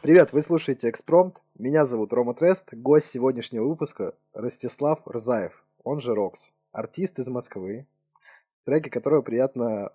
Привет, 0.00 0.32
вы 0.32 0.42
слушаете 0.42 0.90
Экспромт. 0.90 1.42
Меня 1.58 1.84
зовут 1.84 2.12
Рома 2.12 2.34
Трест. 2.34 2.72
Гость 2.72 3.08
сегодняшнего 3.08 3.66
выпуска 3.66 4.14
Ростислав 4.32 5.06
Рзаев, 5.06 5.64
он 5.82 6.00
же 6.00 6.14
Рокс. 6.14 6.52
Артист 6.72 7.18
из 7.18 7.28
Москвы, 7.28 7.86
треки 8.64 8.88
которого 8.88 9.22
приятно 9.22 9.92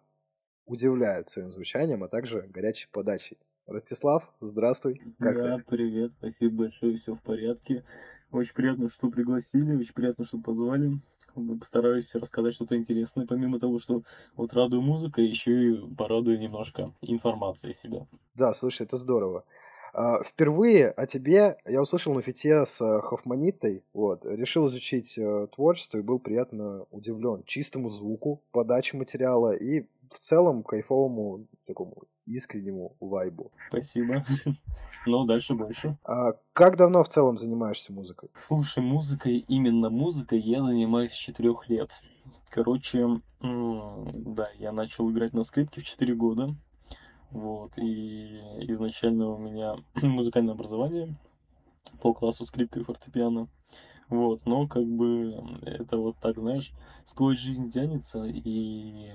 удивляют 0.65 1.29
своим 1.29 1.49
звучанием, 1.49 2.03
а 2.03 2.07
также 2.07 2.41
горячей 2.41 2.89
подачей. 2.91 3.37
Ростислав, 3.65 4.33
здравствуй. 4.41 5.01
Как 5.19 5.35
да, 5.35 5.57
ты? 5.57 5.63
привет, 5.63 6.11
спасибо 6.11 6.63
большое, 6.63 6.97
все 6.97 7.15
в 7.15 7.21
порядке. 7.21 7.85
Очень 8.31 8.55
приятно, 8.55 8.89
что 8.89 9.09
пригласили, 9.09 9.75
очень 9.75 9.93
приятно, 9.93 10.25
что 10.25 10.37
позвали. 10.39 10.99
Постараюсь 11.59 12.13
рассказать 12.15 12.53
что-то 12.53 12.77
интересное, 12.77 13.25
помимо 13.25 13.59
того, 13.59 13.79
что 13.79 14.03
вот 14.35 14.53
радую 14.53 14.81
музыкой, 14.81 15.25
еще 15.25 15.51
и 15.51 15.95
порадую 15.95 16.39
немножко 16.39 16.93
информацией 17.01 17.73
себя. 17.73 18.05
Да, 18.35 18.53
слушай, 18.53 18.83
это 18.83 18.97
здорово. 18.97 19.43
А, 19.93 20.23
впервые 20.23 20.89
о 20.89 21.05
тебе 21.05 21.57
я 21.65 21.81
услышал 21.81 22.13
на 22.15 22.23
фите 22.23 22.65
с 22.65 22.81
э, 22.81 23.01
Хофманитой, 23.01 23.83
вот, 23.93 24.25
решил 24.25 24.67
изучить 24.67 25.17
э, 25.19 25.47
творчество 25.55 25.99
и 25.99 26.01
был 26.01 26.19
приятно 26.19 26.87
удивлен 26.89 27.43
чистому 27.45 27.89
звуку, 27.89 28.41
подаче 28.51 28.97
материала 28.97 29.51
и 29.51 29.85
в 30.09 30.17
целом 30.19 30.63
кайфовому 30.63 31.45
такому 31.67 31.95
искреннему 32.25 32.95
вайбу. 32.99 33.51
Спасибо. 33.69 34.25
Ну, 35.05 35.25
дальше 35.25 35.53
больше. 35.53 35.97
А 36.05 36.31
как 36.53 36.77
давно 36.77 37.03
в 37.03 37.09
целом 37.09 37.37
занимаешься 37.37 37.91
музыкой? 37.91 38.29
Слушай, 38.35 38.81
музыкой, 38.81 39.39
именно 39.49 39.89
музыкой 39.89 40.39
я 40.39 40.63
занимаюсь 40.63 41.11
с 41.11 41.15
четырех 41.15 41.67
лет. 41.67 41.91
Короче, 42.49 43.19
да, 43.41 44.47
я 44.59 44.71
начал 44.71 45.11
играть 45.11 45.33
на 45.33 45.43
скрипке 45.43 45.81
в 45.81 45.83
4 45.83 46.15
года. 46.15 46.55
Вот, 47.31 47.77
и 47.77 48.39
изначально 48.71 49.27
у 49.27 49.37
меня 49.37 49.75
музыкальное 50.01 50.53
образование 50.53 51.13
по 52.01 52.13
классу 52.13 52.45
скрипка 52.45 52.79
и 52.79 52.83
фортепиано. 52.83 53.49
Вот, 54.07 54.45
но 54.45 54.67
как 54.67 54.85
бы 54.85 55.35
это 55.63 55.97
вот 55.97 56.17
так, 56.21 56.37
знаешь, 56.37 56.71
сквозь 57.03 57.39
жизнь 57.39 57.71
тянется, 57.71 58.23
и 58.25 59.11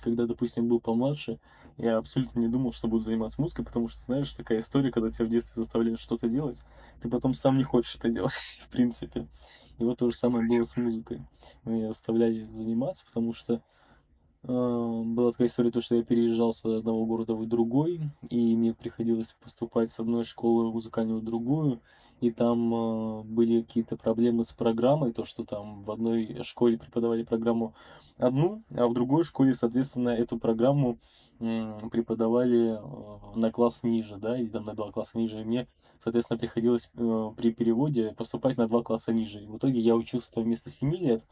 когда, 0.00 0.26
допустим, 0.26 0.68
был 0.68 0.80
помладше, 0.80 1.38
я 1.78 1.96
абсолютно 1.96 2.40
не 2.40 2.48
думал, 2.48 2.72
что 2.72 2.88
буду 2.88 3.04
заниматься 3.04 3.40
музыкой, 3.40 3.64
потому 3.64 3.88
что, 3.88 4.02
знаешь, 4.02 4.32
такая 4.34 4.58
история, 4.58 4.90
когда 4.90 5.10
тебя 5.10 5.26
в 5.26 5.30
детстве 5.30 5.62
заставляют 5.62 6.00
что-то 6.00 6.28
делать, 6.28 6.58
ты 7.00 7.08
потом 7.08 7.34
сам 7.34 7.56
не 7.56 7.64
хочешь 7.64 7.94
это 7.94 8.10
делать, 8.10 8.32
в 8.60 8.68
принципе. 8.68 9.28
И 9.78 9.84
вот 9.84 9.98
то 9.98 10.10
же 10.10 10.16
самое 10.16 10.46
было 10.46 10.64
с 10.64 10.76
музыкой. 10.76 11.22
Меня 11.64 11.88
заставляли 11.88 12.42
заниматься, 12.50 13.06
потому 13.06 13.32
что 13.32 13.62
а, 14.42 15.02
была 15.04 15.30
такая 15.30 15.46
история, 15.46 15.70
то, 15.70 15.80
что 15.80 15.94
я 15.94 16.02
переезжал 16.02 16.52
с 16.52 16.64
одного 16.64 17.06
города 17.06 17.34
в 17.34 17.46
другой, 17.46 18.00
и 18.28 18.56
мне 18.56 18.74
приходилось 18.74 19.36
поступать 19.40 19.92
с 19.92 20.00
одной 20.00 20.24
школы 20.24 20.72
музыкальную 20.72 21.20
в 21.20 21.24
другую, 21.24 21.80
и 22.20 22.32
там 22.32 22.74
э, 22.74 23.22
были 23.22 23.62
какие-то 23.62 23.96
проблемы 23.96 24.42
с 24.42 24.52
программой, 24.52 25.12
то, 25.12 25.24
что 25.24 25.44
там 25.44 25.84
в 25.84 25.90
одной 25.92 26.42
школе 26.42 26.76
преподавали 26.76 27.22
программу 27.22 27.74
одну, 28.18 28.64
а 28.74 28.88
в 28.88 28.94
другой 28.94 29.22
школе, 29.22 29.54
соответственно, 29.54 30.08
эту 30.08 30.36
программу 30.36 30.94
э, 30.94 31.17
преподавали 31.38 32.78
э, 32.78 33.38
на 33.38 33.52
класс 33.52 33.82
ниже, 33.82 34.16
да, 34.16 34.38
или 34.38 34.48
там 34.48 34.64
на 34.64 34.74
два 34.74 34.90
класса 34.90 35.18
ниже, 35.18 35.40
и 35.40 35.44
мне, 35.44 35.68
соответственно, 36.00 36.38
приходилось 36.38 36.90
э, 36.96 37.30
при 37.36 37.52
переводе 37.52 38.12
поступать 38.16 38.56
на 38.56 38.66
два 38.66 38.82
класса 38.82 39.12
ниже. 39.12 39.40
И 39.42 39.46
в 39.46 39.56
итоге 39.56 39.80
я 39.80 39.94
учился 39.94 40.32
вместо 40.40 40.70
7 40.70 40.92
лет, 40.96 41.22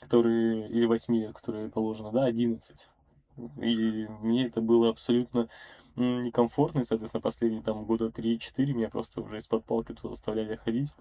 которые, 0.00 0.68
или 0.68 0.84
8 0.84 1.16
лет, 1.16 1.32
которые 1.32 1.70
положено, 1.70 2.12
да, 2.12 2.24
11. 2.24 2.86
И 3.62 4.06
мне 4.20 4.46
это 4.46 4.60
было 4.60 4.90
абсолютно 4.90 5.48
некомфортно, 5.96 6.80
и, 6.80 6.84
соответственно, 6.84 7.22
последние 7.22 7.62
там 7.62 7.84
года 7.84 8.08
3-4 8.08 8.72
меня 8.72 8.90
просто 8.90 9.22
уже 9.22 9.38
из-под 9.38 9.64
палки 9.64 9.92
туда 9.92 10.10
заставляли 10.10 10.56
ходить. 10.56 10.92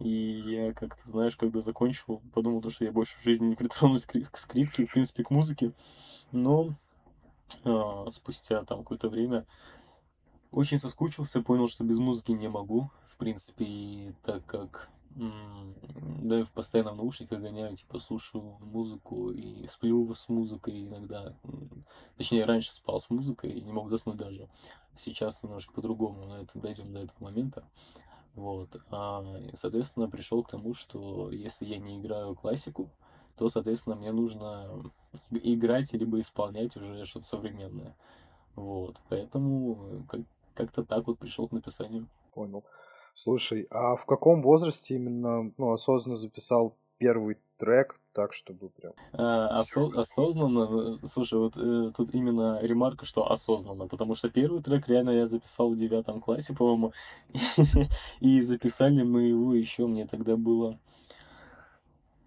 И 0.00 0.08
я 0.46 0.72
как-то, 0.74 1.08
знаешь, 1.08 1.36
когда 1.36 1.62
закончил, 1.62 2.20
подумал, 2.34 2.60
то, 2.60 2.70
что 2.70 2.84
я 2.84 2.92
больше 2.92 3.16
в 3.18 3.24
жизни 3.24 3.46
не 3.46 3.54
притронусь 3.54 4.04
к 4.04 4.36
скрипке, 4.36 4.86
в 4.86 4.92
принципе, 4.92 5.22
к 5.22 5.30
музыке. 5.30 5.72
Но 6.32 6.74
спустя 8.12 8.64
там 8.64 8.78
какое-то 8.80 9.08
время 9.08 9.46
очень 10.50 10.78
соскучился, 10.78 11.42
понял, 11.42 11.68
что 11.68 11.84
без 11.84 11.98
музыки 11.98 12.32
не 12.32 12.48
могу, 12.48 12.90
в 13.06 13.16
принципе, 13.16 13.64
и 13.64 14.14
так 14.24 14.44
как 14.46 14.90
да, 15.16 16.44
в 16.44 16.52
постоянном 16.52 16.98
наушниках 16.98 17.40
гоняю, 17.40 17.74
типа, 17.74 17.98
слушаю 18.00 18.58
музыку 18.60 19.30
и 19.30 19.66
сплю 19.66 20.14
с 20.14 20.28
музыкой 20.28 20.86
иногда. 20.86 21.34
Точнее, 22.18 22.44
раньше 22.44 22.70
спал 22.70 23.00
с 23.00 23.08
музыкой 23.08 23.50
и 23.50 23.62
не 23.62 23.72
мог 23.72 23.88
заснуть 23.88 24.18
даже. 24.18 24.48
Сейчас 24.94 25.42
немножко 25.42 25.72
по-другому, 25.72 26.26
но 26.26 26.38
это 26.38 26.58
дойдем 26.58 26.92
до 26.92 27.00
этого 27.00 27.24
момента. 27.24 27.64
Вот. 28.34 28.76
А, 28.90 29.24
соответственно, 29.54 30.10
пришел 30.10 30.42
к 30.42 30.50
тому, 30.50 30.74
что 30.74 31.30
если 31.30 31.64
я 31.64 31.78
не 31.78 31.98
играю 31.98 32.34
классику, 32.34 32.90
то, 33.36 33.48
соответственно, 33.48 33.96
мне 33.96 34.12
нужно 34.12 34.82
играть 35.30 35.92
либо 35.92 36.20
исполнять 36.20 36.76
уже 36.76 37.04
что-то 37.04 37.26
современное. 37.26 37.94
Вот. 38.54 38.96
Поэтому 39.08 40.04
как-то 40.54 40.84
так 40.84 41.06
вот 41.06 41.18
пришел 41.18 41.48
к 41.48 41.52
написанию. 41.52 42.08
Понял. 42.34 42.64
Слушай, 43.14 43.66
а 43.70 43.96
в 43.96 44.04
каком 44.04 44.42
возрасте 44.42 44.96
именно 44.96 45.50
ну, 45.56 45.72
осознанно 45.72 46.16
записал 46.16 46.76
первый 46.98 47.38
трек, 47.58 47.98
так 48.12 48.32
чтобы 48.34 48.68
прям... 48.68 48.92
А, 49.12 49.60
осо- 49.60 49.94
осознанно, 49.98 50.98
э, 51.02 51.06
слушай, 51.06 51.38
вот 51.38 51.56
э, 51.56 51.92
тут 51.96 52.14
именно 52.14 52.58
ремарка, 52.62 53.06
что 53.06 53.30
осознанно, 53.30 53.86
потому 53.88 54.14
что 54.14 54.28
первый 54.28 54.62
трек 54.62 54.88
реально 54.88 55.10
я 55.10 55.26
записал 55.26 55.70
в 55.70 55.76
девятом 55.76 56.20
классе, 56.20 56.54
по-моему, 56.54 56.92
и 58.20 58.40
записали 58.42 59.02
мы 59.02 59.22
его 59.22 59.54
еще, 59.54 59.86
мне 59.86 60.06
тогда 60.06 60.36
было 60.36 60.78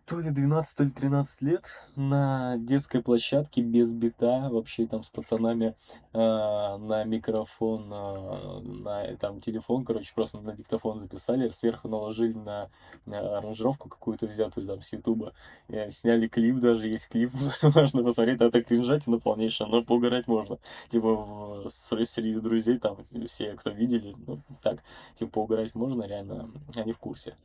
то 0.09 0.19
ли 0.19 0.31
12, 0.31 0.75
то 0.75 0.83
ли 0.83 0.89
13 0.89 1.41
лет 1.43 1.71
на 1.95 2.57
детской 2.57 3.03
площадке 3.03 3.61
без 3.61 3.93
бита, 3.93 4.49
вообще 4.49 4.87
там 4.87 5.03
с 5.03 5.09
пацанами 5.09 5.75
э, 6.13 6.17
на 6.17 7.03
микрофон, 7.03 7.93
э, 7.93 8.59
на 8.61 9.17
там 9.17 9.39
телефон, 9.39 9.85
короче, 9.85 10.11
просто 10.15 10.39
на 10.39 10.53
диктофон 10.53 10.99
записали, 10.99 11.49
сверху 11.51 11.89
наложили 11.89 12.33
на, 12.33 12.71
на 13.05 13.37
аранжировку 13.37 13.87
какую-то 13.87 14.25
взятую 14.25 14.65
там 14.65 14.81
с 14.81 14.91
ютуба, 14.91 15.33
э, 15.67 15.91
сняли 15.91 16.27
клип 16.27 16.59
даже, 16.59 16.87
есть 16.87 17.09
клип, 17.09 17.31
можно 17.61 18.03
посмотреть, 18.03 18.41
это 18.41 18.63
кринжатина 18.63 19.19
полнейшая, 19.19 19.67
но 19.67 19.83
поугарать 19.83 20.27
можно, 20.27 20.57
типа 20.89 21.15
в, 21.15 21.69
среди 21.69 22.39
друзей 22.39 22.79
там 22.79 22.97
все, 23.27 23.53
кто 23.53 23.69
видели, 23.69 24.15
ну 24.25 24.41
так, 24.63 24.79
типа 25.13 25.29
поугарать 25.29 25.75
можно, 25.75 26.01
реально, 26.03 26.49
они 26.75 26.93
в 26.93 26.97
курсе. 26.97 27.35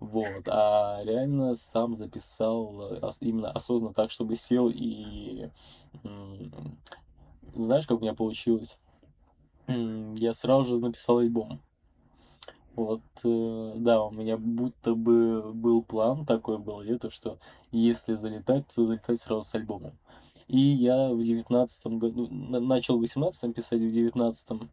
Вот, 0.00 0.48
а 0.48 1.02
реально 1.04 1.54
сам 1.54 1.94
записал 1.94 2.94
э, 2.94 3.10
именно 3.20 3.50
осознанно 3.50 3.92
так, 3.92 4.10
чтобы 4.10 4.34
сел 4.34 4.70
и... 4.70 5.50
Знаешь, 7.54 7.86
как 7.86 7.98
у 7.98 8.00
меня 8.00 8.14
получилось? 8.14 8.78
Я 9.66 10.32
сразу 10.32 10.64
же 10.64 10.80
написал 10.80 11.18
альбом. 11.18 11.60
Вот, 12.74 13.02
э, 13.24 13.72
да, 13.76 14.02
у 14.02 14.10
меня 14.10 14.38
будто 14.38 14.94
бы 14.94 15.52
был 15.52 15.82
план 15.82 16.24
такой 16.24 16.56
был, 16.58 16.82
то 16.98 17.10
что 17.10 17.38
если 17.70 18.14
залетать, 18.14 18.66
то 18.74 18.86
залетать 18.86 19.20
сразу 19.20 19.42
с 19.42 19.54
альбомом. 19.54 19.92
И 20.48 20.58
я 20.58 21.10
в 21.12 21.22
девятнадцатом 21.22 21.98
году, 21.98 22.26
начал 22.30 22.96
в 22.96 23.00
восемнадцатом 23.02 23.52
писать, 23.52 23.82
в 23.82 23.92
девятнадцатом 23.92 24.70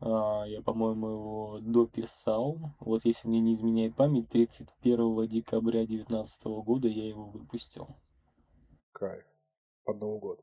я, 0.00 0.60
по-моему, 0.64 1.08
его 1.08 1.58
дописал. 1.60 2.58
Вот 2.80 3.04
если 3.04 3.28
мне 3.28 3.40
не 3.40 3.54
изменяет 3.54 3.96
память, 3.96 4.28
31 4.28 5.28
декабря 5.28 5.86
2019 5.86 6.44
года 6.44 6.88
я 6.88 7.08
его 7.08 7.24
выпустил. 7.24 7.88
Кайф. 8.92 9.24
Под 9.84 10.00
Новый 10.00 10.20
год. 10.20 10.40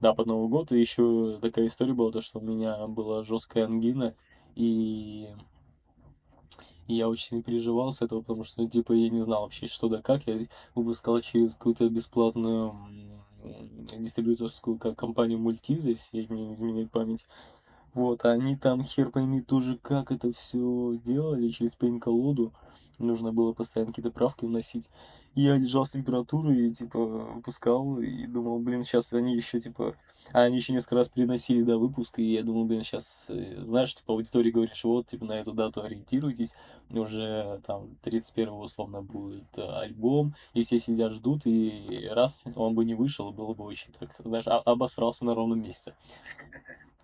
Да, 0.00 0.14
под 0.14 0.26
Новый 0.26 0.48
год. 0.48 0.72
И 0.72 0.80
еще 0.80 1.38
такая 1.40 1.66
история 1.66 1.94
была, 1.94 2.12
то, 2.12 2.20
что 2.20 2.38
у 2.38 2.42
меня 2.42 2.86
была 2.86 3.24
жесткая 3.24 3.64
ангина, 3.64 4.14
и 4.54 5.28
и 6.88 6.94
я 6.94 7.08
очень 7.08 7.24
сильно 7.24 7.42
переживал 7.42 7.92
с 7.92 8.02
этого, 8.02 8.20
потому 8.22 8.44
что, 8.44 8.62
ну, 8.62 8.68
типа, 8.68 8.92
я 8.92 9.08
не 9.08 9.20
знал 9.20 9.42
вообще, 9.42 9.66
что 9.66 9.88
да 9.88 10.02
как. 10.02 10.26
Я 10.26 10.46
выпускал 10.74 11.20
через 11.20 11.54
какую-то 11.54 11.88
бесплатную 11.88 12.76
дистрибьюторскую 13.98 14.78
компанию 14.78 15.38
Мультиза, 15.38 15.90
если 15.90 16.26
мне 16.28 16.48
не 16.48 16.54
изменяет 16.54 16.90
память. 16.90 17.26
Вот, 17.94 18.24
они 18.24 18.56
там, 18.56 18.82
хер 18.82 19.10
пойми, 19.10 19.42
тоже 19.42 19.78
как 19.82 20.12
это 20.12 20.32
все 20.32 20.98
делали 21.04 21.48
через 21.50 21.72
пень-колоду. 21.72 22.52
Нужно 22.98 23.32
было 23.32 23.52
постоянно 23.52 23.92
какие-то 23.92 24.10
правки 24.10 24.44
вносить. 24.44 24.88
И 25.34 25.42
я 25.42 25.56
лежал 25.56 25.84
с 25.84 25.90
температурой 25.90 26.68
и, 26.68 26.70
типа, 26.70 26.98
выпускал, 26.98 28.00
и 28.00 28.26
думал, 28.26 28.58
блин, 28.60 28.84
сейчас 28.84 29.12
они 29.12 29.34
еще, 29.34 29.60
типа... 29.60 29.94
А 30.32 30.42
они 30.42 30.56
еще 30.56 30.72
несколько 30.72 30.94
раз 30.94 31.08
переносили 31.08 31.62
до 31.62 31.78
выпуска, 31.78 32.22
и 32.22 32.32
я 32.32 32.44
думал, 32.44 32.64
блин, 32.64 32.82
сейчас, 32.82 33.24
э, 33.28 33.64
знаешь, 33.64 33.92
типа, 33.94 34.12
аудитории 34.12 34.52
говоришь, 34.52 34.84
вот, 34.84 35.08
типа, 35.08 35.24
на 35.24 35.32
эту 35.32 35.52
дату 35.52 35.82
ориентируйтесь, 35.82 36.54
уже, 36.90 37.60
там, 37.66 37.88
31 38.02 38.50
условно 38.50 39.02
будет 39.02 39.46
э, 39.56 39.62
альбом, 39.62 40.34
и 40.54 40.62
все 40.62 40.78
сидят, 40.78 41.12
ждут, 41.12 41.42
и 41.46 42.08
раз 42.12 42.38
он 42.54 42.74
бы 42.74 42.84
не 42.84 42.94
вышел, 42.94 43.32
было 43.32 43.52
бы 43.52 43.64
очень, 43.64 43.92
так, 43.98 44.14
знаешь, 44.24 44.46
обосрался 44.46 45.24
на 45.24 45.34
ровном 45.34 45.60
месте. 45.60 45.94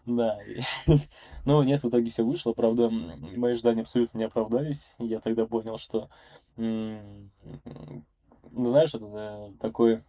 Да. 0.08 0.38
Ну, 1.44 1.62
нет, 1.62 1.82
в 1.82 1.88
итоге 1.88 2.10
все 2.10 2.24
вышло. 2.24 2.52
Правда, 2.52 2.90
мои 2.90 3.52
ожидания 3.52 3.80
абсолютно 3.80 4.18
не 4.18 4.24
оправдались. 4.24 4.94
Я 4.98 5.18
тогда 5.18 5.46
понял, 5.46 5.78
что... 5.78 6.10
Знаешь, 6.56 7.00
это 8.94 9.54
такой 9.58 10.02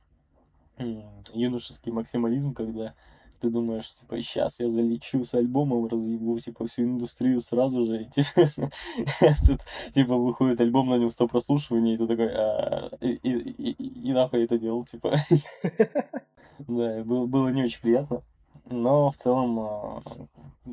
юношеский 1.33 1.93
максимализм, 1.93 2.53
когда 2.53 2.93
ты 3.39 3.49
думаешь, 3.49 3.89
типа, 3.93 4.21
сейчас 4.21 4.59
я 4.59 4.69
залечу 4.69 5.23
с 5.23 5.33
альбомом, 5.33 5.87
разъебу, 5.87 6.37
типа, 6.39 6.67
всю 6.67 6.83
индустрию 6.83 7.39
сразу 7.39 7.85
же, 7.85 8.03
и, 8.03 8.09
типа, 8.09 8.51
типа, 9.93 10.17
выходит 10.17 10.59
альбом, 10.59 10.89
на 10.89 10.97
нем 10.97 11.09
100 11.09 11.29
прослушиваний, 11.29 11.93
и 11.93 11.97
ты 11.97 12.05
такой, 12.05 12.27
а, 12.33 12.89
и, 12.99 14.11
нахуй 14.11 14.43
это 14.43 14.57
делал, 14.57 14.83
типа. 14.83 15.15
Да, 16.67 17.05
было 17.05 17.47
не 17.49 17.63
очень 17.63 17.79
приятно. 17.79 18.23
Но 18.71 19.09
в 19.09 19.17
целом 19.17 19.59
а, 19.59 20.01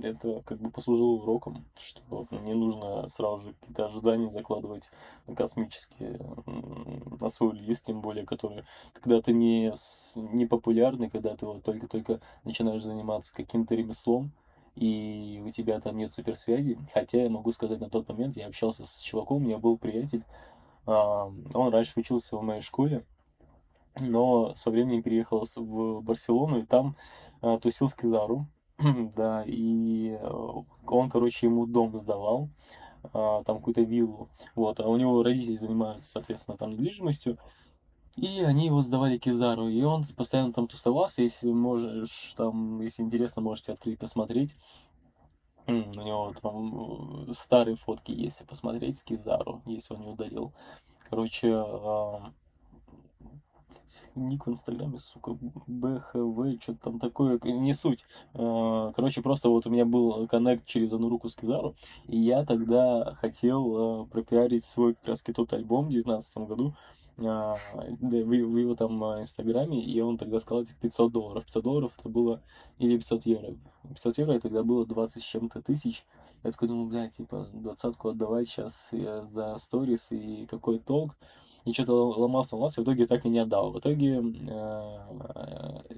это 0.03 0.43
как 0.45 0.59
бы 0.59 0.71
послужило 0.71 1.23
уроком, 1.23 1.65
что 1.79 2.27
не 2.43 2.53
нужно 2.53 3.09
сразу 3.09 3.41
же 3.41 3.55
какие-то 3.55 3.87
ожидания 3.87 4.29
закладывать 4.29 4.91
космические 5.35 6.21
на 7.21 7.29
свой 7.31 7.57
лист, 7.57 7.87
тем 7.87 8.03
более, 8.03 8.27
который, 8.27 8.65
когда 8.93 9.23
ты 9.23 9.33
не, 9.33 9.73
не 10.15 10.45
популярный, 10.45 11.09
когда 11.09 11.35
ты 11.37 11.47
вот 11.47 11.63
только-только 11.63 12.21
начинаешь 12.45 12.85
заниматься 12.85 13.33
каким-то 13.33 13.75
ремеслом, 13.75 14.31
и 14.75 15.43
у 15.47 15.51
тебя 15.51 15.81
там 15.81 15.97
нет 15.97 16.13
суперсвязи. 16.13 16.79
Хотя 16.93 17.23
я 17.23 17.31
могу 17.31 17.51
сказать, 17.53 17.81
на 17.81 17.89
тот 17.89 18.09
момент 18.11 18.37
я 18.37 18.47
общался 18.47 18.85
с 18.85 18.99
чуваком, 19.01 19.39
у 19.39 19.41
меня 19.41 19.57
был 19.57 19.79
приятель, 19.79 20.23
а, 20.85 21.33
он 21.55 21.73
раньше 21.73 21.99
учился 21.99 22.37
в 22.37 22.43
моей 22.43 22.61
школе, 22.61 23.07
но 24.01 24.55
со 24.55 24.71
временем 24.71 25.03
переехал 25.03 25.47
в 25.57 26.03
Барселону, 26.03 26.61
и 26.61 26.67
там 26.67 26.97
а, 27.41 27.59
тусил 27.59 27.89
с 27.89 27.95
Кизару, 27.95 28.47
да, 29.17 29.43
и 29.47 30.11
э, 30.11 30.63
он, 30.87 31.09
короче, 31.11 31.47
ему 31.47 31.67
дом 31.67 31.97
сдавал, 31.97 32.51
а, 33.13 33.43
там 33.45 33.59
какую-то 33.59 33.83
виллу, 33.83 34.29
вот, 34.55 34.81
а 34.81 34.89
у 34.89 34.97
него 34.97 35.23
родители 35.23 35.57
занимаются, 35.57 36.11
соответственно, 36.11 36.57
там 36.57 36.71
недвижимостью, 36.71 37.39
и 38.17 38.43
они 38.43 38.67
его 38.67 38.81
сдавали 38.83 39.19
Кизару, 39.19 39.69
и 39.69 39.83
он 39.83 40.05
постоянно 40.17 40.53
там 40.53 40.69
тусовался, 40.69 41.23
если 41.23 41.51
можешь, 41.53 42.35
там, 42.37 42.81
если 42.81 43.03
интересно, 43.03 43.43
можете 43.43 43.73
открыть, 43.73 43.99
посмотреть, 43.99 44.55
у 45.67 45.73
него 45.73 46.33
там 46.41 47.29
э, 47.29 47.35
старые 47.35 47.77
фотки, 47.77 48.13
если 48.13 48.45
посмотреть 48.45 48.99
с 48.99 49.03
Кизару, 49.03 49.63
если 49.67 49.95
он 49.95 50.01
не 50.03 50.09
удалил. 50.09 50.53
Короче, 51.11 51.49
ник 54.15 54.47
в 54.47 54.51
Инстаграме, 54.51 54.99
сука, 54.99 55.37
БХВ, 55.67 56.63
что-то 56.63 56.79
там 56.83 56.99
такое, 56.99 57.39
не 57.43 57.75
суть. 57.75 58.05
А, 58.35 58.93
короче, 58.95 59.23
просто 59.23 59.49
вот 59.49 59.67
у 59.67 59.71
меня 59.71 59.85
был 59.85 60.27
коннект 60.29 60.67
через 60.67 60.93
одну 60.93 61.09
руку 61.09 61.29
с 61.29 61.37
Кизару, 61.37 61.75
и 62.07 62.19
я 62.19 62.45
тогда 62.45 63.17
хотел 63.21 63.77
а, 63.77 64.05
пропиарить 64.07 64.65
свой 64.65 64.95
как 64.95 65.09
раз 65.09 65.23
тот 65.23 65.53
альбом 65.53 65.87
в 65.87 65.91
2019 65.91 66.39
году, 66.49 66.75
а, 67.19 67.57
в, 67.73 68.09
в 68.11 68.57
его 68.57 68.75
там 68.75 69.03
инстаграме, 69.21 69.83
и 69.83 70.01
он 70.01 70.19
тогда 70.19 70.41
сказал, 70.41 70.65
типа, 70.65 70.81
500 70.83 71.13
долларов. 71.13 71.45
500 71.47 71.65
долларов 71.65 71.93
это 71.99 72.09
было, 72.09 72.43
или 72.79 72.97
500 72.97 73.27
евро. 73.27 73.55
500 73.89 74.19
евро 74.19 74.41
тогда 74.41 74.63
было 74.63 74.87
20 74.87 75.23
с 75.23 75.27
чем-то 75.27 75.63
тысяч. 75.63 76.05
Я 76.45 76.53
такой 76.53 76.69
думаю, 76.69 76.89
блядь, 76.89 77.17
типа, 77.17 77.49
двадцатку 77.53 78.11
отдавать 78.11 78.49
сейчас 78.49 78.77
за 78.93 79.57
сторис, 79.59 80.13
и 80.13 80.47
какой 80.47 80.79
толк 80.79 81.17
и 81.67 81.73
что-то 81.73 81.93
ломался, 81.93 82.55
ломался, 82.55 82.81
в 82.81 82.85
итоге 82.85 83.07
так 83.07 83.27
и 83.27 83.29
не 83.29 83.41
отдал. 83.41 83.73
В 83.73 83.81
итоге 83.81 84.19
э, 84.19 84.99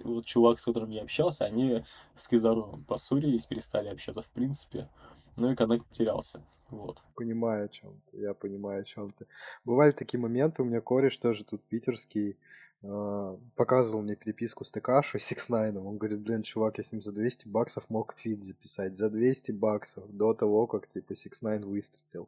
вот 0.03 0.25
чувак, 0.25 0.59
с 0.59 0.65
которым 0.65 0.89
я 0.89 1.03
общался, 1.03 1.45
они 1.45 1.85
с 2.15 2.27
Кизару 2.27 2.81
поссорились, 2.89 3.45
перестали 3.45 3.89
общаться 3.89 4.23
в 4.23 4.31
принципе. 4.31 4.89
Ну 5.37 5.51
и 5.51 5.55
коннект 5.55 5.85
потерялся. 5.87 6.41
Вот. 6.71 7.03
Понимаю 7.15 7.67
о 7.67 7.69
чем 7.69 8.01
ты, 8.11 8.19
я 8.19 8.33
понимаю 8.33 8.81
о 8.81 8.85
чем 8.85 9.13
ты. 9.13 9.27
Бывали 9.67 9.93
такие 9.93 10.19
моменты, 10.19 10.63
у 10.63 10.65
меня 10.65 10.81
кореш 10.81 11.19
тоже 11.19 11.45
тут 11.45 11.63
питерский, 11.65 12.39
э, 12.83 13.37
показывал 13.55 14.01
мне 14.01 14.17
переписку 14.17 14.65
с 14.65 14.73
ТКшей, 14.73 15.21
6 15.21 15.51
Он 15.51 15.99
говорит, 15.99 16.21
блин, 16.21 16.43
чувак, 16.43 16.79
я 16.79 16.85
с 16.85 16.93
ним 16.93 17.03
за 17.03 17.13
200 17.13 17.47
баксов 17.47 17.91
мог 17.91 18.15
фит 18.17 18.43
записать. 18.43 18.97
За 18.97 19.11
200 19.11 19.53
баксов 19.53 20.05
до 20.09 20.33
того, 20.33 20.67
как 20.67 20.87
типа 20.87 21.15
6 21.15 21.43
выстрелил. 21.43 22.27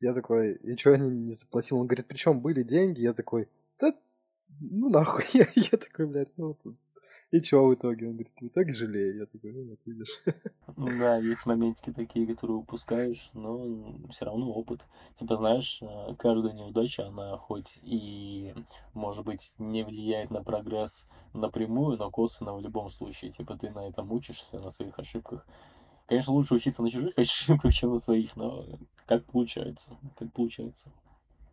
Я 0.00 0.12
такой, 0.12 0.54
и 0.54 0.76
что, 0.76 0.92
они 0.92 1.10
не 1.10 1.32
заплатил? 1.32 1.78
Он 1.78 1.86
говорит, 1.86 2.06
причем 2.06 2.40
были 2.40 2.62
деньги? 2.62 3.00
Я 3.00 3.14
такой, 3.14 3.48
да 3.80 3.94
ну 4.60 4.88
нахуй. 4.88 5.24
Я, 5.32 5.46
я 5.54 5.78
такой, 5.78 6.06
блядь, 6.06 6.36
ну 6.36 6.54
тут... 6.54 6.76
И 7.32 7.40
что 7.40 7.66
в 7.66 7.74
итоге? 7.74 8.06
Он 8.06 8.12
говорит, 8.12 8.32
в 8.40 8.46
итоге 8.46 8.72
жалею. 8.72 9.16
Я 9.16 9.26
такой, 9.26 9.52
ну 9.52 9.70
вот 9.70 9.80
видишь. 9.84 10.22
Да, 10.76 11.16
есть 11.16 11.46
моментики 11.46 11.92
такие, 11.92 12.26
которые 12.26 12.58
упускаешь, 12.58 13.30
но 13.34 14.08
все 14.10 14.26
равно 14.26 14.52
опыт. 14.52 14.82
Типа, 15.14 15.36
знаешь, 15.36 15.80
э, 15.82 16.14
каждая 16.18 16.52
неудача, 16.52 17.06
она 17.08 17.36
хоть 17.36 17.78
и, 17.82 18.54
может 18.94 19.24
быть, 19.24 19.54
не 19.58 19.84
влияет 19.84 20.30
на 20.30 20.44
прогресс 20.44 21.08
напрямую, 21.32 21.96
но 21.96 22.10
косвенно 22.10 22.54
в 22.54 22.60
любом 22.60 22.90
случае. 22.90 23.32
Типа, 23.32 23.56
ты 23.56 23.70
на 23.70 23.88
этом 23.88 24.12
учишься, 24.12 24.60
на 24.60 24.70
своих 24.70 24.98
ошибках. 24.98 25.46
Конечно, 26.06 26.32
лучше 26.32 26.54
учиться 26.54 26.82
на 26.82 26.90
чужих 26.90 27.14
ошибках, 27.18 27.72
чем 27.72 27.90
на 27.90 27.98
своих, 27.98 28.36
но 28.36 28.66
как 29.06 29.24
получается, 29.24 29.96
как 30.18 30.32
получается. 30.32 30.90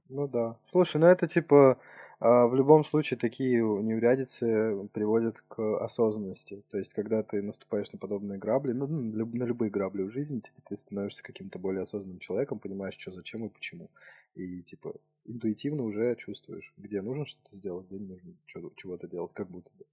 Ну 0.10 0.28
да. 0.28 0.58
Слушай, 0.64 0.98
ну 0.98 1.08
это 1.08 1.28
типа 1.28 1.78
а, 2.26 2.48
в 2.48 2.56
любом 2.56 2.86
случае 2.86 3.18
такие 3.18 3.62
неурядицы 3.62 4.88
приводят 4.94 5.42
к 5.50 5.84
осознанности. 5.84 6.64
То 6.70 6.78
есть, 6.78 6.94
когда 6.94 7.22
ты 7.22 7.42
наступаешь 7.42 7.92
на 7.92 8.00
подобные 8.00 8.40
грабли, 8.40 8.72
ну, 8.72 8.88
на 8.88 9.44
любые 9.44 9.70
грабли 9.70 10.04
в 10.04 10.12
жизни, 10.12 10.40
типа, 10.40 10.62
ты 10.70 10.78
становишься 10.78 11.22
каким-то 11.22 11.60
более 11.60 11.82
осознанным 11.82 12.20
человеком, 12.20 12.60
понимаешь, 12.60 12.96
что, 12.98 13.12
зачем 13.12 13.46
и 13.46 13.50
почему. 13.50 13.90
И, 14.36 14.64
типа, 14.64 14.94
интуитивно 15.26 15.84
уже 15.84 16.16
чувствуешь, 16.16 16.74
где 16.78 17.02
нужно 17.02 17.26
что-то 17.26 17.58
сделать, 17.58 17.88
где 17.88 18.00
не 18.00 18.08
нужно 18.08 18.34
чего-то 18.46 19.10
делать, 19.10 19.34
как 19.34 19.50
будто 19.50 19.70
бы. 19.78 19.84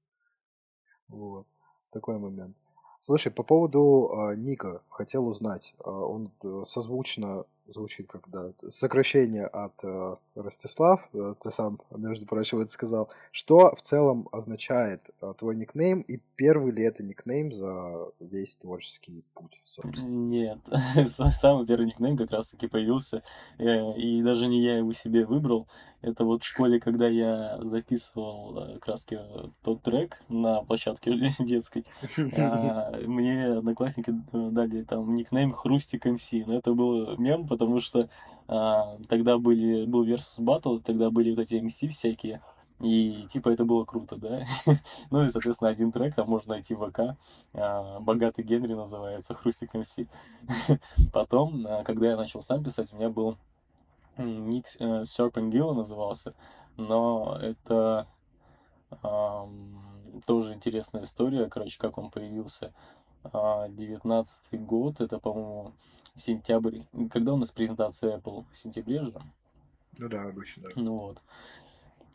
Вот. 1.09 1.49
Такой 1.91 2.17
момент. 2.19 2.56
Слушай, 3.00 3.32
по 3.32 3.43
поводу 3.43 4.11
а, 4.12 4.37
ника 4.37 4.82
хотел 4.88 5.26
узнать. 5.26 5.75
А, 5.82 5.91
он 5.91 6.31
э, 6.43 6.64
созвучно 6.67 7.44
звучит 7.72 8.08
как 8.08 8.28
да, 8.28 8.52
сокращение 8.70 9.46
от 9.46 9.72
э, 9.82 10.17
Ростислав, 10.34 11.08
э, 11.12 11.34
ты 11.43 11.50
сам, 11.50 11.81
между 11.90 12.26
прочим, 12.26 12.61
это 12.61 12.70
сказал. 12.70 13.08
Что 13.31 13.75
в 13.75 13.82
целом 13.82 14.28
означает 14.32 15.11
э, 15.20 15.34
твой 15.38 15.56
никнейм 15.56 16.00
и 16.00 16.19
первый 16.37 16.72
ли 16.72 16.84
это 16.84 17.02
никнейм 17.02 17.52
за 17.52 18.11
весь 18.20 18.56
творческий 18.56 19.25
путь, 19.34 19.61
собственно? 19.64 20.08
Нет, 20.08 20.58
самый 21.06 21.67
первый 21.67 21.86
никнейм 21.86 22.17
как 22.17 22.31
раз-таки 22.31 22.67
появился, 22.67 23.22
э, 23.58 23.96
и 23.96 24.22
даже 24.22 24.46
не 24.46 24.62
я 24.62 24.79
его 24.79 24.93
себе 24.93 25.24
выбрал. 25.24 25.67
Это 26.03 26.24
вот 26.24 26.43
в 26.43 26.46
школе, 26.46 26.81
когда 26.81 27.08
я 27.08 27.58
записывал 27.60 28.58
э, 28.58 28.79
краски 28.79 29.19
тот 29.62 29.82
трек 29.82 30.22
на 30.29 30.62
площадке 30.62 31.12
детской, 31.39 31.84
а, 32.39 32.96
мне 33.06 33.46
одноклассники 33.48 34.15
дали 34.32 34.82
там 34.84 35.15
никнейм 35.15 35.53
Хрустик 35.53 36.06
МС. 36.06 36.31
Но 36.46 36.56
это 36.56 36.72
был 36.72 37.19
мем, 37.19 37.46
потому 37.46 37.59
что 37.81 38.08
а, 38.48 38.98
тогда 39.08 39.38
были, 39.38 39.86
был 39.86 40.05
Versus 40.05 40.38
Battle, 40.40 40.81
тогда 40.82 41.10
были 41.10 41.31
вот 41.31 41.38
эти 41.38 41.55
MC 41.55 41.88
всякие, 41.88 42.43
и 42.81 43.26
типа 43.29 43.50
это 43.50 43.64
было 43.64 43.84
круто, 43.84 44.17
да. 44.17 44.43
ну 45.10 45.24
и, 45.24 45.31
соответственно, 45.31 45.70
один 45.70 45.93
трек 45.93 46.14
там 46.14 46.29
можно 46.29 46.55
найти 46.55 46.74
в 46.74 46.90
ВК. 46.90 47.17
А, 47.55 48.00
Богатый 48.00 48.43
Генри 48.43 48.74
называется, 48.74 49.34
Хрустик 49.34 49.74
МС. 49.74 49.98
Потом, 51.12 51.67
а, 51.67 51.84
когда 51.84 52.10
я 52.10 52.17
начал 52.17 52.43
сам 52.43 52.64
писать, 52.64 52.93
у 52.93 52.96
меня 52.96 53.08
был 53.08 53.36
ник 54.19 54.67
э, 54.81 55.02
Serpent 55.02 55.50
Gill 55.50 55.72
назывался, 55.72 56.34
но 56.76 57.38
это 57.40 58.06
тоже 60.26 60.52
интересная 60.52 61.05
история, 61.05 61.48
короче, 61.48 61.79
как 61.79 61.96
он 61.96 62.10
появился. 62.10 62.72
Девятнадцатый 63.22 64.58
год, 64.58 65.00
это, 65.00 65.19
по-моему, 65.19 65.72
сентябрь. 66.15 66.81
Когда 67.10 67.34
у 67.34 67.36
нас 67.36 67.50
презентация 67.50 68.17
Apple? 68.19 68.44
В 68.53 68.58
сентябре 68.58 69.05
же? 69.05 69.15
Ну 69.98 70.08
да, 70.08 70.22
обычно, 70.22 70.62
да. 70.62 70.69
Ну 70.77 70.98
вот. 70.98 71.19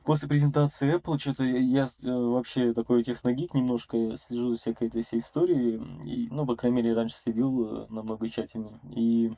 После 0.03 0.29
презентации 0.29 0.95
Apple 0.95 1.17
что-то 1.17 1.43
я 1.43 1.85
э, 1.85 2.11
вообще 2.11 2.73
такой 2.73 3.03
техногик 3.03 3.55
немножко 3.55 4.15
слежу 4.17 4.51
за 4.51 4.57
всякой 4.57 4.87
этой 4.87 5.01
всей 5.01 5.19
историей. 5.19 5.81
И, 6.03 6.27
ну, 6.29 6.45
по 6.45 6.55
крайней 6.55 6.77
мере, 6.77 6.93
раньше 6.93 7.17
следил 7.17 7.65
э, 7.65 7.87
намного 7.89 8.29
тщательнее. 8.29 8.79
И 8.91 9.33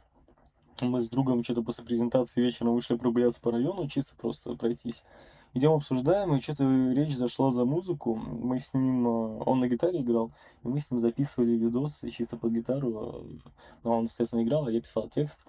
мы 0.82 1.02
с 1.02 1.10
другом 1.10 1.44
что-то 1.44 1.64
после 1.64 1.86
презентации 1.86 2.42
вечером 2.42 2.74
вышли 2.74 2.96
прогуляться 2.98 3.42
по 3.42 3.52
району, 3.52 3.88
чисто 3.88 4.16
просто 4.16 4.56
пройтись. 4.56 5.06
Идем 5.54 5.74
обсуждаем, 5.74 6.36
и 6.36 6.42
что-то 6.42 6.64
речь 6.94 7.16
зашла 7.16 7.52
за 7.52 7.66
музыку. 7.66 8.16
Мы 8.16 8.60
с 8.60 8.74
ним, 8.74 9.08
э, 9.08 9.44
он 9.46 9.60
на 9.60 9.68
гитаре 9.68 10.02
играл, 10.02 10.32
и 10.64 10.68
мы 10.68 10.80
с 10.80 10.92
ним 10.92 11.00
записывали 11.00 11.52
видос 11.52 12.02
чисто 12.12 12.38
под 12.38 12.52
гитару. 12.52 13.24
Он, 13.84 14.04
естественно, 14.04 14.44
играл, 14.44 14.68
а 14.68 14.72
я 14.72 14.82
писал 14.82 15.10
текст. 15.10 15.42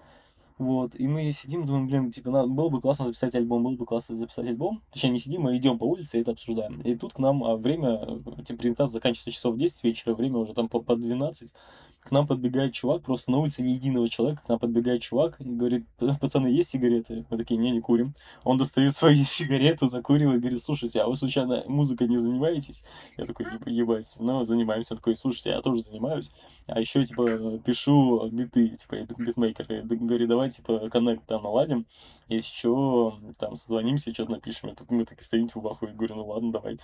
Вот, 0.59 0.93
и 0.95 1.07
мы 1.07 1.31
сидим, 1.31 1.65
думаем, 1.65 1.87
блин, 1.87 2.11
типа, 2.11 2.31
надо, 2.31 2.49
было 2.49 2.67
бы 2.67 2.81
классно 2.81 3.05
записать 3.05 3.33
альбом, 3.33 3.63
было 3.63 3.75
бы 3.75 3.85
классно 3.85 4.17
записать 4.17 4.45
альбом. 4.45 4.81
Точнее, 4.91 5.11
не 5.11 5.19
сидим, 5.19 5.43
мы 5.43 5.55
идем 5.55 5.79
по 5.79 5.85
улице 5.85 6.17
и 6.17 6.21
это 6.21 6.31
обсуждаем. 6.31 6.81
И 6.81 6.95
тут 6.95 7.13
к 7.13 7.19
нам 7.19 7.45
а 7.45 7.55
время, 7.55 8.21
типа, 8.45 8.59
презентация 8.59 8.95
заканчивается 8.95 9.31
часов 9.31 9.55
в 9.55 9.57
10 9.57 9.85
вечера, 9.85 10.13
время 10.15 10.37
уже 10.39 10.53
там 10.53 10.67
по, 10.67 10.81
по 10.81 10.97
12. 10.97 11.53
К 12.01 12.11
нам 12.11 12.25
подбегает 12.25 12.73
чувак, 12.73 13.03
просто 13.03 13.31
на 13.31 13.39
улице 13.39 13.61
ни 13.61 13.69
единого 13.69 14.09
человека, 14.09 14.41
к 14.45 14.49
нам 14.49 14.57
подбегает 14.57 15.01
чувак 15.01 15.35
говорит, 15.39 15.85
пацаны, 16.19 16.47
есть 16.47 16.69
сигареты? 16.69 17.25
Мы 17.29 17.37
такие, 17.37 17.57
не, 17.59 17.71
не 17.71 17.81
курим. 17.81 18.15
Он 18.43 18.57
достает 18.57 18.95
свою 18.95 19.17
сигарету, 19.25 19.87
закуривает, 19.87 20.39
говорит, 20.39 20.61
слушайте, 20.61 21.01
а 21.01 21.07
вы 21.07 21.15
случайно 21.15 21.63
музыкой 21.67 22.07
не 22.07 22.17
занимаетесь? 22.17 22.83
Я 23.17 23.25
такой, 23.25 23.47
ебать, 23.65 24.15
ну, 24.19 24.43
занимаемся. 24.43 24.93
Он 24.93 24.97
такой, 24.97 25.15
слушайте, 25.15 25.51
я 25.51 25.61
тоже 25.61 25.81
занимаюсь. 25.81 26.31
А 26.67 26.79
еще, 26.79 27.03
типа, 27.03 27.59
пишу 27.59 28.29
биты, 28.31 28.69
типа, 28.69 28.95
я 28.95 29.05
битмейкер. 29.05 29.65
Я 29.69 29.81
говорю, 29.83 30.27
давай, 30.27 30.49
типа, 30.49 30.89
коннект 30.89 31.25
там 31.25 31.43
наладим, 31.43 31.85
если 32.27 32.55
что, 32.55 33.19
там, 33.37 33.55
созвонимся, 33.55 34.13
что-то 34.13 34.31
напишем. 34.31 34.75
Мы 34.89 35.05
так 35.05 35.19
и 35.19 35.23
стоим, 35.23 35.47
типа, 35.47 35.61
в 35.61 35.67
ахуе. 35.67 35.93
Говорю, 35.93 36.15
ну 36.15 36.27
ладно, 36.27 36.51
давай. 36.51 36.79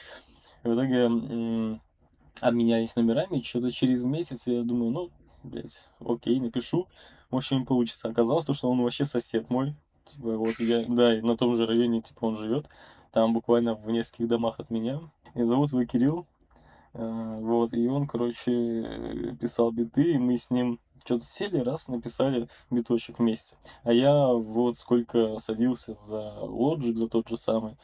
И 0.64 0.68
в 0.68 0.74
итоге 0.74 1.80
обменялись 2.42 2.96
номерами, 2.96 3.42
что-то 3.42 3.72
через 3.72 4.06
месяц 4.06 4.48
я 4.48 4.64
думаю, 4.64 4.92
ну, 4.92 5.12
блядь, 5.44 5.90
окей, 6.00 6.40
напишу, 6.40 6.88
может, 7.32 7.48
что-нибудь 7.48 7.68
получится. 7.68 8.10
Оказалось, 8.10 8.46
то, 8.46 8.54
что 8.54 8.70
он 8.70 8.82
вообще 8.82 9.06
сосед 9.06 9.50
мой, 9.50 9.76
типа, 10.06 10.38
вот 10.38 10.60
я, 10.60 10.86
да, 10.88 11.16
на 11.22 11.38
том 11.38 11.56
же 11.56 11.66
районе, 11.66 12.02
типа, 12.02 12.26
он 12.26 12.38
живет, 12.38 12.68
там 13.12 13.34
буквально 13.34 13.76
в 13.76 13.90
нескольких 13.90 14.28
домах 14.28 14.60
от 14.60 14.70
меня, 14.70 15.00
и 15.34 15.44
зовут 15.44 15.72
его 15.72 15.86
Кирилл, 15.86 16.28
э, 16.94 17.40
вот, 17.42 17.74
и 17.74 17.88
он, 17.88 18.08
короче, 18.08 19.36
писал 19.40 19.72
биты, 19.72 20.14
и 20.14 20.18
мы 20.18 20.38
с 20.38 20.52
ним 20.52 20.80
что-то 21.06 21.24
сели, 21.24 21.60
раз, 21.60 21.88
написали 21.88 22.50
биточек 22.72 23.20
вместе. 23.20 23.58
А 23.84 23.94
я 23.94 24.28
вот 24.28 24.78
сколько 24.78 25.38
садился 25.38 25.96
за 26.08 26.40
лоджик, 26.40 26.98
за 26.98 27.08
тот 27.08 27.30
же 27.30 27.38
самый, 27.38 27.78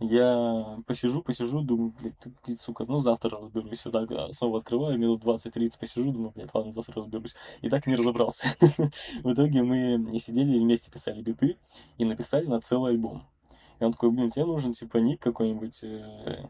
я 0.00 0.78
посижу, 0.86 1.22
посижу, 1.22 1.62
думаю, 1.62 1.92
блядь, 2.00 2.60
сука, 2.60 2.84
ну 2.86 3.00
завтра 3.00 3.38
разберусь. 3.38 3.84
Вот 3.84 3.92
так 3.92 4.12
а, 4.12 4.32
снова 4.32 4.58
открываю, 4.58 4.98
минут 4.98 5.24
20-30 5.24 5.72
посижу, 5.78 6.12
думаю, 6.12 6.32
блядь, 6.34 6.54
ладно, 6.54 6.72
завтра 6.72 6.94
разберусь. 6.96 7.34
И 7.62 7.68
так 7.68 7.86
не 7.86 7.96
разобрался. 7.96 8.48
В 9.22 9.32
итоге 9.32 9.62
мы 9.62 9.96
не 9.96 10.20
сидели 10.20 10.56
и 10.56 10.60
вместе 10.60 10.90
писали 10.90 11.20
биты 11.20 11.56
и 11.96 12.04
написали 12.04 12.46
на 12.46 12.60
целый 12.60 12.92
альбом. 12.92 13.26
И 13.80 13.84
он 13.84 13.92
такой, 13.92 14.10
блин, 14.10 14.30
тебе 14.30 14.44
нужен 14.44 14.72
типа 14.72 14.98
ник 14.98 15.20
какой-нибудь. 15.20 15.82
Э, 15.82 16.48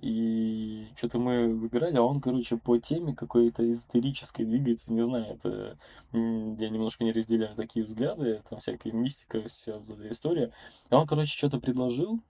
и 0.00 0.86
что-то 0.94 1.18
мы 1.18 1.54
выбирали, 1.54 1.96
а 1.96 2.02
он, 2.02 2.20
короче, 2.20 2.56
по 2.56 2.78
теме 2.78 3.14
какой-то 3.14 3.70
эзотерической 3.72 4.44
двигается, 4.44 4.92
не 4.92 5.02
знаю, 5.02 5.34
это 5.34 5.78
я 6.12 6.68
немножко 6.68 7.02
не 7.02 7.12
разделяю 7.12 7.56
такие 7.56 7.84
взгляды, 7.84 8.42
там 8.48 8.58
всякая 8.58 8.92
мистика, 8.92 9.42
вся 9.48 9.76
эта 9.76 10.10
история. 10.10 10.52
И 10.90 10.94
он, 10.94 11.06
короче, 11.06 11.36
что-то 11.36 11.58
предложил, 11.58 12.20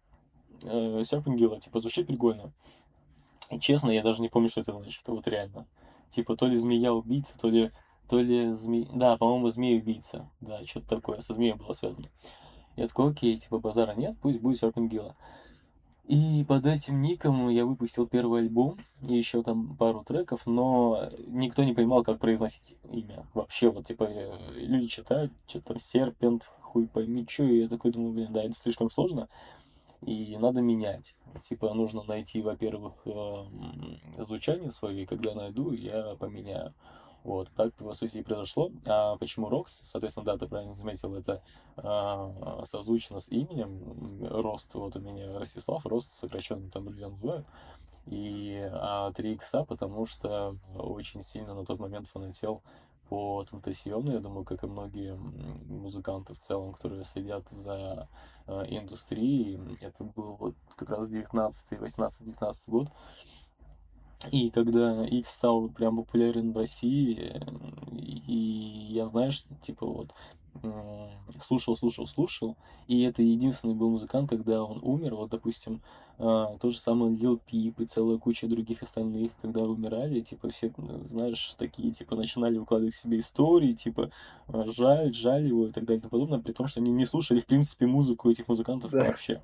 э, 0.62 1.02
Серпенгила, 1.04 1.60
типа, 1.60 1.80
звучит 1.80 2.06
прикольно. 2.06 2.52
И 3.50 3.60
честно, 3.60 3.90
я 3.90 4.02
даже 4.02 4.22
не 4.22 4.28
помню, 4.28 4.48
что 4.48 4.60
это 4.60 4.72
значит, 4.72 5.06
вот 5.06 5.26
реально. 5.28 5.66
Типа, 6.10 6.36
то 6.36 6.46
ли 6.46 6.56
змея-убийца, 6.56 7.38
то 7.38 7.48
ли, 7.48 7.70
то 8.08 8.20
ли 8.20 8.52
змея... 8.52 8.86
Да, 8.94 9.16
по-моему, 9.16 9.50
змея-убийца. 9.50 10.28
Да, 10.40 10.64
что-то 10.64 10.88
такое, 10.88 11.20
со 11.20 11.34
змеей 11.34 11.54
было 11.54 11.72
связано. 11.72 12.06
Я 12.76 12.88
такой, 12.88 13.10
окей, 13.10 13.36
типа, 13.36 13.58
базара 13.58 13.94
нет, 13.94 14.16
пусть 14.20 14.40
будет 14.40 14.58
Серпенгила. 14.58 15.14
И 16.06 16.44
под 16.46 16.66
этим 16.66 17.02
ником 17.02 17.48
я 17.48 17.64
выпустил 17.66 18.06
первый 18.06 18.42
альбом, 18.42 18.78
и 19.08 19.14
еще 19.14 19.42
там 19.42 19.76
пару 19.76 20.04
треков, 20.04 20.46
но 20.46 21.08
никто 21.26 21.64
не 21.64 21.75
понимал, 21.75 22.04
как 22.04 22.20
произносить 22.20 22.76
имя. 22.92 23.26
Вообще, 23.34 23.70
вот, 23.70 23.86
типа, 23.86 24.04
э, 24.04 24.38
люди 24.54 24.86
читают, 24.86 25.32
что 25.48 25.60
там, 25.60 25.80
серпент, 25.80 26.44
хуй 26.60 26.86
пойми, 26.86 27.26
что, 27.28 27.42
и 27.42 27.62
я 27.62 27.68
такой 27.68 27.90
думаю, 27.90 28.12
блин, 28.12 28.32
да, 28.32 28.44
это 28.44 28.54
слишком 28.54 28.88
сложно 28.88 29.28
и 30.03 30.37
надо 30.38 30.61
менять. 30.61 31.17
Типа 31.43 31.73
нужно 31.75 32.03
найти, 32.03 32.43
во-первых, 32.43 32.95
эм, 33.07 34.00
звучание 34.19 34.71
свое, 34.71 35.03
и 35.03 35.07
когда 35.07 35.35
найду, 35.35 35.73
я 35.73 36.17
поменяю. 36.19 36.75
Вот, 37.26 37.50
так, 37.57 37.75
по 37.75 37.93
сути, 37.93 38.19
и 38.19 38.23
произошло. 38.23 38.71
А 38.87 39.17
почему 39.17 39.49
Рокс? 39.49 39.81
Соответственно, 39.83 40.26
да, 40.26 40.38
ты 40.38 40.47
правильно 40.47 40.73
заметил, 40.73 41.12
это 41.17 41.43
а, 41.76 42.62
созвучно 42.65 43.19
с 43.19 43.31
именем. 43.31 44.25
Рост, 44.31 44.73
вот 44.75 44.95
у 44.95 45.00
меня 45.00 45.37
Ростислав, 45.37 45.85
Рост, 45.87 46.12
сокращенно 46.12 46.71
там 46.71 46.85
друзья 46.85 47.09
называют. 47.09 47.45
И 48.07 48.57
а, 48.73 49.11
3 49.12 49.33
икса, 49.33 49.65
потому 49.65 50.07
что 50.07 50.55
очень 50.76 51.21
сильно 51.21 51.55
на 51.55 51.65
тот 51.65 51.81
момент 51.81 52.07
фанател 52.07 52.62
по 53.08 53.44
Тентасиону, 53.44 54.12
я 54.12 54.20
думаю, 54.20 54.44
как 54.44 54.64
и 54.64 54.66
многие 54.66 55.16
музыканты 55.16 56.34
в 56.34 56.38
целом, 56.38 56.72
которые 56.72 57.04
следят 57.04 57.48
за 57.50 58.08
э, 58.46 58.64
индустрией. 58.68 59.58
Это 59.80 60.04
был 60.04 60.36
вот 60.36 60.54
как 60.76 60.90
раз 60.90 61.08
19 61.08 61.80
18 61.80 62.26
19 62.26 62.68
год. 62.68 62.88
И 64.33 64.50
когда 64.50 65.06
X 65.06 65.30
стал 65.30 65.68
прям 65.68 65.97
популярен 65.97 66.52
в 66.52 66.56
России, 66.56 67.40
и 67.92 68.88
я, 68.90 69.06
знаешь, 69.06 69.45
типа 69.62 69.87
вот 69.87 70.12
слушал, 71.40 71.76
слушал, 71.76 72.06
слушал, 72.06 72.56
и 72.87 73.02
это 73.02 73.23
единственный 73.23 73.75
был 73.75 73.90
музыкант, 73.90 74.30
когда 74.30 74.62
он 74.62 74.78
умер, 74.83 75.14
вот, 75.14 75.30
допустим, 75.30 75.83
а, 76.18 76.56
то 76.59 76.71
же 76.71 76.78
самое 76.78 77.14
Лил 77.14 77.38
Пип 77.38 77.80
и 77.80 77.87
целая 77.87 78.18
куча 78.18 78.47
других 78.47 78.83
остальных, 78.83 79.33
когда 79.42 79.62
умирали, 79.62 80.21
типа, 80.21 80.50
все, 80.50 80.73
знаешь, 81.04 81.54
такие, 81.59 81.92
типа, 81.92 82.16
начинали 82.16 82.59
выкладывать 82.59 82.95
себе 82.95 83.18
истории, 83.18 83.73
типа, 83.73 84.11
а, 84.49 84.64
жаль, 84.66 85.12
жаль 85.12 85.47
его 85.47 85.66
и 85.66 85.73
так 85.73 85.85
далее 85.85 86.04
и 86.04 86.09
подобное, 86.09 86.38
при 86.38 86.52
том, 86.52 86.66
что 86.66 86.80
они 86.80 86.92
не 86.92 87.06
слушали, 87.06 87.40
в 87.40 87.47
принципе, 87.47 87.87
музыку 87.87 88.30
этих 88.30 88.49
музыкантов 88.49 88.90
да. 88.92 89.04
вообще. 89.04 89.42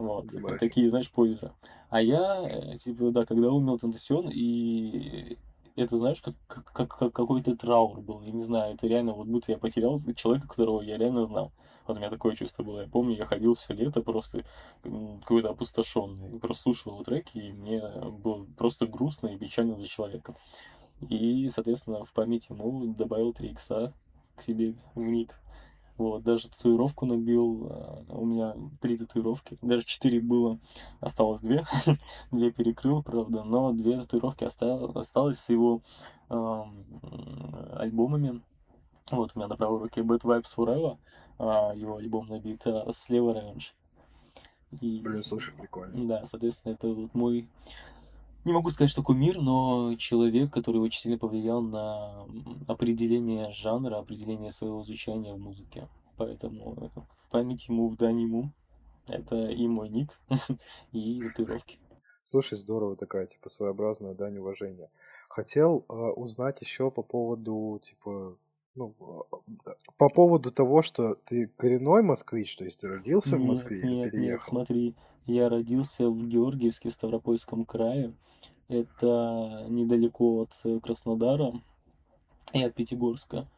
Вот, 0.00 0.28
Понимаю. 0.28 0.58
такие, 0.58 0.88
знаешь, 0.88 1.10
позеры. 1.10 1.52
А 1.90 2.00
я, 2.00 2.42
э, 2.48 2.76
типа, 2.76 3.10
да, 3.10 3.26
когда 3.26 3.50
умер 3.50 3.78
Тентасион, 3.78 4.30
и 4.32 5.36
это, 5.76 5.98
знаешь, 5.98 6.22
как, 6.22 6.34
как, 6.46 6.72
как 6.72 7.12
какой-то 7.12 7.54
траур 7.54 8.00
был. 8.00 8.22
Я 8.22 8.32
не 8.32 8.42
знаю, 8.42 8.74
это 8.74 8.86
реально, 8.86 9.12
вот 9.12 9.26
будто 9.26 9.52
я 9.52 9.58
потерял 9.58 10.00
человека, 10.16 10.48
которого 10.48 10.80
я 10.80 10.96
реально 10.96 11.26
знал. 11.26 11.52
Вот 11.86 11.98
у 11.98 12.00
меня 12.00 12.08
такое 12.08 12.34
чувство 12.34 12.62
было. 12.62 12.80
Я 12.80 12.88
помню, 12.88 13.14
я 13.14 13.26
ходил 13.26 13.52
все 13.52 13.74
лето 13.74 14.00
просто 14.00 14.42
какой-то 14.82 15.50
опустошенный. 15.50 16.40
Просто 16.40 16.62
слушал 16.62 16.92
его 16.92 17.04
треки, 17.04 17.36
и 17.36 17.52
мне 17.52 17.82
было 18.22 18.46
просто 18.56 18.86
грустно 18.86 19.28
и 19.28 19.36
печально 19.36 19.76
за 19.76 19.86
человека. 19.86 20.34
И, 21.10 21.46
соответственно, 21.50 22.04
в 22.04 22.12
память 22.14 22.48
ему 22.48 22.94
добавил 22.94 23.34
3 23.34 23.50
икса 23.50 23.92
к 24.34 24.42
себе 24.42 24.76
в 24.94 25.00
ник. 25.00 25.39
Вот, 26.00 26.22
даже 26.22 26.48
татуировку 26.48 27.04
набил. 27.04 27.66
А, 27.68 28.04
у 28.08 28.24
меня 28.24 28.56
три 28.80 28.96
татуировки. 28.96 29.58
Даже 29.60 29.84
четыре 29.84 30.18
было. 30.18 30.58
Осталось 30.98 31.40
две. 31.40 31.66
две 32.30 32.50
перекрыл, 32.50 33.02
правда. 33.02 33.44
Но 33.44 33.74
две 33.74 33.98
татуировки 33.98 34.44
осталось, 34.44 34.96
осталось 34.96 35.38
с 35.38 35.50
его 35.50 35.82
э, 36.30 36.62
альбомами. 37.74 38.40
Вот 39.10 39.32
у 39.34 39.38
меня 39.38 39.48
на 39.48 39.56
правой 39.56 39.78
руке 39.78 40.00
Bad 40.00 40.22
Vibes 40.22 40.56
Forever. 40.56 40.96
Э, 41.38 41.78
его 41.78 41.96
альбом 41.98 42.28
набит. 42.28 42.66
А 42.66 42.90
слева 42.94 43.34
Revenge. 43.34 43.74
И, 44.80 45.00
Блин, 45.00 45.22
слушай, 45.22 45.52
прикольно. 45.52 46.08
Да, 46.08 46.24
соответственно, 46.24 46.72
это 46.72 46.88
вот 46.88 47.12
мой 47.12 47.46
не 48.44 48.52
могу 48.52 48.70
сказать, 48.70 48.90
что 48.90 49.02
кумир, 49.02 49.40
но 49.40 49.94
человек, 49.96 50.52
который 50.52 50.80
очень 50.80 51.00
сильно 51.00 51.18
повлиял 51.18 51.62
на 51.62 52.26
определение 52.66 53.50
жанра, 53.50 53.98
определение 53.98 54.50
своего 54.50 54.82
звучания 54.82 55.34
в 55.34 55.38
музыке. 55.38 55.88
Поэтому 56.16 56.90
в 57.12 57.28
память 57.30 57.68
ему, 57.68 57.88
в 57.88 57.96
дань 57.96 58.20
ему. 58.20 58.52
Это 59.08 59.48
и 59.48 59.66
мой 59.66 59.88
ник, 59.88 60.20
и 60.92 61.20
татуировки. 61.20 61.78
Слушай, 62.24 62.58
здорово 62.58 62.96
такая, 62.96 63.26
типа, 63.26 63.48
своеобразная 63.50 64.14
дань 64.14 64.38
уважения. 64.38 64.88
Хотел 65.28 65.84
э, 65.88 65.92
узнать 65.92 66.60
еще 66.60 66.90
по 66.90 67.02
поводу, 67.02 67.80
типа, 67.82 68.36
ну, 68.76 68.94
а, 69.64 69.74
по 69.96 70.08
поводу 70.08 70.52
того, 70.52 70.82
что 70.82 71.16
ты 71.26 71.48
коренной 71.56 72.02
москвич, 72.02 72.56
то 72.56 72.64
есть 72.64 72.80
ты 72.80 72.88
родился 72.88 73.36
нет, 73.36 73.40
в 73.40 73.48
Москве 73.48 73.82
нет, 73.82 74.12
Нет, 74.12 74.44
смотри, 74.44 74.94
я 75.26 75.48
родился 75.48 76.08
в 76.08 76.26
Георгиевске, 76.26 76.90
в 76.90 76.92
Ставропольском 76.92 77.64
крае. 77.64 78.12
Это 78.68 79.66
недалеко 79.68 80.42
от 80.42 80.52
э, 80.64 80.80
Краснодара 80.80 81.52
и 82.52 82.62
от 82.62 82.74
Пятигорска. 82.74 83.48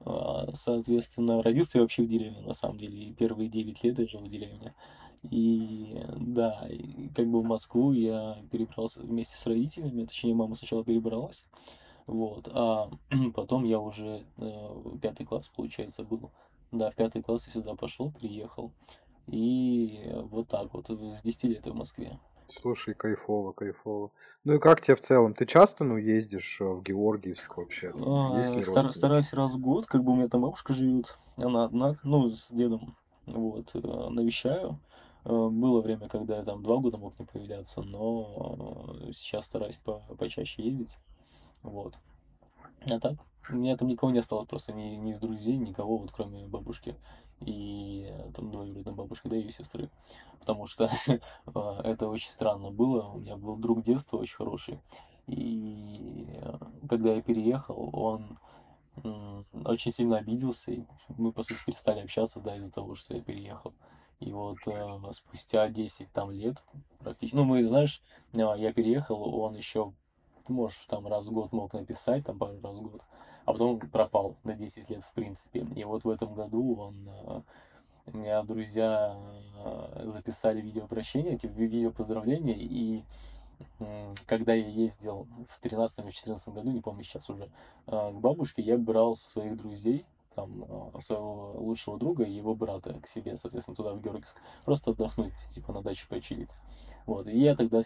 А, 0.00 0.48
соответственно, 0.54 1.42
родился 1.42 1.78
я 1.78 1.82
вообще 1.82 2.02
в 2.02 2.08
деревне, 2.08 2.40
на 2.42 2.52
самом 2.52 2.78
деле. 2.78 2.98
И 2.98 3.12
первые 3.12 3.48
9 3.48 3.84
лет 3.84 3.98
я 3.98 4.06
жил 4.06 4.20
в 4.20 4.28
деревне. 4.28 4.74
И 5.30 5.98
да, 6.16 6.66
и 6.68 7.08
как 7.08 7.26
бы 7.30 7.40
в 7.40 7.44
Москву 7.44 7.92
я 7.92 8.38
перебрался 8.50 9.02
вместе 9.02 9.36
с 9.36 9.46
родителями, 9.46 10.04
точнее, 10.04 10.34
мама 10.34 10.54
сначала 10.54 10.84
перебралась, 10.84 11.46
вот, 12.06 12.48
а 12.52 12.90
потом 13.34 13.64
я 13.64 13.80
уже 13.80 14.22
э, 14.36 14.68
пятый 15.00 15.24
класс, 15.24 15.48
получается, 15.48 16.04
был. 16.04 16.30
Да, 16.72 16.90
в 16.90 16.94
пятый 16.94 17.22
класс 17.22 17.46
я 17.46 17.52
сюда 17.52 17.74
пошел, 17.74 18.10
приехал. 18.10 18.72
И 19.26 20.00
вот 20.30 20.48
так 20.48 20.72
вот, 20.74 20.88
с 20.88 21.22
10 21.22 21.44
лет 21.44 21.66
в 21.66 21.74
Москве. 21.74 22.18
Слушай, 22.46 22.94
кайфово, 22.94 23.52
кайфово. 23.52 24.10
Ну 24.44 24.54
и 24.54 24.58
как 24.58 24.82
тебе 24.82 24.96
в 24.96 25.00
целом? 25.00 25.34
Ты 25.34 25.46
часто, 25.46 25.84
ну, 25.84 25.96
ездишь 25.96 26.58
э, 26.60 26.64
в 26.64 26.82
Георгиевск 26.82 27.56
вообще? 27.56 27.92
А, 27.94 28.62
стар- 28.62 28.92
стараюсь 28.92 29.32
раз 29.32 29.52
в 29.54 29.60
год, 29.60 29.86
как 29.86 30.04
бы 30.04 30.12
у 30.12 30.16
меня 30.16 30.28
там 30.28 30.42
бабушка 30.42 30.74
живет, 30.74 31.16
она 31.36 31.64
одна, 31.64 31.96
ну, 32.02 32.28
с 32.28 32.50
дедом, 32.50 32.96
вот, 33.26 33.70
э, 33.74 33.78
навещаю. 34.10 34.78
Э, 35.24 35.48
было 35.48 35.80
время, 35.80 36.08
когда 36.08 36.36
я 36.36 36.44
там 36.44 36.62
два 36.62 36.76
года 36.76 36.98
мог 36.98 37.18
не 37.18 37.24
появляться, 37.24 37.80
но 37.82 38.94
сейчас 39.12 39.46
стараюсь 39.46 39.76
по 39.76 40.00
почаще 40.18 40.62
ездить, 40.62 40.98
вот. 41.62 41.94
А 42.90 43.00
так, 43.00 43.16
у 43.50 43.54
меня 43.54 43.76
там 43.76 43.88
никого 43.88 44.12
не 44.12 44.18
осталось, 44.18 44.48
просто 44.48 44.72
ни, 44.72 44.96
ни 44.96 45.12
из 45.12 45.20
друзей, 45.20 45.56
никого, 45.56 45.98
вот 45.98 46.10
кроме 46.12 46.46
бабушки 46.46 46.96
и 47.40 48.10
там 48.34 48.50
двоюродной 48.50 48.94
бабушки, 48.94 49.28
да, 49.28 49.36
ее 49.36 49.52
сестры. 49.52 49.90
Потому 50.40 50.66
что 50.66 50.90
а, 51.46 51.80
это 51.84 52.08
очень 52.08 52.30
странно 52.30 52.70
было. 52.70 53.08
У 53.08 53.20
меня 53.20 53.36
был 53.36 53.56
друг 53.56 53.82
детства 53.82 54.18
очень 54.18 54.36
хороший. 54.36 54.80
И 55.26 56.38
когда 56.88 57.14
я 57.14 57.22
переехал, 57.22 57.90
он 57.92 58.38
очень 59.64 59.90
сильно 59.90 60.18
обиделся, 60.18 60.72
и 60.72 60.84
мы, 61.08 61.32
по 61.32 61.42
сути, 61.42 61.64
перестали 61.64 62.00
общаться, 62.00 62.40
да, 62.40 62.56
из-за 62.56 62.72
того, 62.72 62.94
что 62.94 63.14
я 63.14 63.22
переехал. 63.22 63.74
И 64.20 64.32
вот 64.32 64.58
э, 64.66 65.12
спустя 65.12 65.68
10 65.68 66.12
там 66.12 66.30
лет 66.30 66.62
практически, 67.00 67.34
ну, 67.34 67.44
мы, 67.44 67.62
знаешь, 67.64 68.00
я 68.32 68.72
переехал, 68.72 69.22
он 69.40 69.56
еще, 69.56 69.92
может, 70.46 70.86
там 70.86 71.06
раз 71.08 71.26
в 71.26 71.32
год 71.32 71.52
мог 71.52 71.72
написать, 71.72 72.24
там 72.24 72.38
пару 72.38 72.60
раз 72.60 72.76
в 72.76 72.82
год, 72.82 73.02
а 73.44 73.52
потом 73.52 73.78
пропал 73.78 74.36
на 74.44 74.54
10 74.54 74.90
лет, 74.90 75.02
в 75.02 75.12
принципе. 75.12 75.66
И 75.76 75.84
вот 75.84 76.04
в 76.04 76.08
этом 76.10 76.34
году 76.34 76.76
он, 76.76 77.08
э, 77.08 77.40
у 78.06 78.16
меня 78.16 78.42
друзья 78.42 79.16
э, 79.64 80.02
записали 80.06 80.60
видеообращение, 80.60 81.38
типа 81.38 81.52
видео 81.52 81.90
поздравления, 81.90 82.56
и 82.58 83.04
когда 84.26 84.52
я 84.54 84.66
ездил 84.66 85.28
в 85.48 85.60
13 85.60 86.04
или 86.04 86.10
14 86.10 86.48
году, 86.54 86.70
не 86.70 86.80
помню 86.80 87.04
сейчас 87.04 87.30
уже, 87.30 87.50
э, 87.86 88.10
к 88.12 88.14
бабушке, 88.14 88.62
я 88.62 88.78
брал 88.78 89.16
своих 89.16 89.56
друзей, 89.56 90.04
там, 90.34 90.64
своего 91.00 91.54
лучшего 91.58 91.98
друга 91.98 92.24
и 92.24 92.32
его 92.32 92.54
брата 92.54 92.98
к 93.00 93.06
себе, 93.06 93.36
соответственно, 93.36 93.76
туда, 93.76 93.94
в 93.94 94.00
Георгиевск, 94.00 94.36
просто 94.64 94.90
отдохнуть, 94.92 95.34
типа, 95.50 95.72
на 95.72 95.82
даче 95.82 96.06
почилить. 96.08 96.50
Вот, 97.06 97.26
и 97.26 97.38
я 97.38 97.54
тогда 97.54 97.82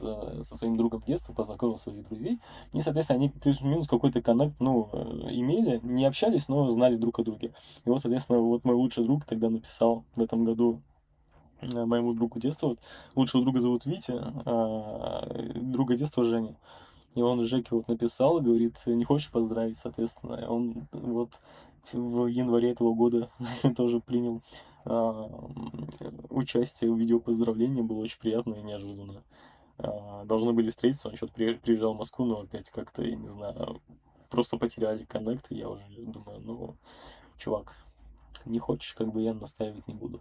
Э, 0.00 0.42
со 0.42 0.56
своим 0.56 0.76
другом 0.76 1.02
детства, 1.06 1.32
познакомил 1.32 1.76
своих 1.76 2.06
друзей. 2.08 2.40
И, 2.72 2.82
соответственно, 2.82 3.18
они 3.20 3.28
плюс-минус 3.28 3.86
какой-то 3.88 4.22
коннект, 4.22 4.56
ну, 4.60 4.88
э, 4.92 4.98
имели, 5.30 5.80
не 5.82 6.04
общались, 6.04 6.48
но 6.48 6.70
знали 6.70 6.96
друг 6.96 7.18
о 7.18 7.24
друге. 7.24 7.52
И 7.84 7.88
вот, 7.88 8.00
соответственно, 8.00 8.40
вот 8.40 8.64
мой 8.64 8.74
лучший 8.74 9.04
друг 9.04 9.24
тогда 9.24 9.50
написал 9.50 10.04
в 10.14 10.20
этом 10.20 10.44
году 10.44 10.82
э, 11.60 11.84
моему 11.84 12.12
другу 12.14 12.40
детства, 12.40 12.76
лучшего 13.14 13.42
друга 13.42 13.60
зовут 13.60 13.86
Витя, 13.86 14.14
а 14.44 15.28
друга 15.54 15.96
детства 15.96 16.24
Женя. 16.24 16.56
И 17.14 17.22
он 17.22 17.44
Жеке 17.44 17.68
вот 17.70 17.88
написал, 17.88 18.40
говорит, 18.40 18.76
не 18.86 19.04
хочешь 19.04 19.30
поздравить, 19.30 19.78
соответственно. 19.78 20.46
Он 20.48 20.88
вот 20.92 21.30
в 21.92 22.26
январе 22.26 22.72
этого 22.72 22.94
года 22.94 23.30
тоже 23.76 24.00
принял 24.00 24.42
а, 24.84 25.30
участие 26.30 26.92
в 26.92 26.98
видео 26.98 27.20
поздравления, 27.20 27.82
было 27.82 27.98
очень 27.98 28.18
приятно 28.18 28.54
и 28.54 28.62
неожиданно. 28.62 29.22
А, 29.78 30.24
должны 30.24 30.52
были 30.52 30.70
встретиться, 30.70 31.08
он 31.08 31.16
что-то 31.16 31.34
приезжал 31.34 31.94
в 31.94 31.98
Москву, 31.98 32.24
но 32.24 32.40
опять 32.40 32.70
как-то, 32.70 33.02
я 33.02 33.16
не 33.16 33.28
знаю, 33.28 33.80
просто 34.28 34.56
потеряли 34.56 35.04
коннект, 35.04 35.50
и 35.50 35.56
я 35.56 35.68
уже 35.68 35.84
думаю, 35.98 36.40
ну, 36.40 36.76
чувак, 37.38 37.76
не 38.44 38.58
хочешь, 38.58 38.94
как 38.94 39.12
бы 39.12 39.22
я 39.22 39.34
настаивать 39.34 39.86
не 39.88 39.94
буду. 39.94 40.20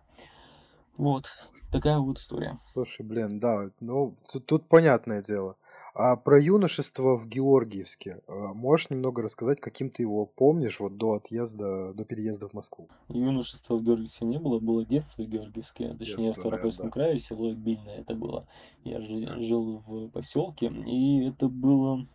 Вот, 0.98 1.32
такая 1.72 1.98
вот 1.98 2.20
история. 2.20 2.60
Слушай, 2.64 3.06
блин, 3.06 3.40
да, 3.40 3.70
ну, 3.80 4.16
тут, 4.32 4.46
тут 4.46 4.68
понятное 4.70 5.24
дело. 5.24 5.56
А 5.96 6.16
про 6.16 6.42
юношество 6.42 7.16
в 7.16 7.28
Георгиевске 7.28 8.22
а, 8.28 8.54
можешь 8.54 8.90
немного 8.90 9.22
рассказать, 9.22 9.60
каким 9.60 9.92
ты 9.92 10.02
его 10.02 10.26
помнишь 10.26 10.80
вот 10.80 10.98
до 10.98 11.14
отъезда, 11.14 11.94
до 11.94 12.04
переезда 12.04 12.50
в 12.50 12.54
Москву? 12.54 12.90
Юношества 13.10 13.76
в 13.76 13.84
Георгиевске 13.84 14.26
не 14.26 14.40
было, 14.40 14.60
было 14.60 14.84
детство 14.84 15.22
в 15.22 15.28
Георгиевске, 15.28 15.94
точнее 15.94 16.16
детство, 16.16 16.32
в 16.32 16.36
Ставропольском 16.36 16.86
да, 16.88 16.92
крае, 16.92 17.20
село 17.20 17.54
Бильное 17.54 18.00
это 18.00 18.16
было. 18.16 18.48
Я 18.84 19.02
жил 19.02 19.84
в 19.86 20.10
поселке, 20.10 20.68
и 20.68 21.28
это 21.28 21.48
было 21.48 22.08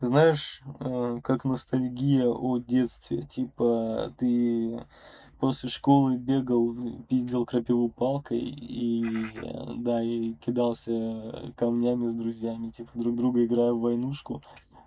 знаешь, 0.00 0.62
э, 0.80 1.20
как 1.22 1.44
ностальгия 1.44 2.26
о 2.26 2.58
детстве. 2.58 3.22
Типа, 3.22 4.12
ты 4.18 4.84
после 5.44 5.68
школы 5.68 6.16
бегал, 6.16 6.74
пиздил 7.06 7.44
крапиву 7.44 7.90
палкой 7.90 8.38
и, 8.38 9.04
да, 9.76 10.02
и 10.02 10.32
кидался 10.36 11.52
камнями 11.54 12.08
с 12.08 12.14
друзьями, 12.14 12.70
типа, 12.70 12.92
друг 12.94 13.14
друга 13.14 13.44
играя 13.44 13.74
в 13.74 13.80
войнушку. 13.80 14.40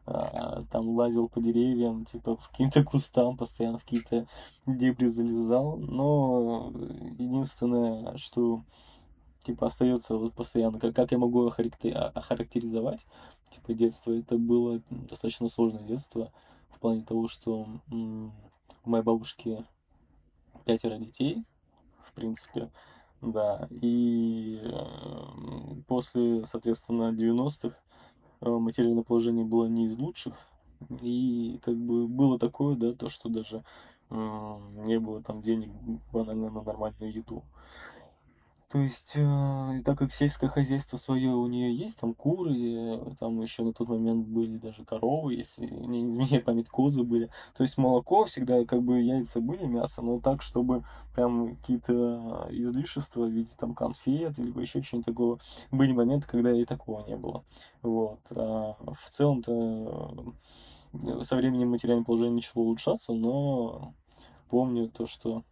А, 0.08 0.63
там 0.72 0.89
лазил 0.89 1.30
по 1.30 1.39
деревьям, 1.39 2.06
типа, 2.06 2.38
в 2.38 2.50
каким-то 2.50 2.84
кустам, 2.84 3.38
постоянно 3.38 3.78
в 3.78 3.84
какие-то 3.84 4.26
дебри 4.65 5.06
залезал. 5.06 5.78
Но 5.78 6.74
единственное, 7.20 8.17
что 8.17 8.63
типа 9.41 9.67
остается 9.67 10.17
вот 10.17 10.34
постоянно, 10.34 10.80
как, 10.80 10.96
как 10.96 11.12
я 11.12 11.20
могу 11.20 11.46
охарактеризовать, 11.46 13.06
типа, 13.52 13.76
детство, 13.76 14.12
это 14.12 14.39
было 14.39 14.82
достаточно 14.89 15.50
сложное 15.50 15.84
детство 15.84 16.32
в 16.72 16.80
плане 16.80 17.04
того, 17.04 17.28
что 17.28 17.67
у 17.91 18.89
моей 18.89 19.04
бабушки 19.04 19.63
пятеро 20.67 20.97
детей, 20.97 21.45
в 22.03 22.13
принципе, 22.13 22.69
да, 23.21 23.67
и 23.82 24.62
после, 25.88 26.43
соответственно, 26.45 27.13
90-х 27.13 27.75
э, 28.41 28.49
материальное 28.49 29.03
положение 29.03 29.45
было 29.45 29.65
не 29.65 29.88
из 29.88 29.97
лучших, 29.97 30.36
и 31.01 31.60
как 31.63 31.75
бы 31.75 32.08
было 32.08 32.38
такое, 32.38 32.75
да, 32.75 32.93
то, 32.93 33.10
что 33.10 33.30
даже 33.30 33.63
не 34.10 34.99
было 34.99 35.21
там 35.21 35.41
денег 35.41 35.69
банально 36.13 36.49
на 36.49 36.62
нормальную 36.62 37.13
еду. 37.13 37.43
То 38.69 38.80
есть, 38.80 39.13
э, 39.15 39.82
так 39.86 39.97
как 39.97 40.12
сельское 40.12 40.49
хозяйство 40.49 40.97
свое 40.97 41.30
у 41.30 41.47
нее 41.47 41.73
есть, 41.73 42.01
там 42.01 42.13
куры, 42.13 42.53
э, 42.53 43.15
там 43.17 43.39
еще 43.41 43.63
на 43.63 43.71
тот 43.71 43.88
момент 43.88 44.27
были 44.27 44.58
даже 44.58 44.84
коровы, 44.84 45.36
если 45.36 45.65
не 45.65 46.10
изменяет 46.10 46.43
память, 46.43 46.67
козы 46.67 47.03
были. 47.03 47.30
То 47.56 47.63
есть 47.63 47.77
молоко 47.77 48.25
всегда, 48.25 48.65
как 48.65 48.84
бы 48.84 48.99
яйца 48.99 49.39
были, 49.39 49.63
мясо, 49.63 50.01
но 50.01 50.19
так, 50.19 50.41
чтобы 50.41 50.84
прям 51.15 51.56
какие-то 51.56 52.47
излишества 52.51 53.23
в 53.25 53.30
виде 53.30 53.51
там 53.58 53.73
конфет 53.73 54.38
или 54.38 54.60
еще 54.60 54.82
чего-нибудь 54.82 55.06
такого. 55.06 55.39
Были 55.71 55.93
моменты, 55.93 56.27
когда 56.27 56.51
и 56.51 56.65
такого 56.65 57.08
не 57.08 57.15
было. 57.15 57.45
Вот. 57.82 58.19
А 58.32 58.75
в 58.93 59.10
целом-то 59.10 60.34
э, 60.91 61.23
со 61.23 61.38
временем 61.38 61.69
материальное 61.69 62.03
положение 62.03 62.36
начало 62.36 62.63
улучшаться, 62.63 63.13
но 63.13 63.93
помню 64.49 64.89
то, 64.89 65.08
что 65.08 65.43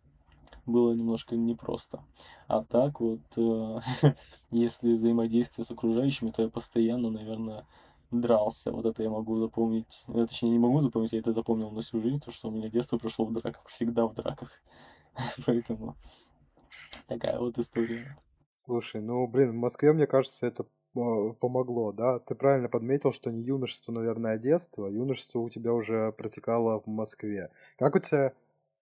было 0.65 0.93
немножко 0.93 1.35
непросто. 1.35 2.03
А 2.47 2.63
так 2.63 2.99
вот, 2.99 3.21
э, 3.37 3.79
если 4.51 4.95
взаимодействие 4.95 5.65
с 5.65 5.71
окружающими, 5.71 6.31
то 6.31 6.41
я 6.41 6.49
постоянно, 6.49 7.09
наверное, 7.09 7.65
дрался. 8.11 8.71
Вот 8.71 8.85
это 8.85 9.03
я 9.03 9.09
могу 9.09 9.37
запомнить. 9.37 10.05
Я, 10.07 10.25
точнее, 10.25 10.51
не 10.51 10.59
могу 10.59 10.81
запомнить, 10.81 11.13
я 11.13 11.19
это 11.19 11.33
запомнил 11.33 11.71
на 11.71 11.81
всю 11.81 11.99
жизнь, 12.01 12.19
то, 12.19 12.31
что 12.31 12.49
у 12.49 12.51
меня 12.51 12.69
детство 12.69 12.97
прошло 12.97 13.25
в 13.25 13.33
драках. 13.33 13.65
Всегда 13.67 14.05
в 14.07 14.13
драках. 14.13 14.49
Поэтому 15.45 15.95
такая 17.07 17.39
вот 17.39 17.57
история. 17.57 18.17
Слушай, 18.51 19.01
ну, 19.01 19.27
блин, 19.27 19.51
в 19.51 19.55
Москве, 19.55 19.93
мне 19.93 20.07
кажется, 20.07 20.47
это 20.47 20.65
помогло, 20.93 21.91
да? 21.91 22.19
Ты 22.19 22.35
правильно 22.35 22.69
подметил, 22.69 23.11
что 23.11 23.29
не 23.29 23.43
юношество, 23.43 23.91
наверное, 23.91 24.33
а 24.33 24.37
детство. 24.37 24.87
Юношество 24.87 25.39
у 25.39 25.49
тебя 25.49 25.73
уже 25.73 26.13
протекало 26.13 26.79
в 26.79 26.87
Москве. 26.87 27.51
Как 27.77 27.95
у 27.95 27.99
тебя 27.99 28.33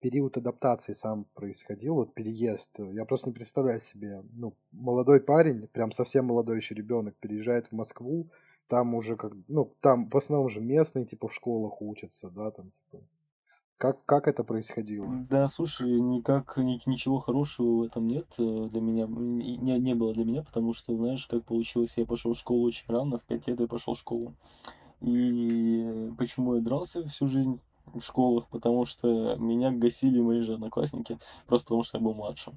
период 0.04 0.36
адаптации 0.36 0.92
сам 0.92 1.26
происходил, 1.34 1.96
вот 1.96 2.14
переезд. 2.14 2.78
Я 2.92 3.06
просто 3.06 3.30
не 3.30 3.34
представляю 3.34 3.80
себе, 3.80 4.22
ну, 4.34 4.54
молодой 4.74 5.22
парень, 5.22 5.68
прям 5.68 5.94
совсем 5.94 6.26
молодой 6.26 6.58
еще 6.58 6.76
ребенок, 6.76 7.16
переезжает 7.22 7.68
в 7.68 7.72
Москву, 7.72 8.30
там 8.68 8.96
уже 8.96 9.16
как, 9.16 9.32
ну, 9.48 9.74
там 9.80 10.10
в 10.10 10.18
основном 10.18 10.50
же 10.50 10.60
местные, 10.60 11.06
типа, 11.06 11.30
в 11.30 11.34
школах 11.34 11.82
учатся, 11.82 12.30
да, 12.30 12.52
там, 12.52 12.72
типа. 12.92 13.02
Как, 13.78 14.06
как 14.06 14.28
это 14.28 14.44
происходило? 14.44 15.24
Да, 15.30 15.48
слушай, 15.48 15.90
никак, 15.90 16.58
ни, 16.58 16.82
ничего 16.86 17.20
хорошего 17.20 17.80
в 17.80 17.84
этом 17.84 18.06
нет 18.08 18.28
э, 18.40 18.68
для 18.72 18.82
меня, 18.82 19.08
не, 19.08 19.80
не 19.80 19.96
было 19.96 20.14
для 20.14 20.26
меня, 20.26 20.44
потому 20.44 20.74
что, 20.74 20.98
знаешь, 20.98 21.26
как 21.28 21.46
получилось, 21.46 21.98
я 21.98 22.06
пошел 22.06 22.34
в 22.34 22.38
школу 22.38 22.68
очень 22.68 22.86
рано, 22.88 23.20
в 23.20 23.24
5 23.24 23.48
лет 23.48 23.60
я 23.62 23.68
пошел 23.68 23.94
в 23.94 24.00
школу. 24.00 24.34
И 25.00 26.12
почему 26.18 26.56
я 26.56 26.62
дрался 26.62 27.08
всю 27.08 27.28
жизнь? 27.28 27.62
В 27.86 28.02
школах, 28.02 28.48
потому 28.48 28.86
что 28.86 29.36
меня 29.36 29.72
гасили 29.72 30.22
мои 30.22 30.42
же 30.42 30.54
одноклассники, 30.54 31.18
просто 31.48 31.66
потому 31.66 31.84
что 31.84 31.98
я 31.98 32.04
был 32.04 32.14
младшим. 32.14 32.56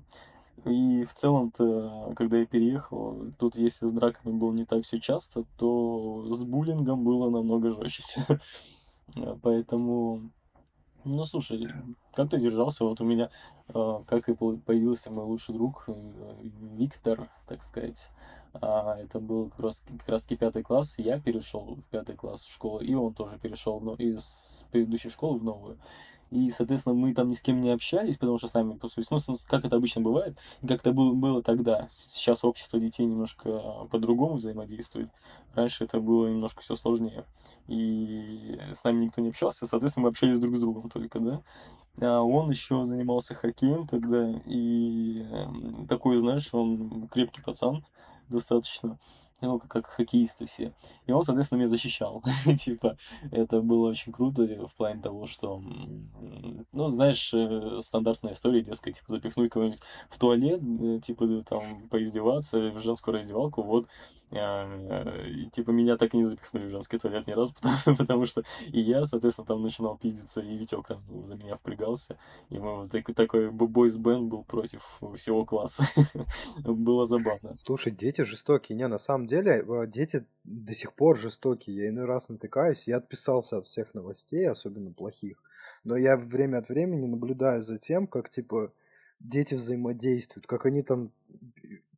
И 0.64 1.04
в 1.04 1.14
целом-то, 1.14 2.14
когда 2.16 2.38
я 2.38 2.46
переехал, 2.46 3.30
тут 3.38 3.56
если 3.56 3.86
с 3.86 3.92
драками 3.92 4.32
было 4.32 4.52
не 4.52 4.64
так 4.64 4.84
все 4.84 4.98
часто, 4.98 5.44
то 5.58 6.26
с 6.32 6.42
буллингом 6.44 7.04
было 7.04 7.30
намного 7.30 7.70
жестче. 7.70 8.26
Поэтому, 9.42 10.30
ну 11.04 11.24
слушай, 11.26 11.68
как 12.14 12.30
ты 12.30 12.40
держался? 12.40 12.84
Вот 12.84 13.00
у 13.00 13.04
меня, 13.04 13.30
э, 13.68 13.98
как 14.06 14.28
и 14.28 14.34
появился 14.34 15.12
мой 15.12 15.24
лучший 15.24 15.54
друг 15.54 15.84
э, 15.86 15.92
Виктор, 16.42 17.28
так 17.46 17.62
сказать, 17.62 18.08
а, 18.60 18.98
это 18.98 19.20
был 19.20 19.50
как 19.50 19.60
раз, 19.60 19.84
как 19.98 20.08
раз 20.08 20.22
пятый 20.22 20.62
класс, 20.62 20.96
я 20.98 21.18
перешел 21.18 21.76
в 21.76 21.88
пятый 21.88 22.16
класс 22.16 22.44
в 22.44 22.52
школу, 22.52 22.80
и 22.80 22.94
он 22.94 23.14
тоже 23.14 23.38
перешел 23.38 23.80
но 23.80 23.94
из 23.94 24.66
предыдущей 24.70 25.10
школы 25.10 25.38
в 25.38 25.44
новую. 25.44 25.78
и, 26.30 26.50
соответственно, 26.50 26.94
мы 26.94 27.14
там 27.14 27.30
ни 27.30 27.34
с 27.34 27.40
кем 27.40 27.60
не 27.60 27.70
общались, 27.70 28.16
потому 28.16 28.38
что 28.38 28.48
с 28.48 28.54
нами, 28.54 28.74
по 28.74 28.88
сути, 28.88 29.06
ну, 29.10 29.18
как 29.48 29.64
это 29.64 29.76
обычно 29.76 30.00
бывает, 30.02 30.36
как 30.66 30.80
это 30.80 30.92
было, 30.92 31.14
было 31.14 31.42
тогда. 31.42 31.86
Сейчас 31.90 32.44
общество 32.44 32.80
детей 32.80 33.06
немножко 33.06 33.86
по-другому 33.90 34.36
взаимодействует. 34.36 35.08
Раньше 35.54 35.84
это 35.84 36.00
было 36.00 36.26
немножко 36.26 36.62
все 36.62 36.74
сложнее. 36.74 37.24
И 37.68 38.58
с 38.72 38.82
нами 38.84 39.06
никто 39.06 39.20
не 39.20 39.28
общался, 39.28 39.66
соответственно, 39.66 40.04
мы 40.04 40.10
общались 40.10 40.40
друг 40.40 40.56
с 40.56 40.60
другом 40.60 40.90
только, 40.90 41.20
да. 41.20 41.42
А 42.00 42.20
он 42.20 42.50
еще 42.50 42.84
занимался 42.84 43.34
хоккеем 43.34 43.86
тогда, 43.86 44.30
и 44.44 45.22
эм, 45.30 45.86
такой, 45.86 46.18
знаешь, 46.18 46.52
он 46.52 47.08
крепкий 47.08 47.40
пацан 47.40 47.84
достаточно 48.28 48.98
ну, 49.40 49.58
как, 49.58 49.70
как 49.70 49.86
хоккеисты 49.86 50.46
все. 50.46 50.72
И 51.06 51.12
он, 51.12 51.22
соответственно, 51.22 51.60
меня 51.60 51.68
защищал. 51.68 52.22
типа, 52.58 52.96
это 53.30 53.60
было 53.60 53.90
очень 53.90 54.12
круто 54.12 54.42
в 54.66 54.74
плане 54.74 55.00
того, 55.02 55.26
что, 55.26 55.62
ну, 56.72 56.90
знаешь, 56.90 57.32
э, 57.34 57.80
стандартная 57.80 58.32
история, 58.32 58.62
дескать, 58.62 58.98
типа, 58.98 59.12
запихнуть 59.12 59.50
кого-нибудь 59.50 59.80
в 60.08 60.18
туалет, 60.18 60.60
э, 60.62 61.00
типа, 61.00 61.44
там, 61.48 61.88
поиздеваться 61.88 62.58
в 62.70 62.80
женскую 62.80 63.18
раздевалку, 63.18 63.62
вот, 63.62 63.86
э, 64.30 65.28
и, 65.28 65.50
типа, 65.50 65.70
меня 65.70 65.96
так 65.96 66.14
и 66.14 66.16
не 66.16 66.24
запихнули 66.24 66.66
в 66.66 66.70
женский 66.70 66.98
туалет 66.98 67.26
ни 67.26 67.32
разу, 67.32 67.54
потому, 67.60 67.96
потому 67.96 68.26
что 68.26 68.42
и 68.68 68.80
я, 68.80 69.04
соответственно, 69.04 69.46
там 69.46 69.62
начинал 69.62 69.96
пиздиться, 69.96 70.40
и 70.40 70.56
Витек 70.56 70.86
там 70.86 71.02
за 71.24 71.36
меня 71.36 71.56
впрягался, 71.56 72.18
и 72.48 72.58
мы 72.58 72.82
вот 72.82 72.90
такой, 72.90 73.14
такой 73.14 73.50
бойс-бенд 73.50 74.30
был 74.30 74.44
против 74.44 75.00
всего 75.16 75.44
класса. 75.44 75.84
было 76.64 77.06
забавно. 77.06 77.54
Слушай, 77.56 77.92
дети 77.92 78.22
жестокие, 78.22 78.76
не, 78.76 78.86
на 78.88 78.98
самом 78.98 79.25
деле 79.26 79.64
э, 79.66 79.86
дети 79.86 80.24
до 80.44 80.74
сих 80.74 80.94
пор 80.94 81.18
жестокие. 81.18 81.76
Я 81.76 81.88
иной 81.88 82.04
раз 82.04 82.28
натыкаюсь, 82.28 82.84
я 82.86 82.96
отписался 82.96 83.58
от 83.58 83.66
всех 83.66 83.94
новостей, 83.94 84.48
особенно 84.48 84.92
плохих. 84.92 85.42
Но 85.84 85.96
я 85.96 86.16
время 86.16 86.58
от 86.58 86.68
времени 86.68 87.06
наблюдаю 87.06 87.62
за 87.62 87.78
тем, 87.78 88.06
как, 88.06 88.30
типа, 88.30 88.72
дети 89.20 89.54
взаимодействуют, 89.54 90.46
как 90.46 90.66
они 90.66 90.82
там 90.82 91.10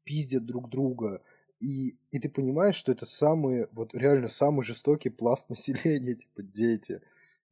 пиздят 0.05 0.45
друг 0.45 0.69
друга. 0.69 1.23
И, 1.61 1.97
и 2.11 2.19
ты 2.19 2.29
понимаешь, 2.29 2.77
что 2.77 2.93
это 2.93 3.07
самый, 3.07 3.67
вот 3.73 3.95
реально 3.95 4.29
самый 4.29 4.63
жестокий 4.63 5.11
пласт 5.11 5.49
населения, 5.51 6.15
типа, 6.15 6.43
дети. 6.43 7.01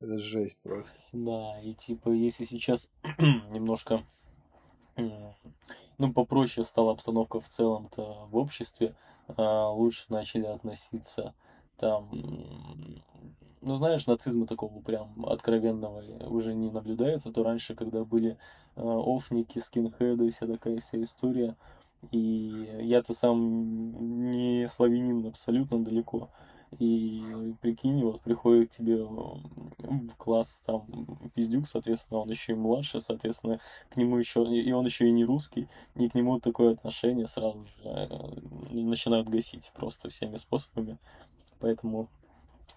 Это 0.00 0.18
жесть 0.18 0.58
просто. 0.62 0.98
Да, 1.12 1.58
и 1.62 1.72
типа, 1.72 2.10
если 2.10 2.44
сейчас 2.44 2.90
немножко 3.50 4.02
ну, 5.98 6.12
попроще 6.12 6.66
стала 6.66 6.92
обстановка 6.92 7.40
в 7.40 7.48
целом-то 7.48 8.28
в 8.30 8.36
обществе, 8.36 8.94
лучше 9.36 10.06
начали 10.08 10.46
относиться 10.46 11.34
там, 11.78 12.08
ну, 13.60 13.76
знаешь, 13.76 14.06
нацизма 14.06 14.46
такого 14.46 14.80
прям 14.80 15.26
откровенного 15.26 16.02
уже 16.28 16.54
не 16.54 16.70
наблюдается, 16.70 17.32
то 17.32 17.42
раньше, 17.42 17.74
когда 17.74 18.04
были 18.04 18.38
э, 18.76 18.80
офники, 18.82 19.58
скинхеды, 19.58 20.30
вся 20.30 20.46
такая 20.46 20.80
вся 20.80 21.02
история, 21.02 21.56
и 22.10 22.70
я-то 22.80 23.12
сам 23.12 24.30
не 24.30 24.66
славянин 24.68 25.26
абсолютно 25.26 25.82
далеко, 25.82 26.30
и 26.78 27.54
прикинь, 27.60 28.02
вот 28.02 28.20
приходит 28.22 28.70
тебе 28.70 29.02
в 29.04 30.14
класс 30.16 30.62
там 30.66 30.86
пиздюк, 31.34 31.68
соответственно, 31.68 32.20
он 32.20 32.30
еще 32.30 32.52
и 32.52 32.56
младше, 32.56 33.00
соответственно, 33.00 33.60
к 33.90 33.96
нему 33.96 34.18
еще, 34.18 34.44
и 34.44 34.72
он 34.72 34.84
еще 34.84 35.06
и 35.06 35.12
не 35.12 35.24
русский, 35.24 35.68
и 35.94 36.08
к 36.08 36.14
нему 36.14 36.40
такое 36.40 36.72
отношение 36.72 37.26
сразу 37.26 37.64
же 37.64 37.70
э, 37.84 38.08
начинают 38.72 39.28
гасить 39.28 39.70
просто 39.74 40.08
всеми 40.08 40.36
способами. 40.36 40.98
Поэтому 41.60 42.08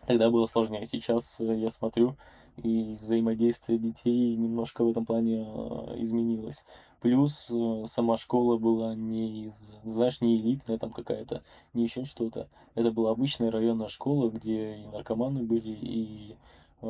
тогда 0.08 0.30
было 0.30 0.46
сложнее. 0.46 0.86
Сейчас 0.86 1.40
э, 1.40 1.56
я 1.56 1.70
смотрю, 1.70 2.16
и 2.58 2.98
взаимодействие 3.02 3.80
детей 3.80 4.36
немножко 4.36 4.84
в 4.84 4.90
этом 4.90 5.06
плане 5.06 5.46
э, 5.48 5.96
изменилось. 6.00 6.66
Плюс 7.02 7.50
э, 7.50 7.86
сама 7.86 8.18
школа 8.18 8.58
была 8.58 8.94
не 8.94 9.46
из, 9.48 9.72
знаешь, 9.86 10.20
не 10.20 10.42
элитная 10.42 10.78
там 10.78 10.92
какая-то, 10.92 11.44
не 11.74 11.84
еще 11.84 12.04
что-то. 12.04 12.50
Это 12.76 12.92
была 12.92 13.12
обычная 13.12 13.52
районная 13.52 13.88
школа, 13.88 14.30
где 14.30 14.76
и 14.76 14.88
наркоманы 14.88 15.44
были, 15.44 15.70
и 15.70 16.38
э, 16.82 16.88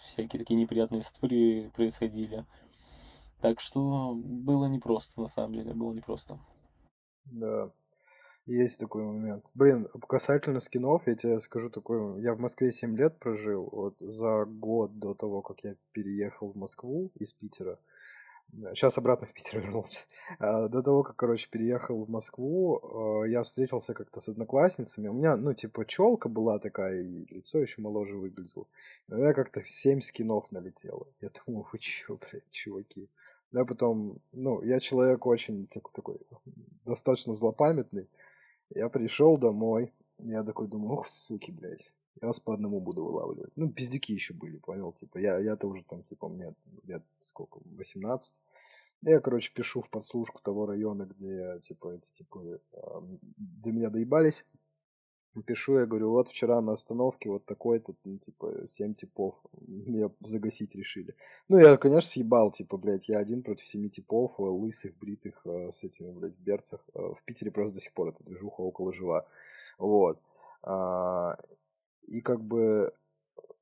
всякие 0.00 0.40
такие 0.40 0.58
неприятные 0.58 1.02
истории 1.02 1.70
происходили. 1.76 2.46
Так 3.42 3.60
что 3.60 4.14
было 4.14 4.66
непросто, 4.66 5.20
на 5.20 5.28
самом 5.28 5.54
деле, 5.54 5.74
было 5.74 5.92
непросто. 5.92 6.38
Да, 7.26 7.70
есть 8.46 8.80
такой 8.80 9.02
момент. 9.02 9.50
Блин, 9.54 9.88
касательно 10.08 10.60
скинов, 10.60 11.06
я 11.06 11.14
тебе 11.14 11.40
скажу 11.40 11.68
такой, 11.68 12.22
я 12.22 12.34
в 12.34 12.40
Москве 12.40 12.72
7 12.72 12.96
лет 12.96 13.18
прожил, 13.18 13.68
вот 13.70 13.96
за 14.00 14.46
год 14.46 14.98
до 14.98 15.14
того, 15.14 15.42
как 15.42 15.62
я 15.62 15.76
переехал 15.92 16.52
в 16.52 16.56
Москву 16.56 17.10
из 17.16 17.32
Питера, 17.34 17.78
Сейчас 18.74 18.98
обратно 18.98 19.26
в 19.26 19.32
Питер 19.32 19.60
вернулся. 19.62 20.00
А, 20.38 20.68
до 20.68 20.82
того, 20.82 21.02
как, 21.02 21.16
короче, 21.16 21.48
переехал 21.50 22.04
в 22.04 22.10
Москву, 22.10 22.80
а, 22.82 23.24
я 23.24 23.42
встретился 23.42 23.94
как-то 23.94 24.20
с 24.20 24.28
одноклассницами. 24.28 25.08
У 25.08 25.14
меня, 25.14 25.36
ну, 25.36 25.54
типа, 25.54 25.86
челка 25.86 26.28
была 26.28 26.58
такая, 26.58 27.00
и 27.00 27.34
лицо 27.34 27.60
еще 27.60 27.80
моложе 27.80 28.16
выглядело. 28.16 28.66
Но 29.08 29.18
я 29.18 29.32
как-то 29.32 29.62
семь 29.64 30.00
скинов 30.00 30.52
налетело. 30.52 31.06
Я 31.20 31.30
думаю, 31.46 31.66
вы 31.72 31.78
чё, 31.78 32.18
блядь, 32.18 32.50
чуваки? 32.50 33.08
Я 33.52 33.64
потом, 33.64 34.18
ну, 34.32 34.62
я 34.62 34.80
человек 34.80 35.26
очень 35.26 35.66
такой, 35.66 36.18
достаточно 36.84 37.34
злопамятный. 37.34 38.08
Я 38.70 38.88
пришел 38.88 39.36
домой, 39.36 39.92
я 40.18 40.42
такой 40.42 40.68
думаю, 40.68 41.00
ух, 41.00 41.08
суки, 41.08 41.50
блядь. 41.50 41.92
Я 42.20 42.28
вас 42.28 42.40
по 42.40 42.52
одному 42.54 42.80
буду 42.80 43.04
вылавливать. 43.04 43.52
Ну, 43.56 43.70
пиздюки 43.70 44.12
еще 44.12 44.34
были, 44.34 44.58
понял? 44.58 44.92
Типа, 44.92 45.18
я, 45.18 45.38
я-то 45.38 45.66
уже 45.66 45.82
там, 45.84 46.02
типа, 46.04 46.28
мне 46.28 46.54
лет 46.84 47.02
сколько, 47.22 47.60
18. 47.64 48.40
Я, 49.02 49.20
короче, 49.20 49.52
пишу 49.52 49.80
в 49.80 49.90
подслушку 49.90 50.40
того 50.42 50.66
района, 50.66 51.04
где, 51.04 51.58
типа, 51.62 51.94
эти, 51.94 52.12
типа, 52.12 52.60
до 53.36 53.72
меня 53.72 53.90
доебались. 53.90 54.44
Пишу, 55.46 55.78
я 55.78 55.86
говорю, 55.86 56.10
вот 56.10 56.28
вчера 56.28 56.60
на 56.60 56.72
остановке 56.72 57.30
вот 57.30 57.46
такой-то, 57.46 57.94
ну, 58.04 58.18
типа, 58.18 58.68
семь 58.68 58.94
типов 58.94 59.34
меня 59.66 60.10
загасить 60.20 60.74
решили. 60.74 61.16
Ну, 61.48 61.58
я, 61.58 61.78
конечно, 61.78 62.10
съебал, 62.10 62.52
типа, 62.52 62.76
блядь, 62.76 63.08
я 63.08 63.18
один 63.18 63.42
против 63.42 63.66
семи 63.66 63.88
типов, 63.88 64.32
э, 64.38 64.42
лысых, 64.42 64.94
бритых, 64.98 65.40
э, 65.46 65.70
с 65.70 65.84
этими, 65.84 66.10
блядь, 66.10 66.36
берцах. 66.36 66.84
Э, 66.94 66.98
в 66.98 67.22
Питере 67.24 67.50
просто 67.50 67.74
до 67.76 67.80
сих 67.80 67.94
пор 67.94 68.08
эта 68.08 68.22
движуха 68.22 68.60
около 68.60 68.92
жива. 68.92 69.26
Вот. 69.78 70.20
И 72.12 72.20
как 72.20 72.44
бы, 72.44 72.92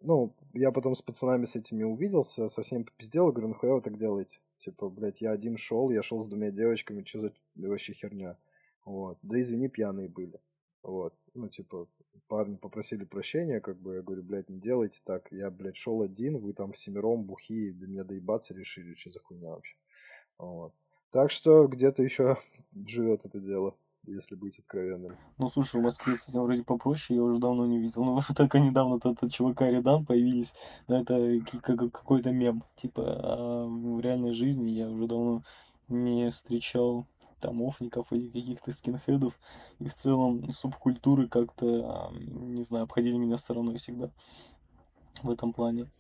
ну, 0.00 0.34
я 0.54 0.72
потом 0.72 0.96
с 0.96 1.02
пацанами 1.02 1.44
с 1.44 1.54
этими 1.54 1.84
увиделся, 1.84 2.48
совсем 2.48 2.84
попиздел, 2.84 3.28
и 3.28 3.32
говорю, 3.32 3.46
нахуя 3.46 3.74
вы 3.74 3.80
так 3.80 3.96
делаете? 3.96 4.40
Типа, 4.58 4.88
блядь, 4.88 5.20
я 5.20 5.30
один 5.30 5.56
шел, 5.56 5.88
я 5.90 6.02
шел 6.02 6.20
с 6.24 6.26
двумя 6.26 6.50
девочками, 6.50 7.04
что 7.04 7.20
за 7.20 7.32
вообще 7.54 7.92
херня? 7.92 8.36
Вот. 8.84 9.18
Да 9.22 9.40
извини, 9.40 9.68
пьяные 9.68 10.08
были. 10.08 10.40
Вот. 10.82 11.14
Ну, 11.34 11.48
типа, 11.48 11.86
парни 12.26 12.56
попросили 12.56 13.04
прощения, 13.04 13.60
как 13.60 13.78
бы, 13.78 13.94
я 13.94 14.02
говорю, 14.02 14.24
блядь, 14.24 14.48
не 14.48 14.58
делайте 14.58 15.00
так. 15.04 15.30
Я, 15.30 15.48
блядь, 15.52 15.76
шел 15.76 16.02
один, 16.02 16.38
вы 16.38 16.52
там 16.52 16.72
в 16.72 16.78
семером 16.78 17.22
бухие, 17.22 17.72
до 17.72 17.86
меня 17.86 18.02
доебаться 18.02 18.52
решили, 18.52 18.96
что 18.96 19.10
за 19.10 19.20
хуйня 19.20 19.50
вообще. 19.50 19.76
Вот. 20.38 20.72
Так 21.12 21.30
что 21.30 21.68
где-то 21.68 22.02
еще 22.02 22.36
живет 22.84 23.24
это 23.24 23.38
дело 23.38 23.76
если 24.06 24.34
быть 24.34 24.58
откровенным. 24.58 25.16
Ну, 25.38 25.50
слушай, 25.50 25.80
в 25.80 25.84
Москве 25.84 26.14
с 26.14 26.28
этим 26.28 26.42
вроде 26.42 26.62
попроще, 26.62 27.18
я 27.18 27.22
уже 27.22 27.40
давно 27.40 27.66
не 27.66 27.78
видел. 27.78 28.04
Ну, 28.04 28.20
только 28.36 28.58
недавно-то 28.58 29.12
этот 29.12 29.32
чувака 29.32 29.70
Редан 29.70 30.04
появились, 30.04 30.54
но 30.88 31.00
это 31.00 31.40
как 31.62 31.92
какой-то 31.92 32.32
мем. 32.32 32.64
Типа, 32.76 33.02
а 33.06 33.66
в 33.66 34.00
реальной 34.00 34.32
жизни 34.32 34.70
я 34.70 34.88
уже 34.88 35.06
давно 35.06 35.42
не 35.88 36.30
встречал 36.30 37.06
там 37.40 37.62
офников 37.62 38.12
или 38.12 38.28
каких-то 38.28 38.72
скинхедов. 38.72 39.38
И 39.78 39.88
в 39.88 39.94
целом 39.94 40.50
субкультуры 40.52 41.28
как-то, 41.28 42.12
не 42.12 42.62
знаю, 42.64 42.84
обходили 42.84 43.16
меня 43.16 43.36
стороной 43.36 43.76
всегда 43.76 44.10
в 45.22 45.30
этом 45.30 45.52
плане. 45.52 45.90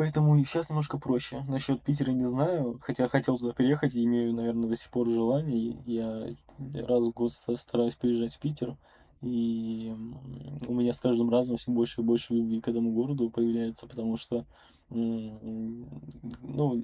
Поэтому 0.00 0.42
сейчас 0.46 0.70
немножко 0.70 0.96
проще. 0.96 1.44
Насчет 1.46 1.82
Питера 1.82 2.12
не 2.12 2.24
знаю, 2.24 2.78
хотя 2.80 3.06
хотел 3.06 3.36
туда 3.36 3.52
переехать 3.52 3.94
имею, 3.94 4.32
наверное, 4.32 4.66
до 4.66 4.74
сих 4.74 4.88
пор 4.90 5.06
желание. 5.10 5.76
Я 5.84 6.34
раз 6.86 7.04
в 7.04 7.10
год 7.10 7.30
стараюсь 7.30 7.96
приезжать 7.96 8.32
в 8.32 8.40
Питер, 8.40 8.78
и 9.20 9.94
у 10.66 10.72
меня 10.72 10.94
с 10.94 11.00
каждым 11.02 11.28
разом 11.28 11.58
все 11.58 11.70
больше 11.70 12.00
и 12.00 12.04
больше 12.04 12.32
любви 12.32 12.62
к 12.62 12.68
этому 12.68 12.92
городу 12.92 13.28
появляется, 13.28 13.86
потому 13.86 14.16
что 14.16 14.46
ну, 14.88 15.84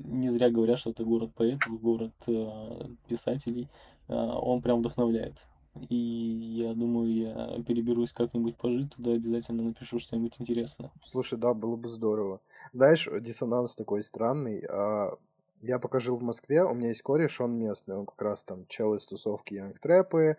не 0.05 0.29
зря 0.29 0.50
говорят, 0.50 0.79
что 0.79 0.90
это 0.90 1.02
город 1.02 1.31
поэтов, 1.35 1.81
город 1.81 2.12
э, 2.26 2.88
писателей. 3.09 3.70
Э, 4.09 4.14
он 4.14 4.61
прям 4.61 4.81
вдохновляет. 4.81 5.46
И 5.88 5.96
я 5.96 6.74
думаю, 6.74 7.14
я 7.14 7.62
переберусь 7.66 8.12
как-нибудь 8.12 8.57
пожить 8.57 8.92
туда, 8.94 9.12
обязательно 9.12 9.62
напишу 9.62 9.98
что-нибудь 9.98 10.35
интересное. 10.38 10.90
Слушай, 11.05 11.38
да, 11.38 11.55
было 11.55 11.76
бы 11.76 11.88
здорово. 11.88 12.40
Знаешь, 12.72 13.09
диссонанс 13.20 13.76
такой 13.76 14.02
странный. 14.02 14.64
А, 14.68 15.16
я 15.62 15.79
пока 15.79 16.00
жил 16.00 16.16
в 16.16 16.22
Москве, 16.22 16.64
у 16.64 16.74
меня 16.74 16.88
есть 16.88 17.02
кореш, 17.02 17.40
он 17.40 17.59
местный, 17.59 17.96
он 17.96 18.07
как 18.07 18.20
раз 18.20 18.44
там 18.44 18.66
чел 18.68 18.94
из 18.94 19.07
тусовки 19.07 19.55
Young 19.55 19.76
Трэпы, 19.81 20.37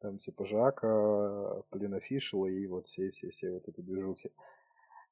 там 0.00 0.18
типа 0.18 0.44
Жака, 0.46 1.62
Полина 1.70 2.00
Фишела 2.00 2.46
и 2.46 2.66
вот 2.66 2.86
все-все-все 2.86 3.52
вот 3.52 3.68
эти 3.68 3.80
движухи. 3.80 4.30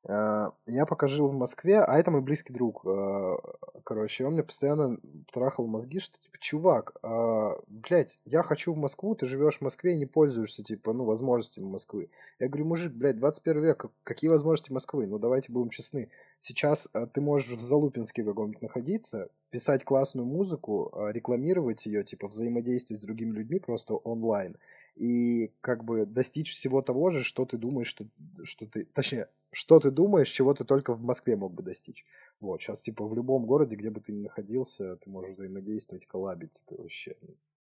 А, 0.09 0.53
я 0.67 0.87
пока 0.87 1.09
жил 1.09 1.29
в 1.29 1.35
Москве, 1.35 1.81
а 1.81 1.99
это 1.99 2.11
мой 2.11 2.21
близкий 2.21 2.53
друг, 2.53 2.83
а, 2.87 3.37
короче, 3.83 4.25
он 4.25 4.35
мне 4.35 4.45
постоянно 4.45 4.99
трахал 5.33 5.67
мозги, 5.67 5.99
что, 5.99 6.21
типа, 6.21 6.39
чувак, 6.39 6.97
а, 7.03 7.59
блядь, 7.67 8.21
я 8.25 8.43
хочу 8.43 8.73
в 8.73 8.77
Москву, 8.77 9.17
ты 9.17 9.27
живешь 9.27 9.59
в 9.59 9.63
Москве 9.63 9.95
и 9.95 9.99
не 9.99 10.07
пользуешься, 10.07 10.63
типа, 10.63 10.93
ну, 10.93 11.05
возможностями 11.05 11.65
Москвы. 11.65 12.09
Я 12.39 12.49
говорю, 12.49 12.67
мужик, 12.67 12.93
блядь, 12.93 13.19
21 13.19 13.63
век, 13.63 13.87
какие 14.05 14.31
возможности 14.31 14.73
Москвы? 14.73 15.07
Ну, 15.07 15.19
давайте 15.19 15.51
будем 15.51 15.71
честны. 15.71 16.09
Сейчас 16.41 16.89
ты 17.13 17.21
можешь 17.21 17.59
в 17.59 17.61
Залупинске 17.61 18.23
каком-нибудь 18.23 18.63
находиться, 18.63 19.29
писать 19.51 19.85
классную 19.85 20.27
музыку, 20.27 20.93
рекламировать 21.11 21.87
ее, 21.87 22.05
типа, 22.05 22.29
взаимодействовать 22.29 23.03
с 23.03 23.05
другими 23.05 23.33
людьми 23.33 23.59
просто 23.59 23.95
онлайн 23.95 24.57
и 24.97 25.53
как 25.61 25.85
бы 25.85 26.07
достичь 26.07 26.53
всего 26.53 26.83
того 26.83 27.11
же, 27.11 27.23
что 27.23 27.45
ты 27.45 27.59
думаешь, 27.59 27.89
что, 27.89 28.07
что 28.45 28.67
ты... 28.67 28.87
Точнее, 28.87 29.29
что 29.53 29.79
ты 29.79 29.91
думаешь, 29.91 30.31
чего 30.31 30.55
ты 30.55 30.65
только 30.65 30.95
в 30.95 31.03
Москве 31.03 31.37
мог 31.37 31.53
бы 31.53 31.63
достичь. 31.63 32.05
Вот, 32.41 32.61
сейчас, 32.61 32.81
типа, 32.81 33.07
в 33.07 33.15
любом 33.15 33.47
городе, 33.47 33.77
где 33.77 33.91
бы 33.91 34.01
ты 34.01 34.13
ни 34.13 34.23
находился, 34.23 34.97
ты 34.97 35.11
можешь 35.11 35.35
взаимодействовать, 35.35 36.07
коллабить, 36.07 36.53
типа, 36.55 36.83
вообще. 36.83 37.17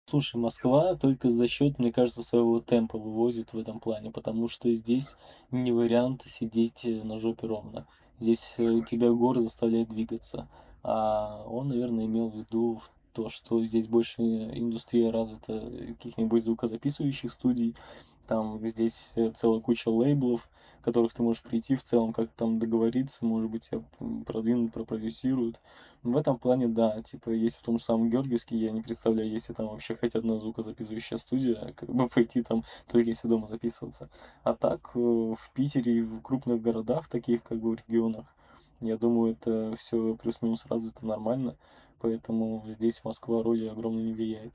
Слушай, 0.07 0.37
Москва 0.37 0.95
только 0.95 1.31
за 1.31 1.47
счет, 1.47 1.77
мне 1.77 1.91
кажется, 1.91 2.21
своего 2.21 2.61
темпа 2.61 2.97
вывозит 2.97 3.53
в 3.53 3.57
этом 3.57 3.79
плане, 3.79 4.11
потому 4.11 4.47
что 4.47 4.71
здесь 4.71 5.15
не 5.51 5.71
вариант 5.71 6.21
сидеть 6.25 6.85
э, 6.85 7.03
на 7.03 7.17
жопе 7.17 7.47
ровно. 7.47 7.87
Здесь 8.19 8.55
э, 8.57 8.81
тебя 8.87 9.11
город 9.11 9.43
заставляет 9.43 9.89
двигаться. 9.89 10.47
А 10.83 11.43
он, 11.47 11.69
наверное, 11.69 12.05
имел 12.05 12.29
в 12.29 12.35
виду 12.35 12.79
то, 13.15 13.29
что 13.29 13.63
здесь 13.65 13.87
больше 13.87 14.21
индустрия 14.21 15.09
развита 15.09 15.71
каких-нибудь 15.87 16.43
звукозаписывающих 16.43 17.31
студий, 17.31 17.75
там 18.27 18.59
здесь 18.67 19.13
целая 19.35 19.61
куча 19.61 19.89
лейблов, 19.89 20.49
которых 20.81 21.13
ты 21.13 21.23
можешь 21.23 21.41
прийти 21.41 21.75
в 21.75 21.83
целом, 21.83 22.11
как 22.11 22.29
там 22.31 22.59
договориться, 22.59 23.25
может 23.25 23.49
быть, 23.49 23.69
тебя 23.69 23.81
продвинут, 24.25 24.73
пропродюсируют. 24.73 25.61
В 26.03 26.17
этом 26.17 26.37
плане, 26.37 26.67
да, 26.67 27.01
типа, 27.01 27.29
если 27.29 27.59
в 27.59 27.63
том 27.63 27.79
же 27.79 27.83
самом 27.85 28.09
Георгиевске, 28.09 28.57
я 28.57 28.71
не 28.71 28.81
представляю, 28.81 29.31
если 29.31 29.53
там 29.53 29.69
вообще 29.69 29.95
хоть 29.95 30.13
одна 30.13 30.37
звукозаписывающая 30.37 31.17
студия, 31.17 31.73
как 31.75 31.89
бы 31.89 32.09
пойти 32.13 32.43
там, 32.43 32.63
только 32.87 33.09
если 33.09 33.27
дома 33.27 33.47
записываться. 33.47 34.09
А 34.43 34.53
так, 34.53 34.91
э, 34.93 34.99
в 34.99 35.51
Питере 35.55 35.99
и 35.99 36.01
в 36.01 36.21
крупных 36.21 36.61
городах, 36.61 37.07
таких 37.07 37.41
как 37.43 37.59
бы 37.59 37.71
в 37.71 37.75
регионах, 37.75 38.25
я 38.81 38.97
думаю, 38.97 39.31
это 39.31 39.73
все 39.77 40.15
плюс-минус 40.15 40.65
развито 40.67 41.05
нормально 41.05 41.55
поэтому 42.05 42.63
здесь 42.67 43.03
Москва 43.03 43.39
вроде 43.39 43.71
огромно 43.71 43.99
не 43.99 44.13
влияет. 44.13 44.53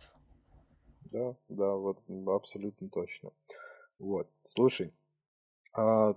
Да, 1.10 1.34
да, 1.48 1.74
вот 1.74 1.98
абсолютно 2.28 2.88
точно. 2.88 3.32
Вот, 3.98 4.28
слушай, 4.46 4.94
а, 5.72 6.14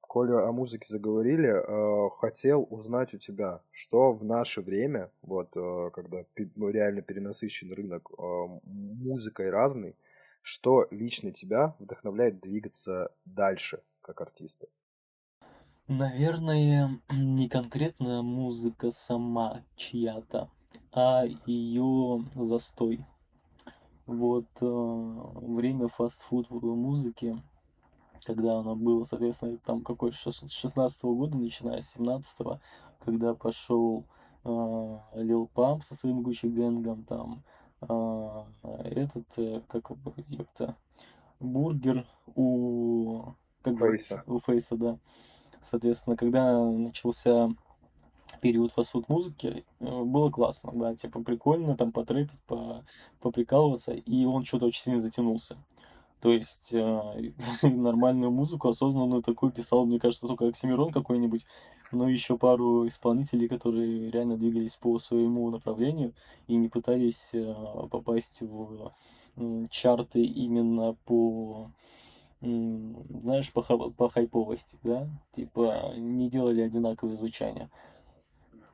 коли 0.00 0.30
о 0.30 0.52
музыке 0.52 0.86
заговорили, 0.88 1.48
а, 1.48 2.08
хотел 2.10 2.68
узнать 2.70 3.14
у 3.14 3.18
тебя, 3.18 3.62
что 3.72 4.12
в 4.12 4.24
наше 4.24 4.60
время, 4.60 5.10
вот, 5.22 5.48
а, 5.56 5.90
когда 5.90 6.24
ну, 6.54 6.68
реально 6.70 7.02
перенасыщен 7.02 7.72
рынок 7.72 8.08
а, 8.16 8.46
музыкой 8.62 9.50
разный, 9.50 9.96
что 10.40 10.86
лично 10.92 11.32
тебя 11.32 11.74
вдохновляет 11.80 12.38
двигаться 12.38 13.12
дальше 13.24 13.82
как 14.02 14.20
артиста? 14.20 14.68
Наверное, 15.88 17.00
не 17.10 17.48
конкретно 17.48 18.22
музыка 18.22 18.92
сама 18.92 19.64
чья-то, 19.74 20.48
а 20.92 21.24
ее 21.46 22.24
застой. 22.34 23.04
Вот 24.06 24.46
э, 24.60 24.64
время 24.64 25.88
фастфуд 25.88 26.48
музыки, 26.50 27.42
когда 28.24 28.58
оно 28.58 28.76
было, 28.76 29.04
соответственно, 29.04 29.58
там 29.58 29.82
какой 29.82 30.12
с 30.12 30.16
16 30.16 31.04
-го 31.04 31.14
года, 31.14 31.36
начиная 31.36 31.80
с 31.80 31.94
17 31.94 32.40
-го, 32.40 32.60
когда 33.04 33.34
пошел 33.34 34.04
э, 34.44 34.98
Лил 35.14 35.48
Памп 35.52 35.82
со 35.82 35.94
своим 35.94 36.22
Гуччи 36.22 36.46
Гэнгом, 36.46 37.04
там 37.04 37.42
э, 37.80 38.44
этот, 38.84 39.26
э, 39.38 39.60
как 39.68 39.90
ёпта, 40.28 40.76
бургер 41.40 42.06
у... 42.34 43.32
Как 43.62 43.78
Фейса. 43.78 44.22
У 44.26 44.38
Фейса, 44.38 44.76
да. 44.76 44.98
Соответственно, 45.60 46.16
когда 46.16 46.64
начался 46.64 47.50
период 48.40 48.72
фастфуд 48.72 49.08
музыки 49.08 49.64
э, 49.80 50.02
было 50.02 50.30
классно, 50.30 50.72
да, 50.74 50.94
типа 50.94 51.22
прикольно 51.22 51.76
там 51.76 51.92
потрэпить, 51.92 52.40
по, 52.46 52.84
поприкалываться, 53.20 53.92
и 53.92 54.24
он 54.24 54.44
что-то 54.44 54.66
очень 54.66 54.82
сильно 54.82 55.00
затянулся. 55.00 55.56
То 56.20 56.32
есть 56.32 56.72
э, 56.72 57.32
нормальную 57.62 58.30
музыку, 58.30 58.68
осознанную 58.68 59.22
такую 59.22 59.52
писал, 59.52 59.86
мне 59.86 60.00
кажется, 60.00 60.26
только 60.26 60.46
Оксимирон 60.46 60.90
какой-нибудь, 60.92 61.46
но 61.92 62.08
еще 62.08 62.36
пару 62.36 62.86
исполнителей, 62.86 63.48
которые 63.48 64.10
реально 64.10 64.36
двигались 64.36 64.74
по 64.76 64.98
своему 64.98 65.50
направлению 65.50 66.14
и 66.48 66.56
не 66.56 66.68
пытались 66.68 67.30
э, 67.32 67.54
попасть 67.90 68.40
в 68.40 68.92
э, 69.36 69.66
чарты 69.70 70.24
именно 70.24 70.96
по 71.04 71.70
знаешь, 72.40 73.50
по, 73.52 73.62
по 73.62 74.08
хайповости, 74.08 74.78
да, 74.82 75.08
типа 75.32 75.94
не 75.96 76.28
делали 76.28 76.60
одинаковое 76.60 77.16
звучание. 77.16 77.70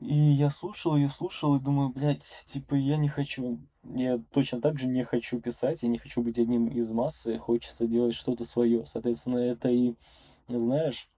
И 0.04 0.14
я 0.14 0.50
слушал 0.50 0.96
ее, 0.96 1.08
слушал 1.08 1.54
и 1.54 1.60
думаю, 1.60 1.90
блядь, 1.90 2.26
типа 2.46 2.74
я 2.74 2.96
не 2.96 3.08
хочу, 3.08 3.60
я 3.84 4.18
точно 4.32 4.60
так 4.60 4.76
же 4.78 4.88
не 4.88 5.04
хочу 5.04 5.40
писать, 5.40 5.84
я 5.84 5.88
не 5.88 5.98
хочу 5.98 6.22
быть 6.22 6.40
одним 6.40 6.66
из 6.66 6.90
массы, 6.90 7.38
хочется 7.38 7.86
делать 7.86 8.14
что-то 8.14 8.44
свое. 8.44 8.84
Соответственно, 8.84 9.38
это 9.38 9.68
и, 9.68 9.94
знаешь, 10.48 11.08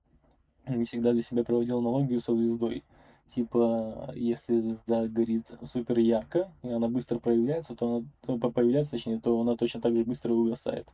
не 0.69 0.85
всегда 0.85 1.13
для 1.13 1.23
себя 1.23 1.45
проводил 1.45 1.79
аналогию 1.79 2.21
со 2.21 2.35
звездой. 2.35 2.85
Типа, 3.27 4.13
если 4.15 4.61
звезда 4.61 5.09
горит 5.09 5.47
супер 5.65 5.99
ярко, 5.99 6.53
и 6.63 6.69
она 6.69 6.89
быстро 6.89 7.19
проявляется, 7.19 7.75
то 7.75 8.05
она 8.27 8.39
появляется, 8.51 8.93
точнее, 8.93 9.19
то 9.19 9.41
она 9.41 9.57
точно 9.57 9.81
так 9.81 9.95
же 9.95 10.05
быстро 10.05 10.35
угасает. 10.35 10.87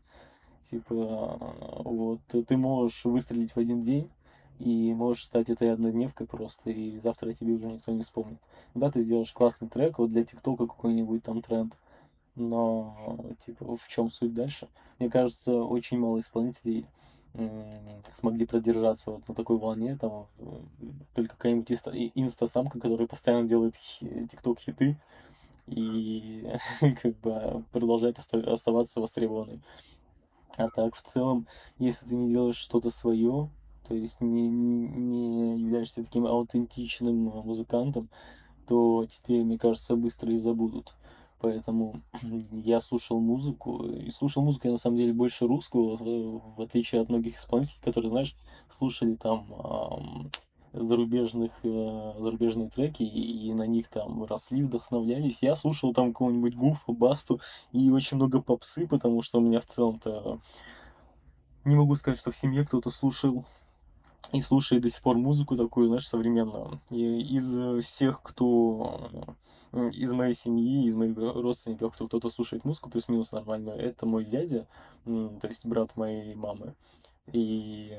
Типа, 0.62 1.38
вот 1.85 2.20
ты 2.46 2.57
можешь 2.57 3.05
выстрелить 3.05 3.50
в 3.50 3.57
один 3.57 3.83
день, 3.83 4.09
и 4.61 4.92
можешь 4.92 5.25
стать 5.25 5.49
этой 5.49 5.73
однодневкой 5.73 6.27
просто, 6.27 6.70
и 6.70 6.99
завтра 6.99 7.33
тебе 7.33 7.55
уже 7.55 7.66
никто 7.66 7.92
не 7.92 8.03
вспомнит. 8.03 8.38
Да, 8.75 8.90
ты 8.90 9.01
сделаешь 9.01 9.33
классный 9.33 9.68
трек, 9.68 9.99
вот 9.99 10.11
для 10.11 10.23
ТикТока 10.23 10.66
какой-нибудь 10.66 11.23
там 11.25 11.40
тренд, 11.40 11.75
но, 12.37 13.18
типа, 13.38 13.77
в 13.77 13.88
чем 13.88 14.11
суть 14.11 14.35
дальше? 14.35 14.68
Мне 14.99 15.09
кажется, 15.09 15.55
очень 15.62 15.99
мало 15.99 16.20
исполнителей 16.20 16.87
смогли 18.12 18.44
продержаться 18.44 19.12
вот 19.12 19.29
на 19.29 19.35
такой 19.35 19.57
волне, 19.57 19.96
там, 19.96 20.27
только 21.14 21.37
какая-нибудь 21.37 21.70
инста-самка, 22.14 22.79
которая 22.79 23.07
постоянно 23.07 23.49
делает 23.49 23.77
тикток-хиты, 24.01 24.96
и 25.66 26.46
как 27.03 27.16
бы 27.20 27.64
продолжает 27.73 28.18
оставаться 28.18 29.01
востребованной. 29.01 29.61
А 30.57 30.68
так, 30.68 30.94
в 30.94 31.03
целом, 31.03 31.46
если 31.79 32.07
ты 32.07 32.14
не 32.16 32.29
делаешь 32.29 32.57
что-то 32.57 32.90
свое, 32.90 33.49
то 33.90 33.96
есть 33.96 34.20
не, 34.20 34.48
не 34.48 35.62
являешься 35.62 36.05
таким 36.05 36.24
аутентичным 36.24 37.16
музыкантом, 37.16 38.09
то 38.68 39.05
тебе, 39.05 39.42
мне 39.42 39.59
кажется, 39.59 39.96
быстро 39.96 40.33
и 40.33 40.38
забудут. 40.38 40.94
Поэтому 41.40 42.00
я 42.53 42.81
слушал 42.81 43.18
музыку, 43.18 43.85
и 43.85 44.12
слушал 44.12 44.44
музыку 44.44 44.68
я 44.68 44.72
на 44.74 44.79
самом 44.79 44.98
деле 44.98 45.12
больше 45.12 45.48
русского, 45.48 45.96
в 45.96 46.62
отличие 46.62 47.00
от 47.00 47.09
многих 47.09 47.37
исполнителей, 47.37 47.81
которые, 47.83 48.11
знаешь, 48.11 48.37
слушали 48.68 49.16
там 49.16 50.31
зарубежных, 50.72 51.50
э, 51.64 52.12
зарубежные 52.20 52.70
треки 52.70 53.03
и 53.03 53.53
на 53.55 53.66
них 53.66 53.88
там 53.88 54.22
росли, 54.22 54.62
вдохновлялись. 54.62 55.42
Я 55.42 55.57
слушал 55.57 55.92
там 55.92 56.12
какого-нибудь 56.12 56.55
Гуфа, 56.55 56.92
Басту 56.92 57.40
и 57.72 57.90
очень 57.90 58.18
много 58.18 58.40
попсы, 58.40 58.87
потому 58.87 59.20
что 59.22 59.38
у 59.38 59.42
меня 59.42 59.59
в 59.59 59.66
целом-то 59.66 60.38
не 61.64 61.74
могу 61.74 61.96
сказать, 61.96 62.20
что 62.20 62.31
в 62.31 62.37
семье 62.37 62.64
кто-то 62.64 62.88
слушал 62.90 63.44
и 64.33 64.40
слушает 64.40 64.83
до 64.83 64.90
сих 64.90 65.03
пор 65.03 65.16
музыку 65.16 65.57
такую, 65.57 65.88
знаешь, 65.88 66.09
современную. 66.09 66.81
И 66.90 67.37
из 67.37 67.85
всех, 67.85 68.23
кто 68.23 69.37
из 69.73 70.12
моей 70.12 70.35
семьи, 70.35 70.87
из 70.87 70.95
моих 70.95 71.16
родственников, 71.16 71.95
кто 71.95 72.07
кто-то 72.07 72.31
слушает 72.31 72.64
музыку 72.64 72.90
плюс-минус 72.90 73.33
нормальную, 73.33 73.77
это 73.79 74.07
мой 74.07 74.25
дядя, 74.25 74.66
то 75.05 75.49
есть 75.49 75.64
брат 75.66 75.97
моей 75.97 76.35
мамы. 76.35 76.75
И 77.33 77.97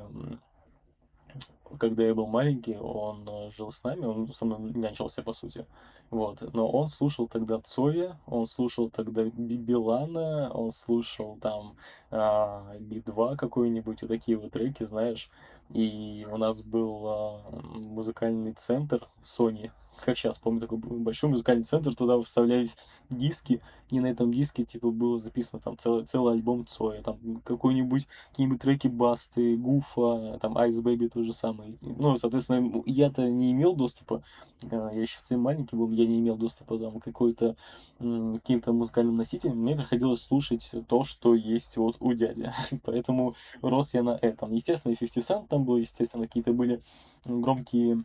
когда 1.79 2.03
я 2.03 2.13
был 2.13 2.27
маленький, 2.27 2.75
он 2.77 3.51
жил 3.55 3.71
с 3.71 3.83
нами, 3.83 4.05
он 4.05 4.33
со 4.33 4.45
мной 4.45 4.71
нянчился, 4.73 5.23
по 5.23 5.33
сути. 5.33 5.65
Вот. 6.09 6.41
Но 6.53 6.69
он 6.69 6.89
слушал 6.89 7.29
тогда 7.29 7.59
Цоя, 7.61 8.19
он 8.25 8.45
слушал 8.45 8.89
тогда 8.89 9.23
Билана, 9.23 10.51
он 10.51 10.71
слушал 10.71 11.37
там 11.41 11.77
а, 12.09 12.75
Би-2 12.79 13.37
какой-нибудь, 13.37 14.01
вот 14.01 14.07
такие 14.09 14.37
вот 14.37 14.51
треки, 14.51 14.83
знаешь. 14.83 15.29
И 15.73 16.27
у 16.29 16.37
нас 16.37 16.61
был 16.61 17.07
а, 17.07 17.41
музыкальный 17.73 18.53
центр 18.53 19.07
Sony, 19.23 19.71
как 20.03 20.17
сейчас 20.17 20.37
помню, 20.37 20.61
такой 20.61 20.77
большой 20.77 21.29
музыкальный 21.29 21.63
центр, 21.63 21.95
туда 21.95 22.19
вставлялись 22.21 22.77
диски, 23.09 23.61
и 23.89 23.99
на 23.99 24.07
этом 24.07 24.31
диске, 24.33 24.63
типа, 24.63 24.91
было 24.91 25.19
записано 25.19 25.61
там 25.61 25.77
целый, 25.77 26.05
целый 26.05 26.35
альбом 26.35 26.65
Цоя, 26.65 27.01
там 27.01 27.41
какой-нибудь, 27.43 28.07
какие-нибудь 28.31 28.61
треки 28.61 28.87
Басты, 28.87 29.57
Гуфа, 29.57 30.39
там 30.41 30.57
Ice 30.57 30.81
Baby 30.81 31.09
то 31.09 31.23
же 31.23 31.33
самое. 31.33 31.75
Ну, 31.81 32.15
соответственно, 32.15 32.83
я-то 32.85 33.29
не 33.29 33.51
имел 33.51 33.75
доступа, 33.75 34.23
э, 34.63 34.89
я 34.93 35.05
сейчас 35.05 35.21
совсем 35.21 35.41
маленький 35.41 35.75
был, 35.75 35.89
я 35.91 36.05
не 36.05 36.19
имел 36.19 36.37
доступа 36.37 36.77
там 36.77 36.99
какой-то 36.99 37.55
каким-то 37.99 38.73
музыкальным 38.73 39.17
носителям, 39.17 39.57
мне 39.57 39.75
приходилось 39.75 40.21
слушать 40.21 40.71
то, 40.87 41.03
что 41.03 41.35
есть 41.35 41.77
вот 41.77 41.97
у 41.99 42.13
дяди. 42.13 42.51
Поэтому 42.83 43.35
рос 43.61 43.93
я 43.93 44.03
на 44.03 44.17
этом. 44.21 44.53
Естественно, 44.53 44.93
и 44.93 44.95
50 44.95 45.23
Cent 45.23 45.47
там 45.47 45.65
был, 45.65 45.77
естественно, 45.77 46.27
какие-то 46.27 46.53
были 46.53 46.81
громкие 47.25 48.03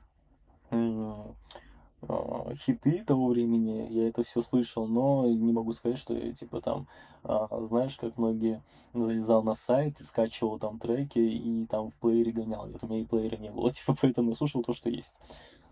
хиты 2.55 3.03
того 3.05 3.29
времени, 3.29 3.89
я 3.91 4.09
это 4.09 4.23
все 4.23 4.43
слышал, 4.43 4.87
но 4.87 5.27
не 5.27 5.53
могу 5.53 5.73
сказать, 5.73 5.99
что 5.99 6.15
я 6.15 6.33
типа 6.33 6.61
там, 6.61 6.87
а, 7.25 7.65
знаешь, 7.67 7.97
как 7.97 8.17
многие 8.19 8.63
залезал 8.93 9.43
на 9.43 9.55
сайт 9.55 9.99
скачивал 9.99 10.59
там 10.59 10.79
треки 10.79 11.19
и 11.19 11.67
там 11.67 11.91
в 11.91 11.95
плеере 11.95 12.33
гонял. 12.33 12.69
Вот 12.69 12.85
у 12.85 12.87
меня 12.87 13.01
и 13.01 13.07
плеера 13.07 13.37
не 13.37 13.51
было, 13.51 13.71
типа 13.73 13.97
поэтому 14.01 14.31
я 14.31 14.37
слушал 14.37 14.63
то, 14.63 14.73
что 14.73 14.91
есть. 14.91 15.19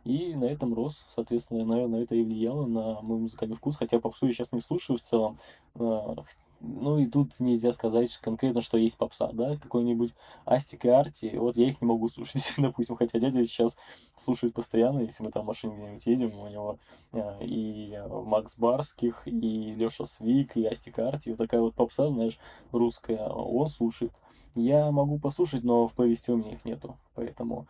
И 0.05 0.35
на 0.35 0.45
этом 0.45 0.75
рос, 0.75 1.05
соответственно, 1.09 1.65
наверное, 1.65 2.03
это 2.03 2.15
и 2.15 2.23
влияло 2.23 2.67
на 2.67 3.01
мой 3.01 3.19
музыкальный 3.19 3.57
вкус, 3.57 3.77
хотя 3.77 4.01
попсу 4.01 4.27
я 4.27 4.33
сейчас 4.33 4.53
не 4.53 4.61
слушаю 4.61 4.99
в 4.99 5.03
целом, 5.03 5.39
а, 5.77 6.17
ну 6.65 6.99
и 6.99 7.07
тут 7.07 7.39
нельзя 7.41 7.73
сказать 7.73 8.17
конкретно, 8.19 8.61
что 8.61 8.79
есть 8.79 8.97
попса, 8.97 9.31
да, 9.33 9.57
какой-нибудь 9.57 10.15
Астик 10.47 10.85
и 10.85 10.89
Арти, 10.89 11.37
вот 11.37 11.57
я 11.57 11.69
их 11.69 11.81
не 11.81 11.87
могу 11.87 12.09
слушать, 12.11 12.55
допустим, 12.59 12.97
хотя 12.97 13.19
дядя 13.19 13.45
сейчас 13.45 13.77
слушает 14.17 14.55
постоянно, 14.55 15.01
если 15.01 15.23
мы 15.23 15.31
там 15.31 15.45
в 15.45 15.47
машине 15.47 15.75
где-нибудь 15.75 16.07
едем, 16.07 16.39
у 16.39 16.49
него 16.49 16.79
э, 17.13 17.45
и 17.45 17.99
Макс 18.09 18.57
Барских, 18.57 19.27
и 19.27 19.75
Леша 19.75 20.05
Свик, 20.05 20.57
и 20.57 20.65
Астик 20.67 20.99
Арти, 20.99 21.31
вот 21.31 21.39
такая 21.39 21.61
вот 21.61 21.75
попса, 21.75 22.09
знаешь, 22.09 22.39
русская, 22.73 23.29
он 23.29 23.69
слушает. 23.69 24.13
Я 24.55 24.91
могу 24.93 25.19
послушать, 25.19 25.65
но 25.65 25.87
в 25.87 25.95
плейлисте 25.95 26.33
у 26.33 26.37
меня 26.37 26.53
их 26.53 26.65
нету, 26.65 26.97
поэтому, 27.15 27.67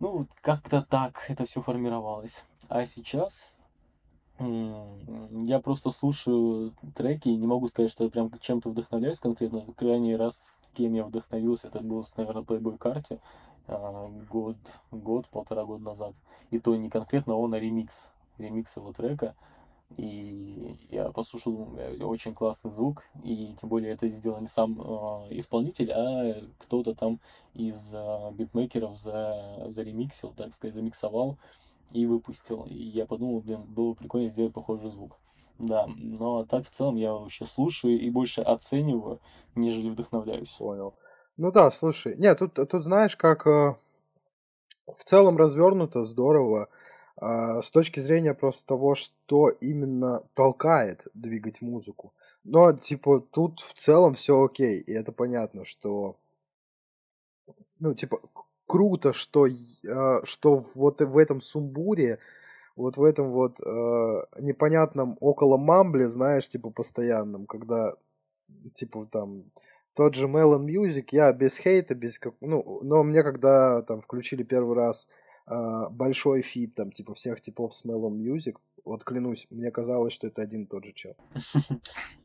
ну, 0.00 0.26
как-то 0.40 0.82
так 0.82 1.24
это 1.28 1.44
все 1.44 1.62
формировалось. 1.62 2.44
А 2.68 2.84
сейчас 2.84 3.51
я 5.46 5.60
просто 5.60 5.90
слушаю 5.90 6.74
треки 6.94 7.28
и 7.28 7.36
не 7.36 7.46
могу 7.46 7.68
сказать, 7.68 7.90
что 7.90 8.04
я 8.04 8.10
прям 8.10 8.30
чем-то 8.40 8.70
вдохновляюсь 8.70 9.20
конкретно. 9.20 9.64
Крайний 9.76 10.16
раз, 10.16 10.56
кем 10.74 10.94
я 10.94 11.04
вдохновился, 11.04 11.68
это 11.68 11.80
был, 11.80 12.04
наверное, 12.16 12.42
Playboy 12.42 12.78
карте 12.78 13.18
год, 14.30 14.56
год, 14.90 15.28
полтора 15.28 15.64
года 15.64 15.84
назад. 15.84 16.14
И 16.50 16.58
то 16.58 16.74
не 16.76 16.90
конкретно 16.90 17.36
он, 17.36 17.54
а 17.54 17.60
ремикс. 17.60 18.10
Ремикс 18.38 18.76
его 18.76 18.92
трека. 18.92 19.34
И 19.98 20.78
я 20.90 21.10
послушал 21.10 21.68
очень 22.00 22.34
классный 22.34 22.70
звук, 22.70 23.04
и 23.24 23.54
тем 23.60 23.68
более 23.68 23.92
это 23.92 24.08
сделал 24.08 24.40
не 24.40 24.46
сам 24.46 24.80
э, 24.80 25.36
исполнитель, 25.36 25.92
а 25.92 26.34
кто-то 26.58 26.94
там 26.94 27.20
из 27.52 27.92
э, 27.92 28.30
битмейкеров 28.32 28.98
за, 28.98 29.66
заремиксил, 29.68 30.32
так 30.34 30.54
сказать, 30.54 30.74
замиксовал 30.74 31.36
и 31.92 32.06
выпустил. 32.06 32.64
И 32.68 32.74
я 32.74 33.06
подумал, 33.06 33.40
блин, 33.40 33.62
было 33.62 33.94
прикольно 33.94 34.28
сделать 34.28 34.54
похожий 34.54 34.90
звук. 34.90 35.18
Да, 35.58 35.86
но 35.96 36.44
так 36.44 36.66
в 36.66 36.70
целом 36.70 36.96
я 36.96 37.12
вообще 37.12 37.44
слушаю 37.44 37.98
и 38.00 38.10
больше 38.10 38.40
оцениваю, 38.40 39.20
нежели 39.54 39.90
вдохновляюсь. 39.90 40.50
Понял. 40.58 40.94
Ну 41.36 41.52
да, 41.52 41.70
слушай, 41.70 42.16
нет, 42.16 42.38
тут, 42.38 42.54
тут 42.54 42.84
знаешь, 42.84 43.16
как 43.16 43.46
э, 43.46 43.76
в 44.86 45.04
целом 45.04 45.36
развернуто, 45.36 46.04
здорово, 46.04 46.68
э, 47.20 47.62
с 47.62 47.70
точки 47.70 48.00
зрения 48.00 48.34
просто 48.34 48.66
того, 48.66 48.94
что 48.94 49.48
именно 49.48 50.24
толкает 50.34 51.06
двигать 51.14 51.62
музыку. 51.62 52.12
Но, 52.44 52.72
типа, 52.72 53.20
тут 53.20 53.60
в 53.60 53.74
целом 53.74 54.14
все 54.14 54.42
окей, 54.42 54.80
и 54.80 54.92
это 54.92 55.12
понятно, 55.12 55.64
что, 55.64 56.16
ну, 57.78 57.94
типа, 57.94 58.20
круто, 58.72 59.12
что, 59.12 59.46
э, 59.46 60.20
что 60.24 60.64
вот 60.74 61.02
в 61.02 61.18
этом 61.18 61.42
сумбуре, 61.42 62.18
вот 62.74 62.96
в 62.96 63.02
этом 63.02 63.30
вот 63.30 63.60
э, 63.60 64.24
непонятном 64.40 65.18
около 65.20 65.58
мамбле, 65.58 66.08
знаешь, 66.08 66.48
типа 66.48 66.70
постоянном, 66.70 67.44
когда 67.44 67.96
типа 68.72 69.06
там 69.12 69.44
тот 69.94 70.14
же 70.14 70.26
Melon 70.26 70.64
Music, 70.64 71.08
я 71.10 71.30
без 71.34 71.58
хейта, 71.58 71.94
без 71.94 72.18
как, 72.18 72.32
ну, 72.40 72.80
но 72.82 73.02
мне 73.02 73.22
когда 73.22 73.82
там 73.82 74.00
включили 74.00 74.42
первый 74.42 74.74
раз 74.74 75.06
э, 75.46 75.88
большой 75.90 76.40
фит 76.40 76.74
там 76.74 76.92
типа 76.92 77.12
всех 77.12 77.42
типов 77.42 77.74
с 77.74 77.84
Melon 77.84 78.16
Music, 78.16 78.56
вот 78.84 79.04
клянусь, 79.04 79.46
мне 79.50 79.70
казалось, 79.70 80.12
что 80.12 80.26
это 80.26 80.42
один 80.42 80.64
и 80.64 80.66
тот 80.66 80.84
же 80.84 80.92
чел. 80.92 81.16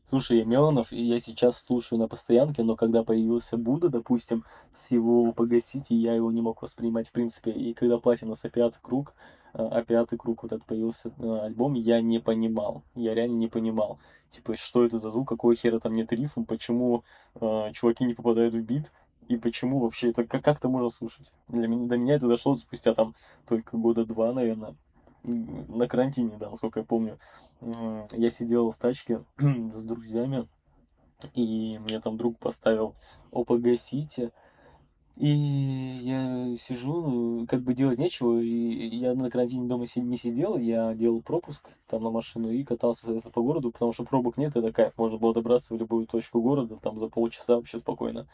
Слушай, 0.08 0.44
Мелонов 0.44 0.90
я 0.92 1.20
сейчас 1.20 1.62
слушаю 1.62 1.98
на 1.98 2.08
постоянке, 2.08 2.62
но 2.62 2.76
когда 2.76 3.04
появился 3.04 3.56
Будда, 3.56 3.88
допустим, 3.88 4.44
с 4.72 4.90
его 4.90 5.32
«Погасите», 5.32 5.94
я 5.94 6.14
его 6.14 6.32
не 6.32 6.40
мог 6.40 6.62
воспринимать 6.62 7.08
в 7.08 7.12
принципе. 7.12 7.50
И 7.50 7.74
когда 7.74 7.98
Платина 7.98 8.34
с 8.34 8.44
«Опятый 8.44 8.80
круг», 8.82 9.14
э, 9.54 9.62
«Опятый 9.62 10.18
круг» 10.18 10.42
вот 10.42 10.52
этот 10.52 10.66
появился 10.66 11.12
э, 11.18 11.38
альбом, 11.44 11.74
я 11.74 12.00
не 12.00 12.18
понимал. 12.18 12.82
Я 12.94 13.14
реально 13.14 13.36
не 13.36 13.48
понимал. 13.48 13.98
Типа, 14.28 14.56
что 14.56 14.84
это 14.84 14.98
за 14.98 15.10
звук, 15.10 15.28
какого 15.28 15.54
хера 15.54 15.78
там 15.78 15.94
нет 15.94 16.12
рифм, 16.12 16.44
почему 16.44 17.04
э, 17.34 17.70
чуваки 17.72 18.04
не 18.04 18.14
попадают 18.14 18.54
в 18.54 18.60
бит, 18.60 18.90
и 19.28 19.36
почему 19.36 19.80
вообще 19.80 20.10
это 20.10 20.24
как, 20.24 20.42
как 20.42 20.56
это 20.56 20.68
можно 20.70 20.88
слушать. 20.88 21.32
Для 21.48 21.68
меня, 21.68 21.86
до 21.86 21.98
меня 21.98 22.14
это 22.14 22.28
дошло 22.28 22.56
спустя 22.56 22.94
там 22.94 23.14
только 23.46 23.76
года 23.76 24.06
два, 24.06 24.32
наверное 24.32 24.74
на 25.28 25.88
карантине, 25.88 26.36
да, 26.38 26.50
насколько 26.50 26.80
я 26.80 26.86
помню, 26.86 27.18
я 28.12 28.30
сидел 28.30 28.70
в 28.70 28.76
тачке 28.76 29.24
с 29.38 29.82
друзьями, 29.82 30.48
и 31.34 31.78
мне 31.78 32.00
там 32.00 32.16
друг 32.16 32.38
поставил 32.38 32.94
OPG 33.32 33.74
City, 33.74 34.32
и 35.16 35.28
я 35.28 36.56
сижу, 36.58 37.00
ну, 37.00 37.46
как 37.48 37.62
бы 37.62 37.74
делать 37.74 37.98
нечего, 37.98 38.38
и 38.38 38.96
я 38.96 39.14
на 39.14 39.30
карантине 39.30 39.66
дома 39.66 39.84
не 39.96 40.16
сидел, 40.16 40.56
я 40.56 40.94
делал 40.94 41.22
пропуск 41.22 41.68
там 41.88 42.04
на 42.04 42.10
машину 42.10 42.50
и 42.50 42.62
катался, 42.62 43.06
по 43.32 43.42
городу, 43.42 43.72
потому 43.72 43.92
что 43.92 44.04
пробок 44.04 44.36
нет, 44.36 44.54
это 44.54 44.72
кайф, 44.72 44.96
можно 44.96 45.18
было 45.18 45.34
добраться 45.34 45.74
в 45.74 45.78
любую 45.78 46.06
точку 46.06 46.40
города, 46.40 46.76
там 46.76 46.98
за 46.98 47.08
полчаса 47.08 47.56
вообще 47.56 47.78
спокойно. 47.78 48.28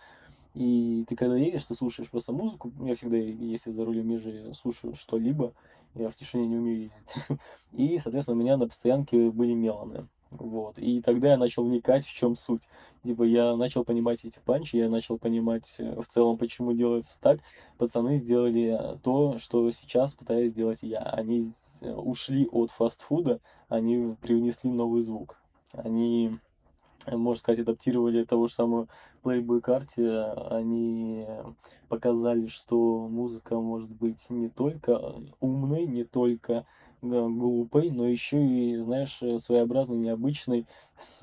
И 0.55 1.05
ты 1.09 1.17
когда 1.17 1.37
едешь, 1.37 1.65
ты 1.65 1.75
слушаешь 1.75 2.09
просто 2.09 2.33
музыку. 2.33 2.73
Я 2.81 2.95
всегда, 2.95 3.17
если 3.17 3.73
за 3.73 3.85
рулем 3.85 4.09
езжу, 4.11 4.55
слушаю 4.55 4.95
что-либо. 4.95 5.53
Я 5.95 6.09
в 6.09 6.15
тишине 6.17 6.47
не 6.47 6.57
умею 6.57 6.83
ездить. 6.83 7.39
И, 7.73 7.99
соответственно, 7.99 8.37
у 8.37 8.41
меня 8.41 8.57
на 8.57 8.67
постоянке 8.69 9.31
были 9.31 9.55
меланы. 9.55 10.09
Вот. 10.31 10.79
И 10.79 11.01
тогда 11.01 11.33
я 11.33 11.37
начал 11.37 11.65
вникать, 11.65 12.05
в 12.05 12.13
чем 12.13 12.35
суть. 12.37 12.69
Типа 13.05 13.23
я 13.23 13.57
начал 13.57 13.85
понимать 13.85 14.25
эти 14.25 14.41
панчи, 14.45 14.77
я 14.77 14.89
начал 14.89 15.19
понимать 15.19 15.77
э, 15.79 16.01
в 16.01 16.07
целом, 16.09 16.39
почему 16.39 16.73
делается 16.73 17.21
так. 17.21 17.41
Пацаны 17.79 18.17
сделали 18.17 18.99
то, 19.03 19.39
что 19.39 19.71
сейчас 19.71 20.15
пытаюсь 20.15 20.51
сделать 20.51 20.83
я. 20.83 21.01
Они 21.01 21.49
ушли 21.83 22.49
от 22.51 22.71
фастфуда, 22.71 23.41
они 23.69 24.17
привнесли 24.21 24.71
новый 24.71 25.03
звук. 25.03 25.39
Они 25.73 26.39
можно 27.13 27.39
сказать, 27.39 27.61
адаптировали 27.61 28.25
того 28.25 28.47
же 28.47 28.55
самого 28.55 28.89
Playboy 29.23 29.61
карте, 29.61 30.23
они 30.51 31.27
показали, 31.89 32.47
что 32.47 33.09
музыка 33.09 33.59
может 33.59 33.91
быть 33.91 34.29
не 34.31 34.49
только 34.49 35.15
умной, 35.41 35.87
не 35.87 36.05
только 36.05 36.67
глупой, 37.03 37.91
но 37.91 38.07
еще 38.07 38.43
и, 38.43 38.79
знаешь, 38.79 39.19
своеобразной, 39.39 39.99
необычной, 39.99 40.67
с 40.97 41.21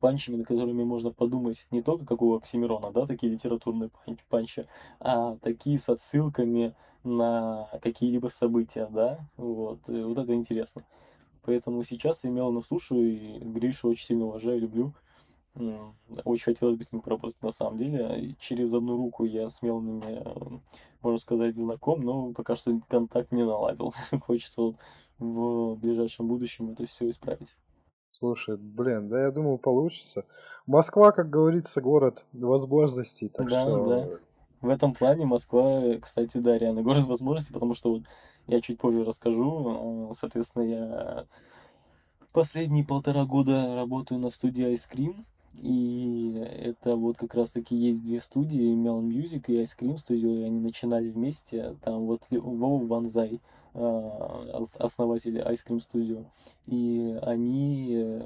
панчами, 0.00 0.36
над 0.36 0.46
которыми 0.46 0.82
можно 0.84 1.10
подумать 1.10 1.66
не 1.70 1.82
только 1.82 2.04
как 2.04 2.22
у 2.22 2.34
Оксимирона, 2.34 2.90
да, 2.90 3.06
такие 3.06 3.32
литературные 3.32 3.90
панчи, 4.28 4.66
а 4.98 5.36
такие 5.36 5.78
с 5.78 5.88
отсылками 5.88 6.74
на 7.04 7.68
какие-либо 7.82 8.28
события, 8.28 8.88
да, 8.90 9.20
вот, 9.36 9.78
вот 9.86 10.18
это 10.18 10.34
интересно. 10.34 10.82
Поэтому 11.46 11.82
сейчас 11.84 12.24
я 12.24 12.30
Мелана 12.30 12.60
слушаю, 12.60 13.00
и 13.00 13.38
Гришу 13.38 13.88
очень 13.88 14.04
сильно 14.04 14.26
уважаю, 14.26 14.60
люблю. 14.60 14.94
Очень 16.24 16.44
хотелось 16.44 16.76
бы 16.76 16.84
с 16.84 16.92
ним 16.92 17.00
поработать 17.00 17.40
на 17.42 17.50
самом 17.50 17.78
деле. 17.78 18.34
Через 18.38 18.74
одну 18.74 18.96
руку 18.96 19.24
я 19.24 19.48
с 19.48 19.62
Меланами, 19.62 20.60
можно 21.00 21.18
сказать, 21.18 21.54
знаком, 21.54 22.02
но 22.02 22.32
пока 22.32 22.56
что 22.56 22.78
контакт 22.88 23.32
не 23.32 23.44
наладил. 23.44 23.94
Хочется 24.26 24.60
вот 24.60 24.76
в 25.18 25.76
ближайшем 25.76 26.28
будущем 26.28 26.70
это 26.70 26.84
все 26.84 27.08
исправить. 27.08 27.56
Слушай, 28.10 28.56
блин, 28.56 29.08
да 29.08 29.22
я 29.22 29.30
думаю, 29.30 29.58
получится. 29.58 30.24
Москва, 30.66 31.12
как 31.12 31.30
говорится, 31.30 31.80
город 31.80 32.24
возможностей, 32.32 33.28
так 33.28 33.48
да, 33.48 33.62
что... 33.62 33.86
Да. 33.86 34.18
В 34.60 34.68
этом 34.68 34.94
плане 34.94 35.26
Москва, 35.26 35.82
кстати, 36.00 36.38
да, 36.38 36.58
реально 36.58 36.82
город 36.82 37.04
возможностей, 37.04 37.52
потому 37.52 37.74
что 37.74 37.90
вот 37.92 38.02
я 38.46 38.60
чуть 38.60 38.78
позже 38.78 39.04
расскажу. 39.04 40.08
Э, 40.10 40.14
соответственно, 40.18 40.62
я 40.62 41.26
последние 42.32 42.84
полтора 42.84 43.24
года 43.24 43.74
работаю 43.74 44.20
на 44.20 44.30
студии 44.30 44.72
Ice 44.72 44.90
Cream. 44.92 45.24
И 45.62 46.34
это 46.34 46.96
вот 46.96 47.16
как 47.16 47.34
раз 47.34 47.52
таки 47.52 47.74
есть 47.74 48.02
две 48.04 48.20
студии, 48.20 48.74
Melon 48.74 49.08
Music 49.08 49.44
и 49.48 49.62
Ice 49.62 49.76
Cream 49.78 49.96
Studio, 49.96 50.40
и 50.40 50.44
они 50.44 50.60
начинали 50.60 51.10
вместе. 51.10 51.76
Там 51.82 52.06
вот 52.06 52.22
Вова 52.30 52.84
Ванзай, 52.84 53.40
основатели 54.78 55.44
Ice 55.52 55.66
Cream 55.66 55.78
Studio. 55.78 56.26
И 56.66 57.18
они, 57.22 58.20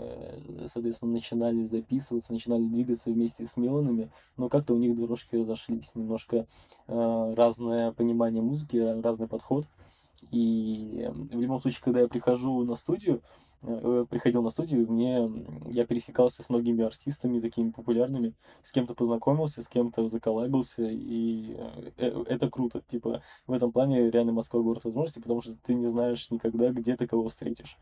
соответственно, 0.66 1.12
начинали 1.12 1.62
записываться, 1.64 2.32
начинали 2.32 2.66
двигаться 2.66 3.10
вместе 3.10 3.46
с 3.46 3.56
Меланами, 3.56 4.10
но 4.36 4.48
как-то 4.48 4.74
у 4.74 4.78
них 4.78 4.96
дорожки 4.96 5.36
разошлись. 5.36 5.94
Немножко 5.94 6.46
разное 6.86 7.92
понимание 7.92 8.42
музыки, 8.42 8.76
разный 8.76 9.28
подход. 9.28 9.66
И 10.30 11.08
в 11.32 11.40
любом 11.40 11.60
случае, 11.60 11.82
когда 11.82 12.00
я 12.00 12.08
прихожу 12.08 12.62
на 12.64 12.76
студию, 12.76 13.22
Э, 13.22 13.49
приходил 13.60 14.42
на 14.42 14.50
студию, 14.50 14.90
мне 14.90 15.30
я 15.66 15.86
пересекался 15.86 16.42
с 16.42 16.48
многими 16.48 16.84
артистами 16.84 17.40
такими 17.40 17.70
популярными, 17.70 18.34
с 18.62 18.72
кем-то 18.72 18.94
познакомился, 18.94 19.62
с 19.62 19.68
кем-то 19.68 20.08
заколабился, 20.08 20.84
и 20.84 21.54
э, 21.54 21.90
э, 21.98 22.24
это 22.26 22.50
круто. 22.50 22.80
Типа, 22.86 23.22
в 23.46 23.52
этом 23.52 23.72
плане 23.72 24.10
реально 24.10 24.32
Москва 24.32 24.60
город 24.60 24.84
возможностей, 24.84 25.20
потому 25.20 25.42
что 25.42 25.56
ты 25.56 25.74
не 25.74 25.86
знаешь 25.86 26.30
никогда, 26.30 26.70
где 26.70 26.96
ты 26.96 27.06
кого 27.06 27.28
встретишь. 27.28 27.76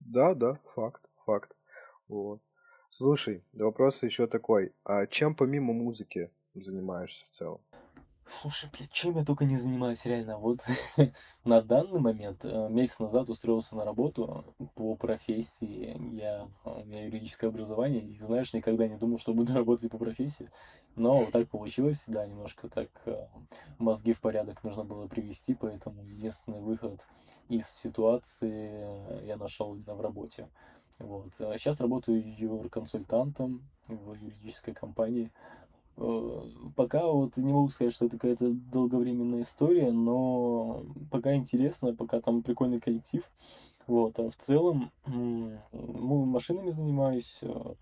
Да, 0.00 0.34
да, 0.34 0.58
факт, 0.74 1.02
факт. 1.24 1.56
Вот. 2.08 2.40
Слушай, 2.90 3.44
вопрос 3.52 4.02
еще 4.02 4.26
такой. 4.26 4.72
А 4.84 5.06
чем 5.06 5.34
помимо 5.34 5.72
музыки 5.72 6.30
занимаешься 6.54 7.24
в 7.26 7.30
целом? 7.30 7.60
Слушай, 8.26 8.70
блядь, 8.72 8.90
чем 8.90 9.16
я 9.18 9.24
только 9.24 9.44
не 9.44 9.56
занимаюсь, 9.56 10.04
реально. 10.06 10.38
Вот 10.38 10.60
на 11.44 11.60
данный 11.60 12.00
момент, 12.00 12.44
э, 12.44 12.68
месяц 12.70 12.98
назад 12.98 13.28
устроился 13.28 13.76
на 13.76 13.84
работу 13.84 14.44
по 14.74 14.94
профессии. 14.96 15.96
Я, 16.14 16.48
у 16.64 16.84
меня 16.84 17.04
юридическое 17.04 17.50
образование, 17.50 18.00
и, 18.00 18.18
знаешь, 18.18 18.54
никогда 18.54 18.88
не 18.88 18.96
думал, 18.96 19.18
что 19.18 19.34
буду 19.34 19.52
работать 19.54 19.90
по 19.90 19.98
профессии. 19.98 20.48
Но 20.96 21.18
вот 21.18 21.32
так 21.32 21.48
получилось, 21.48 22.04
да, 22.06 22.26
немножко 22.26 22.68
так 22.68 22.88
э, 23.04 23.26
мозги 23.78 24.14
в 24.14 24.20
порядок 24.20 24.64
нужно 24.64 24.84
было 24.84 25.06
привести, 25.06 25.54
поэтому 25.54 26.02
единственный 26.02 26.60
выход 26.60 27.06
из 27.48 27.68
ситуации 27.68 29.26
я 29.26 29.36
нашел 29.36 29.74
именно 29.74 29.94
в 29.94 30.00
работе. 30.00 30.48
Вот. 30.98 31.34
Сейчас 31.34 31.80
работаю 31.80 32.22
юрконсультантом 32.38 33.68
в 33.88 34.14
юридической 34.14 34.72
компании. 34.72 35.30
Э, 35.96 36.40
пока 36.76 37.06
вот 37.06 37.36
не 37.36 37.52
могу 37.52 37.68
сказать, 37.68 37.94
что 37.94 38.06
это 38.06 38.16
какая-то 38.18 38.50
долговременная 38.50 39.42
история, 39.42 39.92
но 39.92 40.84
пока 41.10 41.34
интересно, 41.34 41.94
пока 41.94 42.20
там 42.20 42.42
прикольный 42.42 42.80
коллектив. 42.80 43.22
Вот, 43.86 44.18
а 44.18 44.30
в 44.30 44.36
целом 44.36 44.90
машинами 45.04 46.70
занимаюсь, 46.70 47.38
э, 47.42 47.74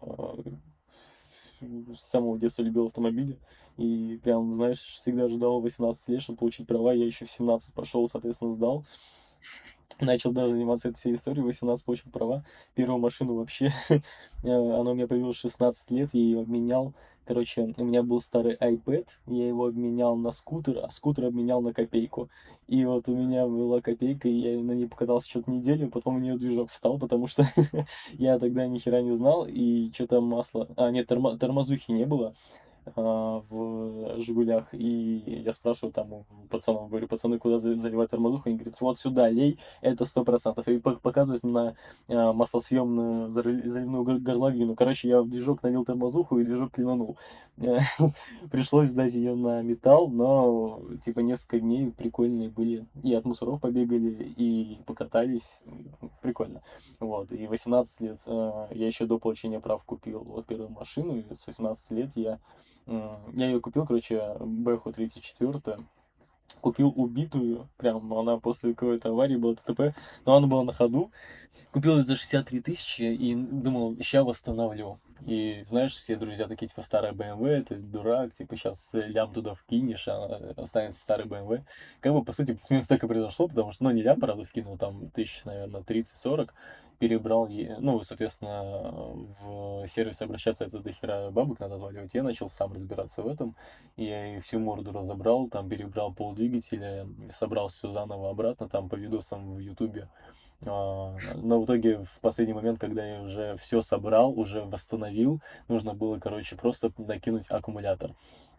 с 1.97 2.01
самого 2.01 2.39
детства 2.39 2.63
любил 2.63 2.87
автомобили. 2.87 3.39
И 3.77 4.21
прям, 4.23 4.55
знаешь, 4.55 4.81
всегда 4.81 5.29
ждал 5.29 5.61
18 5.61 6.09
лет, 6.09 6.23
чтобы 6.23 6.39
получить 6.39 6.67
права. 6.67 6.93
Я 6.93 7.07
еще 7.07 7.25
в 7.25 7.31
17 7.31 7.75
пошел, 7.75 8.09
соответственно, 8.09 8.53
сдал. 8.53 8.85
Начал 10.01 10.33
даже 10.33 10.55
заниматься 10.55 10.89
этой 10.89 10.99
всей 10.99 11.15
историей, 11.15 11.45
18 11.45 11.85
получил 11.85 12.11
права. 12.11 12.45
Первую 12.75 12.99
машину 12.99 13.37
вообще, 13.37 13.73
э, 13.89 14.01
она 14.43 14.91
у 14.91 14.95
меня 14.95 15.07
появилась 15.07 15.37
16 15.37 15.91
лет, 15.93 16.11
я 16.13 16.21
ее 16.21 16.41
обменял 16.41 16.95
Короче, 17.25 17.73
у 17.77 17.85
меня 17.85 18.03
был 18.03 18.20
старый 18.20 18.57
iPad, 18.57 19.07
я 19.29 19.47
его 19.47 19.66
обменял 19.66 20.16
на 20.16 20.33
скутер, 20.33 20.81
а 20.83 20.91
скутер 20.91 21.27
обменял 21.27 21.62
на 21.62 21.73
копейку. 21.73 22.29
И 22.66 22.85
вот 22.85 23.09
у 23.09 23.16
меня 23.16 23.47
была 23.47 23.81
копейка, 23.81 24.29
и 24.29 24.33
я 24.33 24.59
на 24.61 24.73
ней 24.73 24.89
покатался 24.89 25.31
что-то 25.31 25.51
неделю, 25.51 25.89
потом 25.89 26.16
у 26.16 26.18
нее 26.18 26.37
движок 26.37 26.70
встал, 26.70 26.99
потому 26.99 27.29
что 27.29 27.47
я 28.14 28.41
тогда 28.41 28.66
ни 28.66 28.79
хера 28.79 29.03
не 29.03 29.12
знал, 29.12 29.47
и 29.47 29.93
что-то 29.93 30.20
масло... 30.20 30.68
А, 30.77 30.91
нет, 30.91 31.07
тормо... 31.07 31.39
тормозухи 31.39 31.93
не 31.93 32.07
было. 32.07 32.35
А, 32.85 33.43
в 33.49 34.20
Жигулях, 34.20 34.74
и 34.74 35.43
я 35.45 35.53
спрашиваю 35.53 35.93
там 35.93 36.12
у 36.12 36.24
пацанов, 36.51 36.89
говорю, 36.89 37.07
пацаны, 37.07 37.39
куда 37.39 37.59
заливать 37.59 38.11
тормозуху? 38.11 38.49
Они 38.49 38.59
говорят, 38.59 38.80
вот 38.80 38.99
сюда 38.99 39.28
лей, 39.28 39.59
это 39.80 40.05
сто 40.05 40.24
процентов. 40.24 40.66
И 40.68 40.78
показывают 40.78 41.45
на 41.45 41.74
а, 42.09 42.33
маслосъемную 42.33 43.30
заливную 43.30 44.20
горловину. 44.20 44.74
Короче, 44.74 45.09
я 45.09 45.22
в 45.22 45.28
движок 45.28 45.62
налил 45.62 45.85
тормозуху 45.85 46.39
и 46.39 46.45
движок 46.45 46.72
клинанул. 46.72 47.16
Пришлось 48.51 48.89
сдать 48.89 49.14
ее 49.14 49.35
на 49.37 49.62
металл, 49.62 50.09
но 50.09 50.83
типа 51.05 51.20
несколько 51.20 51.61
дней 51.61 51.93
прикольные 51.93 52.51
были. 52.51 52.87
И 53.03 53.14
от 53.14 53.24
мусоров 53.24 53.61
побегали, 53.61 54.35
и 54.37 54.78
покатались. 54.87 55.62
Прикольно. 56.20 56.62
Вот. 56.99 57.30
И 57.33 57.47
18 57.47 58.01
лет 58.01 58.18
а, 58.26 58.68
я 58.72 58.87
еще 58.87 59.07
до 59.07 59.18
получения 59.18 59.61
прав 59.61 59.85
купил 59.85 60.24
вот 60.24 60.47
первую 60.47 60.70
машину, 60.70 61.18
и 61.18 61.35
с 61.35 61.47
18 61.47 61.91
лет 61.93 62.16
я 62.16 62.41
я 62.87 63.47
ее 63.47 63.61
купил, 63.61 63.87
короче, 63.87 64.37
Бэху 64.41 64.93
34 64.93 65.78
купил 66.61 66.93
убитую, 66.95 67.68
прям 67.76 68.12
она 68.14 68.39
после 68.39 68.74
какой-то 68.74 69.11
аварии 69.11 69.37
была 69.37 69.55
ТТП, 69.55 69.95
но 70.24 70.37
она 70.37 70.47
была 70.47 70.64
на 70.64 70.72
ходу. 70.72 71.11
Купил 71.73 71.97
ее 71.97 72.03
за 72.03 72.16
63 72.16 72.61
тысячи 72.61 73.03
и 73.03 73.35
думал, 73.35 73.97
сейчас 73.97 74.25
восстановлю. 74.27 74.99
И 75.27 75.62
знаешь, 75.64 75.95
все 75.95 76.16
друзья 76.16 76.47
такие, 76.47 76.68
типа, 76.68 76.83
старая 76.83 77.12
BMW, 77.12 77.62
ты 77.62 77.77
дурак, 77.77 78.35
типа, 78.35 78.57
сейчас 78.57 78.89
лям 78.93 79.33
туда 79.33 79.55
вкинешь, 79.55 80.07
а 80.09 80.53
останется 80.57 81.01
старый 81.01 81.27
BMW. 81.27 81.62
Как 82.01 82.12
бы, 82.12 82.23
по 82.25 82.33
сути, 82.33 82.53
плюс-минус 82.53 82.89
так 82.89 83.03
и 83.03 83.07
произошло, 83.07 83.49
потому 83.49 83.73
что, 83.73 83.85
ну, 83.85 83.91
не 83.91 84.03
лям, 84.03 84.20
правда, 84.20 84.45
вкинул, 84.45 84.77
там, 84.77 85.09
тысяч, 85.11 85.45
наверное, 85.45 85.81
30-40, 85.81 86.51
перебрал, 86.99 87.49
ну, 87.79 88.03
соответственно, 88.05 88.93
в 89.41 89.87
сервис 89.87 90.20
обращаться 90.23 90.64
это 90.64 90.79
до 90.79 90.93
хера 90.93 91.31
бабок 91.31 91.59
надо 91.59 91.77
отваливать. 91.77 92.14
Я 92.14 92.23
начал 92.23 92.49
сам 92.49 92.73
разбираться 92.75 93.23
в 93.23 93.29
этом. 93.29 93.57
Я 93.97 94.37
и 94.37 94.41
всю 94.41 94.61
морду 94.61 94.93
разобрал, 94.93 95.49
там 95.49 95.68
перебрал 95.68 96.12
пол 96.12 96.35
двигателя, 96.35 97.09
собрал 97.33 97.68
все 97.68 97.91
заново 97.93 98.31
обратно, 98.31 98.68
там 98.68 98.89
по 98.89 98.97
видосам 98.97 99.55
в 99.55 99.59
ютубе. 99.59 100.09
А, 100.65 101.17
но 101.37 101.61
в 101.61 101.65
итоге 101.65 102.05
в 102.05 102.21
последний 102.21 102.55
момент, 102.55 102.79
когда 102.79 103.05
я 103.05 103.23
уже 103.23 103.57
все 103.57 103.83
собрал, 103.83 104.39
уже 104.39 104.63
восстановил, 104.63 105.41
нужно 105.69 105.95
было, 105.95 106.19
короче, 106.19 106.57
просто 106.57 106.93
накинуть 106.99 107.51
аккумулятор. 107.51 108.13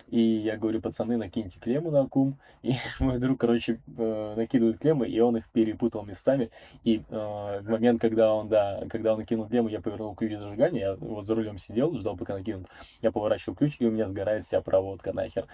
И 0.07 0.19
я 0.19 0.57
говорю, 0.57 0.81
пацаны, 0.81 1.17
накиньте 1.17 1.59
клемму 1.59 1.89
на 1.89 2.01
аккум. 2.01 2.37
И 2.61 2.73
мой 2.99 3.19
друг, 3.19 3.39
короче, 3.39 3.81
э, 3.97 4.33
накидывает 4.35 4.79
клеммы, 4.79 5.07
и 5.07 5.19
он 5.19 5.37
их 5.37 5.49
перепутал 5.49 6.03
местами. 6.03 6.51
И 6.83 7.03
э, 7.09 7.59
в 7.61 7.69
момент, 7.69 8.01
когда 8.01 8.33
он, 8.33 8.49
да, 8.49 8.83
когда 8.89 9.13
он 9.13 9.19
накинул 9.19 9.47
клемму, 9.47 9.69
я 9.69 9.81
повернул 9.81 10.13
ключ 10.13 10.37
зажигания, 10.37 10.81
я 10.81 10.95
вот 10.95 11.25
за 11.25 11.35
рулем 11.35 11.57
сидел, 11.57 11.95
ждал, 11.97 12.17
пока 12.17 12.33
накинут. 12.35 12.67
Я 13.01 13.11
поворачивал 13.11 13.55
ключ, 13.55 13.77
и 13.79 13.87
у 13.87 13.91
меня 13.91 14.07
сгорает 14.07 14.45
вся 14.45 14.61
проводка 14.61 15.13
нахер. 15.13 15.47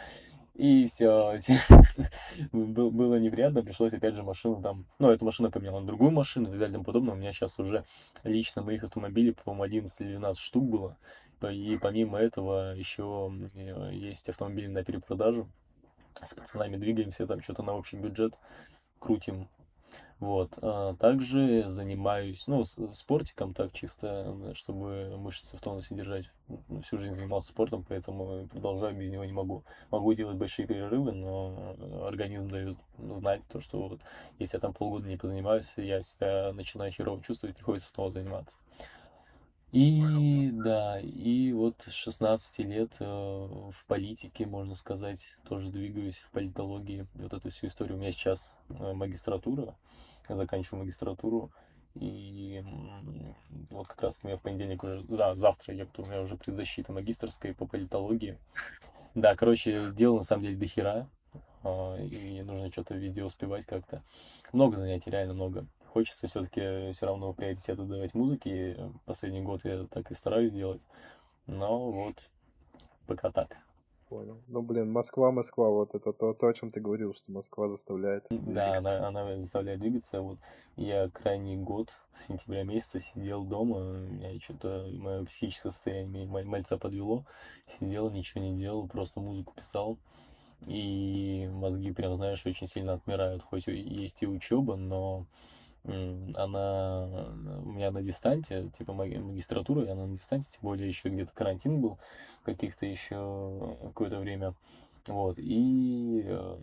И 0.60 0.88
все, 0.88 1.38
было 2.52 3.16
неприятно, 3.16 3.64
пришлось 3.64 3.94
опять 3.94 4.16
же 4.16 4.24
машину 4.24 4.62
там, 4.62 4.86
ну, 5.00 5.10
эту 5.10 5.24
машину 5.24 5.50
поменял 5.50 5.80
на 5.80 5.88
другую 5.88 6.12
машину 6.12 6.48
и 6.48 6.50
так 6.50 6.60
далее 6.60 6.72
и 6.72 6.74
тому 6.74 6.84
подобное. 6.84 7.14
У 7.14 7.18
меня 7.18 7.32
сейчас 7.32 7.58
уже 7.60 7.86
лично 8.26 8.62
моих 8.62 8.84
автомобилей, 8.84 9.32
по-моему, 9.32 9.64
11 9.64 10.02
или 10.02 10.10
12 10.10 10.42
штук 10.42 10.66
было. 10.66 10.98
И 11.50 11.78
помимо 11.82 12.18
этого 12.18 12.74
еще 12.76 13.32
э, 13.56 13.92
есть 13.94 14.28
автомобили 14.28 14.68
на 14.68 14.84
перепродажу. 14.84 15.48
С 16.16 16.34
пацанами 16.34 16.76
двигаемся, 16.76 17.26
там 17.26 17.42
что-то 17.42 17.64
на 17.64 17.72
общий 17.72 17.96
бюджет 17.96 18.34
крутим. 19.00 19.48
Вот. 20.20 20.52
А 20.62 20.96
также 20.96 21.70
занимаюсь, 21.70 22.46
ну, 22.48 22.64
спортиком 22.66 23.54
так 23.54 23.72
чисто, 23.72 24.54
чтобы 24.54 25.16
мышцы 25.18 25.56
в 25.56 25.62
тонусе 25.62 25.96
держать. 25.96 26.26
Всю 26.84 26.98
жизнь 26.98 27.14
занимался 27.14 27.50
спортом, 27.50 27.86
поэтому 27.88 28.48
продолжаю, 28.48 28.96
без 28.96 29.12
него 29.12 29.24
не 29.24 29.32
могу. 29.32 29.64
Могу 29.92 30.14
делать 30.14 30.38
большие 30.38 30.68
перерывы, 30.68 31.14
но 31.14 31.76
организм 32.06 32.50
дает 32.50 32.78
знать 32.98 33.42
то, 33.48 33.62
что 33.62 33.82
вот, 33.82 34.02
если 34.40 34.58
я 34.58 34.62
там 34.62 34.74
полгода 34.74 35.08
не 35.08 35.16
позанимаюсь, 35.16 35.74
я 35.78 36.02
себя 36.02 36.52
начинаю 36.54 36.92
херово 36.92 37.22
чувствовать, 37.24 37.56
приходится 37.56 37.90
снова 37.90 38.12
заниматься. 38.12 38.60
И 39.72 40.50
да, 40.52 41.00
и 41.00 41.54
вот 41.54 41.76
с 41.82 41.92
16 41.92 42.66
лет 42.66 42.98
э, 43.00 43.06
в 43.06 43.86
политике, 43.86 44.48
можно 44.48 44.74
сказать, 44.74 45.38
тоже 45.48 45.70
двигаюсь 45.70 46.18
в 46.18 46.32
политологии. 46.32 47.06
Вот 47.14 47.34
эту 47.34 47.52
всю 47.52 47.68
историю. 47.68 47.98
У 47.98 48.00
меня 48.00 48.12
сейчас 48.12 48.56
э, 48.70 48.94
магистратура, 48.94 49.76
заканчиваю 50.36 50.84
магистратуру. 50.84 51.52
И 51.96 52.64
вот 53.72 53.88
как 53.88 54.02
раз 54.04 54.20
у 54.24 54.28
меня 54.28 54.38
в 54.38 54.42
понедельник 54.42 54.84
уже, 54.84 55.04
да, 55.04 55.36
завтра 55.36 55.74
я, 55.74 55.88
у 55.98 56.06
меня 56.06 56.22
уже 56.22 56.38
предзащита 56.38 56.94
магистрская 56.94 57.54
по 57.54 57.66
политологии. 57.66 58.38
Да, 59.16 59.36
короче, 59.36 59.90
дело 59.92 60.18
на 60.18 60.24
самом 60.24 60.46
деле 60.46 60.58
до 60.58 60.66
хера. 60.66 61.10
А, 61.64 61.98
и 61.98 62.42
нужно 62.44 62.72
что-то 62.72 62.96
везде 62.96 63.24
успевать 63.24 63.66
как-то. 63.66 64.04
Много 64.54 64.78
занятий, 64.78 65.10
реально 65.10 65.34
много. 65.34 65.66
Хочется 65.88 66.28
все-таки 66.28 66.94
все 66.94 67.06
равно 67.06 67.34
приоритет 67.34 67.80
отдавать 67.80 68.14
музыке. 68.14 68.92
Последний 69.06 69.42
год 69.42 69.66
я 69.66 69.86
так 69.86 70.12
и 70.12 70.14
стараюсь 70.14 70.54
делать. 70.54 70.86
Но 71.48 71.92
вот 71.92 72.30
пока 73.08 73.32
так. 73.32 73.58
Понял. 74.10 74.42
Ну, 74.48 74.64
блин, 74.64 74.92
Москва, 74.92 75.32
Москва, 75.32 75.70
вот 75.70 75.94
это 75.94 76.12
то, 76.12 76.34
то, 76.34 76.48
о 76.48 76.54
чем 76.56 76.72
ты 76.72 76.80
говорил, 76.80 77.14
что 77.14 77.32
Москва 77.32 77.70
заставляет. 77.70 78.26
Да, 78.32 78.78
она, 78.78 79.08
она 79.08 79.38
заставляет 79.38 79.82
двигаться. 79.82 80.22
Вот 80.22 80.40
я 80.78 81.10
крайний 81.10 81.58
год, 81.58 81.92
с 82.12 82.26
сентября 82.26 82.64
месяца, 82.64 83.00
сидел 83.00 83.44
дома, 83.44 84.00
я 84.20 84.40
что-то, 84.40 84.88
мое 84.94 85.26
психическое 85.26 85.72
состояние 85.72 86.26
мальца 86.26 86.80
подвело. 86.80 87.24
Сидел, 87.68 88.10
ничего 88.10 88.44
не 88.44 88.58
делал, 88.58 88.88
просто 88.88 89.20
музыку 89.20 89.54
писал. 89.56 90.00
и 90.66 91.48
мозги 91.52 91.92
прям, 91.92 92.16
знаешь, 92.16 92.44
очень 92.48 92.68
сильно 92.68 92.94
отмирают. 92.94 93.44
Хоть 93.44 93.68
есть 93.68 94.24
и 94.24 94.28
учеба, 94.28 94.76
но 94.76 95.28
она 96.36 97.30
у 97.64 97.70
меня 97.72 97.92
на 97.92 98.02
дистанте, 98.02 98.70
типа 98.78 98.94
магистратура, 98.94 99.86
я 99.86 99.96
на 99.96 100.08
дистанте, 100.08 100.50
тем 100.52 100.62
более 100.64 100.88
еще 100.88 101.10
где-то 101.10 101.32
карантин 101.34 101.82
был 101.82 101.98
каких-то 102.44 102.86
еще 102.86 103.78
какое-то 103.84 104.20
время. 104.20 104.54
Вот, 105.08 105.40
и 105.40 106.24
э, 106.26 106.58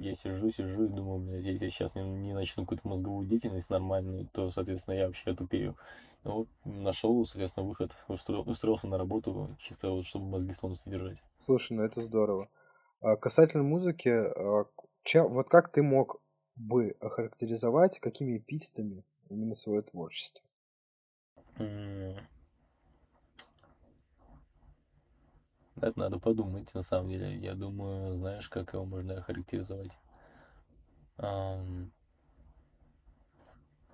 я 0.00 0.14
сижу, 0.14 0.50
сижу 0.50 0.84
и 0.84 0.88
думаю, 0.88 1.20
блядь, 1.20 1.44
если 1.44 1.66
я 1.66 1.70
сейчас 1.70 1.94
не, 1.94 2.02
не 2.02 2.34
начну 2.34 2.64
какую-то 2.64 2.86
мозговую 2.86 3.26
деятельность 3.26 3.70
нормальную, 3.70 4.28
то, 4.32 4.50
соответственно, 4.50 4.96
я 4.96 5.06
вообще 5.06 5.30
отупею. 5.30 5.76
Вот, 6.24 6.48
нашел, 6.64 7.24
соответственно, 7.24 7.66
выход, 7.66 7.92
устроился 8.08 8.86
на 8.86 8.98
работу, 8.98 9.56
чисто 9.58 9.90
вот, 9.90 10.04
чтобы 10.04 10.26
мозги 10.26 10.52
в 10.52 10.58
тонусе 10.58 10.90
держать. 10.90 11.22
Слушай, 11.38 11.76
ну 11.76 11.84
это 11.84 12.02
здорово. 12.02 12.48
А 13.00 13.16
касательно 13.16 13.62
музыки, 13.62 14.08
а, 14.08 14.66
чем, 15.02 15.32
вот 15.32 15.48
как 15.48 15.72
ты 15.72 15.82
мог 15.82 16.20
бы 16.60 16.96
охарактеризовать, 17.00 17.98
какими 18.00 18.36
эпитетами 18.36 19.02
именно 19.28 19.54
свое 19.54 19.82
творчество? 19.82 20.44
Это 25.76 25.98
надо 25.98 26.18
подумать, 26.18 26.74
на 26.74 26.82
самом 26.82 27.08
деле. 27.08 27.36
Я 27.38 27.54
думаю, 27.54 28.16
знаешь, 28.16 28.48
как 28.48 28.74
его 28.74 28.84
можно 28.84 29.16
охарактеризовать? 29.16 29.98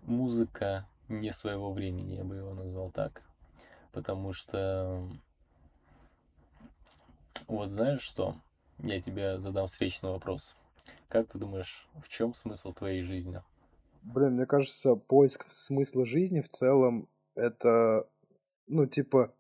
Музыка 0.03 0.89
не 1.09 1.33
своего 1.33 1.73
времени, 1.73 2.17
я 2.17 2.25
бы 2.25 2.37
его 2.37 2.55
назвал 2.55 2.91
так. 2.91 3.23
Потому 3.93 4.33
что... 4.33 5.09
Вот 7.47 7.71
знаешь 7.71 8.03
что? 8.03 8.35
Я 8.79 9.01
тебе 9.01 9.39
задам 9.39 9.67
встречный 9.69 10.11
вопрос. 10.11 10.57
Как 11.09 11.29
ты 11.29 11.39
думаешь, 11.39 11.89
в 12.03 12.09
чем 12.09 12.35
смысл 12.35 12.73
твоей 12.73 13.03
жизни? 13.03 13.43
Блин, 14.03 14.35
мне 14.35 14.47
кажется, 14.47 14.95
поиск 14.95 15.47
смысла 15.51 16.05
жизни 16.05 16.41
в 16.41 16.49
целом 16.49 17.09
это, 17.35 18.09
ну, 18.67 18.87
типа, 18.87 19.33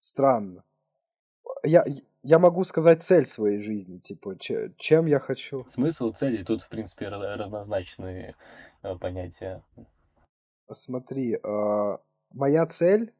странно 0.00 0.64
я, 1.64 1.84
я 2.22 2.38
могу 2.38 2.64
сказать 2.64 3.02
цель 3.02 3.26
своей 3.26 3.60
жизни, 3.60 3.98
типа, 3.98 4.36
чем 4.38 5.06
я 5.06 5.18
хочу. 5.18 5.64
Смысл 5.68 6.12
цели 6.12 6.42
тут, 6.42 6.62
в 6.62 6.68
принципе, 6.68 7.08
равнозначные 7.08 8.36
э, 8.82 8.96
понятия. 8.96 9.62
Смотри, 10.70 11.34
э, 11.34 11.98
моя 12.32 12.66
цель 12.66 13.12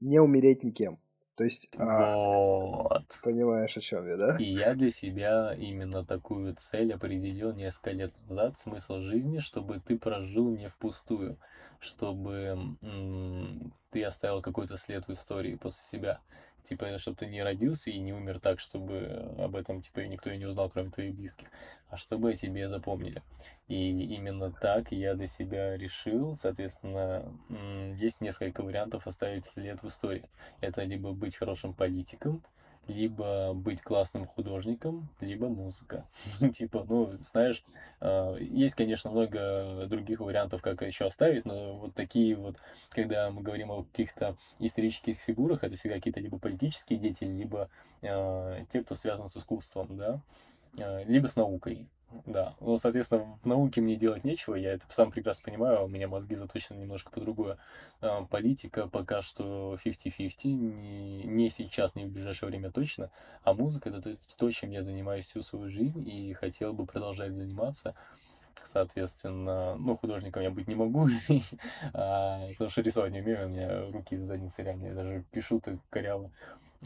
не 0.00 0.18
умереть 0.18 0.62
никем. 0.62 0.98
То 1.36 1.44
есть, 1.44 1.68
а, 1.78 2.95
вот. 3.08 3.20
понимаешь, 3.22 3.76
о 3.76 3.80
чем 3.80 4.06
я, 4.08 4.16
да? 4.16 4.38
И 4.38 4.44
я 4.44 4.74
для 4.74 4.90
себя 4.90 5.54
именно 5.54 6.04
такую 6.04 6.54
цель 6.56 6.92
определил 6.92 7.54
несколько 7.54 7.90
лет 7.92 8.12
назад. 8.28 8.58
Смысл 8.58 9.00
жизни, 9.00 9.38
чтобы 9.38 9.80
ты 9.80 9.98
прожил 9.98 10.50
не 10.50 10.68
впустую, 10.68 11.38
чтобы 11.80 12.76
м- 12.82 13.72
ты 13.90 14.04
оставил 14.04 14.42
какой-то 14.42 14.76
след 14.76 15.06
в 15.08 15.12
истории 15.12 15.54
после 15.54 15.98
себя 15.98 16.20
типа, 16.62 16.98
чтобы 16.98 17.16
ты 17.16 17.26
не 17.26 17.42
родился 17.44 17.90
и 17.92 17.98
не 18.00 18.12
умер 18.12 18.40
так, 18.40 18.58
чтобы 18.58 19.32
об 19.38 19.54
этом, 19.54 19.80
типа, 19.80 20.00
никто 20.00 20.30
и 20.30 20.36
не 20.36 20.46
узнал, 20.46 20.68
кроме 20.68 20.90
твоих 20.90 21.14
близких, 21.14 21.46
а 21.88 21.96
чтобы 21.96 22.30
о 22.30 22.36
тебе 22.36 22.68
запомнили. 22.68 23.22
И 23.68 24.02
именно 24.16 24.50
так 24.50 24.90
я 24.90 25.14
для 25.14 25.28
себя 25.28 25.76
решил, 25.76 26.36
соответственно, 26.36 27.24
есть 27.96 28.20
несколько 28.20 28.62
вариантов 28.62 29.06
оставить 29.06 29.46
след 29.46 29.82
в 29.82 29.86
истории. 29.88 30.24
Это 30.60 30.82
либо 30.82 31.12
быть 31.12 31.36
хорошим 31.36 31.72
политиком, 31.72 32.42
либо 32.88 33.52
быть 33.54 33.82
классным 33.82 34.26
художником, 34.26 35.08
либо 35.20 35.48
музыка. 35.48 36.06
типа, 36.52 36.84
ну, 36.88 37.16
знаешь, 37.32 37.62
а, 38.00 38.36
есть, 38.36 38.74
конечно, 38.74 39.10
много 39.10 39.86
других 39.86 40.20
вариантов, 40.20 40.62
как 40.62 40.82
еще 40.82 41.06
оставить, 41.06 41.44
но 41.44 41.74
вот 41.74 41.94
такие 41.94 42.36
вот, 42.36 42.56
когда 42.90 43.30
мы 43.30 43.42
говорим 43.42 43.70
о 43.70 43.84
каких-то 43.84 44.36
исторических 44.58 45.18
фигурах, 45.18 45.64
это 45.64 45.76
всегда 45.76 45.96
какие-то 45.96 46.20
либо 46.20 46.38
политические 46.38 46.98
деятели, 46.98 47.30
либо 47.30 47.68
э, 48.02 48.64
те, 48.70 48.82
кто 48.82 48.94
связан 48.94 49.28
с 49.28 49.36
искусством, 49.36 49.96
да, 49.96 50.20
э, 50.78 51.04
либо 51.04 51.26
с 51.26 51.36
наукой. 51.36 51.88
Да, 52.24 52.54
ну, 52.60 52.78
соответственно, 52.78 53.38
в 53.42 53.46
науке 53.46 53.80
мне 53.80 53.96
делать 53.96 54.24
нечего, 54.24 54.54
я 54.54 54.72
это 54.72 54.84
сам 54.88 55.10
прекрасно 55.10 55.44
понимаю, 55.50 55.84
у 55.84 55.88
меня 55.88 56.06
мозги 56.08 56.34
заточены 56.36 56.78
немножко 56.78 57.10
по 57.10 57.20
другое. 57.20 57.58
А, 58.00 58.24
политика 58.24 58.86
пока 58.88 59.22
что 59.22 59.76
50-50, 59.76 60.52
не, 60.52 61.24
не 61.24 61.50
сейчас, 61.50 61.96
не 61.96 62.04
в 62.04 62.12
ближайшее 62.12 62.48
время 62.48 62.70
точно, 62.70 63.10
а 63.42 63.54
музыка 63.54 63.90
это 63.90 64.16
то, 64.36 64.50
чем 64.52 64.70
я 64.70 64.82
занимаюсь 64.82 65.26
всю 65.26 65.42
свою 65.42 65.68
жизнь 65.68 66.08
и 66.08 66.32
хотел 66.34 66.72
бы 66.72 66.86
продолжать 66.86 67.32
заниматься. 67.32 67.94
Соответственно, 68.64 69.76
ну, 69.76 69.96
художником 69.96 70.42
я 70.42 70.50
быть 70.50 70.68
не 70.68 70.74
могу, 70.74 71.08
а, 71.92 72.48
потому 72.52 72.70
что 72.70 72.82
рисовать 72.82 73.12
не 73.12 73.20
умею, 73.20 73.46
у 73.46 73.50
меня 73.50 73.90
руки 73.90 74.14
из 74.14 74.22
задницы 74.22 74.62
реально, 74.62 74.86
я 74.86 74.94
даже 74.94 75.24
пишу 75.32 75.60
так 75.60 75.76
коряво. 75.90 76.30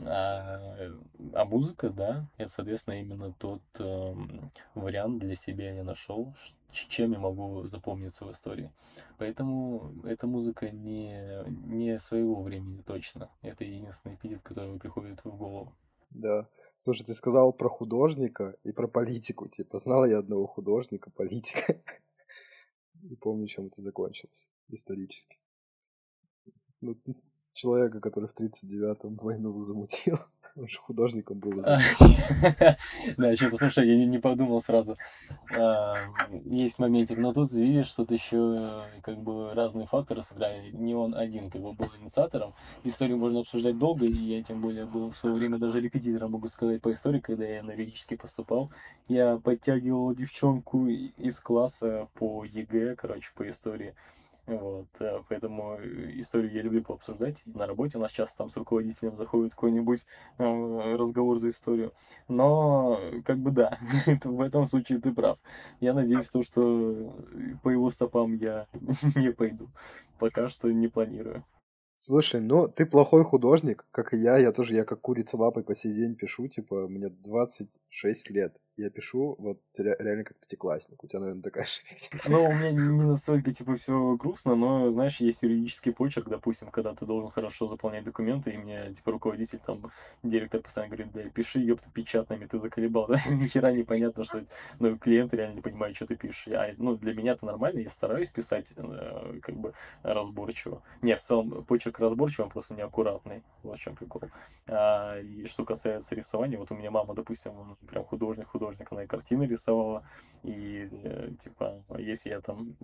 А, 0.04 0.90
а 1.34 1.44
музыка, 1.44 1.90
да, 1.90 2.26
это, 2.36 2.50
соответственно, 2.50 3.00
именно 3.00 3.32
тот 3.32 3.62
э, 3.78 4.14
вариант 4.74 5.18
для 5.20 5.36
себя 5.36 5.74
я 5.74 5.84
нашел, 5.84 6.34
чем 6.70 7.12
я 7.12 7.18
могу 7.18 7.66
запомниться 7.66 8.24
в 8.24 8.32
истории. 8.32 8.72
Поэтому 9.18 9.94
эта 10.04 10.26
музыка 10.26 10.70
не, 10.70 11.44
не 11.66 11.98
своего 11.98 12.42
времени 12.42 12.82
точно. 12.82 13.30
Это 13.42 13.64
единственный 13.64 14.14
эпитет, 14.14 14.42
который 14.42 14.78
приходит 14.78 15.24
в 15.24 15.36
голову. 15.36 15.74
Да. 16.10 16.48
Слушай, 16.78 17.04
ты 17.04 17.14
сказал 17.14 17.52
про 17.52 17.68
художника 17.68 18.56
и 18.64 18.72
про 18.72 18.88
политику. 18.88 19.48
Типа, 19.48 19.78
знал 19.78 20.06
я 20.06 20.18
одного 20.18 20.46
художника, 20.46 21.10
политика. 21.10 21.80
Не 23.02 23.16
помню, 23.16 23.46
чем 23.46 23.66
это 23.66 23.82
закончилось 23.82 24.48
исторически. 24.72 25.38
Ну, 26.80 26.96
человека, 27.60 28.00
который 28.00 28.28
в 28.28 28.34
39-м 28.38 29.16
войну 29.16 29.56
замутил. 29.58 30.18
Он 30.56 30.68
же 30.68 30.78
художником 30.78 31.38
был. 31.38 31.62
Да, 33.16 33.36
что-то, 33.36 33.56
слушай, 33.56 33.86
я 33.86 34.06
не 34.06 34.18
подумал 34.18 34.62
сразу. 34.62 34.96
А, 35.56 35.96
есть 36.44 36.78
моментик, 36.78 37.18
но 37.18 37.32
тут 37.32 37.52
видишь, 37.52 37.92
тут 37.92 38.10
еще 38.10 38.82
как 39.02 39.22
бы 39.22 39.54
разные 39.54 39.86
факторы 39.86 40.22
сыграли. 40.22 40.70
Не 40.72 40.94
он 40.94 41.14
один 41.14 41.50
как 41.50 41.62
бы 41.62 41.72
был 41.72 41.88
инициатором. 42.00 42.54
Историю 42.84 43.18
можно 43.18 43.40
обсуждать 43.40 43.78
долго, 43.78 44.06
и 44.06 44.12
я 44.12 44.42
тем 44.42 44.60
более 44.60 44.86
был 44.86 45.10
в 45.10 45.16
свое 45.16 45.36
время 45.36 45.58
даже 45.58 45.80
репетитором, 45.80 46.32
могу 46.32 46.48
сказать, 46.48 46.82
по 46.82 46.92
истории, 46.92 47.20
когда 47.20 47.44
я 47.44 47.62
на 47.62 47.72
юридический 47.72 48.16
поступал. 48.16 48.70
Я 49.08 49.38
подтягивал 49.38 50.14
девчонку 50.14 50.88
из 50.88 51.40
класса 51.40 52.08
по 52.14 52.44
ЕГЭ, 52.44 52.96
короче, 52.96 53.30
по 53.36 53.48
истории. 53.48 53.94
Вот, 54.50 54.88
э, 55.00 55.22
поэтому 55.28 55.78
историю 56.18 56.52
я 56.52 56.62
люблю 56.62 56.82
пообсуждать. 56.82 57.42
На 57.46 57.66
работе 57.66 57.98
у 57.98 58.00
нас 58.00 58.10
часто 58.10 58.38
там 58.38 58.48
с 58.48 58.56
руководителем 58.56 59.16
заходит 59.16 59.54
какой-нибудь 59.54 60.04
э, 60.38 60.96
разговор 60.96 61.38
за 61.38 61.50
историю. 61.50 61.92
Но, 62.26 63.00
как 63.24 63.38
бы 63.38 63.52
да, 63.52 63.78
в 64.24 64.40
этом 64.40 64.66
случае 64.66 65.00
ты 65.00 65.12
прав. 65.14 65.38
Я 65.80 65.94
надеюсь, 65.94 66.28
то, 66.28 66.42
что 66.42 67.14
по 67.62 67.68
его 67.68 67.90
стопам 67.90 68.34
я 68.34 68.66
не 69.14 69.32
пойду. 69.32 69.68
Пока 70.18 70.48
что 70.48 70.72
не 70.72 70.88
планирую. 70.88 71.44
Слушай, 71.96 72.40
ну 72.40 72.66
ты 72.66 72.86
плохой 72.86 73.24
художник, 73.24 73.86
как 73.92 74.14
и 74.14 74.16
я. 74.16 74.38
Я 74.38 74.52
тоже, 74.52 74.74
я 74.74 74.84
как 74.84 75.00
курица 75.00 75.36
лапой 75.36 75.62
по 75.62 75.74
сей 75.76 75.92
день 75.92 76.16
пишу, 76.16 76.48
типа, 76.48 76.88
мне 76.88 77.10
26 77.10 78.30
лет 78.30 78.56
я 78.76 78.90
пишу 78.90 79.36
вот 79.38 79.60
реально 79.76 80.24
как 80.24 80.36
пятиклассник. 80.38 81.02
У 81.02 81.06
тебя, 81.06 81.20
наверное, 81.20 81.42
такая 81.42 81.66
же 81.66 81.80
Ну, 82.28 82.44
у 82.44 82.52
меня 82.52 82.70
не 82.72 83.04
настолько, 83.04 83.52
типа, 83.52 83.74
все 83.74 84.16
грустно, 84.16 84.54
но, 84.54 84.90
знаешь, 84.90 85.20
есть 85.20 85.42
юридический 85.42 85.92
почерк, 85.92 86.28
допустим, 86.28 86.68
когда 86.68 86.94
ты 86.94 87.06
должен 87.06 87.30
хорошо 87.30 87.68
заполнять 87.68 88.04
документы, 88.04 88.50
и 88.50 88.58
мне, 88.58 88.92
типа, 88.92 89.12
руководитель, 89.12 89.60
там, 89.64 89.90
директор 90.22 90.60
постоянно 90.60 90.94
говорит, 90.94 91.12
да, 91.12 91.22
пиши, 91.30 91.60
ёпта, 91.60 91.88
печатными, 91.92 92.46
ты 92.46 92.58
заколебал, 92.58 93.06
да? 93.06 93.16
Ни 93.30 93.46
хера 93.46 93.72
непонятно, 93.72 94.24
что... 94.24 94.44
Ну, 94.78 94.96
клиент 94.98 95.34
реально 95.34 95.56
не 95.56 95.62
понимает, 95.62 95.96
что 95.96 96.06
ты 96.06 96.16
пишешь. 96.16 96.46
Я, 96.46 96.74
ну, 96.78 96.96
для 96.96 97.14
меня 97.14 97.32
это 97.32 97.46
нормально, 97.46 97.80
я 97.80 97.88
стараюсь 97.88 98.28
писать, 98.28 98.72
э, 98.76 99.40
как 99.42 99.56
бы, 99.56 99.72
разборчиво. 100.02 100.82
Не, 101.02 101.16
в 101.16 101.22
целом, 101.22 101.64
почерк 101.64 101.98
разборчивый, 101.98 102.46
он 102.46 102.50
просто 102.50 102.74
неаккуратный. 102.74 103.42
Вот 103.62 103.78
в 103.78 103.80
чем 103.80 103.94
прикол. 103.94 104.22
А, 104.68 105.18
и 105.18 105.46
что 105.46 105.64
касается 105.64 106.14
рисования, 106.14 106.58
вот 106.58 106.70
у 106.70 106.74
меня 106.74 106.90
мама, 106.90 107.14
допустим, 107.14 107.76
прям 107.88 108.04
художник, 108.04 108.46
художник, 108.48 108.69
художник, 108.70 108.92
она 108.92 109.04
и 109.04 109.06
картины 109.06 109.44
рисовала, 109.44 110.02
и, 110.42 110.88
э, 110.90 111.30
типа, 111.38 111.82
если 111.98 112.30
я 112.30 112.40
там... 112.40 112.76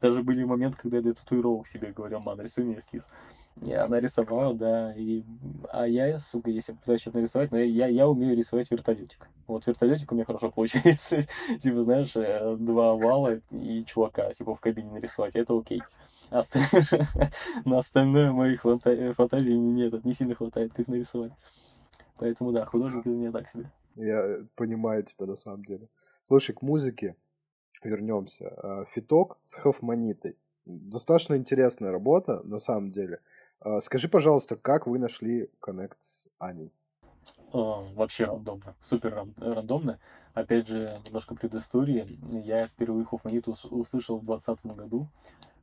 Даже 0.00 0.22
были 0.22 0.44
моменты, 0.44 0.78
когда 0.78 0.98
я 0.98 1.02
для 1.02 1.14
татуировок 1.14 1.66
себе 1.66 1.92
говорил, 1.92 2.20
мам, 2.20 2.40
рисуй 2.40 2.64
мне 2.64 2.78
эскиз. 2.78 3.08
И 3.62 3.72
она 3.72 4.00
рисовала, 4.00 4.54
да, 4.54 4.94
и... 4.94 5.24
А 5.72 5.86
я, 5.86 6.18
сука, 6.18 6.50
если 6.50 6.72
пытаюсь 6.72 7.00
что-то 7.00 7.18
нарисовать, 7.18 7.52
но 7.52 7.58
я, 7.58 7.86
я, 7.86 8.08
умею 8.08 8.36
рисовать 8.36 8.70
вертолетик. 8.70 9.28
Вот 9.46 9.66
вертолетик 9.66 10.12
у 10.12 10.14
меня 10.14 10.24
хорошо 10.24 10.50
получается. 10.54 11.24
типа, 11.58 11.82
знаешь, 11.82 12.14
э, 12.16 12.56
два 12.58 12.94
вала 12.94 13.40
и 13.50 13.84
чувака, 13.84 14.32
типа, 14.32 14.54
в 14.54 14.60
кабине 14.60 14.90
нарисовать, 14.90 15.36
это 15.36 15.58
окей. 15.58 15.82
На 17.64 17.78
остальное 17.78 18.30
моих 18.30 18.62
фантазий 18.62 19.58
нет, 19.58 20.04
не 20.04 20.14
сильно 20.14 20.36
хватает, 20.36 20.72
как 20.72 20.86
нарисовать. 20.86 21.32
Поэтому 22.18 22.52
да, 22.52 22.64
художник 22.66 23.04
из 23.06 23.14
меня 23.14 23.32
так 23.32 23.48
себе. 23.48 23.68
Я 23.96 24.44
понимаю 24.54 25.02
тебя 25.02 25.26
на 25.26 25.36
самом 25.36 25.64
деле. 25.64 25.88
Слушай, 26.22 26.54
к 26.54 26.62
музыке 26.62 27.16
вернемся. 27.82 28.48
А, 28.56 28.84
Фиток 28.86 29.38
с 29.42 29.54
Хофманитой. 29.54 30.36
Достаточно 30.64 31.36
интересная 31.36 31.90
работа, 31.90 32.40
на 32.44 32.58
самом 32.58 32.90
деле. 32.90 33.20
А, 33.60 33.80
скажи, 33.80 34.08
пожалуйста, 34.08 34.56
как 34.56 34.86
вы 34.86 34.98
нашли 34.98 35.50
коннект 35.60 36.00
с 36.00 36.28
Аней? 36.38 36.72
вообще 37.52 38.26
рандомно, 38.26 38.76
супер 38.80 39.26
рандомно. 39.38 39.98
Опять 40.34 40.68
же, 40.68 41.00
немножко 41.06 41.34
предыстории. 41.34 42.18
Я 42.44 42.66
впервые 42.68 43.04
Хофманиту 43.04 43.56
услышал 43.70 44.18
в 44.18 44.24
2020 44.24 44.66
году. 44.76 45.08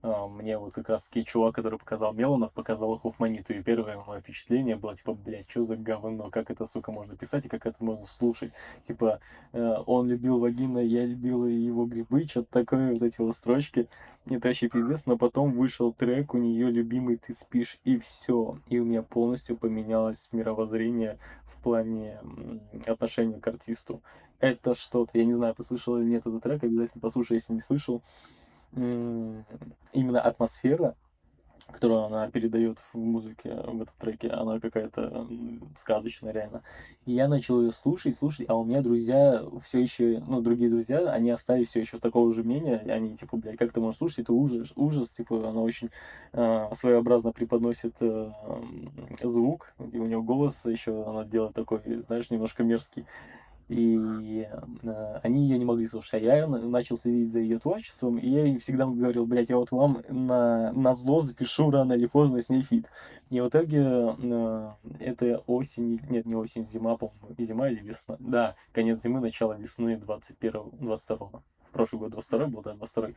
А, 0.02 0.28
мне 0.28 0.58
вот 0.58 0.74
как 0.74 0.90
раз 0.90 1.08
таки 1.08 1.26
чувак, 1.26 1.56
который 1.56 1.80
показал 1.80 2.14
Меланов, 2.14 2.54
показал 2.54 2.98
Хофманиту, 3.00 3.54
и 3.54 3.64
первое 3.64 3.98
мое 4.06 4.20
впечатление 4.20 4.76
было, 4.76 4.96
типа, 4.96 5.14
блядь, 5.14 5.50
что 5.50 5.64
за 5.64 5.76
говно, 5.76 6.30
как 6.30 6.52
это, 6.52 6.66
сука, 6.66 6.92
можно 6.92 7.16
писать 7.16 7.46
и 7.46 7.50
как 7.50 7.66
это 7.66 7.84
можно 7.84 8.06
слушать. 8.06 8.52
Типа, 8.82 9.20
э, 9.54 9.76
он 9.86 10.08
любил 10.08 10.40
вагина, 10.40 10.80
я 10.80 11.06
любила 11.06 11.46
его 11.46 11.86
грибы, 11.86 12.26
что-то 12.28 12.48
такое, 12.52 12.94
вот 12.94 13.02
эти 13.02 13.22
вот 13.22 13.34
строчки. 13.34 13.90
Это 14.30 14.50
вообще 14.50 14.70
пиздец, 14.70 15.06
но 15.06 15.18
потом 15.18 15.54
вышел 15.54 15.92
трек, 15.94 16.34
у 16.34 16.38
нее 16.38 16.70
любимый 16.70 17.18
«Ты 17.18 17.34
спишь», 17.34 17.80
и 17.84 17.98
все. 17.98 18.60
И 18.68 18.78
у 18.80 18.86
меня 18.86 19.02
полностью 19.02 19.58
поменялось 19.58 20.30
мировоззрение 20.32 21.18
в 21.46 21.62
плане 21.64 22.20
отношения 22.86 23.40
к 23.40 23.48
артисту. 23.48 24.04
Это 24.40 24.76
что-то, 24.76 25.18
я 25.18 25.26
не 25.26 25.34
знаю, 25.34 25.56
ты 25.56 25.64
слышал 25.64 25.98
или 25.98 26.06
нет 26.10 26.28
этот 26.28 26.44
трек, 26.44 26.64
обязательно 26.64 27.02
послушай, 27.02 27.34
если 27.34 27.54
не 27.54 27.62
слышал 27.62 28.04
именно 28.74 30.22
атмосфера, 30.22 30.96
которую 31.72 32.06
она 32.06 32.30
передает 32.30 32.80
в 32.80 32.96
музыке, 32.96 33.50
в 33.50 33.82
этом 33.82 33.94
треке, 34.00 34.30
она 34.30 34.60
какая-то 34.60 35.28
сказочная 35.76 36.32
реально. 36.32 36.64
И 37.06 37.12
я 37.12 37.28
начал 37.28 37.62
ее 37.62 37.72
слушать, 37.72 38.16
слушать, 38.16 38.50
а 38.50 38.56
у 38.56 38.64
меня 38.64 38.82
друзья 38.82 39.44
все 39.62 39.82
еще, 39.82 40.24
ну, 40.28 40.42
другие 40.42 40.70
друзья, 40.70 41.00
они 41.12 41.30
остались 41.30 41.70
все 41.70 41.82
еще 41.82 41.98
такого 41.98 42.34
же 42.34 42.44
мнения, 42.44 42.82
и 42.86 42.90
они, 42.90 43.16
типа, 43.16 43.38
блядь, 43.38 43.58
как 43.58 43.74
ты 43.74 43.82
можешь 43.82 43.98
слушать, 43.98 44.20
это 44.20 44.34
ужас, 44.34 44.72
ужас, 44.76 45.12
типа, 45.12 45.50
она 45.50 45.62
очень 45.62 45.90
э, 46.34 46.70
своеобразно 46.74 47.32
преподносит 47.32 47.96
э, 48.02 48.32
звук, 49.22 49.74
и 49.92 49.98
у 49.98 50.06
нее 50.06 50.22
голос 50.22 50.66
еще, 50.66 51.04
она 51.06 51.26
делает 51.26 51.54
такой, 51.54 51.82
знаешь, 52.08 52.30
немножко 52.30 52.64
мерзкий 52.64 53.06
и 53.68 54.48
э, 54.84 55.20
они 55.24 55.44
ее 55.44 55.60
не 55.60 55.66
могли 55.66 55.88
слушать. 55.88 56.14
А 56.14 56.20
я 56.20 56.48
начал 56.48 56.98
следить 56.98 57.32
за 57.32 57.40
ее 57.40 57.60
творчеством, 57.60 58.18
и 58.18 58.30
я 58.30 58.46
ей 58.46 58.58
всегда 58.58 58.86
говорил, 58.86 59.26
блядь, 59.26 59.50
я 59.50 59.58
вот 59.58 59.72
вам 59.72 60.04
на, 60.10 60.72
на 60.74 60.94
зло 60.94 61.22
запишу 61.22 61.70
рано 61.70 61.94
или 61.94 62.06
поздно 62.06 62.42
с 62.42 62.50
ней 62.50 62.64
фит. 62.64 62.88
И 63.30 63.40
в 63.42 63.50
итоге 63.50 64.16
э, 64.18 64.70
это 65.00 65.44
осень, 65.48 66.00
нет, 66.10 66.26
не 66.26 66.36
осень, 66.36 66.66
зима, 66.66 66.98
по-моему, 66.98 67.36
зима 67.38 67.70
или 67.70 67.82
весна. 67.82 68.16
Да, 68.20 68.56
конец 68.72 69.02
зимы, 69.02 69.20
начало 69.20 69.54
весны 69.54 69.98
21 69.98 70.72
22 70.80 71.44
прошлый 71.72 72.02
год 72.02 72.12
22 72.12 72.48
был, 72.48 72.62
да, 72.62 72.74
22 72.74 73.10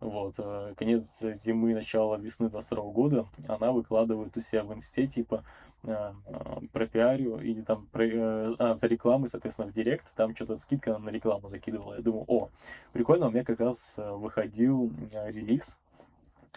вот, 0.00 0.34
э, 0.38 0.74
конец 0.76 1.20
зимы, 1.20 1.74
начало 1.74 2.16
весны 2.16 2.48
22 2.48 2.84
года, 2.92 3.26
она 3.48 3.72
выкладывает 3.72 4.36
у 4.36 4.40
себя 4.40 4.64
в 4.64 4.74
инсте, 4.74 5.06
типа, 5.06 5.44
э, 5.84 6.12
про 6.72 6.86
пиарю 6.86 7.38
или 7.38 7.60
там 7.62 7.86
про, 7.92 8.04
э, 8.04 8.54
а, 8.58 8.74
за 8.74 8.86
рекламы, 8.86 9.28
соответственно, 9.28 9.68
в 9.68 9.72
директ, 9.72 10.06
там 10.14 10.34
что-то 10.34 10.56
скидка 10.56 10.98
на 10.98 11.10
рекламу 11.10 11.48
закидывала. 11.48 11.94
Я 11.94 12.02
думаю, 12.02 12.24
о, 12.28 12.50
прикольно, 12.92 13.28
у 13.28 13.30
меня 13.30 13.44
как 13.44 13.60
раз 13.60 13.96
выходил 13.96 14.92
релиз, 15.12 15.78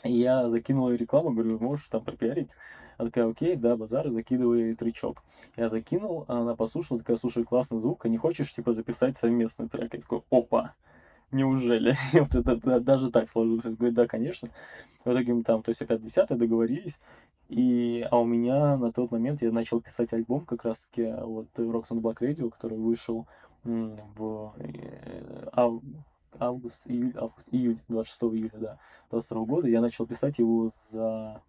и 0.04 0.14
я 0.14 0.48
закинул 0.50 0.90
рекламу, 0.92 1.32
говорю, 1.32 1.60
можешь 1.60 1.88
там 1.88 2.04
пропиарить? 2.04 2.50
Она 2.98 3.10
такая, 3.10 3.30
окей, 3.30 3.56
да, 3.56 3.76
базар, 3.76 4.10
закидывай 4.10 4.74
тречок. 4.74 5.24
Я 5.56 5.70
закинул, 5.70 6.26
она 6.28 6.56
послушала, 6.56 7.00
такая, 7.00 7.18
слушай, 7.18 7.44
классный 7.44 7.80
звук, 7.80 8.06
а 8.06 8.10
не 8.10 8.18
хочешь, 8.18 8.52
типа, 8.54 8.74
записать 8.74 9.18
совместный 9.18 9.70
трек? 9.70 9.94
Я 9.94 10.02
такой, 10.02 10.24
опа, 10.32 10.74
Неужели? 11.32 11.94
вот 12.14 12.36
это, 12.36 12.80
даже 12.80 13.12
так 13.12 13.30
сложилось. 13.30 13.66
Говорит, 13.66 13.96
да, 13.96 14.08
конечно. 14.08 14.50
В 15.04 15.12
итоге 15.12 15.34
мы 15.34 15.44
там, 15.44 15.62
то 15.62 15.70
есть 15.70 15.82
опять 15.82 16.02
10 16.02 16.28
договорились. 16.38 17.00
И, 17.50 18.06
а 18.12 18.20
у 18.20 18.26
меня 18.26 18.78
на 18.78 18.92
тот 18.92 19.12
момент 19.12 19.42
я 19.42 19.52
начал 19.52 19.82
писать 19.82 20.12
альбом 20.14 20.46
как 20.46 20.66
раз-таки 20.66 21.14
вот 21.22 21.48
Rocks 21.58 21.92
on 21.92 22.02
Black 22.02 22.18
Radio, 22.20 22.50
который 22.50 22.78
вышел 22.78 23.26
в 23.64 24.54
э, 24.58 25.50
ав, 25.54 25.82
август, 26.40 26.82
июль, 26.86 27.14
август, 27.16 27.48
июль, 27.52 27.78
26 27.88 28.24
июля, 28.36 28.58
да, 28.60 28.80
22 29.12 29.46
года. 29.46 29.68
Я 29.68 29.82
начал 29.82 30.06
писать 30.06 30.40
его 30.40 30.72
за 30.90 31.42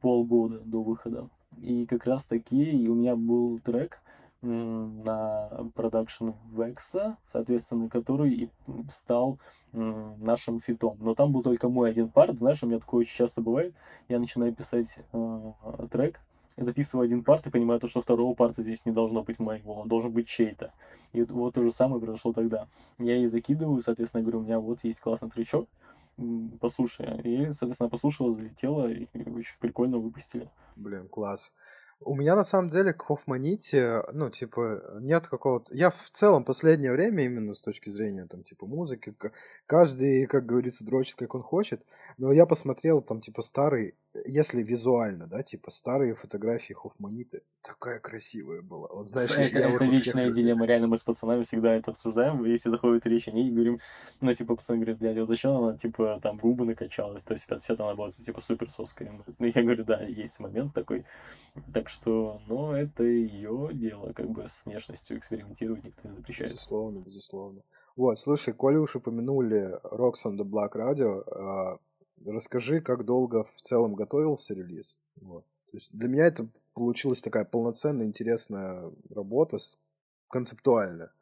полгода 0.00 0.60
до 0.60 0.82
выхода. 0.82 1.28
И 1.58 1.86
как 1.86 2.06
раз 2.06 2.26
таки 2.26 2.86
у 2.88 2.94
меня 2.94 3.16
был 3.16 3.58
трек, 3.58 4.02
на 4.46 5.70
продакшн 5.74 6.30
Векса, 6.52 7.16
соответственно, 7.24 7.88
который 7.88 8.32
и 8.32 8.50
стал 8.90 9.38
нашим 9.72 10.60
фитом. 10.60 10.96
Но 11.00 11.14
там 11.14 11.32
был 11.32 11.42
только 11.42 11.68
мой 11.68 11.90
один 11.90 12.08
парт, 12.08 12.38
знаешь, 12.38 12.62
у 12.62 12.66
меня 12.66 12.78
такое 12.78 13.00
очень 13.00 13.16
часто 13.16 13.42
бывает, 13.42 13.74
я 14.08 14.18
начинаю 14.18 14.54
писать 14.54 15.00
э, 15.12 15.52
трек, 15.90 16.20
записываю 16.56 17.04
один 17.04 17.22
парт 17.22 17.46
и 17.46 17.50
понимаю, 17.50 17.80
то, 17.80 17.88
что 17.88 18.00
второго 18.00 18.34
парта 18.34 18.62
здесь 18.62 18.86
не 18.86 18.92
должно 18.92 19.22
быть 19.22 19.38
моего, 19.38 19.74
он 19.74 19.88
должен 19.88 20.12
быть 20.12 20.28
чей-то. 20.28 20.72
И 21.12 21.22
вот 21.24 21.54
то 21.54 21.62
же 21.62 21.70
самое 21.70 22.00
произошло 22.00 22.32
тогда. 22.32 22.68
Я 22.98 23.16
ей 23.16 23.26
закидываю, 23.26 23.80
соответственно, 23.82 24.22
говорю, 24.22 24.38
у 24.38 24.42
меня 24.42 24.58
вот 24.60 24.84
есть 24.84 25.00
классный 25.00 25.30
трючок, 25.30 25.68
послушай. 26.60 27.20
И, 27.22 27.52
соответственно, 27.52 27.90
послушала, 27.90 28.32
залетела, 28.32 28.90
и 28.90 29.06
очень 29.14 29.58
прикольно 29.60 29.98
выпустили. 29.98 30.50
Блин, 30.76 31.08
класс. 31.08 31.52
У 32.00 32.14
меня 32.14 32.36
на 32.36 32.44
самом 32.44 32.68
деле 32.68 32.92
к 32.92 33.02
Хофманите, 33.02 34.02
ну, 34.12 34.30
типа, 34.30 34.98
нет 35.00 35.26
какого-то... 35.26 35.74
Я 35.74 35.90
в 35.90 36.10
целом 36.12 36.44
последнее 36.44 36.92
время, 36.92 37.24
именно 37.24 37.54
с 37.54 37.62
точки 37.62 37.88
зрения, 37.88 38.26
там, 38.26 38.44
типа, 38.44 38.66
музыки, 38.66 39.14
каждый, 39.66 40.26
как 40.26 40.44
говорится, 40.44 40.84
дрочит, 40.84 41.16
как 41.16 41.34
он 41.34 41.42
хочет, 41.42 41.82
но 42.18 42.32
я 42.32 42.44
посмотрел, 42.44 43.00
там, 43.00 43.20
типа, 43.20 43.40
старый 43.40 43.94
если 44.24 44.62
визуально, 44.62 45.26
да, 45.26 45.42
типа 45.42 45.70
старые 45.70 46.14
фотографии 46.14 46.72
Хофманиты, 46.72 47.42
такая 47.62 47.98
красивая 48.00 48.62
была. 48.62 48.88
Вот 48.88 49.06
знаешь, 49.08 49.30
это, 49.32 49.58
я 49.58 49.70
это 49.70 49.84
вечная 49.84 50.32
дилемма. 50.32 50.66
Реально 50.66 50.88
мы 50.88 50.98
с 50.98 51.02
пацанами 51.02 51.42
всегда 51.42 51.74
это 51.74 51.90
обсуждаем. 51.90 52.44
Если 52.44 52.70
заходит 52.70 53.06
речь 53.06 53.28
о 53.28 53.32
ней, 53.32 53.50
говорим, 53.50 53.78
ну, 54.20 54.32
типа, 54.32 54.56
пацаны 54.56 54.78
говорят, 54.78 54.98
блядь, 54.98 55.18
вот 55.18 55.28
зачем 55.28 55.52
она, 55.52 55.76
типа, 55.76 56.20
там 56.22 56.38
губы 56.38 56.64
накачалась, 56.64 57.22
то 57.22 57.34
есть 57.34 57.46
50 57.46 57.80
она 57.80 57.94
была, 57.94 58.10
типа, 58.10 58.40
супер 58.40 58.70
соской. 58.70 59.10
Ну, 59.38 59.46
я 59.46 59.62
говорю, 59.62 59.84
да, 59.84 60.00
есть 60.02 60.40
момент 60.40 60.74
такой. 60.74 61.04
Так 61.72 61.88
что, 61.88 62.40
ну, 62.46 62.72
это 62.72 63.02
ее 63.02 63.70
дело, 63.72 64.12
как 64.12 64.30
бы, 64.30 64.46
с 64.46 64.64
внешностью 64.64 65.18
экспериментировать 65.18 65.84
никто 65.84 66.08
не 66.08 66.14
запрещает. 66.14 66.52
Безусловно, 66.52 66.98
безусловно. 67.00 67.62
Вот, 67.96 68.18
слушай, 68.20 68.52
коли 68.52 68.76
уж 68.76 68.96
упомянули 68.96 69.80
Rocks 69.84 70.24
on 70.26 70.36
the 70.36 70.44
Black 70.44 70.72
Radio, 70.74 71.22
а, 71.30 71.78
Расскажи, 72.24 72.80
как 72.80 73.04
долго 73.04 73.44
в 73.44 73.62
целом 73.62 73.94
готовился 73.94 74.54
релиз. 74.54 74.98
Вот. 75.16 75.44
То 75.70 75.76
есть 75.76 75.88
для 75.92 76.08
меня 76.08 76.26
это 76.26 76.48
получилась 76.74 77.22
такая 77.22 77.44
полноценная, 77.44 78.06
интересная 78.06 78.90
работа, 79.10 79.58
концептуальная. 80.28 81.12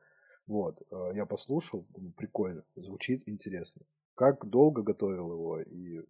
Вот, 0.47 0.83
э, 0.91 1.13
я 1.15 1.27
послушал, 1.27 1.87
думаю, 1.91 2.13
прикольно, 2.13 2.65
звучит 2.77 3.23
интересно. 3.27 3.83
Как 4.15 4.47
долго 4.47 4.83
готовил 4.83 5.33
его 5.33 5.61
и 5.61 6.05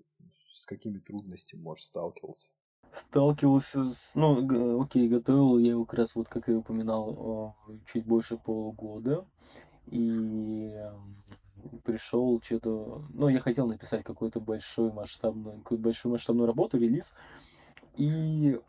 с 0.53 0.67
какими 0.67 0.99
трудностями, 0.99 1.61
может, 1.61 1.87
сталкивался? 1.87 2.51
Сталкивался 2.91 3.85
с... 3.85 4.15
Ну, 4.15 4.83
окей, 4.83 5.09
готовил 5.09 5.59
я 5.59 5.71
его 5.71 5.85
как 5.85 6.01
раз, 6.01 6.15
вот 6.15 6.29
как 6.29 6.49
я 6.49 6.57
упоминал, 6.57 7.57
чуть 7.87 8.05
больше 8.05 8.37
полугода. 8.37 9.27
И 9.87 10.73
пришел 11.85 12.41
что-то... 12.43 13.05
Ну, 13.11 13.29
я 13.29 13.41
хотел 13.41 13.67
написать 13.67 14.05
какую-то 14.05 14.41
большую 14.41 14.93
масштабную, 14.93 15.59
какую-то 15.59 15.85
большую 15.85 16.13
масштабную 16.13 16.47
работу, 16.47 16.79
релиз. 16.79 17.15
И 17.97 18.61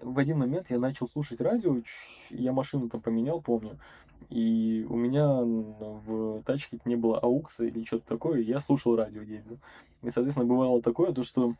в 0.00 0.18
один 0.18 0.38
момент 0.38 0.70
я 0.70 0.78
начал 0.78 1.06
слушать 1.06 1.40
радио, 1.40 1.76
я 2.30 2.52
машину 2.52 2.88
там 2.88 3.00
поменял, 3.00 3.40
помню, 3.40 3.78
и 4.30 4.86
у 4.88 4.96
меня 4.96 5.42
в 5.42 6.42
тачке 6.42 6.78
не 6.84 6.96
было 6.96 7.18
аукса 7.18 7.64
или 7.64 7.84
что-то 7.84 8.06
такое, 8.08 8.40
и 8.40 8.44
я 8.44 8.60
слушал 8.60 8.96
радио, 8.96 9.22
ездил. 9.22 9.58
И, 10.02 10.10
соответственно, 10.10 10.48
бывало 10.48 10.82
такое, 10.82 11.12
то, 11.12 11.22
что 11.22 11.54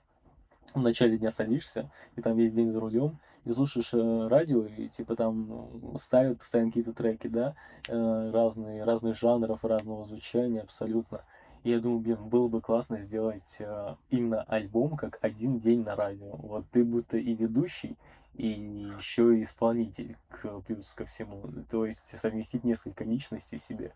в 0.74 0.80
начале 0.80 1.18
дня 1.18 1.30
садишься, 1.30 1.90
и 2.16 2.22
там 2.22 2.36
весь 2.36 2.52
день 2.52 2.70
за 2.70 2.80
рулем, 2.80 3.18
и 3.44 3.52
слушаешь 3.52 3.92
э, 3.92 4.28
радио, 4.28 4.64
и 4.64 4.88
типа 4.88 5.16
там 5.16 5.96
ставят 5.98 6.38
постоянно 6.38 6.70
какие-то 6.70 6.92
треки, 6.92 7.26
да, 7.26 7.54
э, 7.88 8.30
разные, 8.30 8.84
разных 8.84 9.18
жанров, 9.18 9.64
разного 9.64 10.04
звучания 10.04 10.60
абсолютно. 10.60 11.22
И 11.64 11.70
я 11.70 11.80
думаю, 11.80 12.00
блин, 12.00 12.28
было 12.28 12.48
бы 12.48 12.60
классно 12.60 13.00
сделать 13.00 13.56
э, 13.60 13.94
именно 14.10 14.42
альбом 14.42 14.96
как 14.96 15.18
один 15.22 15.58
день 15.58 15.82
на 15.82 15.96
радио. 15.96 16.36
Вот 16.36 16.64
ты 16.70 16.84
будто 16.84 17.16
и 17.16 17.34
ведущий, 17.34 17.96
и 18.34 18.48
еще 18.48 19.36
и 19.36 19.42
исполнитель 19.42 20.16
к, 20.28 20.60
плюс 20.60 20.92
ко 20.92 21.04
всему. 21.04 21.42
То 21.70 21.86
есть 21.86 22.18
совместить 22.18 22.64
несколько 22.64 23.04
личностей 23.04 23.58
себе. 23.58 23.92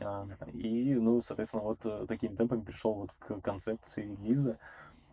А, 0.00 0.26
и, 0.52 0.94
ну, 0.94 1.20
соответственно, 1.20 1.62
вот 1.62 2.08
таким 2.08 2.36
темпом 2.36 2.62
пришел 2.62 2.94
вот 2.94 3.12
к 3.18 3.40
концепции 3.40 4.16
Лиза. 4.20 4.52
Э, 4.52 4.56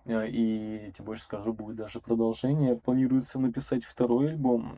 и, 0.05 0.91
тебе 0.93 1.05
больше 1.05 1.23
скажу, 1.23 1.53
будет 1.53 1.77
даже 1.77 1.99
продолжение. 1.99 2.75
Планируется 2.75 3.39
написать 3.39 3.83
второй 3.85 4.29
альбом. 4.29 4.77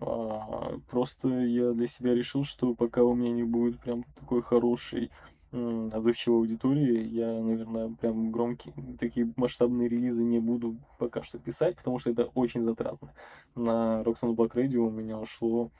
А, 0.00 0.78
просто 0.90 1.28
я 1.28 1.72
для 1.72 1.86
себя 1.86 2.14
решил, 2.14 2.44
что 2.44 2.74
пока 2.74 3.02
у 3.02 3.14
меня 3.14 3.30
не 3.32 3.44
будет 3.44 3.80
прям 3.80 4.04
такой 4.18 4.42
хороший 4.42 5.10
отзывчивой 5.52 6.38
аудитории, 6.38 7.06
я, 7.08 7.26
наверное, 7.26 7.90
прям 8.00 8.32
громкие, 8.32 8.74
такие 8.98 9.30
масштабные 9.36 9.86
релизы 9.86 10.24
не 10.24 10.40
буду 10.40 10.78
пока 10.98 11.22
что 11.22 11.38
писать, 11.38 11.76
потому 11.76 11.98
что 11.98 12.10
это 12.10 12.24
очень 12.34 12.62
затратно. 12.62 13.12
На 13.54 14.00
Roxanne 14.00 14.34
Black 14.34 14.54
Radio 14.54 14.78
у 14.78 14.90
меня 14.90 15.18
ушло 15.18 15.70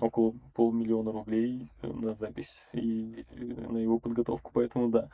около 0.00 0.34
полмиллиона 0.54 1.10
рублей 1.10 1.70
на 1.82 2.14
запись 2.14 2.68
и 2.72 3.24
на 3.32 3.78
его 3.78 3.98
подготовку, 3.98 4.52
поэтому 4.54 4.90
да, 4.90 5.08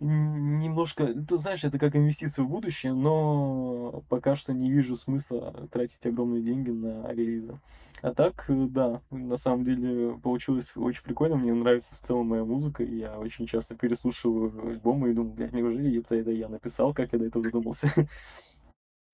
немножко, 0.00 1.06
ты 1.06 1.38
знаешь, 1.38 1.64
это 1.64 1.78
как 1.78 1.96
инвестиция 1.96 2.44
в 2.44 2.48
будущее, 2.48 2.92
но 2.92 4.04
пока 4.08 4.34
что 4.34 4.52
не 4.52 4.70
вижу 4.70 4.96
смысла 4.96 5.68
тратить 5.72 6.04
огромные 6.06 6.42
деньги 6.42 6.70
на 6.70 7.08
релизы. 7.12 7.60
А 8.02 8.14
так, 8.14 8.44
э, 8.48 8.66
да, 8.68 9.02
на 9.10 9.36
самом 9.36 9.64
деле 9.64 10.18
получилось 10.18 10.72
очень 10.76 11.02
прикольно, 11.02 11.36
мне 11.36 11.52
нравится 11.52 11.94
в 11.94 11.98
целом 11.98 12.28
моя 12.28 12.44
музыка, 12.44 12.84
и 12.84 12.98
я 12.98 13.18
очень 13.18 13.46
часто 13.46 13.74
переслушиваю 13.76 14.68
альбомы 14.68 15.10
и 15.10 15.14
думаю, 15.14 15.34
блядь, 15.34 15.52
неужели 15.52 15.88
ёпта, 15.88 16.14
это 16.14 16.30
я 16.30 16.48
написал, 16.48 16.94
как 16.94 17.12
я 17.12 17.18
до 17.18 17.26
этого 17.26 17.44
додумался? 17.44 17.90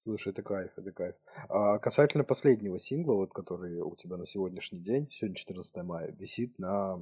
Слушай, 0.04 0.34
это 0.34 0.42
кайф, 0.42 0.70
это 0.76 0.92
кайф. 0.92 1.14
А 1.48 1.78
касательно 1.78 2.24
последнего 2.24 2.78
сингла, 2.78 3.14
вот, 3.14 3.32
который 3.32 3.80
у 3.80 3.96
тебя 3.96 4.18
на 4.18 4.26
сегодняшний 4.26 4.80
день, 4.80 5.08
сегодня 5.10 5.34
14 5.34 5.76
мая, 5.82 6.12
висит 6.12 6.58
на 6.58 7.00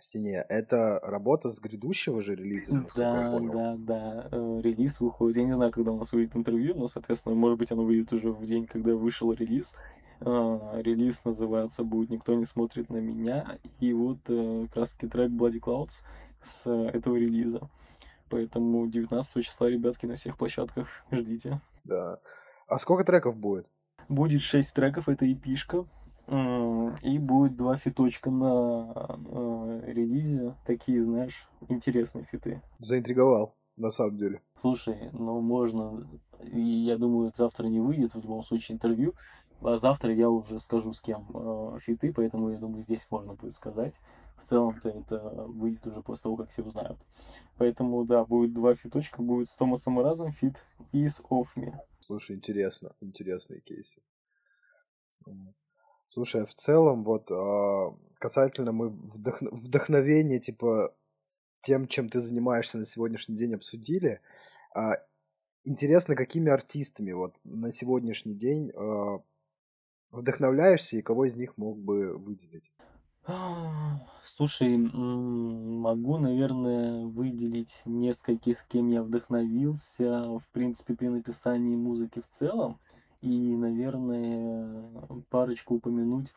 стене. 0.00 0.44
Это 0.48 0.98
работа 1.02 1.50
с 1.50 1.58
грядущего 1.60 2.22
же 2.22 2.34
релиза, 2.34 2.84
Да, 2.96 3.38
да, 3.40 3.76
да. 3.78 4.28
Э, 4.30 4.60
релиз 4.62 5.00
выходит. 5.00 5.36
Я 5.36 5.44
не 5.44 5.52
знаю, 5.52 5.72
когда 5.72 5.92
у 5.92 5.98
нас 5.98 6.12
выйдет 6.12 6.36
интервью, 6.36 6.74
но, 6.74 6.88
соответственно, 6.88 7.34
может 7.34 7.58
быть, 7.58 7.72
оно 7.72 7.82
выйдет 7.82 8.12
уже 8.12 8.32
в 8.32 8.44
день, 8.44 8.66
когда 8.66 8.94
вышел 8.94 9.32
релиз. 9.32 9.76
Э, 10.20 10.80
релиз 10.82 11.24
называется 11.24 11.84
будет 11.84 12.10
«Никто 12.10 12.34
не 12.34 12.44
смотрит 12.44 12.90
на 12.90 12.98
меня». 12.98 13.58
И 13.80 13.92
вот 13.92 14.18
э, 14.28 14.66
как 14.68 14.76
раз 14.76 14.94
трек 14.94 15.30
Bloody 15.30 15.60
Clouds 15.60 16.02
с 16.40 16.70
этого 16.70 17.16
релиза. 17.16 17.68
Поэтому 18.28 18.86
19 18.86 19.44
числа, 19.44 19.68
ребятки, 19.68 20.06
на 20.06 20.14
всех 20.14 20.38
площадках 20.38 21.04
ждите. 21.10 21.60
Да. 21.84 22.18
А 22.66 22.78
сколько 22.78 23.04
треков 23.04 23.36
будет? 23.36 23.66
Будет 24.08 24.40
6 24.40 24.74
треков, 24.74 25.08
это 25.08 25.30
эпишка. 25.30 25.84
И 26.28 27.18
будет 27.18 27.56
два 27.56 27.76
фиточка 27.76 28.30
на 28.30 29.18
э, 29.26 29.92
релизе. 29.92 30.54
Такие, 30.64 31.02
знаешь, 31.02 31.48
интересные 31.68 32.24
фиты. 32.24 32.62
Заинтриговал, 32.78 33.54
на 33.76 33.90
самом 33.90 34.18
деле. 34.18 34.40
Слушай, 34.56 35.10
ну 35.12 35.40
можно... 35.40 36.08
И 36.52 36.60
я 36.60 36.96
думаю, 36.96 37.30
завтра 37.34 37.66
не 37.66 37.80
выйдет, 37.80 38.14
в 38.14 38.20
любом 38.20 38.42
случае, 38.42 38.76
интервью. 38.76 39.14
А 39.60 39.76
завтра 39.76 40.12
я 40.12 40.28
уже 40.28 40.58
скажу, 40.58 40.92
с 40.92 41.00
кем 41.00 41.28
э, 41.34 41.78
фиты, 41.80 42.12
поэтому 42.12 42.50
я 42.50 42.58
думаю, 42.58 42.82
здесь 42.82 43.06
можно 43.10 43.34
будет 43.34 43.54
сказать. 43.54 44.00
В 44.36 44.44
целом-то 44.44 44.88
это 44.88 45.18
выйдет 45.46 45.86
уже 45.86 46.02
после 46.02 46.22
того, 46.24 46.36
как 46.36 46.50
все 46.50 46.62
узнают. 46.62 46.98
Поэтому, 47.58 48.04
да, 48.04 48.24
будет 48.24 48.52
два 48.54 48.74
фиточка. 48.74 49.22
Будет 49.22 49.48
с 49.48 49.56
Томасом 49.56 50.00
Мразом 50.00 50.32
feat 50.32 50.56
и 50.90 51.06
с 51.06 51.22
OFFMi. 51.30 51.74
Слушай, 52.00 52.36
интересно. 52.36 52.94
Интересные 53.00 53.60
кейсы. 53.60 54.00
Слушай, 56.12 56.42
а 56.42 56.46
в 56.46 56.52
целом, 56.52 57.04
вот 57.04 57.30
а, 57.30 57.96
касательно 58.18 58.72
мы 58.72 58.90
вдохно- 58.90 59.50
вдохновения, 59.50 60.38
типа, 60.38 60.94
тем, 61.62 61.88
чем 61.88 62.10
ты 62.10 62.20
занимаешься 62.20 62.76
на 62.76 62.84
сегодняшний 62.84 63.34
день, 63.34 63.54
обсудили. 63.54 64.20
А, 64.74 64.98
интересно, 65.64 66.14
какими 66.14 66.50
артистами 66.50 67.12
вот 67.12 67.36
на 67.44 67.72
сегодняшний 67.72 68.34
день 68.34 68.72
вдохновляешься 70.10 70.98
и 70.98 71.02
кого 71.02 71.24
из 71.24 71.34
них 71.34 71.56
мог 71.56 71.78
бы 71.78 72.18
выделить? 72.18 72.70
Слушай, 74.22 74.76
могу, 74.76 76.18
наверное, 76.18 77.06
выделить 77.06 77.82
нескольких, 77.86 78.66
кем 78.66 78.88
я 78.88 79.02
вдохновился, 79.02 80.38
в 80.38 80.48
принципе, 80.52 80.94
при 80.94 81.08
написании 81.08 81.76
музыки 81.76 82.20
в 82.20 82.28
целом 82.28 82.80
и, 83.22 83.56
наверное, 83.56 84.84
парочку 85.30 85.76
упомянуть, 85.76 86.34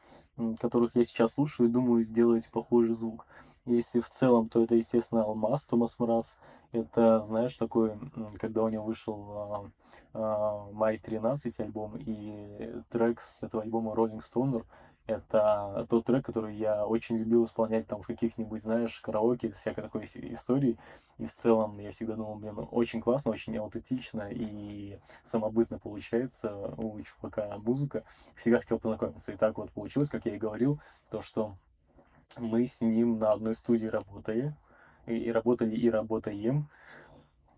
которых 0.60 0.96
я 0.96 1.04
сейчас 1.04 1.34
слушаю 1.34 1.68
и 1.68 1.72
думаю 1.72 2.06
сделать 2.06 2.50
похожий 2.50 2.96
звук. 2.96 3.26
Если 3.66 4.00
в 4.00 4.10
целом, 4.10 4.48
то 4.48 4.64
это, 4.64 4.76
естественно, 4.76 5.24
Алмаз, 5.24 5.66
Томас 5.66 5.98
Мраз. 6.00 6.38
Это, 6.72 7.24
знаешь, 7.24 7.58
такой, 7.58 7.94
когда 8.40 8.64
у 8.64 8.70
него 8.70 8.86
вышел 8.86 9.72
а, 10.14 10.70
Май 10.72 11.00
13 11.00 11.60
альбом 11.62 11.98
и 11.98 12.74
трек 12.90 13.20
с 13.20 13.42
этого 13.42 13.64
альбома 13.64 13.94
Rolling 13.94 14.20
Stoner, 14.20 14.64
это 15.08 15.86
тот 15.90 16.06
трек, 16.06 16.26
который 16.26 16.56
я 16.56 16.86
очень 16.86 17.18
любил 17.18 17.46
исполнять 17.46 17.88
там 17.88 18.02
в 18.02 18.08
каких-нибудь, 18.08 18.64
знаешь, 18.64 19.00
караоке, 19.02 19.52
всякой 19.52 19.84
такой 19.84 20.04
истории. 20.04 20.78
И 21.18 21.26
в 21.26 21.34
целом 21.34 21.80
я 21.80 21.92
всегда 21.92 22.16
думал, 22.16 22.36
блин, 22.36 22.68
очень 22.72 23.02
классно, 23.02 23.32
очень 23.32 23.56
аутентично 23.58 24.30
и 24.32 25.00
самобытно 25.24 25.78
получается 25.78 26.74
у 26.78 27.00
чувака 27.02 27.58
музыка. 27.60 28.04
Всегда 28.36 28.60
хотел 28.60 28.80
познакомиться. 28.80 29.32
И 29.32 29.38
так 29.38 29.58
вот 29.58 29.72
получилось, 29.72 30.10
как 30.10 30.26
я 30.26 30.36
и 30.36 30.40
говорил, 30.40 30.80
то, 31.12 31.22
что 31.22 31.56
мы 32.40 32.66
с 32.66 32.82
ним 32.82 33.20
на 33.20 33.32
одной 33.32 33.54
студии 33.54 33.88
работали, 33.88 34.56
и 35.06 35.32
работали, 35.32 35.76
и 35.76 35.90
работаем. 35.90 36.68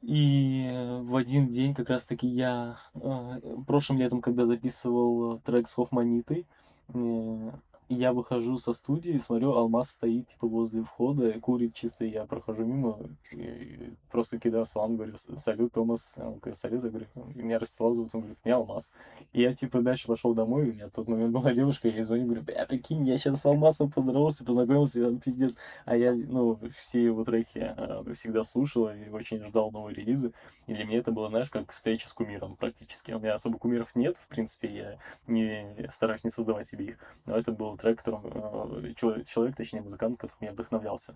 И 0.01 0.69
в 1.01 1.15
один 1.15 1.49
день 1.49 1.73
как 1.73 1.89
раз-таки 1.89 2.27
я 2.27 2.77
э, 2.93 3.39
прошлым 3.65 3.97
летом, 3.97 4.21
когда 4.21 4.45
записывал 4.45 5.39
трек 5.39 5.67
с 5.67 5.73
Хофманитой, 5.73 6.45
Yeah. 6.93 7.51
Я 7.89 8.13
выхожу 8.13 8.59
со 8.59 8.73
студии, 8.73 9.17
смотрю, 9.17 9.53
Алмаз 9.53 9.91
стоит, 9.91 10.27
типа, 10.27 10.47
возле 10.47 10.83
входа, 10.83 11.31
курит 11.39 11.73
чисто, 11.73 12.03
я 12.05 12.25
прохожу 12.25 12.65
мимо, 12.65 12.99
и 13.31 13.93
просто 14.11 14.39
кидаю 14.39 14.65
салам, 14.65 14.97
говорю, 14.97 15.15
салют, 15.17 15.73
Томас, 15.73 16.13
он 16.17 16.39
говорит, 16.39 16.57
салют, 16.57 16.83
я 16.83 16.89
говорю, 16.89 17.07
меня 17.33 17.59
Ростислав 17.59 17.95
зовут, 17.95 18.13
он 18.13 18.21
говорит, 18.21 18.39
меня 18.43 18.55
Алмаз. 18.57 18.91
И 19.31 19.41
я, 19.41 19.53
типа, 19.53 19.81
дальше 19.81 20.07
пошел 20.07 20.33
домой, 20.33 20.69
у 20.69 20.73
меня 20.73 20.87
в 20.87 20.91
тот 20.91 21.07
момент 21.07 21.31
была 21.31 21.53
девушка, 21.53 21.87
я 21.87 21.95
ей 21.95 22.03
звоню, 22.03 22.25
говорю, 22.25 22.41
бля, 22.43 22.65
прикинь, 22.65 23.07
я 23.07 23.17
сейчас 23.17 23.41
с 23.41 23.45
Алмазом 23.45 23.89
поздоровался, 23.89 24.43
познакомился, 24.43 25.07
он 25.07 25.19
пиздец. 25.19 25.55
А 25.85 25.95
я, 25.95 26.13
ну, 26.13 26.59
все 26.75 27.05
его 27.05 27.23
треки 27.23 27.73
э, 27.77 28.13
всегда 28.13 28.43
слушал 28.43 28.89
и 28.89 29.09
очень 29.09 29.43
ждал 29.45 29.71
новые 29.71 29.95
релизы, 29.95 30.33
и 30.65 30.73
для 30.73 30.83
меня 30.83 30.99
это 30.99 31.11
было, 31.11 31.29
знаешь, 31.29 31.49
как 31.49 31.71
встреча 31.71 32.09
с 32.09 32.13
кумиром 32.13 32.57
практически. 32.57 33.13
У 33.13 33.19
меня 33.19 33.33
особо 33.33 33.57
кумиров 33.57 33.95
нет, 33.95 34.17
в 34.17 34.27
принципе, 34.27 34.67
я 34.67 34.97
не 35.27 35.87
стараюсь 35.89 36.23
не 36.25 36.29
создавать 36.29 36.65
себе 36.65 36.85
их, 36.85 36.97
но 37.25 37.37
это 37.37 37.51
был 37.51 37.76
трек, 37.77 37.99
которым, 37.99 38.21
э, 38.25 38.93
человек, 38.95 39.27
человек, 39.27 39.55
точнее 39.55 39.81
музыкант, 39.81 40.17
которым 40.17 40.41
я 40.41 40.51
вдохновлялся. 40.51 41.15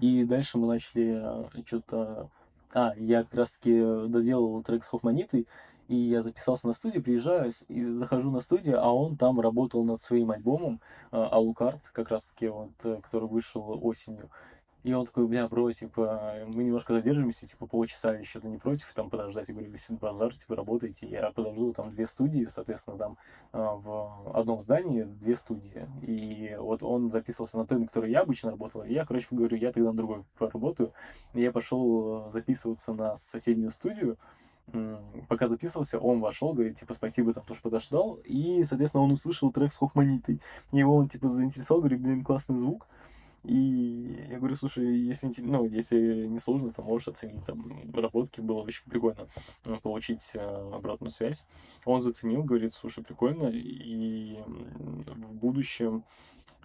И 0.00 0.24
дальше 0.24 0.58
мы 0.58 0.68
начали 0.68 1.20
э, 1.20 1.62
что-то... 1.66 2.30
А, 2.74 2.92
я 2.96 3.24
как 3.24 3.34
раз-таки 3.34 4.08
доделал 4.08 4.62
трек 4.62 4.84
с 4.84 4.88
Хофманитой, 4.88 5.46
и 5.88 5.96
я 5.96 6.20
записался 6.20 6.66
на 6.66 6.74
студию, 6.74 7.02
приезжаю 7.02 7.52
и 7.68 7.84
захожу 7.84 8.30
на 8.30 8.40
студию, 8.40 8.82
а 8.82 8.92
он 8.92 9.16
там 9.16 9.40
работал 9.40 9.84
над 9.84 10.00
своим 10.00 10.32
альбомом 10.32 10.80
Алукарт, 11.10 11.80
как 11.92 12.10
раз-таки 12.10 12.48
вот, 12.48 12.72
э, 12.84 13.00
который 13.02 13.28
вышел 13.28 13.78
осенью. 13.82 14.30
И 14.86 14.92
он 14.92 15.04
такой, 15.04 15.26
бля, 15.26 15.48
бро, 15.48 15.72
типа, 15.72 16.46
мы 16.54 16.62
немножко 16.62 16.94
задержимся, 16.94 17.44
типа, 17.44 17.66
полчаса 17.66 18.14
еще 18.14 18.38
ты 18.38 18.46
не 18.46 18.56
против, 18.56 18.92
там, 18.94 19.10
подождать. 19.10 19.48
Я 19.48 19.54
говорю, 19.54 19.72
если 19.72 19.94
базар, 19.94 20.32
типа, 20.32 20.54
работайте. 20.54 21.08
Я 21.08 21.32
подожду, 21.32 21.72
там, 21.72 21.92
две 21.92 22.06
студии, 22.06 22.46
соответственно, 22.48 22.96
там, 22.96 23.18
а, 23.50 23.74
в 23.74 24.30
одном 24.32 24.60
здании 24.60 25.02
две 25.02 25.34
студии. 25.34 25.88
И 26.02 26.54
вот 26.56 26.84
он 26.84 27.10
записывался 27.10 27.58
на 27.58 27.66
той, 27.66 27.80
на 27.80 27.86
которой 27.88 28.12
я 28.12 28.20
обычно 28.20 28.52
работал. 28.52 28.84
И 28.84 28.92
я, 28.92 29.04
короче, 29.04 29.26
говорю, 29.32 29.56
я 29.56 29.72
тогда 29.72 29.90
на 29.90 29.96
другой 29.96 30.22
поработаю. 30.38 30.92
И 31.34 31.42
я 31.42 31.50
пошел 31.50 32.30
записываться 32.30 32.92
на 32.92 33.16
соседнюю 33.16 33.72
студию, 33.72 34.16
пока 35.28 35.48
записывался, 35.48 35.98
он 35.98 36.20
вошел, 36.20 36.52
говорит, 36.52 36.78
типа, 36.78 36.94
спасибо, 36.94 37.34
там, 37.34 37.44
тоже 37.44 37.60
подождал, 37.60 38.20
и, 38.24 38.62
соответственно, 38.62 39.02
он 39.02 39.10
услышал 39.10 39.50
трек 39.50 39.72
с 39.72 39.78
Хохманитой. 39.78 40.40
Его 40.70 40.94
он, 40.94 41.08
типа, 41.08 41.28
заинтересовал, 41.28 41.80
говорит, 41.80 42.00
блин, 42.00 42.24
классный 42.24 42.58
звук. 42.58 42.86
И 43.46 44.26
я 44.28 44.38
говорю, 44.38 44.56
слушай, 44.56 44.84
если, 44.84 45.30
ну, 45.40 45.66
если 45.66 46.26
не 46.26 46.40
сложно, 46.40 46.72
то 46.72 46.82
можешь 46.82 47.06
оценить 47.06 47.44
там 47.44 47.92
работки, 47.94 48.40
было 48.40 48.62
очень 48.62 48.90
прикольно 48.90 49.28
э, 49.64 49.76
получить 49.82 50.32
э, 50.34 50.40
обратную 50.40 51.12
связь. 51.12 51.46
Он 51.84 52.00
заценил, 52.00 52.42
говорит, 52.42 52.74
слушай, 52.74 53.04
прикольно, 53.04 53.46
и 53.46 54.36
в 55.06 55.34
будущем 55.34 56.04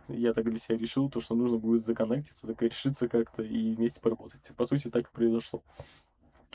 я 0.08 0.34
так 0.34 0.46
для 0.46 0.58
себя 0.58 0.80
решил, 0.80 1.08
то, 1.08 1.22
что 1.22 1.36
нужно 1.36 1.60
будет 1.60 1.86
законнектиться, 1.86 2.48
так 2.48 2.60
решиться 2.64 3.08
как-то 3.08 3.44
и 3.44 3.76
вместе 3.76 4.02
поработать. 4.02 4.42
По 4.58 4.66
сути, 4.66 4.90
так 4.90 5.08
и 5.08 5.16
произошло. 5.16 5.64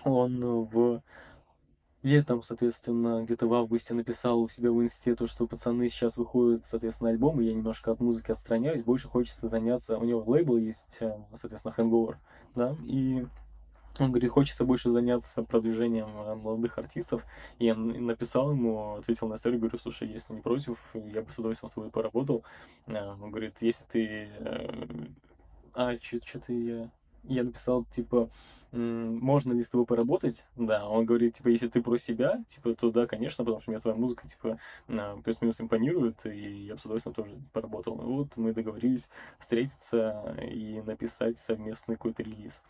Он 0.03 0.65
в 0.65 1.03
летом, 2.07 2.41
соответственно, 2.43 3.25
где-то 3.25 3.49
в 3.49 3.55
августе 3.55 3.93
написал 3.93 4.41
у 4.41 4.49
себя 4.49 4.71
в 4.71 4.81
инсте 4.81 5.17
то, 5.17 5.27
что 5.27 5.47
пацаны 5.49 5.89
сейчас 5.89 6.17
выходят, 6.17 6.65
соответственно, 6.65 7.11
альбом, 7.11 7.41
и 7.41 7.45
я 7.45 7.53
немножко 7.53 7.91
от 7.91 8.01
музыки 8.01 8.31
отстраняюсь, 8.31 8.85
больше 8.85 9.09
хочется 9.09 9.49
заняться, 9.49 9.99
у 9.99 10.05
него 10.05 10.23
лейбл 10.25 10.57
есть, 10.57 10.99
э, 11.01 11.19
соответственно, 11.35 11.75
Hangover, 11.77 12.15
да, 12.55 12.77
и 12.85 13.27
он 13.99 14.13
говорит, 14.13 14.31
хочется 14.31 14.65
больше 14.65 14.89
заняться 14.89 15.43
продвижением 15.43 16.09
э, 16.09 16.35
молодых 16.37 16.79
артистов. 16.79 17.25
И 17.59 17.65
я 17.65 17.75
написал 17.75 18.53
ему, 18.53 18.97
ответил 18.97 19.27
на 19.27 19.35
историю, 19.35 19.59
говорю, 19.59 19.79
слушай, 19.79 20.07
если 20.07 20.35
не 20.35 20.43
против, 20.43 20.85
я 20.95 21.23
бы 21.23 21.33
с 21.33 21.39
удовольствием 21.39 21.71
с 21.71 21.75
тобой 21.75 21.91
поработал. 21.91 22.45
Э, 22.87 23.15
он 23.21 23.31
говорит, 23.31 23.63
если 23.63 23.85
ты... 23.87 24.29
А, 25.73 25.99
что-то 25.99 26.53
я 26.53 26.91
я 27.29 27.45
написал, 27.45 27.85
типа, 27.85 28.31
можно 28.73 29.53
ли 29.53 29.63
с 29.63 29.71
тобой 29.71 29.87
поработать? 29.87 30.47
Да, 30.57 30.89
он 30.89 31.07
говорит, 31.07 31.35
типа, 31.35 31.49
если 31.49 31.69
ты 31.69 31.83
про 31.83 31.97
себя, 31.97 32.45
типа, 32.49 32.75
то 32.75 32.91
да, 32.91 33.07
конечно, 33.07 33.45
потому 33.45 33.61
что 33.61 33.71
мне 33.71 33.81
твоя 33.81 33.97
музыка, 33.97 34.29
типа, 34.29 34.59
плюс-минус 35.25 35.61
импонирует, 35.61 36.27
и 36.27 36.67
я 36.67 36.75
бы 36.75 36.81
с 36.81 36.85
удовольствием 36.85 37.15
тоже 37.15 37.39
поработал. 37.53 37.97
Ну 37.97 38.17
вот 38.17 38.37
мы 38.37 38.53
договорились 38.53 39.11
встретиться 39.39 40.37
и 40.43 40.83
написать 40.83 41.39
совместный 41.39 41.97
какой-то 41.97 42.23
релиз. 42.23 42.63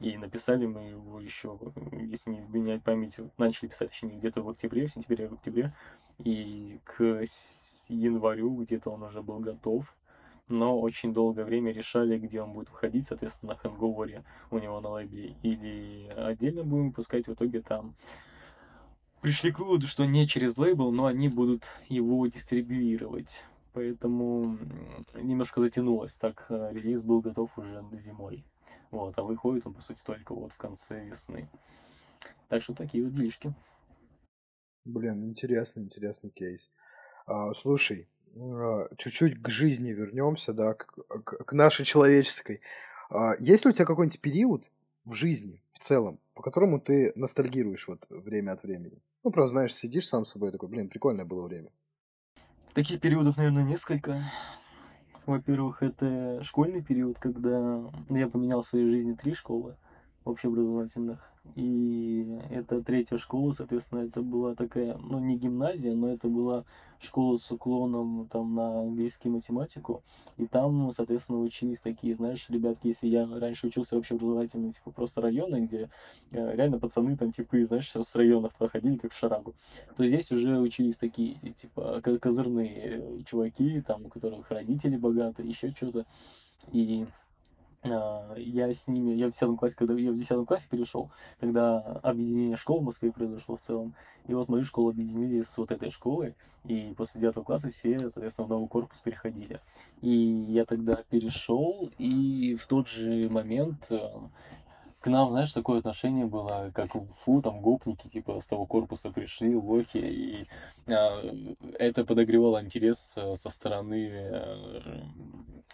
И 0.00 0.18
написали 0.18 0.66
мы 0.66 0.80
его 0.88 1.20
еще, 1.20 1.58
если 1.92 2.30
не 2.30 2.40
изменять 2.40 2.82
память, 2.82 3.16
начали 3.38 3.68
писать, 3.68 3.90
точнее, 3.90 4.18
где-то 4.18 4.42
в 4.42 4.48
октябре, 4.48 4.86
в 4.86 4.92
сентябре, 4.92 5.28
в 5.28 5.34
октябре. 5.34 5.72
И 6.18 6.80
к 6.84 7.24
январю 7.88 8.56
где-то 8.56 8.90
он 8.90 9.04
уже 9.04 9.22
был 9.22 9.38
готов 9.38 9.94
но 10.48 10.78
очень 10.80 11.12
долгое 11.12 11.44
время 11.44 11.72
решали, 11.72 12.18
где 12.18 12.42
он 12.42 12.52
будет 12.52 12.70
выходить, 12.70 13.06
соответственно, 13.06 13.52
на 13.52 13.58
хэнговере 13.58 14.24
у 14.50 14.58
него 14.58 14.80
на 14.80 14.90
лейбле, 14.90 15.36
или 15.42 16.08
отдельно 16.16 16.64
будем 16.64 16.88
выпускать, 16.88 17.26
в 17.26 17.32
итоге 17.32 17.62
там 17.62 17.94
пришли 19.20 19.52
к 19.52 19.58
выводу, 19.58 19.86
что 19.86 20.04
не 20.04 20.28
через 20.28 20.58
лейбл, 20.58 20.92
но 20.92 21.06
они 21.06 21.28
будут 21.28 21.64
его 21.88 22.26
дистрибьюировать. 22.26 23.44
Поэтому 23.72 24.58
немножко 25.14 25.60
затянулось. 25.60 26.16
Так 26.16 26.46
э, 26.50 26.70
релиз 26.72 27.02
был 27.02 27.22
готов 27.22 27.56
уже 27.58 27.82
зимой. 27.92 28.44
Вот, 28.90 29.18
а 29.18 29.22
выходит 29.22 29.66
он, 29.66 29.74
по 29.74 29.80
сути, 29.80 30.04
только 30.04 30.34
вот 30.34 30.52
в 30.52 30.58
конце 30.58 31.04
весны. 31.06 31.50
Так 32.48 32.62
что 32.62 32.74
такие 32.74 33.02
вот 33.02 33.14
делишки. 33.14 33.52
Блин, 34.84 35.24
интересный, 35.24 35.84
интересный 35.84 36.30
кейс. 36.30 36.70
А, 37.26 37.52
слушай, 37.54 38.08
чуть-чуть 38.98 39.40
к 39.40 39.48
жизни 39.48 39.90
вернемся, 39.90 40.52
да, 40.52 40.74
к, 40.74 40.86
к, 41.24 41.44
к 41.44 41.52
нашей 41.52 41.84
человеческой. 41.84 42.60
А, 43.10 43.34
есть 43.38 43.64
ли 43.64 43.70
у 43.70 43.72
тебя 43.72 43.84
какой-нибудь 43.84 44.20
период 44.20 44.64
в 45.04 45.14
жизни 45.14 45.62
в 45.72 45.78
целом, 45.78 46.18
по 46.34 46.42
которому 46.42 46.80
ты 46.80 47.12
ностальгируешь 47.14 47.86
вот 47.88 48.06
время 48.08 48.52
от 48.52 48.62
времени? 48.62 49.00
Ну, 49.22 49.30
просто, 49.30 49.50
знаешь, 49.50 49.74
сидишь 49.74 50.08
сам 50.08 50.24
с 50.24 50.30
собой 50.30 50.52
такой, 50.52 50.68
блин, 50.68 50.88
прикольное 50.88 51.24
было 51.24 51.46
время. 51.46 51.70
Таких 52.74 53.00
периодов, 53.00 53.36
наверное, 53.36 53.64
несколько. 53.64 54.22
Во-первых, 55.26 55.82
это 55.82 56.42
школьный 56.42 56.82
период, 56.82 57.18
когда 57.18 57.90
я 58.10 58.28
поменял 58.28 58.62
в 58.62 58.66
своей 58.66 58.90
жизни 58.90 59.14
три 59.14 59.32
школы 59.32 59.76
общеобразовательных. 60.24 61.30
И 61.54 62.38
это 62.50 62.82
третья 62.82 63.18
школа, 63.18 63.52
соответственно, 63.52 64.00
это 64.00 64.22
была 64.22 64.54
такая, 64.54 64.96
ну, 64.96 65.18
не 65.18 65.36
гимназия, 65.36 65.94
но 65.94 66.08
это 66.08 66.28
была 66.28 66.64
школа 66.98 67.36
с 67.36 67.50
уклоном 67.52 68.26
там 68.32 68.54
на 68.54 68.80
английский 68.80 69.28
математику. 69.28 70.02
И 70.38 70.46
там, 70.46 70.90
соответственно, 70.92 71.40
учились 71.40 71.80
такие, 71.80 72.16
знаешь, 72.16 72.48
ребятки, 72.48 72.88
если 72.88 73.08
я 73.08 73.26
раньше 73.26 73.66
учился 73.66 73.96
в 73.96 73.98
общеобразовательной, 73.98 74.72
типа, 74.72 74.90
просто 74.90 75.20
районы, 75.20 75.66
где 75.66 75.90
э, 76.30 76.56
реально 76.56 76.78
пацаны 76.78 77.16
там, 77.16 77.30
типа, 77.30 77.64
знаешь, 77.66 77.90
с 77.90 78.16
районов 78.16 78.54
туда 78.54 78.68
ходили, 78.68 78.96
как 78.96 79.12
в 79.12 79.18
шарагу, 79.18 79.54
то 79.96 80.06
здесь 80.06 80.32
уже 80.32 80.58
учились 80.58 80.96
такие, 80.96 81.34
типа, 81.56 82.00
козырные 82.02 83.22
чуваки, 83.26 83.82
там, 83.82 84.06
у 84.06 84.08
которых 84.08 84.50
родители 84.50 84.96
богатые, 84.96 85.48
еще 85.48 85.70
что-то. 85.70 86.06
И 86.72 87.06
я 87.84 88.72
с 88.72 88.88
ними, 88.88 89.12
я 89.12 89.28
в 89.28 89.32
10 89.32 89.58
классе, 89.58 89.76
когда 89.76 89.94
я 89.94 90.12
в 90.12 90.16
10 90.16 90.46
классе 90.46 90.66
перешел, 90.70 91.10
когда 91.40 91.78
объединение 92.02 92.56
школ 92.56 92.80
в 92.80 92.84
Москве 92.84 93.12
произошло 93.12 93.56
в 93.56 93.60
целом, 93.60 93.94
и 94.26 94.34
вот 94.34 94.48
мою 94.48 94.64
школу 94.64 94.90
объединили 94.90 95.42
с 95.42 95.56
вот 95.58 95.70
этой 95.70 95.90
школой, 95.90 96.34
и 96.64 96.94
после 96.96 97.20
9 97.20 97.44
класса 97.44 97.70
все, 97.70 97.98
соответственно, 97.98 98.46
в 98.46 98.50
новый 98.50 98.68
корпус 98.68 98.98
переходили. 99.00 99.60
И 100.00 100.10
я 100.10 100.64
тогда 100.64 100.96
перешел, 101.10 101.90
и 101.98 102.56
в 102.56 102.66
тот 102.66 102.88
же 102.88 103.28
момент 103.28 103.86
э, 103.90 103.98
к 105.04 105.08
нам, 105.08 105.30
знаешь, 105.30 105.52
такое 105.52 105.80
отношение 105.80 106.24
было, 106.24 106.72
как 106.74 106.92
фу, 107.18 107.42
там 107.42 107.60
гопники, 107.60 108.08
типа, 108.08 108.40
с 108.40 108.46
того 108.46 108.64
корпуса 108.64 109.10
пришли, 109.10 109.54
лохи, 109.54 109.98
и 109.98 110.46
а, 110.86 111.22
это 111.78 112.06
подогревало 112.06 112.62
интерес 112.62 113.14
э, 113.18 113.34
со 113.36 113.50
стороны 113.50 114.10
а, 114.32 115.04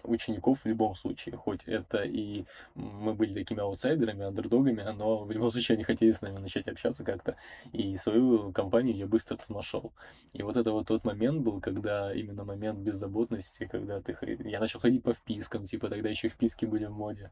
учеников 0.03 0.63
в 0.65 0.67
любом 0.67 0.97
случае, 0.97 1.37
хоть 1.37 1.69
это 1.69 2.03
и 2.03 2.45
мы 2.75 3.15
были 3.15 3.33
такими 3.33 3.61
аутсайдерами, 3.61 4.25
андердогами, 4.25 4.85
но 4.97 5.19
в 5.19 5.31
любом 5.31 5.53
случае 5.53 5.77
они 5.77 5.85
хотели 5.85 6.11
с 6.11 6.23
нами 6.23 6.39
начать 6.39 6.67
общаться 6.67 7.05
как-то, 7.05 7.37
и 7.73 7.97
свою 7.99 8.51
компанию 8.53 8.97
я 8.97 9.07
быстро 9.07 9.37
там 9.37 9.59
нашел. 9.59 9.93
И 10.33 10.43
вот 10.43 10.57
это 10.57 10.73
вот 10.73 10.89
тот 10.89 11.05
момент 11.05 11.43
был, 11.43 11.61
когда 11.61 12.13
именно 12.13 12.43
момент 12.43 12.81
беззаботности, 12.81 13.69
когда 13.71 14.01
ты... 14.01 14.17
Я 14.45 14.59
начал 14.59 14.81
ходить 14.81 15.05
по 15.05 15.13
впискам, 15.13 15.67
типа 15.67 15.89
тогда 15.89 16.09
еще 16.09 16.29
вписки 16.29 16.65
были 16.65 16.87
в 16.87 16.93
моде, 16.93 17.31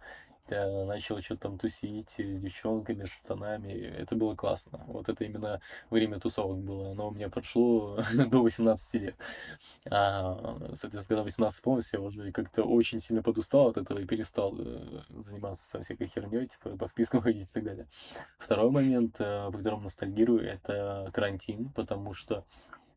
начал 0.51 1.21
что-то 1.23 1.43
там 1.43 1.59
тусить 1.59 2.11
с 2.11 2.41
девчонками, 2.41 3.05
с 3.05 3.11
пацанами, 3.11 3.73
это 3.73 4.17
было 4.17 4.35
классно. 4.35 4.81
Вот 4.87 5.09
это 5.09 5.25
именно 5.25 5.61
время 5.91 6.19
тусовок 6.19 6.59
было, 6.59 6.93
оно 6.93 7.09
у 7.09 7.11
меня 7.13 7.29
прошло 7.29 7.99
до 8.31 8.43
18 8.43 8.95
лет. 8.95 9.15
А, 9.91 10.59
соответственно, 10.75 11.09
когда 11.09 11.23
18 11.25 11.59
исполнилось, 11.59 11.93
я 11.93 12.01
уже 12.01 12.33
как-то 12.33 12.65
очень 12.65 13.01
сильно 13.01 13.23
подустал 13.23 13.69
от 13.69 13.77
этого 13.77 13.99
и 13.99 14.07
перестал 14.07 14.55
э, 14.59 15.03
заниматься 15.23 15.65
там 15.73 15.83
всякой 15.83 16.09
херней, 16.09 16.49
типа 16.49 16.77
по 16.77 16.89
впискам 16.89 17.21
ходить 17.23 17.49
и 17.49 17.53
так 17.53 17.65
далее. 17.65 17.87
Второй 18.39 18.71
момент, 18.71 19.17
э, 19.19 19.51
по 19.51 19.59
которому 19.59 19.83
ностальгирую, 19.85 20.43
это 20.43 21.11
карантин, 21.13 21.71
потому 21.71 22.15
что 22.15 22.45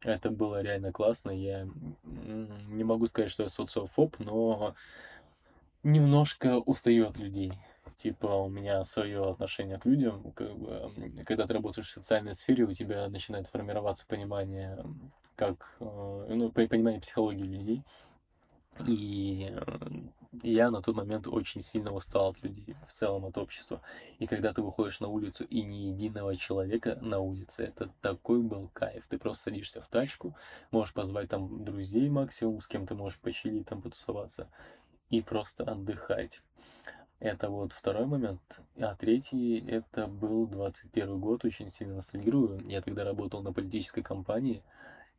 это 0.03 0.31
было 0.31 0.61
реально 0.61 0.91
классно. 0.91 1.29
Я 1.29 1.67
не 2.03 2.83
могу 2.83 3.05
сказать, 3.05 3.29
что 3.29 3.43
я 3.43 3.49
социофоб, 3.49 4.17
но 4.19 4.75
немножко 5.84 6.59
устаю 6.59 7.07
от 7.07 7.17
людей. 7.17 7.53
Типа 7.95 8.27
у 8.27 8.49
меня 8.49 8.84
свое 8.84 9.29
отношение 9.29 9.77
к 9.77 9.86
людям, 9.86 10.32
как 10.32 10.57
бы, 10.57 10.91
когда 11.25 11.45
ты 11.45 11.53
работаешь 11.53 11.88
в 11.88 11.93
социальной 11.93 12.34
сфере, 12.34 12.63
у 12.63 12.73
тебя 12.73 13.07
начинает 13.09 13.47
формироваться 13.47 14.07
понимание, 14.07 14.84
как, 15.36 15.75
э, 15.79 16.25
ну, 16.29 16.51
понимание 16.51 16.99
психологии 16.99 17.43
людей. 17.43 17.84
И 18.88 19.53
я 20.43 20.71
на 20.71 20.82
тот 20.82 20.95
момент 20.95 21.27
очень 21.27 21.61
сильно 21.61 21.91
устал 21.91 22.29
от 22.29 22.41
людей, 22.41 22.75
в 22.88 22.93
целом 22.93 23.25
от 23.25 23.38
общества. 23.38 23.82
И 24.17 24.27
когда 24.27 24.53
ты 24.53 24.61
выходишь 24.61 25.01
на 25.01 25.07
улицу 25.07 25.43
и 25.43 25.61
ни 25.61 25.89
единого 25.89 26.38
человека 26.38 26.97
на 27.01 27.19
улице, 27.19 27.65
это 27.65 27.89
такой 28.01 28.41
был 28.41 28.69
кайф. 28.73 29.05
Ты 29.09 29.17
просто 29.19 29.43
садишься 29.43 29.82
в 29.82 29.88
тачку, 29.88 30.34
можешь 30.71 30.93
позвать 30.93 31.29
там 31.29 31.65
друзей 31.65 32.09
максимум, 32.09 32.61
с 32.61 32.67
кем 32.67 32.88
ты 32.88 32.95
можешь 32.95 33.19
почилить, 33.19 33.67
там 33.67 33.82
потусоваться 33.82 34.47
и 35.12 35.22
просто 35.22 35.64
отдыхать. 35.64 36.41
Это 37.20 37.49
вот 37.49 37.74
второй 37.74 38.07
момент. 38.07 38.41
А 38.80 38.95
третий, 38.95 39.59
это 39.68 40.07
был 40.07 40.47
21 40.47 41.20
год, 41.20 41.45
очень 41.45 41.70
сильно 41.70 41.95
ностальгирую. 41.95 42.62
Я 42.66 42.82
тогда 42.82 43.03
работал 43.03 43.43
на 43.43 43.53
политической 43.53 44.01
компании, 44.01 44.64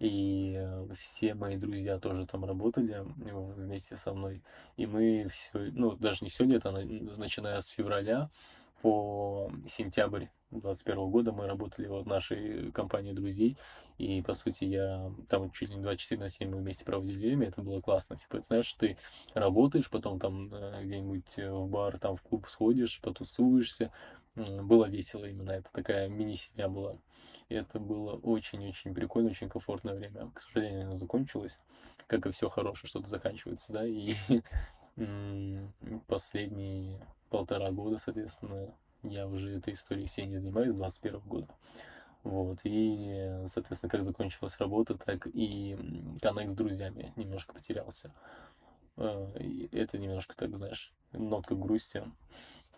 и 0.00 0.60
все 0.96 1.34
мои 1.34 1.56
друзья 1.56 1.98
тоже 2.00 2.26
там 2.26 2.44
работали 2.44 3.04
вместе 3.04 3.96
со 3.96 4.12
мной. 4.12 4.42
И 4.76 4.86
мы 4.86 5.28
все, 5.30 5.70
ну, 5.72 5.92
даже 5.92 6.24
не 6.24 6.30
все 6.30 6.44
лето, 6.44 6.72
начиная 6.72 7.60
с 7.60 7.68
февраля 7.68 8.30
по 8.82 9.50
сентябрь 9.66 10.26
2021 10.50 11.10
года 11.10 11.32
мы 11.32 11.46
работали 11.46 11.86
вот 11.86 12.04
в 12.04 12.08
нашей 12.08 12.70
компании 12.72 13.12
друзей, 13.12 13.56
и, 13.98 14.20
по 14.22 14.34
сути, 14.34 14.64
я 14.64 15.10
там 15.28 15.50
чуть 15.50 15.70
ли 15.70 15.76
не 15.76 15.82
24 15.82 16.20
на 16.20 16.28
7 16.28 16.50
мы 16.50 16.58
вместе 16.58 16.84
проводили 16.84 17.28
время, 17.28 17.48
это 17.48 17.62
было 17.62 17.80
классно, 17.80 18.16
типа, 18.16 18.42
знаешь, 18.42 18.72
ты 18.74 18.98
работаешь, 19.34 19.88
потом 19.88 20.18
там 20.18 20.52
э, 20.52 20.84
где-нибудь 20.84 21.36
в 21.36 21.68
бар, 21.68 21.98
там 21.98 22.16
в 22.16 22.22
клуб 22.22 22.46
сходишь, 22.48 23.00
потусуешься, 23.00 23.90
было 24.34 24.88
весело 24.88 25.24
именно, 25.24 25.52
это 25.52 25.72
такая 25.72 26.08
мини-семья 26.08 26.68
была. 26.68 26.98
И 27.48 27.54
это 27.54 27.78
было 27.78 28.14
очень-очень 28.14 28.94
прикольно, 28.94 29.30
очень 29.30 29.48
комфортное 29.48 29.94
время. 29.94 30.30
К 30.34 30.40
сожалению, 30.40 30.86
оно 30.86 30.96
закончилось, 30.96 31.58
как 32.06 32.26
и 32.26 32.30
все 32.30 32.48
хорошее, 32.48 32.88
что-то 32.88 33.08
заканчивается, 33.08 33.72
да, 33.72 33.86
и 33.86 34.14
последние 36.06 37.00
полтора 37.32 37.70
года, 37.70 37.96
соответственно, 37.96 38.74
я 39.02 39.26
уже 39.26 39.56
этой 39.56 39.72
историей 39.72 40.06
всей 40.06 40.26
не 40.26 40.36
занимаюсь 40.36 40.72
с 40.72 40.76
21 40.76 41.20
года. 41.20 41.48
Вот, 42.24 42.58
и, 42.62 43.46
соответственно, 43.48 43.90
как 43.90 44.04
закончилась 44.04 44.60
работа, 44.60 44.96
так 44.96 45.26
и 45.26 45.76
коннект 46.20 46.50
с 46.50 46.54
друзьями 46.54 47.12
немножко 47.16 47.54
потерялся. 47.54 48.12
Э, 48.96 49.32
это 49.72 49.98
немножко, 49.98 50.36
так 50.36 50.56
знаешь, 50.56 50.92
нотка 51.12 51.54
грусти. 51.54 52.04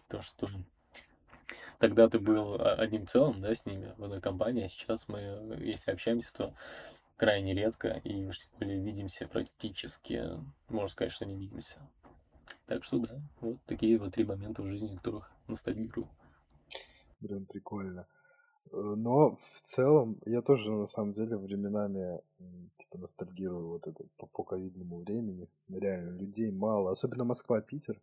То, 0.09 0.23
что 0.23 0.49
тогда 1.79 2.09
ты 2.09 2.21
был 2.21 2.57
одним 2.59 3.07
целым, 3.07 3.43
да, 3.43 3.53
с 3.53 3.67
ними 3.67 3.93
в 3.99 4.05
одной 4.05 4.21
компании, 4.21 4.65
а 4.65 4.69
сейчас 4.69 5.09
мы, 5.09 5.19
если 5.61 5.91
общаемся, 5.91 6.33
то 6.33 6.55
крайне 7.17 7.55
редко, 7.55 8.01
и 8.05 8.27
уж 8.27 8.39
тем 8.39 8.49
более 8.59 8.81
видимся 8.81 9.27
практически, 9.27 10.23
можно 10.69 10.89
сказать, 10.89 11.13
что 11.13 11.27
не 11.27 11.37
видимся. 11.37 11.81
Так 12.67 12.85
что 12.85 12.99
да, 12.99 13.21
вот 13.41 13.59
такие 13.67 13.99
вот 13.99 14.15
три 14.15 14.25
момента 14.25 14.63
в 14.63 14.67
жизни, 14.67 14.97
которых 14.97 15.31
ностальгирую. 15.49 16.09
Блин, 17.21 17.47
прикольно. 17.47 18.07
Э, 18.73 18.95
но 18.97 19.37
в 19.55 19.61
целом 19.63 20.19
я 20.27 20.43
тоже 20.43 20.71
на 20.71 20.87
самом 20.87 21.13
деле 21.13 21.37
временами 21.37 22.21
типа 22.79 22.99
ностальгирую 22.99 23.69
вот 23.69 23.87
это 23.87 24.05
по, 24.17 24.27
по 24.27 24.45
ковидному 24.45 24.99
времени. 24.99 25.49
Реально 25.69 26.19
людей 26.19 26.51
мало, 26.51 26.91
особенно 26.91 27.25
Москва, 27.25 27.61
Питер. 27.61 28.01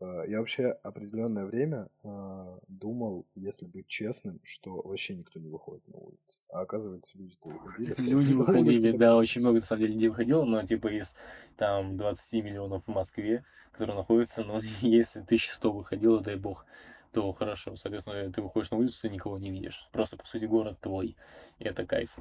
Э, 0.00 0.24
я 0.28 0.38
вообще 0.38 0.70
определенное 0.82 1.44
время 1.44 1.88
э, 2.04 2.58
думал, 2.68 3.26
если 3.34 3.66
быть 3.66 3.88
честным, 3.88 4.40
что 4.44 4.80
вообще 4.82 5.14
никто 5.16 5.40
не 5.40 5.48
выходит 5.48 5.86
на 5.88 5.98
улицу. 5.98 6.42
А 6.50 6.60
оказывается, 6.60 7.18
люди-то 7.18 7.48
выходили. 7.48 7.94
Люди 7.98 8.32
выходили, 8.32 8.96
да, 8.96 9.16
очень 9.16 9.40
много 9.40 9.60
на 9.60 9.64
самом 9.64 9.82
деле 9.82 9.94
людей 9.94 10.08
выходило, 10.08 10.44
но 10.44 10.64
типа 10.64 10.88
из 10.88 11.16
там 11.56 11.96
20 11.96 12.44
миллионов 12.44 12.84
в 12.84 12.88
Москве, 12.88 13.44
которые 13.72 13.96
находятся, 13.96 14.44
ну, 14.44 14.60
если 14.80 15.20
1100 15.20 15.72
выходило, 15.72 16.20
дай 16.20 16.36
бог, 16.36 16.64
то 17.12 17.32
хорошо. 17.32 17.74
Соответственно, 17.74 18.32
ты 18.32 18.40
выходишь 18.40 18.70
на 18.70 18.76
улицу, 18.76 19.06
и 19.06 19.10
никого 19.10 19.38
не 19.38 19.50
видишь. 19.50 19.88
Просто, 19.92 20.16
по 20.16 20.26
сути, 20.26 20.44
город 20.44 20.78
твой. 20.80 21.16
И 21.58 21.64
это 21.64 21.86
кайф. 21.86 22.18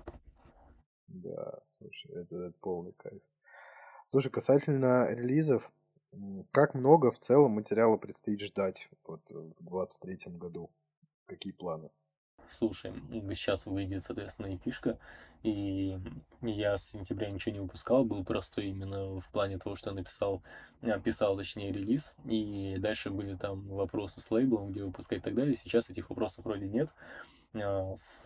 Да, 1.07 1.59
слушай, 1.77 2.11
это, 2.11 2.35
это 2.35 2.57
полный 2.59 2.93
кайф. 2.93 3.21
Слушай, 4.09 4.31
касательно 4.31 5.13
релизов, 5.13 5.69
как 6.51 6.73
много 6.73 7.11
в 7.11 7.17
целом 7.17 7.51
материала 7.51 7.97
предстоит 7.97 8.41
ждать 8.41 8.89
вот, 9.05 9.21
э, 9.29 9.33
в 9.33 9.63
2023 9.63 10.37
году? 10.37 10.69
Какие 11.25 11.53
планы? 11.53 11.89
Слушай, 12.49 12.93
сейчас 13.33 13.65
выйдет, 13.65 14.03
соответственно, 14.03 14.55
эпишка, 14.55 14.97
и 15.43 15.97
я 16.41 16.77
с 16.77 16.91
сентября 16.91 17.29
ничего 17.29 17.53
не 17.53 17.59
выпускал, 17.59 18.05
был 18.05 18.23
просто 18.23 18.61
именно 18.61 19.19
в 19.19 19.29
плане 19.31 19.57
того, 19.57 19.75
что 19.75 19.91
написал, 19.91 20.41
э, 20.81 20.99
писал, 21.01 21.35
точнее, 21.35 21.71
релиз, 21.73 22.15
и 22.25 22.77
дальше 22.79 23.09
были 23.09 23.35
там 23.35 23.67
вопросы 23.67 24.21
с 24.21 24.31
лейблом, 24.31 24.71
где 24.71 24.83
выпускать 24.83 25.19
и 25.19 25.21
так 25.21 25.35
далее. 25.35 25.55
Сейчас 25.55 25.89
этих 25.89 26.09
вопросов 26.09 26.45
вроде 26.45 26.69
нет. 26.69 26.89
Э, 27.53 27.95
с 27.97 28.23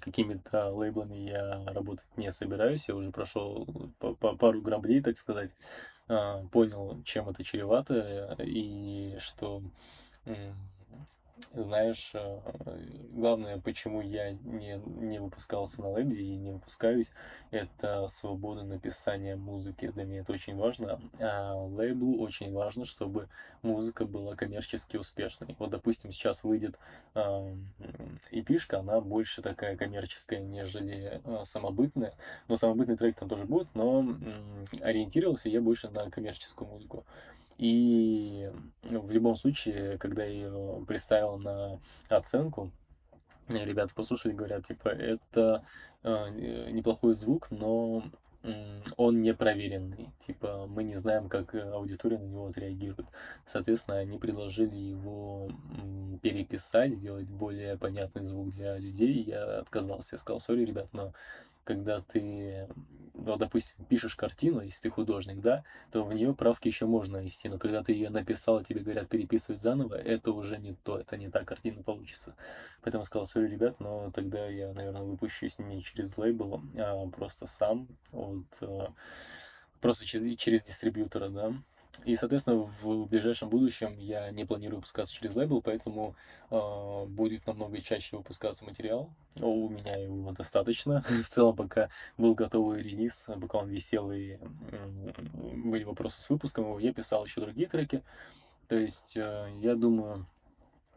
какими-то 0.00 0.70
лейблами 0.70 1.16
я 1.16 1.62
работать 1.66 2.06
не 2.16 2.32
собираюсь, 2.32 2.88
я 2.88 2.96
уже 2.96 3.10
прошел 3.10 3.66
пару 3.98 4.62
граблей, 4.62 5.02
так 5.02 5.18
сказать, 5.18 5.50
а, 5.50 5.97
понял, 6.50 7.02
чем 7.04 7.28
это 7.28 7.44
чревато, 7.44 8.36
и 8.40 9.16
что 9.18 9.62
знаешь, 11.54 12.12
э, 12.14 12.40
главное, 13.12 13.58
почему 13.58 14.00
я 14.00 14.32
не, 14.32 14.80
не 15.00 15.18
выпускался 15.18 15.82
на 15.82 15.90
лэбе 15.90 16.16
и 16.16 16.36
не 16.36 16.52
выпускаюсь, 16.52 17.10
это 17.50 18.06
свобода 18.08 18.62
написания 18.62 19.36
музыки. 19.36 19.88
Для 19.88 20.04
меня 20.04 20.20
это 20.20 20.32
очень 20.32 20.56
важно. 20.56 21.00
А 21.20 21.54
лейблу 21.54 22.20
очень 22.20 22.52
важно, 22.52 22.84
чтобы 22.84 23.28
музыка 23.62 24.04
была 24.04 24.36
коммерчески 24.36 24.96
успешной. 24.96 25.56
Вот, 25.58 25.70
допустим, 25.70 26.12
сейчас 26.12 26.44
выйдет 26.44 26.78
э, 27.14 27.56
эпишка, 28.30 28.80
она 28.80 29.00
больше 29.00 29.42
такая 29.42 29.76
коммерческая, 29.76 30.40
нежели 30.40 31.20
э, 31.24 31.44
самобытная. 31.44 32.14
Но 32.48 32.56
самобытный 32.56 32.96
трек 32.96 33.16
там 33.16 33.28
тоже 33.28 33.44
будет, 33.44 33.68
но 33.74 34.04
э, 34.04 34.80
ориентировался 34.82 35.48
я 35.48 35.60
больше 35.60 35.88
на 35.88 36.10
коммерческую 36.10 36.68
музыку. 36.68 37.04
И 37.58 38.50
в 38.82 39.10
любом 39.10 39.36
случае, 39.36 39.98
когда 39.98 40.24
я 40.24 40.30
ее 40.30 40.84
представил 40.86 41.38
на 41.38 41.80
оценку, 42.08 42.70
ребята 43.48 43.94
послушали, 43.94 44.32
говорят, 44.32 44.64
типа, 44.64 44.88
это 44.88 45.64
э, 46.02 46.70
неплохой 46.70 47.14
звук, 47.14 47.50
но 47.50 48.04
он 48.96 49.20
не 49.20 49.34
проверенный. 49.34 50.08
Типа, 50.20 50.66
мы 50.68 50.84
не 50.84 50.96
знаем, 50.96 51.28
как 51.28 51.54
аудитория 51.54 52.18
на 52.18 52.24
него 52.24 52.46
отреагирует. 52.46 53.06
Соответственно, 53.44 53.98
они 53.98 54.18
предложили 54.18 54.76
его 54.76 55.50
переписать, 56.22 56.92
сделать 56.92 57.28
более 57.28 57.76
понятный 57.76 58.24
звук 58.24 58.50
для 58.50 58.78
людей. 58.78 59.22
Я 59.24 59.58
отказался. 59.58 60.16
Я 60.16 60.20
сказал, 60.20 60.40
сори, 60.40 60.64
ребят, 60.64 60.88
но 60.92 61.12
когда 61.64 62.00
ты, 62.00 62.68
ну, 63.18 63.36
допустим, 63.36 63.84
пишешь 63.84 64.14
картину, 64.14 64.60
если 64.60 64.82
ты 64.82 64.90
художник, 64.90 65.40
да, 65.40 65.64
то 65.90 66.04
в 66.04 66.14
нее 66.14 66.34
правки 66.34 66.68
еще 66.68 66.86
можно 66.86 67.18
вести, 67.18 67.48
но 67.48 67.58
когда 67.58 67.82
ты 67.82 67.92
ее 67.92 68.10
написал, 68.10 68.60
и 68.60 68.64
тебе 68.64 68.80
говорят 68.80 69.08
переписывать 69.08 69.60
заново, 69.60 69.96
это 69.96 70.30
уже 70.32 70.58
не 70.58 70.74
то, 70.74 70.98
это 70.98 71.16
не 71.16 71.28
та 71.28 71.44
картина 71.44 71.82
получится. 71.82 72.34
Поэтому 72.82 73.04
сказал, 73.04 73.26
сори, 73.26 73.48
ребят, 73.48 73.80
но 73.80 74.10
тогда 74.12 74.46
я, 74.46 74.72
наверное, 74.72 75.02
выпущусь 75.02 75.58
не 75.58 75.82
через 75.82 76.16
лейбл, 76.16 76.62
а 76.76 77.06
просто 77.08 77.46
сам, 77.46 77.88
вот, 78.12 78.46
э, 78.60 78.86
просто 79.80 80.06
через, 80.06 80.36
через 80.36 80.62
дистрибьютора, 80.62 81.28
да, 81.28 81.52
и, 82.04 82.16
соответственно, 82.16 82.56
в 82.56 83.06
ближайшем 83.06 83.48
будущем 83.48 83.98
я 83.98 84.30
не 84.30 84.44
планирую 84.44 84.76
выпускаться 84.76 85.14
через 85.14 85.34
лейбл, 85.34 85.62
поэтому 85.62 86.16
э, 86.50 87.04
будет 87.06 87.46
намного 87.46 87.80
чаще 87.80 88.16
выпускаться 88.16 88.64
материал. 88.64 89.10
У 89.40 89.68
меня 89.68 89.96
его 89.96 90.32
достаточно. 90.32 91.02
В 91.24 91.28
целом, 91.28 91.56
пока 91.56 91.90
был 92.16 92.34
готовый 92.34 92.82
релиз, 92.82 93.28
пока 93.40 93.58
он 93.58 93.68
висел 93.68 94.10
и 94.10 94.38
были 95.32 95.84
вопросы 95.84 96.20
с 96.20 96.30
выпуском 96.30 96.78
я 96.78 96.92
писал 96.92 97.24
еще 97.24 97.40
другие 97.40 97.68
треки. 97.68 98.02
То 98.68 98.76
есть, 98.76 99.16
э, 99.16 99.50
я 99.60 99.74
думаю, 99.74 100.26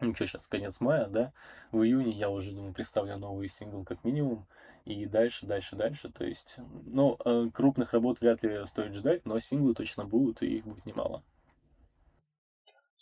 ну 0.02 0.16
что, 0.16 0.28
сейчас 0.28 0.48
конец 0.48 0.82
мая, 0.82 1.08
да, 1.08 1.32
в 1.72 1.84
июне 1.84 2.12
я 2.12 2.30
уже, 2.30 2.52
думаю, 2.52 2.74
представлю 2.74 3.18
новый 3.18 3.48
сингл 3.48 3.84
как 3.84 4.04
минимум, 4.04 4.46
и 4.86 5.06
дальше, 5.06 5.46
дальше, 5.46 5.76
дальше, 5.76 6.10
то 6.10 6.26
есть, 6.26 6.56
ну, 6.86 7.18
э, 7.24 7.50
крупных 7.54 7.94
работ 7.94 8.20
вряд 8.20 8.44
ли 8.44 8.66
стоит 8.66 8.94
ждать, 8.96 9.26
но 9.26 9.40
синглы 9.40 9.74
точно 9.74 10.06
будут, 10.06 10.42
и 10.42 10.58
их 10.58 10.66
будет 10.66 10.86
немало. 10.86 11.24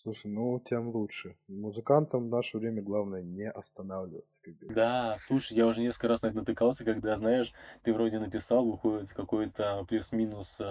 Слушай, 0.10 0.32
ну 0.32 0.60
тем 0.60 0.90
лучше. 0.90 1.36
Музыкантам 1.48 2.26
в 2.26 2.30
наше 2.30 2.58
время 2.58 2.82
главное 2.82 3.22
не 3.22 3.48
останавливаться. 3.48 4.40
Как 4.42 4.74
да, 4.74 5.16
слушай, 5.20 5.56
я 5.56 5.68
уже 5.68 5.82
несколько 5.82 6.08
раз 6.08 6.24
на 6.24 6.32
натыкался, 6.32 6.84
когда, 6.84 7.16
знаешь, 7.16 7.54
ты 7.84 7.94
вроде 7.94 8.18
написал, 8.18 8.66
выходит 8.66 9.14
какой-то 9.14 9.86
плюс-минус 9.88 10.60
э, 10.62 10.64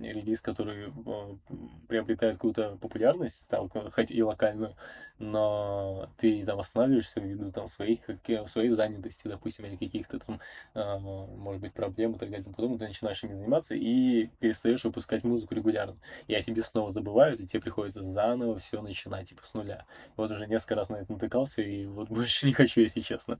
релиз, 0.00 0.42
который 0.42 0.90
э, 0.90 1.36
приобретает 1.88 2.34
какую-то 2.34 2.76
популярность, 2.80 3.48
там, 3.48 3.68
хоть 3.68 4.12
и 4.12 4.22
локальную, 4.22 4.76
но 5.18 6.08
ты 6.16 6.44
там 6.44 6.60
останавливаешься 6.60 7.20
ввиду 7.20 7.50
там 7.50 7.66
своих, 7.66 8.00
как, 8.02 8.48
своей 8.48 8.70
занятости, 8.70 9.26
допустим, 9.26 9.66
или 9.66 9.76
каких-то 9.76 10.20
там, 10.20 10.40
э, 10.74 10.98
может 10.98 11.60
быть, 11.60 11.72
проблем 11.72 12.12
и 12.12 12.18
так 12.18 12.30
далее. 12.30 12.46
Потом 12.46 12.78
ты 12.78 12.86
начинаешь 12.86 13.24
ими 13.24 13.34
заниматься 13.34 13.74
и 13.74 14.26
перестаешь 14.38 14.84
выпускать 14.84 15.24
музыку 15.24 15.54
регулярно. 15.54 15.96
И 16.28 16.34
о 16.34 16.42
тебе 16.42 16.62
снова 16.62 16.92
забывают, 16.92 17.40
и 17.40 17.46
тебе 17.46 17.60
приходится 17.60 18.04
заново 18.04 18.58
все 18.58 18.83
начинать, 18.84 19.28
типа, 19.28 19.44
с 19.44 19.54
нуля. 19.54 19.86
Вот 20.16 20.30
уже 20.30 20.46
несколько 20.46 20.76
раз 20.76 20.90
на 20.90 20.96
это 20.96 21.12
натыкался, 21.12 21.62
и 21.62 21.86
вот 21.86 22.08
больше 22.08 22.46
не 22.46 22.52
хочу, 22.52 22.80
если 22.80 23.00
честно. 23.00 23.38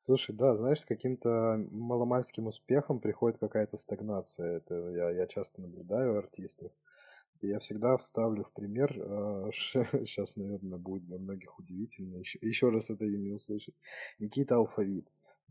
Слушай, 0.00 0.36
да, 0.36 0.54
знаешь, 0.54 0.80
с 0.80 0.84
каким-то 0.84 1.58
маломальским 1.72 2.46
успехом 2.46 3.00
приходит 3.00 3.38
какая-то 3.38 3.76
стагнация. 3.76 4.58
Это 4.58 4.74
я, 4.90 5.10
я 5.10 5.26
часто 5.26 5.60
наблюдаю 5.60 6.18
артистов. 6.18 6.70
Я 7.42 7.58
всегда 7.58 7.96
вставлю 7.96 8.44
в 8.44 8.52
пример, 8.52 8.92
сейчас, 9.52 10.36
наверное, 10.36 10.78
будет 10.78 11.04
для 11.06 11.18
многих 11.18 11.58
удивительно, 11.58 12.16
еще, 12.16 12.38
еще 12.40 12.70
раз 12.70 12.90
это 12.90 13.04
имя 13.04 13.34
услышать, 13.34 13.74
Никита 14.18 14.56
Алфавит. 14.56 15.06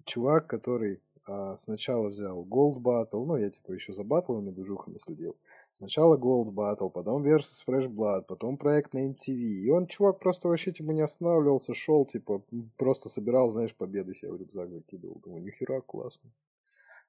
Чувак, 0.06 0.48
который 0.48 1.02
а, 1.28 1.56
сначала 1.58 2.10
взял 2.10 2.46
Gold 2.46 2.78
Battle, 2.82 3.26
ну, 3.26 3.36
я 3.36 3.50
типа 3.50 3.72
еще 3.72 3.94
за 3.94 4.04
батлами, 4.04 4.52
движухами 4.52 4.98
следил, 5.00 5.36
Сначала 5.78 6.18
Gold 6.18 6.54
Battle, 6.54 6.90
потом 6.90 7.26
Versus 7.26 7.62
Fresh 7.68 7.90
Blood, 7.90 8.24
потом 8.28 8.56
проект 8.58 8.94
на 8.94 9.10
MTV. 9.10 9.34
И 9.34 9.70
он, 9.70 9.88
чувак, 9.88 10.20
просто 10.20 10.48
вообще 10.48 10.72
типа 10.72 10.92
не 10.92 11.02
останавливался, 11.02 11.74
шел, 11.74 12.06
типа, 12.06 12.44
просто 12.78 13.10
собирал, 13.10 13.50
знаешь, 13.50 13.76
победы 13.76 14.16
себе 14.16 14.32
в 14.32 14.38
рюкзак 14.38 14.72
закидывал. 14.72 15.20
Думаю, 15.20 15.44
нихера, 15.44 15.82
классно. 15.82 16.32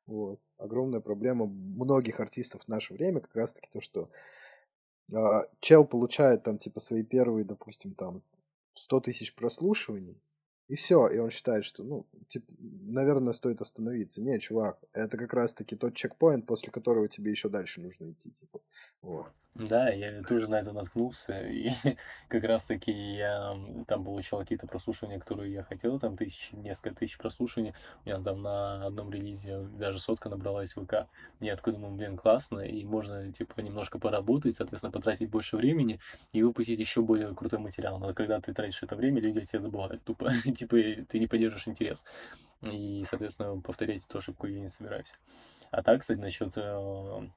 Вот. 0.07 0.41
Огромная 0.59 0.99
проблема 0.99 1.47
многих 1.47 2.19
артистов 2.19 2.63
в 2.63 2.69
наше 2.69 2.95
время 2.95 3.21
как 3.21 3.37
раз-таки 3.37 3.69
то, 3.73 3.81
что 3.81 4.11
э, 5.13 5.17
чел 5.61 5.85
получает 5.85 6.43
там 6.43 6.59
типа 6.59 6.81
свои 6.81 7.05
первые, 7.05 7.45
допустим, 7.45 7.95
там 7.95 8.23
100 8.75 9.01
тысяч 9.01 9.35
прослушиваний, 9.37 10.21
и 10.69 10.75
все, 10.75 11.07
и 11.09 11.19
он 11.19 11.31
считает, 11.31 11.65
что, 11.65 11.85
ну, 11.85 12.07
типа, 12.29 12.53
наверное, 12.59 13.33
стоит 13.33 13.61
остановиться. 13.61 14.21
Не, 14.21 14.41
чувак, 14.41 14.79
это 14.93 15.17
как 15.17 15.33
раз-таки 15.33 15.77
тот 15.77 15.95
чекпоинт, 15.95 16.45
после 16.47 16.73
которого 16.73 17.09
тебе 17.09 17.31
еще 17.31 17.49
дальше 17.49 17.81
нужно 17.81 18.11
идти, 18.11 18.33
типа. 18.33 18.61
Вот. 19.01 19.27
Да, 19.59 19.89
я 19.89 20.23
тоже 20.23 20.51
на 20.51 20.57
это 20.61 20.73
наткнулся, 20.73 21.41
и 21.41 21.71
как 22.29 22.45
раз-таки 22.45 22.93
я 22.93 23.57
там 23.87 24.05
получал 24.05 24.41
какие-то 24.41 24.67
прослушивания, 24.67 25.19
которые 25.19 25.51
я 25.51 25.63
хотел, 25.63 25.99
там 25.99 26.17
тысяч, 26.17 26.51
несколько 26.53 26.95
тысяч 26.95 27.17
прослушиваний, 27.17 27.73
у 28.05 28.09
меня 28.09 28.21
там 28.21 28.43
на 28.43 28.85
одном 28.85 29.11
релизе 29.11 29.67
даже 29.79 29.99
сотка 29.99 30.29
набралась 30.29 30.77
в 30.77 30.85
ВК, 30.85 31.09
я 31.41 31.57
такой 31.57 31.73
думаю, 31.73 31.95
блин, 31.95 32.19
классно, 32.19 32.61
и 32.61 32.85
можно, 32.85 33.33
типа, 33.33 33.61
немножко 33.61 33.99
поработать, 33.99 34.57
соответственно, 34.57 34.93
потратить 34.93 35.31
больше 35.31 35.57
времени 35.57 36.01
и 36.33 36.43
выпустить 36.43 36.79
еще 36.79 37.01
более 37.01 37.35
крутой 37.35 37.61
материал, 37.61 37.99
но 37.99 38.13
когда 38.13 38.41
ты 38.41 38.53
тратишь 38.53 38.83
это 38.83 38.95
время, 38.95 39.23
люди 39.23 39.41
тебя 39.41 39.63
забывают 39.63 40.05
тупо, 40.05 40.31
типа, 40.57 40.77
ты 41.09 41.19
не 41.19 41.27
поддержишь 41.27 41.69
интерес. 41.69 42.05
И, 42.63 43.05
соответственно, 43.09 43.61
повторять 43.61 44.05
эту 44.05 44.19
ошибку 44.19 44.47
я 44.47 44.61
не 44.61 44.69
собираюсь. 44.69 45.13
А 45.71 45.83
так, 45.83 46.01
кстати, 46.01 46.19
насчет 46.19 46.53
э, 46.57 47.29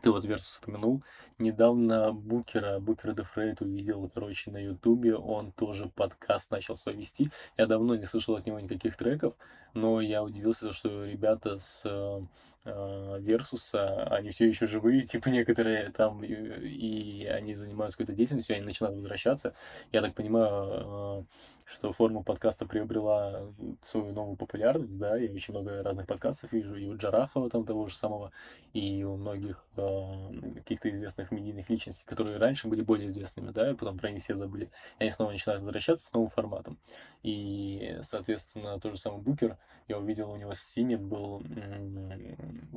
ты 0.00 0.10
вот 0.10 0.24
Versus 0.24 0.58
упомянул. 0.58 1.02
Недавно 1.38 2.12
Букера, 2.12 2.78
Букера 2.78 3.12
Д.Фреда 3.12 3.60
увидел, 3.60 4.08
короче, 4.08 4.50
на 4.50 4.58
Ютубе. 4.58 5.14
Он 5.14 5.52
тоже 5.52 5.90
подкаст 5.94 6.50
начал 6.50 6.76
свой 6.76 6.94
вести. 6.96 7.30
Я 7.56 7.66
давно 7.66 7.94
не 7.94 8.06
слышал 8.06 8.36
от 8.36 8.46
него 8.46 8.58
никаких 8.58 8.96
треков, 8.96 9.34
но 9.74 10.00
я 10.00 10.22
удивился, 10.22 10.72
что 10.72 11.04
ребята 11.04 11.58
с 11.58 11.82
э, 11.84 12.20
Versus 12.64 13.69
а, 13.69 14.04
они 14.04 14.30
все 14.30 14.46
еще 14.46 14.66
живые, 14.66 15.02
типа 15.06 15.28
некоторые 15.28 15.90
там, 15.90 16.22
и, 16.22 16.32
и 16.32 17.26
они 17.26 17.54
занимаются 17.54 17.98
какой-то 17.98 18.16
деятельностью, 18.16 18.56
они 18.56 18.64
начинают 18.64 18.96
возвращаться. 18.96 19.54
Я 19.90 20.00
так 20.00 20.14
понимаю, 20.14 21.20
э, 21.20 21.22
что 21.64 21.92
форма 21.92 22.22
подкаста 22.22 22.66
приобрела 22.66 23.52
свою 23.80 24.12
новую 24.12 24.36
популярность, 24.36 24.96
да, 24.98 25.16
я 25.16 25.32
очень 25.32 25.54
много 25.54 25.82
разных 25.82 26.06
подкастов 26.06 26.52
вижу, 26.52 26.76
и 26.76 26.86
у 26.86 26.96
Джарахова 26.96 27.48
там 27.50 27.64
того 27.64 27.88
же 27.88 27.96
самого, 27.96 28.30
и 28.72 29.02
у 29.04 29.16
многих 29.16 29.64
э, 29.76 30.52
каких-то 30.56 30.90
известных 30.90 31.30
медийных 31.30 31.68
личностей, 31.70 32.04
которые 32.06 32.38
раньше 32.38 32.68
были 32.68 32.82
более 32.82 33.10
известными, 33.10 33.50
да, 33.50 33.70
и 33.70 33.74
потом 33.74 33.98
про 33.98 34.10
них 34.10 34.22
все 34.22 34.36
забыли, 34.36 34.70
и 34.98 35.04
они 35.04 35.10
снова 35.10 35.32
начинают 35.32 35.62
возвращаться 35.62 36.06
с 36.06 36.12
новым 36.12 36.30
форматом. 36.30 36.78
И, 37.22 37.98
соответственно, 38.02 38.78
тот 38.78 38.92
же 38.92 38.98
самый 38.98 39.20
Букер, 39.20 39.56
я 39.88 39.98
увидел 39.98 40.30
у 40.30 40.36
него 40.36 40.52
в 40.52 40.60
Стиме 40.60 40.96
был 40.96 41.42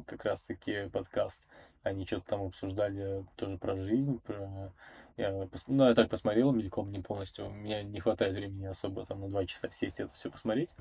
как 0.05 0.25
раз-таки 0.25 0.89
подкаст, 0.89 1.47
они 1.83 2.05
что-то 2.05 2.27
там 2.27 2.43
обсуждали 2.43 3.25
тоже 3.35 3.57
про 3.57 3.75
жизнь, 3.75 4.19
про 4.19 4.71
я, 5.17 5.47
ну, 5.67 5.85
я 5.85 5.95
так 5.95 6.09
посмотрел 6.09 6.51
мельком, 6.51 6.91
не 6.91 6.99
полностью. 6.99 7.47
У 7.47 7.51
меня 7.51 7.83
не 7.83 8.01
хватает 8.01 8.35
времени 8.35 8.65
особо 8.65 9.05
там 9.05 9.21
на 9.21 9.29
два 9.29 9.45
часа 9.45 9.69
сесть 9.69 10.01
это 10.01 10.11
все 10.11 10.29
посмотреть. 10.29 10.71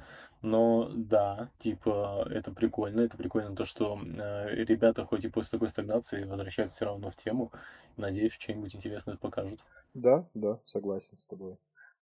Но 0.42 0.90
да, 0.92 1.51
типа, 1.59 2.26
это 2.28 2.51
прикольно. 2.51 3.03
Это 3.03 3.16
прикольно 3.16 3.55
то, 3.55 3.64
что 3.64 3.97
э, 3.97 4.64
ребята, 4.64 5.05
хоть 5.05 5.24
и 5.24 5.28
после 5.28 5.53
такой 5.53 5.68
стагнации, 5.68 6.24
возвращаются 6.24 6.74
все 6.74 6.84
равно 6.86 7.11
в 7.11 7.16
тему. 7.16 7.53
Надеюсь, 7.97 8.32
что-нибудь 8.32 8.74
интересное 8.74 9.16
покажут. 9.16 9.61
Да, 9.95 10.26
да, 10.34 10.59
согласен 10.64 11.16
с 11.16 11.26
тобой. 11.26 11.57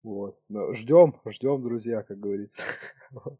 Вот. 0.03 0.39
Ждем, 0.73 1.15
ждем, 1.25 1.61
друзья, 1.61 2.01
как 2.03 2.19
говорится. 2.19 2.63
вот. 3.11 3.39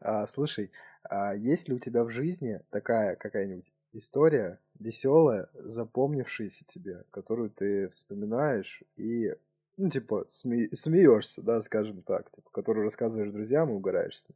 а, 0.00 0.26
слушай, 0.26 0.70
а 1.02 1.34
есть 1.34 1.68
ли 1.68 1.74
у 1.74 1.78
тебя 1.78 2.04
в 2.04 2.10
жизни 2.10 2.60
такая 2.70 3.16
какая-нибудь 3.16 3.70
история 3.92 4.58
веселая, 4.78 5.48
запомнившаяся 5.54 6.64
тебе, 6.64 7.04
которую 7.10 7.50
ты 7.50 7.88
вспоминаешь 7.88 8.82
и, 8.96 9.34
ну, 9.76 9.90
типа, 9.90 10.24
сме... 10.28 10.68
смеешься, 10.74 11.42
да, 11.42 11.60
скажем 11.60 12.02
так, 12.02 12.30
типа, 12.30 12.48
которую 12.50 12.84
рассказываешь 12.84 13.32
друзьям 13.32 13.70
и 13.70 13.74
угораешься. 13.74 14.28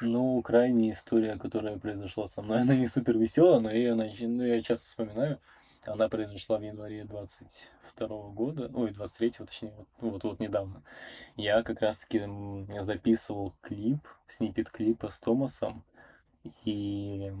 Ну, 0.00 0.40
крайняя 0.42 0.92
история, 0.92 1.36
которая 1.36 1.78
произошла 1.78 2.26
со 2.28 2.42
мной, 2.42 2.60
она 2.62 2.76
не 2.76 2.88
супер 2.88 3.18
веселая, 3.18 3.60
но 3.60 3.70
я, 3.70 3.94
ну, 3.94 4.42
я 4.42 4.62
часто 4.62 4.86
вспоминаю. 4.86 5.38
Она 5.86 6.08
произошла 6.08 6.58
в 6.58 6.62
январе 6.62 7.04
22 7.04 8.08
года, 8.30 8.70
ой, 8.74 8.90
23 8.90 9.30
точнее, 9.30 9.74
вот, 10.00 10.24
вот 10.24 10.40
недавно. 10.40 10.82
Я 11.36 11.62
как 11.62 11.82
раз-таки 11.82 12.22
записывал 12.80 13.54
клип, 13.60 13.98
снипет 14.26 14.70
клипа 14.70 15.10
с 15.10 15.20
Томасом, 15.20 15.84
и 16.64 17.32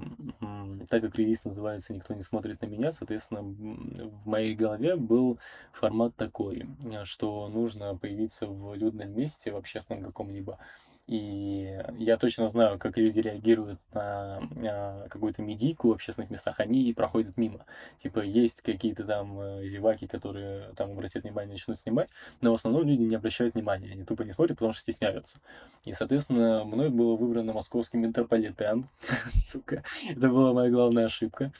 так 0.88 1.02
как 1.02 1.14
релиз 1.16 1.44
называется 1.44 1.92
«Никто 1.92 2.14
не 2.14 2.22
смотрит 2.22 2.60
на 2.62 2.66
меня», 2.66 2.92
соответственно, 2.92 3.42
в 3.42 4.26
моей 4.26 4.54
голове 4.54 4.96
был 4.96 5.38
формат 5.72 6.14
такой, 6.16 6.66
что 7.04 7.48
нужно 7.48 7.96
появиться 7.96 8.46
в 8.46 8.74
людном 8.74 9.10
месте, 9.14 9.52
в 9.52 9.56
общественном 9.56 10.04
каком-либо, 10.04 10.58
и 11.06 11.78
я 11.98 12.16
точно 12.16 12.48
знаю, 12.48 12.78
как 12.78 12.96
люди 12.96 13.20
реагируют 13.20 13.78
на, 13.92 14.40
на 14.56 15.06
какую-то 15.10 15.42
медийку 15.42 15.88
в 15.88 15.92
общественных 15.92 16.30
местах, 16.30 16.60
они 16.60 16.92
проходят 16.94 17.36
мимо. 17.36 17.66
Типа, 17.98 18.20
есть 18.20 18.62
какие-то 18.62 19.04
там 19.04 19.38
э, 19.38 19.66
зеваки, 19.66 20.06
которые 20.06 20.72
там 20.76 20.92
обратят 20.92 21.24
внимание, 21.24 21.52
начнут 21.52 21.78
снимать, 21.78 22.10
но 22.40 22.52
в 22.52 22.54
основном 22.54 22.84
люди 22.88 23.02
не 23.02 23.16
обращают 23.16 23.54
внимания, 23.54 23.92
они 23.92 24.04
тупо 24.04 24.22
не 24.22 24.32
смотрят, 24.32 24.56
потому 24.56 24.72
что 24.72 24.80
стесняются. 24.80 25.40
И, 25.84 25.92
соответственно, 25.92 26.64
мной 26.64 26.88
было 26.88 27.16
выбрано 27.16 27.52
московский 27.52 27.98
метрополитен. 27.98 28.88
Сука, 29.26 29.84
это 30.08 30.30
была 30.30 30.54
моя 30.54 30.70
главная 30.70 31.06
ошибка. 31.06 31.52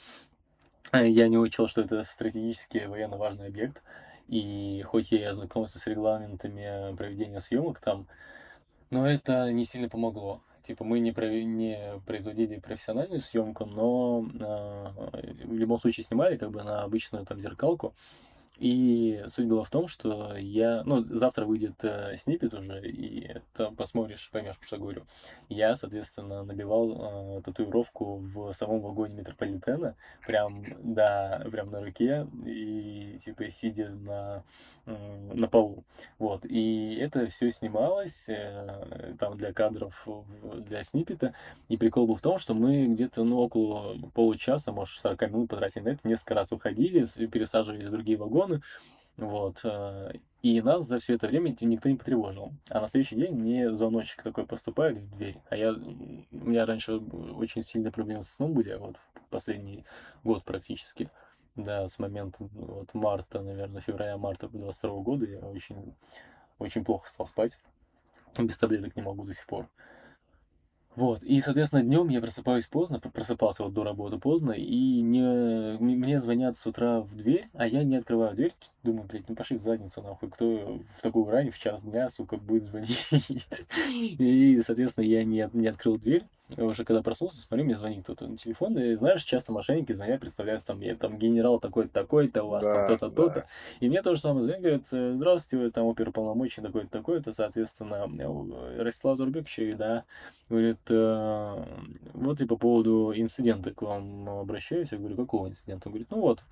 Я 0.93 1.29
не 1.29 1.37
учел, 1.37 1.69
что 1.69 1.83
это 1.83 2.03
стратегически 2.05 2.87
военно 2.87 3.19
важный 3.19 3.49
объект. 3.49 3.83
И 4.29 4.83
хоть 4.87 5.13
я 5.13 5.31
ознакомился 5.31 5.79
с 5.79 5.87
регламентами 5.87 6.97
проведения 6.97 7.41
съемок 7.41 7.81
там, 7.81 8.07
но 8.95 9.09
это 9.09 9.53
не 9.53 9.65
сильно 9.65 9.89
помогло. 9.89 10.41
Типа 10.63 10.85
мы 10.85 11.01
не, 11.01 11.11
про... 11.11 11.27
не 11.27 12.01
производили 12.07 12.61
профессиональную 12.61 13.21
съемку, 13.21 13.67
но 13.67 14.25
э, 14.41 15.47
в 15.47 15.53
любом 15.53 15.81
случае 15.81 16.05
снимали 16.05 16.37
как 16.37 16.53
бы 16.53 16.63
на 16.63 16.85
обычную 16.85 17.27
там 17.27 17.41
зеркалку. 17.41 17.93
И 18.59 19.21
суть 19.27 19.49
была 19.49 19.65
в 19.65 19.71
том, 19.71 19.89
что 19.89 20.37
я, 20.37 20.85
ну, 20.85 21.03
завтра 21.05 21.45
выйдет 21.45 21.83
э, 21.83 22.17
снипет 22.17 22.55
уже, 22.55 22.89
и 22.89 23.41
там 23.57 23.75
посмотришь, 23.75 24.31
поймешь, 24.31 24.55
что 24.61 24.79
говорю. 24.79 25.03
Я, 25.49 25.75
соответственно, 25.75 26.45
набивал 26.45 27.39
э, 27.39 27.43
татуировку 27.43 28.19
в 28.19 28.53
самом 28.53 28.81
вагоне 28.81 29.17
метрополитена, 29.17 29.97
прям, 30.25 30.65
да, 30.79 31.45
прям 31.51 31.71
на 31.73 31.81
руке, 31.81 32.29
и, 32.45 33.19
типа, 33.25 33.51
сидя 33.51 33.91
на, 33.91 34.45
э, 34.87 35.31
на 35.35 35.49
полу. 35.49 35.83
Вот, 36.21 36.45
и 36.45 36.97
это 37.01 37.27
все 37.27 37.51
снималось, 37.51 38.29
э, 38.29 39.17
там, 39.19 39.37
для 39.37 39.53
кадров, 39.53 40.07
для 40.59 40.85
снипета, 40.85 41.35
и 41.69 41.77
прикол 41.77 42.07
был 42.07 42.15
в 42.15 42.21
том, 42.21 42.39
что 42.39 42.55
мы 42.55 42.87
где-то, 42.87 43.25
ну, 43.25 43.39
около 43.39 43.97
получаса, 44.15 44.71
может, 44.71 45.01
40 45.01 45.23
минут 45.23 45.51
потратили 45.51 45.83
на 45.83 45.89
это, 45.89 46.07
несколько 46.07 46.35
раз 46.35 46.53
уходили, 46.53 47.05
пересаживались 47.27 47.87
в 47.87 47.91
другие 47.91 48.17
вагоны, 48.17 48.44
телефоны, 48.45 48.61
вот, 49.17 49.61
э, 49.65 50.13
и 50.43 50.61
нас 50.61 50.85
за 50.85 50.99
все 50.99 51.15
это 51.15 51.29
время 51.29 51.55
никто 51.61 51.89
не 51.89 51.97
потревожил. 51.97 52.53
А 52.69 52.81
на 52.81 52.89
следующий 52.89 53.17
день 53.17 53.35
мне 53.35 53.73
звоночек 53.73 54.23
такой 54.23 54.47
поступает 54.47 54.99
в 54.99 55.17
дверь. 55.17 55.39
А 55.49 55.57
я, 55.57 55.73
у 55.73 55.77
меня 56.31 56.67
раньше 56.67 56.97
очень 56.97 57.63
сильные 57.63 57.93
проблемы 57.93 58.25
со 58.25 58.33
сном 58.33 58.53
были, 58.53 58.71
а 58.71 58.79
вот 58.79 58.97
последний 59.31 59.85
год 60.23 60.45
практически. 60.45 61.11
Да, 61.57 61.87
с 61.87 62.01
момента 62.01 62.39
вот, 62.41 62.93
марта, 62.95 63.41
наверное, 63.41 63.81
февраля-марта 63.81 64.49
22 64.49 65.01
года 65.03 65.25
я 65.25 65.39
очень, 65.39 65.95
очень 66.59 66.85
плохо 66.85 67.09
стал 67.09 67.29
спать. 67.29 67.57
Без 68.37 68.59
таблеток 68.59 68.97
не 68.97 69.03
могу 69.03 69.25
до 69.25 69.33
сих 69.33 69.47
пор. 69.47 69.69
Вот, 70.97 71.23
и, 71.25 71.41
соответственно, 71.41 71.83
днем 71.83 72.09
я 72.09 72.21
просыпаюсь 72.21 72.67
поздно, 72.67 73.01
просыпался 73.01 73.65
вот 73.65 73.73
до 73.73 73.83
работы 73.83 74.19
поздно, 74.19 74.53
и 74.53 75.01
не, 75.01 75.77
мне 75.79 76.21
звонят 76.21 76.57
с 76.57 76.67
утра 76.67 77.01
в 77.01 77.17
дверь, 77.17 77.49
а 77.55 77.67
я 77.67 77.83
не 77.83 77.97
открываю 77.97 78.35
дверь, 78.35 78.53
думаю, 78.85 79.07
блядь, 79.09 79.29
ну 79.29 79.35
пошли 79.35 79.57
в 79.57 79.63
задницу, 79.63 80.03
нахуй, 80.03 80.31
кто 80.31 80.81
в 80.97 81.03
такую 81.03 81.29
рань 81.31 81.51
в 81.51 81.59
час 81.59 81.83
дня, 81.83 82.09
сука, 82.11 82.37
будет 82.37 82.65
звонить. 82.65 83.09
И, 84.19 84.61
соответственно, 84.61 85.05
я 85.05 85.25
не, 85.25 85.49
не 85.53 85.67
открыл 85.67 85.99
дверь, 85.99 86.25
уже 86.59 86.85
когда 86.85 87.03
проснулся, 87.03 87.41
смотрю, 87.41 87.65
мне 87.65 87.75
звонит 87.75 88.05
кто-то 88.05 88.27
на 88.27 88.37
телефон, 88.37 88.79
и 88.79 88.95
знаешь, 88.95 89.23
часто 89.23 89.53
мошенники 89.53 89.93
звонят, 89.93 90.21
представляются, 90.21 90.69
там, 90.69 90.81
я 90.81 90.95
там 90.95 91.19
генерал 91.19 91.59
такой-то, 91.59 91.91
такой-то, 91.91 92.45
у 92.45 92.49
вас 92.49 92.65
да, 92.65 92.75
там 92.75 92.87
то-то, 92.89 93.09
да. 93.09 93.17
то-то. 93.17 93.47
И 93.81 93.89
мне 93.89 94.03
тоже 94.03 94.21
самое 94.21 94.43
звонят, 94.43 94.61
говорят, 94.61 94.87
«Э, 94.93 95.15
здравствуйте, 95.17 95.65
вы 95.65 95.71
там 95.71 95.87
оперуполномоченный 95.87 96.69
такой-то, 96.69 96.91
такой-то, 96.91 97.33
соответственно, 97.33 98.07
э, 98.19 98.83
Ростислав 98.83 99.17
Турбекович, 99.17 99.77
да, 99.79 100.05
говорит, 100.51 100.79
э, 100.84 100.84
вот 100.91 102.41
и 102.41 102.47
по 102.47 102.57
поводу 102.57 103.13
инцидента 103.15 103.73
к 103.73 103.83
вам 103.83 104.29
обращаюсь, 104.29 104.93
я 104.93 104.99
говорю, 104.99 105.17
какого 105.17 105.49
инцидента? 105.49 105.89
Он 105.89 105.93
говорит, 105.93 106.11
ну 106.11 106.21
вот, 106.21 106.45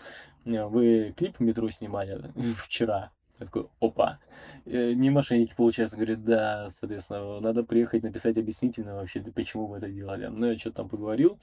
вы 0.45 1.15
клип 1.17 1.37
в 1.37 1.41
метро 1.41 1.71
снимали 1.71 2.33
вчера, 2.57 3.11
я 3.39 3.47
такой, 3.47 3.67
опа. 3.81 4.19
Э, 4.65 4.93
не 4.93 5.11
мошенники, 5.11 5.55
получается, 5.57 5.97
говорит, 5.97 6.25
да, 6.25 6.69
соответственно, 6.71 7.41
надо 7.41 7.65
приехать 7.65 8.03
написать 8.03 8.37
объяснительно 8.37 8.95
вообще, 8.95 9.21
почему 9.21 9.67
вы 9.67 9.79
это 9.79 9.89
делали. 9.89 10.27
Ну, 10.27 10.51
я 10.51 10.59
что-то 10.59 10.77
там 10.77 10.89
поговорил. 10.89 11.39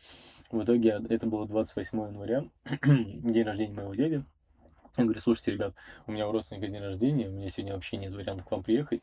В 0.51 0.63
итоге 0.63 1.01
это 1.09 1.27
было 1.27 1.47
28 1.47 1.99
января, 1.99 2.45
день 2.83 3.43
рождения 3.43 3.73
моего 3.73 3.93
дяди. 3.93 4.23
Я 4.97 5.03
говорю, 5.03 5.21
слушайте, 5.21 5.51
ребят, 5.51 5.75
у 6.07 6.11
меня 6.11 6.27
у 6.27 6.31
родственника 6.31 6.67
день 6.67 6.81
рождения, 6.81 7.29
у 7.29 7.31
меня 7.31 7.49
сегодня 7.49 7.73
вообще 7.73 7.97
нет 7.97 8.13
вариантов 8.13 8.47
к 8.47 8.51
вам 8.51 8.63
приехать. 8.63 9.01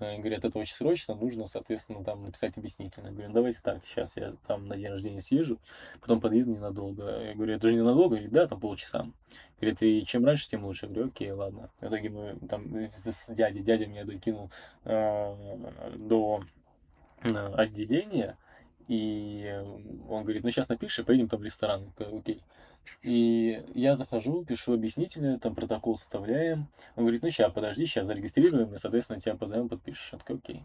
Э, 0.00 0.18
говорят, 0.18 0.44
это 0.44 0.58
очень 0.58 0.74
срочно, 0.74 1.14
нужно, 1.14 1.46
соответственно, 1.46 2.04
там 2.04 2.24
написать 2.24 2.56
объяснительно. 2.56 3.06
Я 3.06 3.12
говорю, 3.12 3.28
ну, 3.28 3.34
давайте 3.34 3.60
так, 3.62 3.84
сейчас 3.84 4.16
я 4.16 4.34
там 4.46 4.66
на 4.66 4.76
день 4.76 4.88
рождения 4.88 5.20
съезжу, 5.20 5.58
потом 6.00 6.20
подъеду 6.20 6.50
ненадолго. 6.50 7.24
Я 7.24 7.34
говорю, 7.34 7.54
это 7.54 7.68
же 7.68 7.74
ненадолго? 7.74 8.16
Говорит, 8.16 8.32
да, 8.32 8.46
там 8.46 8.60
полчаса. 8.60 9.06
Говорит, 9.60 9.82
и 9.82 10.04
чем 10.04 10.24
раньше, 10.24 10.48
тем 10.48 10.64
лучше. 10.64 10.86
Я 10.86 10.92
говорю, 10.92 11.08
окей, 11.08 11.30
ладно. 11.30 11.70
В 11.80 11.86
итоге 11.86 12.10
мы 12.10 12.38
там 12.48 12.74
с 12.76 13.32
дядей, 13.32 13.62
дядя 13.62 13.86
меня 13.86 14.04
докинул 14.04 14.50
э, 14.84 15.96
до 15.96 16.42
э, 17.22 17.54
отделения, 17.54 18.36
и 18.88 19.62
он 20.08 20.24
говорит, 20.24 20.42
ну 20.42 20.50
сейчас 20.50 20.68
напишешь, 20.68 20.98
и 20.98 21.02
поедем 21.04 21.28
там 21.28 21.40
в 21.40 21.44
ресторан. 21.44 21.82
Я 21.82 22.04
говорю, 22.04 22.18
окей. 22.18 22.42
И 23.02 23.62
я 23.74 23.96
захожу, 23.96 24.44
пишу 24.44 24.74
объяснительную, 24.74 25.38
там 25.38 25.54
протокол 25.54 25.96
составляем. 25.96 26.68
Он 26.96 27.04
говорит, 27.04 27.22
ну 27.22 27.30
сейчас, 27.30 27.52
подожди, 27.52 27.86
сейчас 27.86 28.06
зарегистрируем, 28.06 28.74
и, 28.74 28.78
соответственно, 28.78 29.20
тебя 29.20 29.34
позовем, 29.34 29.68
подпишешь. 29.68 30.10
Я 30.12 30.18
такой, 30.18 30.36
окей. 30.36 30.62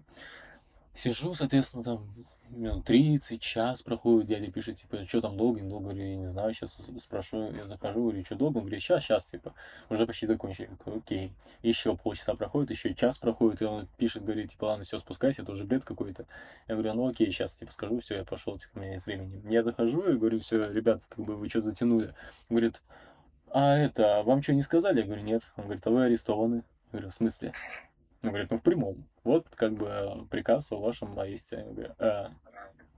Сижу, 0.94 1.34
соответственно, 1.34 1.84
там 1.84 2.08
минут 2.52 2.86
30, 2.86 3.42
час 3.42 3.82
проходит, 3.82 4.28
дядя 4.28 4.52
пишет, 4.52 4.76
типа, 4.76 5.06
что 5.06 5.22
там 5.22 5.38
долго, 5.38 5.60
не 5.60 5.70
долго, 5.70 5.90
говорю, 5.90 6.04
я 6.04 6.16
не 6.16 6.28
знаю, 6.28 6.54
сейчас 6.54 6.78
спрошу, 7.02 7.52
я 7.54 7.66
захожу, 7.66 8.02
говорю, 8.04 8.26
что 8.26 8.36
долго, 8.36 8.58
он 8.58 8.64
говорит, 8.64 8.82
сейчас, 8.82 9.04
сейчас, 9.04 9.26
типа, 9.26 9.54
уже 9.90 10.06
почти 10.06 10.28
закончили, 10.28 10.70
я 10.70 10.76
такой, 10.78 10.98
окей, 10.98 11.34
еще 11.62 11.96
полчаса 11.96 12.36
проходит, 12.36 12.72
еще 12.72 12.94
час 12.94 13.18
проходит, 13.18 13.62
и 13.62 13.66
он 13.66 13.88
пишет, 13.98 14.24
говорит, 14.24 14.52
типа, 14.52 14.66
ладно, 14.66 14.84
все, 14.84 14.98
спускайся, 14.98 15.42
это 15.42 15.52
уже 15.52 15.64
бред 15.64 15.84
какой-то, 15.86 16.26
я 16.68 16.76
говорю, 16.76 16.94
ну 16.94 17.08
окей, 17.08 17.32
сейчас, 17.32 17.56
типа, 17.56 17.72
скажу, 17.72 18.00
все, 18.00 18.16
я 18.16 18.26
пошел, 18.26 18.58
типа, 18.58 18.72
у 18.76 18.80
меня 18.80 18.96
нет 18.96 19.06
времени, 19.06 19.42
я 19.52 19.64
захожу 19.64 20.04
и 20.04 20.18
говорю, 20.18 20.40
все, 20.40 20.72
ребят, 20.72 21.04
как 21.08 21.26
бы, 21.26 21.36
вы 21.36 21.50
что 21.50 21.62
затянули, 21.62 22.14
говорит, 22.50 22.82
а 23.50 23.78
это, 23.78 24.24
вам 24.24 24.42
что 24.44 24.54
не 24.54 24.64
сказали? 24.64 25.00
Я 25.00 25.06
говорю, 25.06 25.24
нет, 25.24 25.52
он 25.56 25.66
говорит, 25.66 25.88
а 25.88 25.90
вы 25.90 26.04
арестованы, 26.06 26.56
я 26.58 26.64
говорю, 26.92 27.10
в 27.10 27.14
смысле? 27.16 27.54
Он 28.24 28.30
говорит, 28.30 28.50
ну 28.50 28.58
в 28.58 28.64
прямом. 28.64 29.08
Вот 29.24 29.48
как 29.50 29.74
бы 29.74 30.28
приказ 30.30 30.72
о 30.72 30.80
вашем 30.80 31.20
аресте. 31.20 31.58
Я 31.58 31.64
говорю, 31.64 31.96
а, 32.00 32.32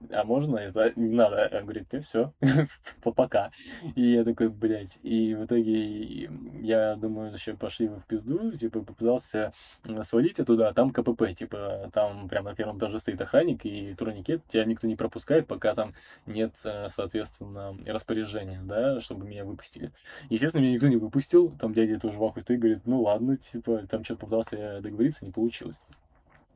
а 0.08 0.24
можно 0.24 0.56
это? 0.56 0.92
Не 0.96 1.14
надо. 1.14 1.48
Он 1.52 1.62
говорит, 1.62 1.88
ты 1.88 2.00
все, 2.00 2.32
пока. 3.02 3.50
И 3.94 4.02
я 4.02 4.24
такой, 4.24 4.48
блядь. 4.48 4.98
И 5.02 5.34
в 5.34 5.44
итоге 5.44 6.30
я 6.60 6.96
думаю, 6.96 7.32
еще 7.32 7.54
пошли 7.54 7.88
вы 7.88 7.98
в 7.98 8.06
пизду, 8.06 8.52
типа, 8.52 8.82
попытался 8.82 9.52
свалить 10.02 10.40
оттуда, 10.40 10.68
а 10.68 10.74
там 10.74 10.90
КПП, 10.90 11.34
типа, 11.34 11.90
там 11.92 12.28
прямо 12.28 12.50
на 12.50 12.56
первом 12.56 12.78
этаже 12.78 12.98
стоит 12.98 13.20
охранник 13.20 13.64
и 13.64 13.94
турникет, 13.94 14.42
тебя 14.48 14.64
никто 14.64 14.86
не 14.86 14.96
пропускает, 14.96 15.46
пока 15.46 15.74
там 15.74 15.94
нет, 16.26 16.54
э, 16.64 16.88
соответственно, 16.88 17.76
распоряжения, 17.86 18.60
да, 18.62 19.00
чтобы 19.00 19.26
меня 19.26 19.44
выпустили. 19.44 19.92
Естественно, 20.28 20.62
меня 20.62 20.74
никто 20.74 20.88
не 20.88 20.96
выпустил, 20.96 21.50
там 21.58 21.74
дядя 21.74 21.98
тоже 21.98 22.18
в 22.18 22.24
ахуе 22.24 22.44
говорит, 22.56 22.80
ну 22.86 23.02
ладно, 23.02 23.36
типа, 23.36 23.86
там 23.88 24.04
что-то 24.04 24.20
попытался 24.20 24.80
договориться, 24.80 25.24
не 25.24 25.32
получилось. 25.32 25.80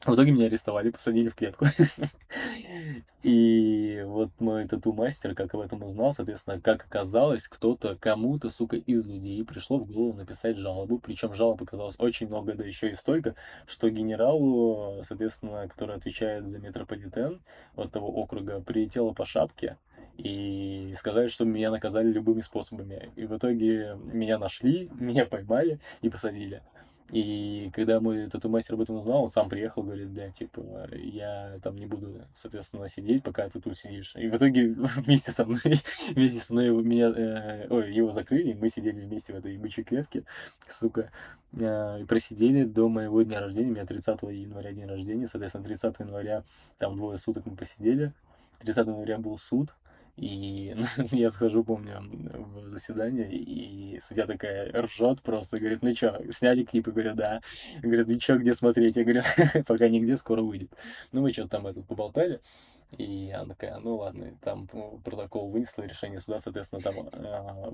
В 0.07 0.15
итоге 0.15 0.33
меня 0.33 0.47
арестовали, 0.47 0.91
посадили 0.91 1.29
в 1.31 1.35
клетку. 1.35 1.67
И 3.23 4.03
вот 4.07 4.31
мой 4.39 4.69
тату-мастер, 4.69 5.35
как 5.35 5.55
об 5.55 5.61
этом 5.61 5.83
узнал, 5.83 6.13
соответственно, 6.13 6.61
как 6.61 6.85
оказалось, 6.85 7.49
кто-то, 7.49 7.97
кому-то, 7.99 8.51
сука, 8.51 8.77
из 8.77 9.07
людей 9.07 9.43
пришло 9.45 9.79
в 9.79 9.91
голову 9.91 10.19
написать 10.19 10.59
жалобу. 10.59 10.99
Причем 10.99 11.33
жалоб 11.33 11.63
оказалось 11.63 11.97
очень 11.99 12.27
много, 12.27 12.55
да 12.55 12.65
еще 12.65 12.91
и 12.91 12.95
столько, 12.95 13.35
что 13.67 13.89
генералу, 13.89 15.03
соответственно, 15.05 15.67
который 15.69 15.97
отвечает 15.97 16.47
за 16.47 16.59
метрополитен 16.59 17.41
вот 17.75 17.91
того 17.91 18.09
округа, 18.09 18.61
прилетело 18.61 19.13
по 19.13 19.25
шапке, 19.25 19.79
и 20.19 20.95
сказали, 20.97 21.29
что 21.29 21.45
меня 21.45 21.71
наказали 21.71 22.09
любыми 22.09 22.41
способами. 22.41 23.11
И 23.17 23.27
в 23.27 23.37
итоге 23.37 23.97
меня 24.05 24.39
нашли, 24.39 24.91
меня 25.01 25.27
поймали 25.27 25.81
и 26.03 26.09
посадили. 26.09 26.63
И 27.15 27.71
когда 27.73 28.01
мой 28.01 28.29
тату-мастер 28.29 28.75
об 28.75 28.81
этом 28.81 28.97
узнал, 28.97 29.23
он 29.23 29.29
сам 29.29 29.49
приехал, 29.49 29.85
говорит, 29.85 30.11
бля, 30.11 30.31
типа, 30.31 30.89
я 30.97 31.61
там 31.63 31.77
не 31.77 31.87
буду, 31.87 32.09
соответственно, 32.35 32.89
сидеть, 32.89 33.23
пока 33.23 33.49
ты 33.49 33.61
тут 33.61 33.79
сидишь. 33.79 34.17
И 34.17 34.27
в 34.27 34.37
итоге 34.37 34.71
вместе 34.97 35.31
со 35.31 35.45
мной, 35.45 35.61
вместе 36.11 36.41
со 36.41 36.53
мной 36.53 36.71
меня, 36.83 37.11
э, 37.11 37.69
ой, 37.71 37.95
его 37.95 38.11
закрыли, 38.11 38.55
мы 38.55 38.69
сидели 38.69 39.01
вместе 39.01 39.33
в 39.33 39.37
этой 39.37 39.57
бычьей 39.59 39.85
клетке, 39.85 40.25
сука, 40.69 41.13
э, 41.53 42.01
и 42.01 42.05
просидели 42.05 42.65
до 42.65 42.89
моего 42.89 43.23
дня 43.23 43.39
рождения, 43.39 43.69
у 43.69 43.75
меня 43.75 43.87
30 43.87 44.21
января 44.33 44.73
день 44.73 44.87
рождения, 44.87 45.29
соответственно, 45.29 45.67
30 45.67 46.01
января 46.01 46.43
там 46.79 46.97
двое 46.97 47.17
суток 47.17 47.47
мы 47.47 47.55
посидели, 47.55 48.13
30 48.59 48.89
января 48.89 49.19
был 49.19 49.39
суд, 49.39 49.73
и 50.17 50.77
я 51.13 51.31
схожу, 51.31 51.65
помню, 51.65 52.03
в 52.03 52.69
заседание, 52.69 53.33
и 53.33 53.99
судья 54.01 54.27
такая 54.27 54.71
ржет 54.83 55.23
просто, 55.23 55.59
говорит, 55.59 55.83
ну 55.83 55.95
что, 55.95 56.21
сняли 56.31 56.65
клипы? 56.65 56.93
Говорю, 56.93 57.15
да. 57.15 57.41
Говорит, 57.83 58.09
ну 58.09 58.21
что, 58.21 58.39
где 58.39 58.55
смотреть? 58.55 58.97
Я 58.97 59.05
говорю, 59.05 59.23
пока 59.67 59.89
нигде, 59.89 60.17
скоро 60.17 60.43
выйдет. 60.43 60.71
Ну, 61.13 61.23
мы 61.23 61.33
что-то 61.33 61.51
там 61.51 61.67
этот 61.67 61.87
поболтали. 61.87 62.41
И 62.93 63.31
она 63.31 63.47
такая, 63.49 63.79
ну 63.79 63.97
ладно, 63.97 64.37
там 64.41 64.69
протокол 65.05 65.51
вынесла 65.51 65.83
решение 65.83 66.21
суда, 66.21 66.39
соответственно, 66.39 66.83
там 66.83 66.95
э, 67.13 67.73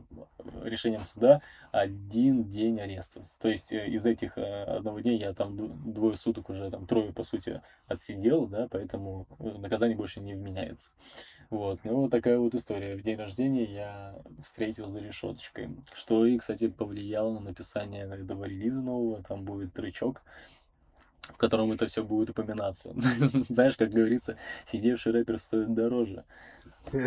решением 0.65 1.05
суда 1.05 1.43
один 1.73 2.45
день 2.45 2.81
ареста. 2.81 3.21
То 3.39 3.49
есть 3.49 3.73
э, 3.73 3.87
из 3.89 4.07
этих 4.07 4.39
э, 4.39 4.63
одного 4.65 5.01
дня 5.01 5.13
я 5.13 5.35
там 5.35 5.93
двое 5.93 6.17
суток 6.17 6.49
уже, 6.49 6.71
там 6.71 6.87
трое, 6.87 7.13
по 7.13 7.25
сути, 7.25 7.61
отсидел, 7.87 8.47
да, 8.47 8.69
поэтому 8.71 9.27
наказание 9.39 9.97
больше 9.97 10.21
не 10.21 10.35
вменяется. 10.35 10.93
Вот, 11.51 11.81
ну 11.85 11.97
вот 11.97 12.11
такая 12.11 12.39
вот 12.39 12.55
история. 12.55 12.97
В 12.97 13.03
день 13.03 13.19
рождения 13.19 13.65
я 13.65 14.15
встретил 14.43 14.89
за 14.89 15.01
решеточкой, 15.01 15.71
что 15.93 16.25
и, 16.25 16.39
кстати, 16.39 16.69
повлияло 16.69 17.35
на 17.35 17.41
написание 17.41 18.05
этого 18.05 18.45
релиза 18.45 18.81
нового, 18.81 19.23
там 19.23 19.45
будет 19.45 19.75
тречок, 19.75 20.23
в 21.23 21.37
котором 21.37 21.73
это 21.73 21.87
все 21.87 22.03
будет 22.03 22.31
упоминаться. 22.31 22.93
Знаешь, 23.49 23.77
как 23.77 23.91
говорится, 23.91 24.37
сидевший 24.67 25.13
рэпер 25.13 25.39
стоит 25.39 25.75
дороже. 25.75 26.25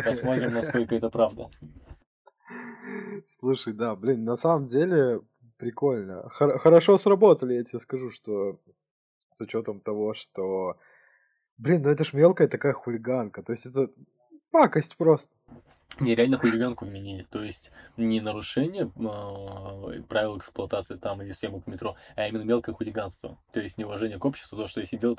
Посмотрим, 0.04 0.52
насколько 0.52 0.94
это 0.94 1.10
правда. 1.10 1.50
Слушай, 3.26 3.72
да, 3.72 3.94
блин, 3.94 4.24
на 4.24 4.36
самом 4.36 4.66
деле 4.66 5.20
прикольно. 5.56 6.28
Хор- 6.30 6.58
хорошо 6.58 6.98
сработали, 6.98 7.54
я 7.54 7.64
тебе 7.64 7.78
скажу, 7.78 8.10
что 8.10 8.60
с 9.30 9.40
учетом 9.40 9.80
того, 9.80 10.14
что... 10.14 10.76
Блин, 11.56 11.82
ну 11.82 11.90
это 11.90 12.04
ж 12.04 12.12
мелкая 12.12 12.48
такая 12.48 12.72
хулиганка. 12.72 13.42
То 13.42 13.52
есть 13.52 13.66
это 13.66 13.88
пакость 14.50 14.96
просто. 14.96 15.32
Мне 16.00 16.14
реально 16.14 16.38
хулиганку 16.38 16.84
вменили. 16.84 17.26
То 17.30 17.42
есть 17.42 17.72
не 17.96 18.20
нарушение 18.20 18.90
э, 18.96 20.02
правил 20.08 20.38
эксплуатации 20.38 20.96
там 20.96 21.22
или 21.22 21.32
съемок 21.32 21.66
метро, 21.66 21.96
а 22.16 22.26
именно 22.26 22.42
мелкое 22.42 22.74
хулиганство. 22.74 23.38
То 23.52 23.60
есть 23.60 23.78
неуважение 23.78 24.18
к 24.18 24.24
обществу, 24.24 24.58
то, 24.58 24.66
что 24.66 24.80
я 24.80 24.86
сидел, 24.86 25.18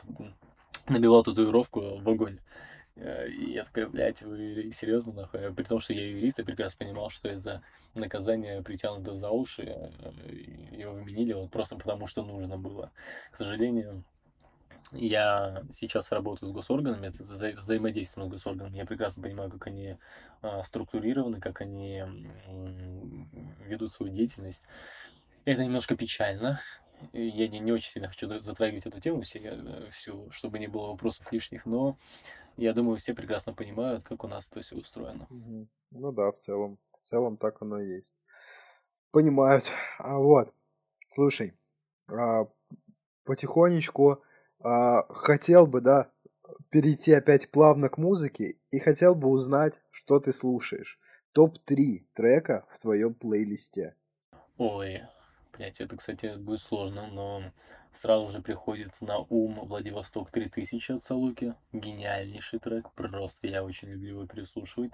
набивал 0.88 1.24
татуировку 1.24 1.80
в 1.80 2.04
вагоне. 2.04 2.40
Э, 2.96 3.28
и 3.28 3.54
я 3.54 3.64
такая, 3.66 3.88
блядь, 3.88 4.22
вы 4.22 4.72
серьезно 4.74 5.14
нахуй? 5.14 5.54
При 5.54 5.64
том, 5.64 5.80
что 5.80 5.94
я 5.94 6.08
юрист, 6.08 6.40
я 6.40 6.46
прекрасно 6.46 6.86
понимал, 6.86 7.10
что 7.10 7.28
это 7.28 7.62
наказание 7.94 8.62
притянуто 8.62 9.16
за 9.16 9.30
уши, 9.30 9.64
э, 9.64 10.32
его 10.72 10.94
вменили 10.94 11.34
вот 11.34 11.52
просто 11.52 11.76
потому, 11.76 12.08
что 12.08 12.24
нужно 12.24 12.58
было. 12.58 12.92
К 13.32 13.38
сожалению, 13.38 14.04
я 14.92 15.64
сейчас 15.72 16.12
работаю 16.12 16.50
с 16.50 16.54
госорганами, 16.54 17.08
вза 17.08 17.52
взаимодействуем 17.52 18.30
с 18.30 18.32
госорганами. 18.34 18.78
Я 18.78 18.86
прекрасно 18.86 19.24
понимаю, 19.24 19.52
как 19.52 19.68
они 19.68 19.98
а, 20.42 20.64
структурированы, 20.64 21.40
как 21.40 21.62
они 21.62 22.04
ведут 23.66 23.92
свою 23.92 24.14
деятельность. 24.14 24.68
Это 25.46 25.64
немножко 25.64 25.96
печально. 25.96 26.60
Я 27.14 27.48
не, 27.48 27.60
не 27.60 27.72
очень 27.72 27.90
сильно 27.90 28.08
хочу 28.08 28.28
затрагивать 28.28 28.86
эту 28.86 29.00
тему 29.00 29.22
все, 29.22 29.40
э, 29.40 29.90
всю, 29.92 30.32
чтобы 30.32 30.60
не 30.60 30.68
было 30.68 30.88
вопросов 30.88 31.32
лишних, 31.32 31.66
но 31.66 31.98
я 32.58 32.74
думаю, 32.74 32.98
все 32.98 33.14
прекрасно 33.14 33.54
понимают, 33.54 34.04
как 34.04 34.24
у 34.24 34.28
нас 34.28 34.50
это 34.50 34.62
все 34.62 34.76
устроено. 34.76 35.28
Ну 35.30 36.12
да, 36.12 36.32
в 36.32 36.38
целом. 36.38 36.80
В 36.94 37.06
целом 37.06 37.38
так 37.38 37.62
оно 37.62 37.80
и 37.80 37.96
есть. 37.98 38.14
Понимают. 39.12 39.66
А 40.00 40.18
вот, 40.18 40.54
слушай, 41.14 41.54
а, 42.08 42.48
потихонечку 43.24 44.24
хотел 45.10 45.68
бы, 45.68 45.82
да, 45.82 46.10
перейти 46.70 47.14
опять 47.14 47.50
плавно 47.50 47.90
к 47.90 47.98
музыке 47.98 48.58
и 48.72 48.80
хотел 48.80 49.16
бы 49.16 49.30
узнать, 49.30 49.82
что 49.92 50.20
ты 50.20 50.34
слушаешь. 50.34 51.00
Топ-3 51.34 52.06
трека 52.14 52.66
в 52.72 52.80
твоем 52.80 53.14
плейлисте. 53.14 53.96
Ой, 54.58 55.02
блять, 55.58 55.82
это, 55.82 55.98
кстати, 55.98 56.36
будет 56.38 56.62
сложно, 56.62 57.08
но 57.08 57.44
сразу 57.94 58.30
же 58.30 58.42
приходит 58.42 58.92
на 59.02 59.20
ум 59.20 59.60
Владивосток 59.68 60.32
3000 60.32 60.94
от 60.94 61.04
Салуки. 61.04 61.56
Гениальнейший 61.74 62.60
трек, 62.60 62.92
просто 62.94 63.48
я 63.48 63.64
очень 63.64 63.90
люблю 63.90 64.18
его 64.18 64.28
переслушивать. 64.28 64.94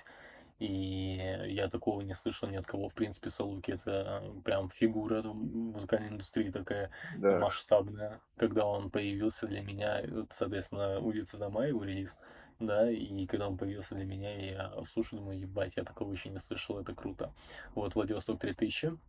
И 0.61 1.17
я 1.47 1.69
такого 1.69 2.01
не 2.01 2.13
слышал 2.13 2.47
ни 2.47 2.55
от 2.55 2.67
кого. 2.67 2.88
В 2.88 2.93
принципе, 2.93 3.31
Салуки 3.31 3.71
это 3.71 4.23
прям 4.45 4.69
фигура 4.69 5.23
музыкальной 5.23 6.09
индустрии 6.09 6.51
такая 6.51 6.91
да. 7.17 7.39
масштабная. 7.39 8.21
Когда 8.38 8.67
он 8.67 8.91
появился 8.91 9.47
для 9.47 9.61
меня, 9.61 10.03
соответственно, 10.29 10.99
улица 10.99 11.39
дома 11.39 11.65
его 11.65 11.83
релиз, 11.83 12.19
да, 12.59 12.91
и 12.91 13.25
когда 13.25 13.47
он 13.47 13.57
появился 13.57 13.95
для 13.95 14.05
меня, 14.05 14.38
я 14.38 14.71
слушаю, 14.85 15.21
думаю, 15.21 15.39
ебать, 15.39 15.77
я 15.77 15.83
такого 15.83 16.11
еще 16.11 16.29
не 16.29 16.38
слышал, 16.38 16.77
это 16.77 16.93
круто. 16.93 17.33
Вот 17.73 17.95
Владивосток 17.95 18.39
3000, 18.39 18.99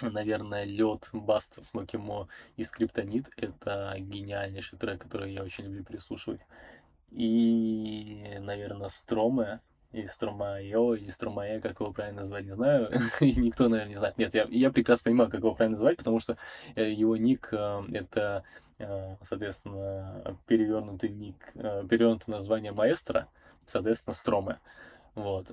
наверное, 0.00 0.62
лед 0.62 1.08
Баста 1.12 1.60
Смокимо 1.64 2.28
и 2.56 2.62
Скриптонит. 2.62 3.30
Это 3.36 3.96
гениальнейший 3.98 4.78
трек, 4.78 5.02
который 5.02 5.32
я 5.32 5.42
очень 5.42 5.64
люблю 5.64 5.82
переслушивать. 5.82 6.42
И, 7.10 8.36
наверное, 8.38 8.90
Строме 8.90 9.60
и 9.94 10.08
Стромайо, 10.08 10.94
или 10.94 11.10
Стромае, 11.10 11.60
как 11.60 11.80
его 11.80 11.92
правильно 11.92 12.22
назвать, 12.22 12.44
не 12.44 12.54
знаю. 12.54 12.90
и 13.20 13.32
никто, 13.40 13.68
наверное, 13.68 13.92
не 13.92 13.98
знает. 13.98 14.18
Нет, 14.18 14.34
я, 14.34 14.46
я 14.50 14.70
прекрасно 14.70 15.10
понимаю, 15.10 15.30
как 15.30 15.40
его 15.40 15.54
правильно 15.54 15.78
назвать, 15.78 15.98
потому 15.98 16.18
что 16.20 16.36
э, 16.74 16.90
его 16.90 17.16
ник 17.16 17.48
э, 17.52 17.82
это, 17.92 18.42
э, 18.78 19.16
соответственно, 19.22 20.36
перевернутый 20.46 21.10
ник, 21.10 21.52
перевернутое 21.54 22.34
название 22.34 22.72
маэстро, 22.72 23.28
соответственно, 23.64 24.14
Строме. 24.14 24.58
Вот. 25.14 25.46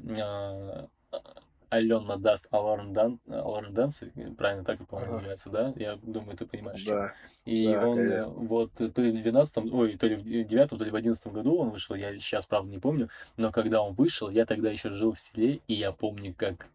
Алена 1.72 2.18
даст 2.18 2.48
Alarm, 2.52 2.92
Dan, 2.92 3.20
Alarm 3.28 3.72
Dance, 3.72 4.36
правильно 4.36 4.66
так, 4.66 4.86
по-моему, 4.88 5.14
ага. 5.14 5.22
называется, 5.22 5.50
да? 5.50 5.74
Я 5.78 5.96
думаю, 5.96 6.38
ты 6.38 6.46
понимаешь, 6.46 6.84
да. 6.84 7.14
И 7.46 7.72
да, 7.72 7.88
он 7.88 7.98
конечно. 7.98 8.34
вот 8.34 8.74
то 8.74 9.02
ли 9.02 9.12
в 9.12 9.24
12 9.24 9.74
ой, 9.74 9.98
то 9.98 10.06
ли 10.06 10.16
в 10.16 10.24
9 10.24 10.70
то 10.70 10.76
ли 10.76 10.92
в 10.92 10.96
11 10.96 11.28
году 11.28 11.56
он 11.56 11.70
вышел, 11.72 11.96
я 11.96 12.14
сейчас, 12.20 12.46
правда, 12.46 12.70
не 12.70 12.78
помню, 12.78 13.10
но 13.38 13.52
когда 13.52 13.82
он 13.82 13.94
вышел, 13.94 14.30
я 14.30 14.46
тогда 14.46 14.70
еще 14.70 14.92
жил 14.92 15.14
в 15.14 15.20
селе, 15.20 15.62
и 15.68 15.74
я 15.74 15.94
помню, 15.94 16.36
как 16.38 16.68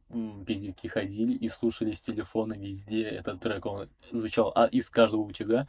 пиздюки 0.47 0.86
ходили 0.86 1.32
и 1.32 1.48
слушали 1.48 1.93
с 1.93 2.01
телефона 2.01 2.55
везде 2.55 3.02
этот 3.02 3.40
трек, 3.40 3.66
он 3.66 3.89
звучал 4.10 4.51
а, 4.55 4.66
из 4.66 4.89
каждого 4.89 5.20
утюга, 5.20 5.68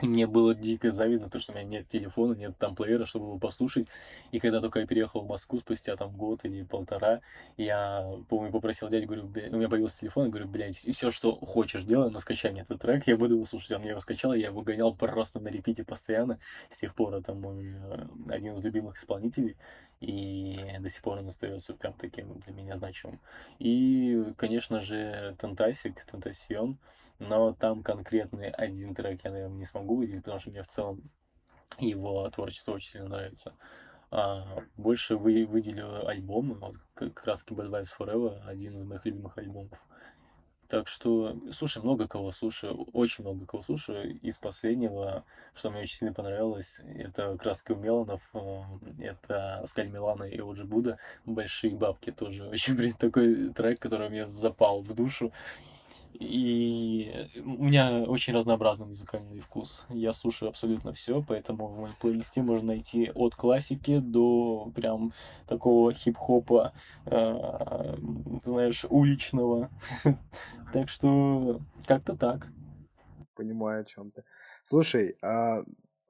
мне 0.06 0.26
было 0.26 0.54
дико 0.54 0.92
завидно, 0.92 1.28
то, 1.28 1.40
что 1.40 1.52
у 1.52 1.54
меня 1.56 1.64
нет 1.64 1.88
телефона, 1.88 2.34
нет 2.34 2.56
там 2.58 2.74
плеера, 2.74 3.06
чтобы 3.06 3.26
его 3.26 3.38
послушать. 3.38 3.88
И 4.32 4.38
когда 4.38 4.60
только 4.60 4.80
я 4.80 4.86
переехал 4.86 5.22
в 5.22 5.28
Москву 5.28 5.58
спустя 5.60 5.96
там 5.96 6.16
год 6.16 6.44
или 6.44 6.62
полтора, 6.62 7.20
я, 7.56 8.10
помню, 8.28 8.50
попросил 8.50 8.88
дядю, 8.88 9.06
говорю, 9.06 9.26
у 9.26 9.56
меня 9.56 9.68
появился 9.68 10.00
телефон, 10.00 10.26
я 10.26 10.30
говорю, 10.30 10.48
блядь, 10.48 10.76
все, 10.76 11.10
что 11.10 11.34
хочешь 11.34 11.84
делай, 11.84 12.10
но 12.10 12.18
скачай 12.20 12.52
мне 12.52 12.62
этот 12.62 12.80
трек, 12.80 13.06
я 13.06 13.16
буду 13.16 13.34
его 13.34 13.44
слушать. 13.44 13.72
Он 13.72 13.80
мне 13.80 13.90
его 13.90 14.00
скачал, 14.00 14.32
я 14.34 14.46
его 14.46 14.62
гонял 14.62 14.94
просто 14.94 15.40
на 15.40 15.48
репите 15.48 15.84
постоянно. 15.84 16.38
С 16.70 16.78
тех 16.78 16.94
пор 16.94 17.14
это 17.14 17.34
мой 17.34 17.74
э, 17.74 18.06
один 18.28 18.54
из 18.54 18.62
любимых 18.62 18.98
исполнителей. 18.98 19.56
И 20.00 20.58
до 20.80 20.88
сих 20.88 21.02
пор 21.02 21.18
он 21.18 21.28
остается 21.28 21.74
прям 21.74 21.92
таким 21.92 22.38
для 22.40 22.54
меня 22.54 22.76
значимым. 22.78 23.20
И, 23.58 24.32
конечно 24.36 24.80
же, 24.80 25.36
Тантасик, 25.38 26.04
Тантасион 26.06 26.78
но 27.20 27.52
там 27.52 27.82
конкретный 27.82 28.50
один 28.50 28.94
трек 28.94 29.20
я, 29.24 29.30
наверное, 29.30 29.58
не 29.58 29.64
смогу 29.64 29.96
выделить, 29.96 30.24
потому 30.24 30.40
что 30.40 30.50
мне 30.50 30.62
в 30.62 30.68
целом 30.68 31.02
его 31.78 32.28
творчество 32.30 32.72
очень 32.72 32.88
сильно 32.88 33.08
нравится. 33.08 33.54
А, 34.10 34.64
больше 34.76 35.16
вы, 35.16 35.46
выделю 35.46 36.06
альбомы, 36.08 36.54
вот 36.54 36.76
как 36.94 37.24
раз 37.24 37.46
Bad 37.46 37.70
Vibes 37.70 37.90
Forever, 37.96 38.42
один 38.46 38.80
из 38.80 38.84
моих 38.84 39.04
любимых 39.04 39.38
альбомов. 39.38 39.78
Так 40.70 40.86
что, 40.86 41.36
слушай, 41.50 41.82
много 41.82 42.06
кого 42.06 42.30
слушаю, 42.30 42.84
очень 42.92 43.24
много 43.24 43.44
кого 43.44 43.62
слушаю. 43.64 44.18
Из 44.20 44.36
последнего, 44.36 45.24
что 45.52 45.70
мне 45.70 45.80
очень 45.80 45.96
сильно 45.96 46.14
понравилось, 46.14 46.80
это 46.84 47.36
краски 47.38 47.72
у 47.72 47.76
Меланов, 47.76 48.22
э, 48.34 48.62
это 49.00 49.64
Скаль 49.66 49.88
Милана 49.88 50.22
и 50.22 50.40
Оджи 50.40 50.64
Буда. 50.64 50.96
Большие 51.24 51.74
бабки 51.74 52.12
тоже. 52.12 52.48
Очень, 52.50 52.76
блин, 52.76 52.94
такой 52.94 53.48
трек, 53.48 53.80
который 53.80 54.10
мне 54.10 54.26
запал 54.26 54.80
в 54.82 54.94
душу. 54.94 55.32
И 56.12 57.28
у 57.44 57.64
меня 57.64 58.02
очень 58.02 58.34
разнообразный 58.34 58.86
музыкальный 58.86 59.40
вкус. 59.40 59.86
Я 59.88 60.12
слушаю 60.12 60.48
абсолютно 60.48 60.92
все, 60.92 61.22
поэтому 61.26 61.68
в 61.68 61.78
моем 61.78 61.94
плейлисте 62.00 62.42
можно 62.42 62.68
найти 62.68 63.10
от 63.14 63.34
классики 63.34 63.98
до 63.98 64.70
прям 64.74 65.12
такого 65.46 65.92
хип-хопа, 65.92 66.72
э, 67.06 67.96
знаешь, 68.44 68.84
уличного. 68.88 69.70
Так 70.72 70.88
что 70.88 71.60
как-то 71.86 72.16
так. 72.16 72.46
Понимаю, 73.34 73.82
о 73.82 73.84
чем 73.84 74.10
ты. 74.12 74.22
Слушай, 74.62 75.16
а 75.22 75.64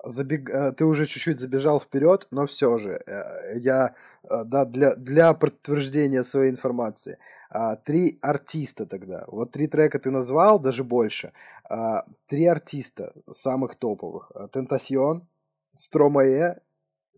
забег... 0.04 0.50
Э, 0.50 0.72
ты 0.72 0.84
уже 0.84 1.06
чуть-чуть 1.06 1.40
забежал 1.40 1.80
вперед, 1.80 2.26
но 2.30 2.46
все 2.46 2.78
же, 2.78 3.02
э, 3.06 3.58
я, 3.58 3.94
э, 4.24 4.44
да, 4.44 4.64
для, 4.64 4.94
для 4.96 5.34
подтверждения 5.34 6.22
своей 6.24 6.50
информации, 6.50 7.18
а, 7.50 7.76
три 7.76 8.18
артиста 8.22 8.86
тогда, 8.86 9.24
вот 9.26 9.50
три 9.50 9.66
трека 9.66 9.98
ты 9.98 10.10
назвал, 10.10 10.60
даже 10.60 10.84
больше, 10.84 11.32
а, 11.68 12.04
три 12.26 12.46
артиста 12.46 13.12
самых 13.28 13.74
топовых, 13.74 14.30
Тентасьон, 14.52 15.26
Стромае, 15.74 16.60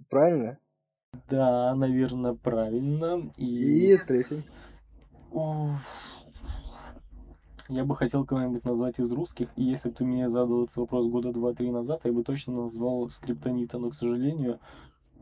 правильно? 0.08 0.58
Да, 1.28 1.74
наверное, 1.74 2.34
правильно. 2.34 3.30
И, 3.36 3.92
и 3.92 3.98
третий. 3.98 4.42
Уф. 5.30 6.11
Я 7.72 7.86
бы 7.86 7.96
хотел 7.96 8.26
кого-нибудь 8.26 8.64
назвать 8.64 8.98
из 8.98 9.10
русских, 9.10 9.48
и 9.56 9.64
если 9.64 9.88
бы 9.88 9.94
ты 9.94 10.04
мне 10.04 10.28
задал 10.28 10.64
этот 10.64 10.76
вопрос 10.76 11.06
года 11.06 11.32
два-три 11.32 11.70
назад, 11.70 12.02
я 12.04 12.12
бы 12.12 12.22
точно 12.22 12.64
назвал 12.64 13.08
Скриптонита, 13.08 13.78
но, 13.78 13.88
к 13.88 13.94
сожалению, 13.94 14.60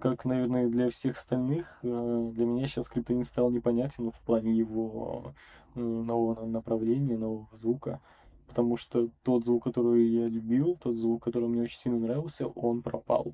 как, 0.00 0.24
наверное, 0.24 0.68
для 0.68 0.90
всех 0.90 1.16
остальных, 1.16 1.78
э, 1.84 2.30
для 2.34 2.46
меня 2.46 2.66
сейчас 2.66 2.86
Скриптонит 2.86 3.26
стал 3.26 3.52
непонятен 3.52 4.10
в 4.10 4.20
плане 4.22 4.52
его 4.52 5.32
нового 5.76 6.44
направления, 6.44 7.16
нового 7.16 7.46
звука, 7.52 8.00
потому 8.48 8.76
что 8.76 9.10
тот 9.22 9.44
звук, 9.44 9.62
который 9.62 10.08
я 10.08 10.26
любил, 10.26 10.76
тот 10.82 10.96
звук, 10.96 11.22
который 11.22 11.48
мне 11.48 11.62
очень 11.62 11.78
сильно 11.78 12.00
нравился, 12.00 12.48
он 12.48 12.82
пропал. 12.82 13.32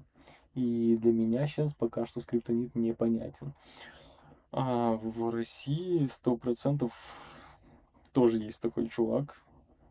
И 0.52 0.98
для 0.98 1.14
меня 1.14 1.46
сейчас 1.46 1.72
пока 1.72 2.04
что 2.04 2.20
Скриптонит 2.20 2.74
непонятен. 2.74 3.54
А 4.52 4.92
в 5.02 5.30
России 5.30 6.06
сто 6.06 6.36
процентов 6.36 6.92
тоже 8.16 8.38
есть 8.38 8.62
такой 8.62 8.88
чувак, 8.88 9.42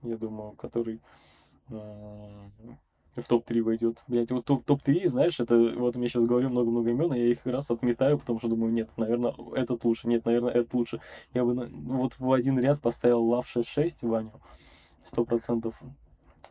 я 0.02 0.18
думаю, 0.18 0.54
который 0.54 1.00
в 1.70 3.28
топ-3 3.28 3.62
войдет. 3.62 4.04
Блять, 4.08 4.32
вот 4.32 4.46
топ-3, 4.46 5.08
знаешь, 5.10 5.40
это 5.40 5.56
вот 5.56 5.96
у 5.96 6.00
меня 6.00 6.10
сейчас 6.10 6.24
в 6.24 6.28
голове 6.28 6.48
много-много 6.48 6.90
имен, 6.90 7.12
а 7.12 7.18
я 7.18 7.30
их 7.30 7.46
раз 7.46 7.70
отметаю, 7.70 8.18
потому 8.18 8.40
что 8.40 8.48
думаю, 8.48 8.74
нет, 8.74 8.90
наверное, 8.98 9.36
этот 9.54 9.86
лучше, 9.86 10.08
нет, 10.08 10.26
наверное, 10.26 10.54
этот 10.54 10.74
лучше. 10.74 11.00
Я 11.36 11.46
бы 11.46 11.68
вот 11.68 12.18
в 12.18 12.32
один 12.34 12.60
ряд 12.60 12.82
поставил 12.82 13.24
Лав 13.24 13.48
66 13.48 14.02
Ваню, 14.04 14.34
сто 15.06 15.24
процентов 15.24 15.80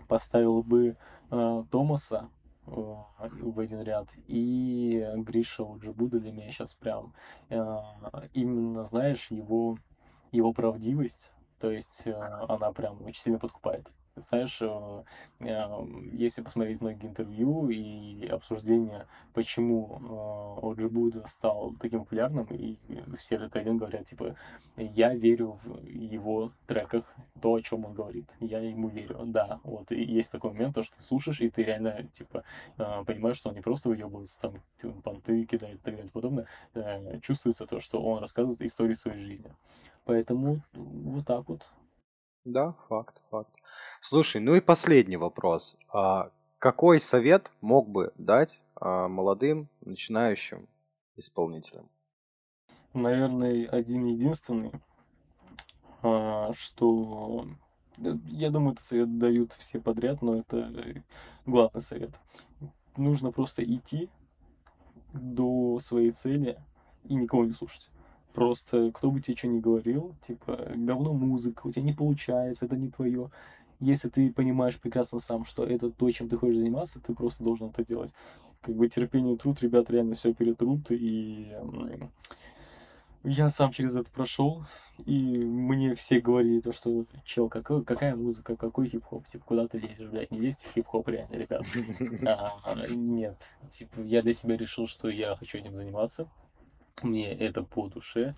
поставил 0.07 0.63
бы 0.63 0.97
э, 1.33 1.65
Томаса 1.73 2.29
э, 2.69 2.71
в 2.71 3.59
один 3.59 3.83
ряд 3.83 4.11
и 4.29 5.05
Гриша 5.17 5.65
Уджибуда 5.65 6.21
для 6.21 6.31
меня 6.31 6.53
сейчас 6.53 6.75
прям 6.75 7.15
э, 7.51 7.59
именно, 8.33 8.85
знаешь, 8.85 9.27
его 9.33 9.77
его 10.31 10.53
правдивость 10.53 11.34
то 11.61 11.71
есть 11.71 12.03
э, 12.07 12.13
она 12.49 12.73
прям 12.73 13.03
очень 13.03 13.23
сильно 13.23 13.39
подкупает. 13.39 13.87
Знаешь, 14.17 14.59
э, 14.61 15.03
э, 15.41 15.87
если 16.13 16.43
посмотреть 16.43 16.81
многие 16.81 17.07
интервью 17.07 17.69
и 17.69 18.27
обсуждения, 18.29 19.07
почему 19.33 20.61
Оджи 20.63 20.89
Буда 20.89 21.27
стал 21.27 21.75
таким 21.81 22.01
популярным, 22.01 22.47
и 22.51 22.77
все 23.19 23.39
как 23.39 23.57
один 23.57 23.79
говорят, 23.79 24.07
типа, 24.07 24.37
я 24.77 25.15
верю 25.15 25.59
в 25.65 25.85
его 25.87 26.53
треках, 26.67 27.13
то, 27.41 27.55
о 27.55 27.61
чем 27.61 27.85
он 27.85 27.95
говорит. 27.95 28.31
Я 28.41 28.61
ему 28.61 28.89
верю. 28.89 29.21
Да, 29.25 29.61
вот 29.65 29.91
и 29.91 30.03
есть 30.03 30.33
такой 30.33 30.53
момент, 30.53 30.75
то, 30.75 30.85
что 30.85 30.97
ты 30.97 31.03
слушаешь, 31.03 31.41
и 31.41 31.51
ты 31.51 31.65
реально, 31.65 32.05
типа, 32.13 32.45
понимаешь, 32.77 33.39
что 33.39 33.49
он 33.51 33.57
не 33.57 33.63
просто 33.63 33.89
выебывается, 33.89 34.41
там, 34.41 34.63
типа, 34.81 35.01
понты 35.03 35.45
кидает 35.45 35.77
и 35.77 35.79
так 35.79 35.95
далее 35.95 36.09
и 36.09 36.11
подобное. 36.11 36.47
Чувствуется 37.23 37.67
то, 37.67 37.81
что 37.81 38.03
он 38.03 38.21
рассказывает 38.21 38.63
историю 38.63 38.97
своей 38.97 39.25
жизни. 39.25 39.53
Поэтому 40.05 40.63
вот 40.73 41.27
так 41.27 41.49
вот. 41.49 41.69
Да, 42.45 42.73
факт, 42.89 43.23
факт. 43.31 43.51
Слушай, 44.01 44.41
ну 44.41 44.55
и 44.55 44.61
последний 44.61 45.17
вопрос. 45.17 45.79
А 45.93 46.31
какой 46.59 47.01
совет 47.01 47.53
мог 47.61 47.89
бы 47.89 48.13
дать 48.17 48.61
а, 48.77 49.09
молодым 49.09 49.69
начинающим 49.81 50.69
исполнителям? 51.17 51.89
Наверное, 52.93 53.67
один 53.69 54.05
единственный, 54.05 54.73
а, 56.03 56.53
что 56.53 57.47
я 57.97 58.51
думаю, 58.51 58.73
этот 58.73 58.85
совет 58.85 59.19
дают 59.19 59.53
все 59.53 59.81
подряд, 59.81 60.21
но 60.21 60.39
это 60.39 61.03
главный 61.47 61.81
совет. 61.81 62.11
Нужно 62.97 63.33
просто 63.33 63.65
идти 63.65 64.11
до 65.13 65.79
своей 65.81 66.11
цели 66.11 66.61
и 67.05 67.15
никого 67.15 67.45
не 67.45 67.53
слушать. 67.53 67.91
Просто 68.35 68.91
кто 68.93 69.13
бы 69.13 69.21
тебе 69.21 69.37
что 69.37 69.47
ни 69.47 69.61
говорил, 69.61 70.17
типа, 70.21 70.73
говно 70.75 71.13
музыка, 71.13 71.67
у 71.67 71.71
тебя 71.71 71.83
не 71.83 71.93
получается, 71.93 72.67
это 72.67 72.77
не 72.77 72.91
твое. 72.91 73.31
Если 73.79 74.09
ты 74.09 74.33
понимаешь 74.33 74.79
прекрасно 74.79 75.21
сам, 75.21 75.45
что 75.45 75.65
это 75.65 75.91
то, 75.91 76.11
чем 76.11 76.29
ты 76.29 76.37
хочешь 76.37 76.59
заниматься, 76.59 77.01
ты 77.01 77.15
просто 77.15 77.45
должен 77.45 77.69
это 77.69 77.85
делать. 77.85 78.13
Как 78.61 78.75
бы 78.75 78.89
терпение 78.89 79.35
и 79.35 79.39
труд, 79.39 79.63
ребят 79.63 79.89
реально 79.89 80.17
все 80.17 80.35
перетрут, 80.35 80.91
и 80.91 81.55
я 83.23 83.49
сам 83.51 83.73
через 83.73 83.97
это 83.97 84.11
прошел, 84.11 84.65
и 85.07 85.39
мне 85.39 85.95
все 85.95 86.21
говорили 86.21 86.61
то, 86.61 86.73
что, 86.73 87.07
чел, 87.25 87.49
какой, 87.49 87.83
какая 87.83 88.17
музыка, 88.17 88.55
какой 88.57 88.89
хип-хоп, 88.89 89.27
типа, 89.27 89.45
куда 89.47 89.67
ты 89.67 89.79
лезешь, 89.79 90.11
блядь, 90.11 90.31
не 90.31 90.41
лезьте 90.41 90.69
в 90.69 90.73
хип-хоп, 90.73 91.09
реально, 91.09 91.35
ребят. 91.37 91.63
А, 92.27 92.87
нет, 92.89 93.39
типа, 93.71 94.01
я 94.01 94.23
для 94.23 94.35
себя 94.35 94.57
решил, 94.57 94.87
что 94.87 95.09
я 95.09 95.35
хочу 95.37 95.57
этим 95.57 95.75
заниматься, 95.75 96.29
мне 97.03 97.33
это 97.33 97.63
по 97.63 97.89
душе, 97.89 98.35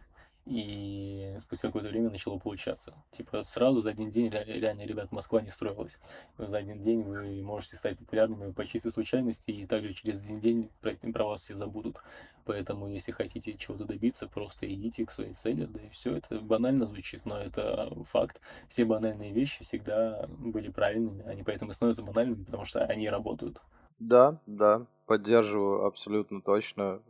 и 0.47 1.37
спустя 1.41 1.69
какое-то 1.69 1.89
время 1.89 2.09
начало 2.09 2.39
получаться. 2.39 2.95
Типа 3.11 3.43
сразу 3.43 3.81
за 3.81 3.91
один 3.91 4.11
день 4.11 4.31
реально, 4.31 4.83
ребят, 4.83 5.11
Москва 5.11 5.41
не 5.41 5.51
строилась. 5.51 6.01
За 6.39 6.57
один 6.57 6.83
день 6.83 7.03
вы 7.03 7.43
можете 7.43 7.77
стать 7.77 7.99
популярными 7.99 8.53
по 8.53 8.65
чистой 8.65 8.93
случайности, 8.93 9.51
и 9.51 9.67
также 9.67 9.93
через 9.93 10.23
один 10.23 10.39
день 10.39 10.71
про, 10.81 10.93
про 10.95 11.25
вас 11.25 11.43
все 11.43 11.57
забудут. 11.57 11.97
Поэтому, 12.45 12.87
если 12.87 13.11
хотите 13.11 13.57
чего-то 13.59 13.87
добиться, 13.87 14.29
просто 14.29 14.73
идите 14.73 15.05
к 15.05 15.11
своей 15.11 15.33
цели, 15.33 15.65
да 15.65 15.81
и 15.81 15.89
все. 15.89 16.17
Это 16.17 16.39
банально 16.39 16.87
звучит, 16.87 17.27
но 17.27 17.41
это 17.41 17.93
факт. 18.05 18.41
Все 18.69 18.85
банальные 18.85 19.33
вещи 19.33 19.65
всегда 19.65 20.27
были 20.29 20.69
правильными, 20.69 21.25
они 21.27 21.43
поэтому 21.43 21.73
становятся 21.73 22.05
банальными, 22.05 22.45
потому 22.45 22.65
что 22.65 22.85
они 22.85 23.11
работают. 23.11 23.61
Да, 23.99 24.41
да, 24.47 24.87
поддерживаю 25.07 25.87
абсолютно 25.87 26.41
точно 26.41 27.01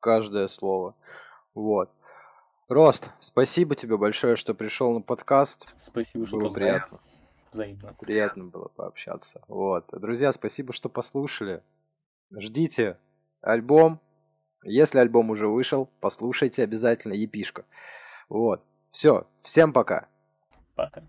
каждое 0.00 0.48
слово. 0.48 0.94
Вот. 1.54 1.90
Рост, 2.68 3.12
спасибо 3.18 3.74
тебе 3.74 3.96
большое, 3.96 4.36
что 4.36 4.54
пришел 4.54 4.92
на 4.92 5.00
подкаст. 5.00 5.72
Спасибо, 5.78 6.26
что 6.26 6.38
Было 6.38 6.50
приятно. 6.50 6.98
Взаимно. 7.50 7.94
Приятно 7.98 8.44
было 8.44 8.68
пообщаться. 8.68 9.42
Вот. 9.48 9.86
Друзья, 9.92 10.32
спасибо, 10.32 10.72
что 10.72 10.88
послушали. 10.88 11.62
Ждите 12.30 12.98
альбом. 13.40 14.00
Если 14.64 14.98
альбом 14.98 15.30
уже 15.30 15.48
вышел, 15.48 15.88
послушайте 16.00 16.62
обязательно 16.62 17.14
Епишка. 17.14 17.64
Вот. 18.28 18.62
Все. 18.90 19.26
Всем 19.42 19.72
пока. 19.72 20.08
Пока. 20.74 21.02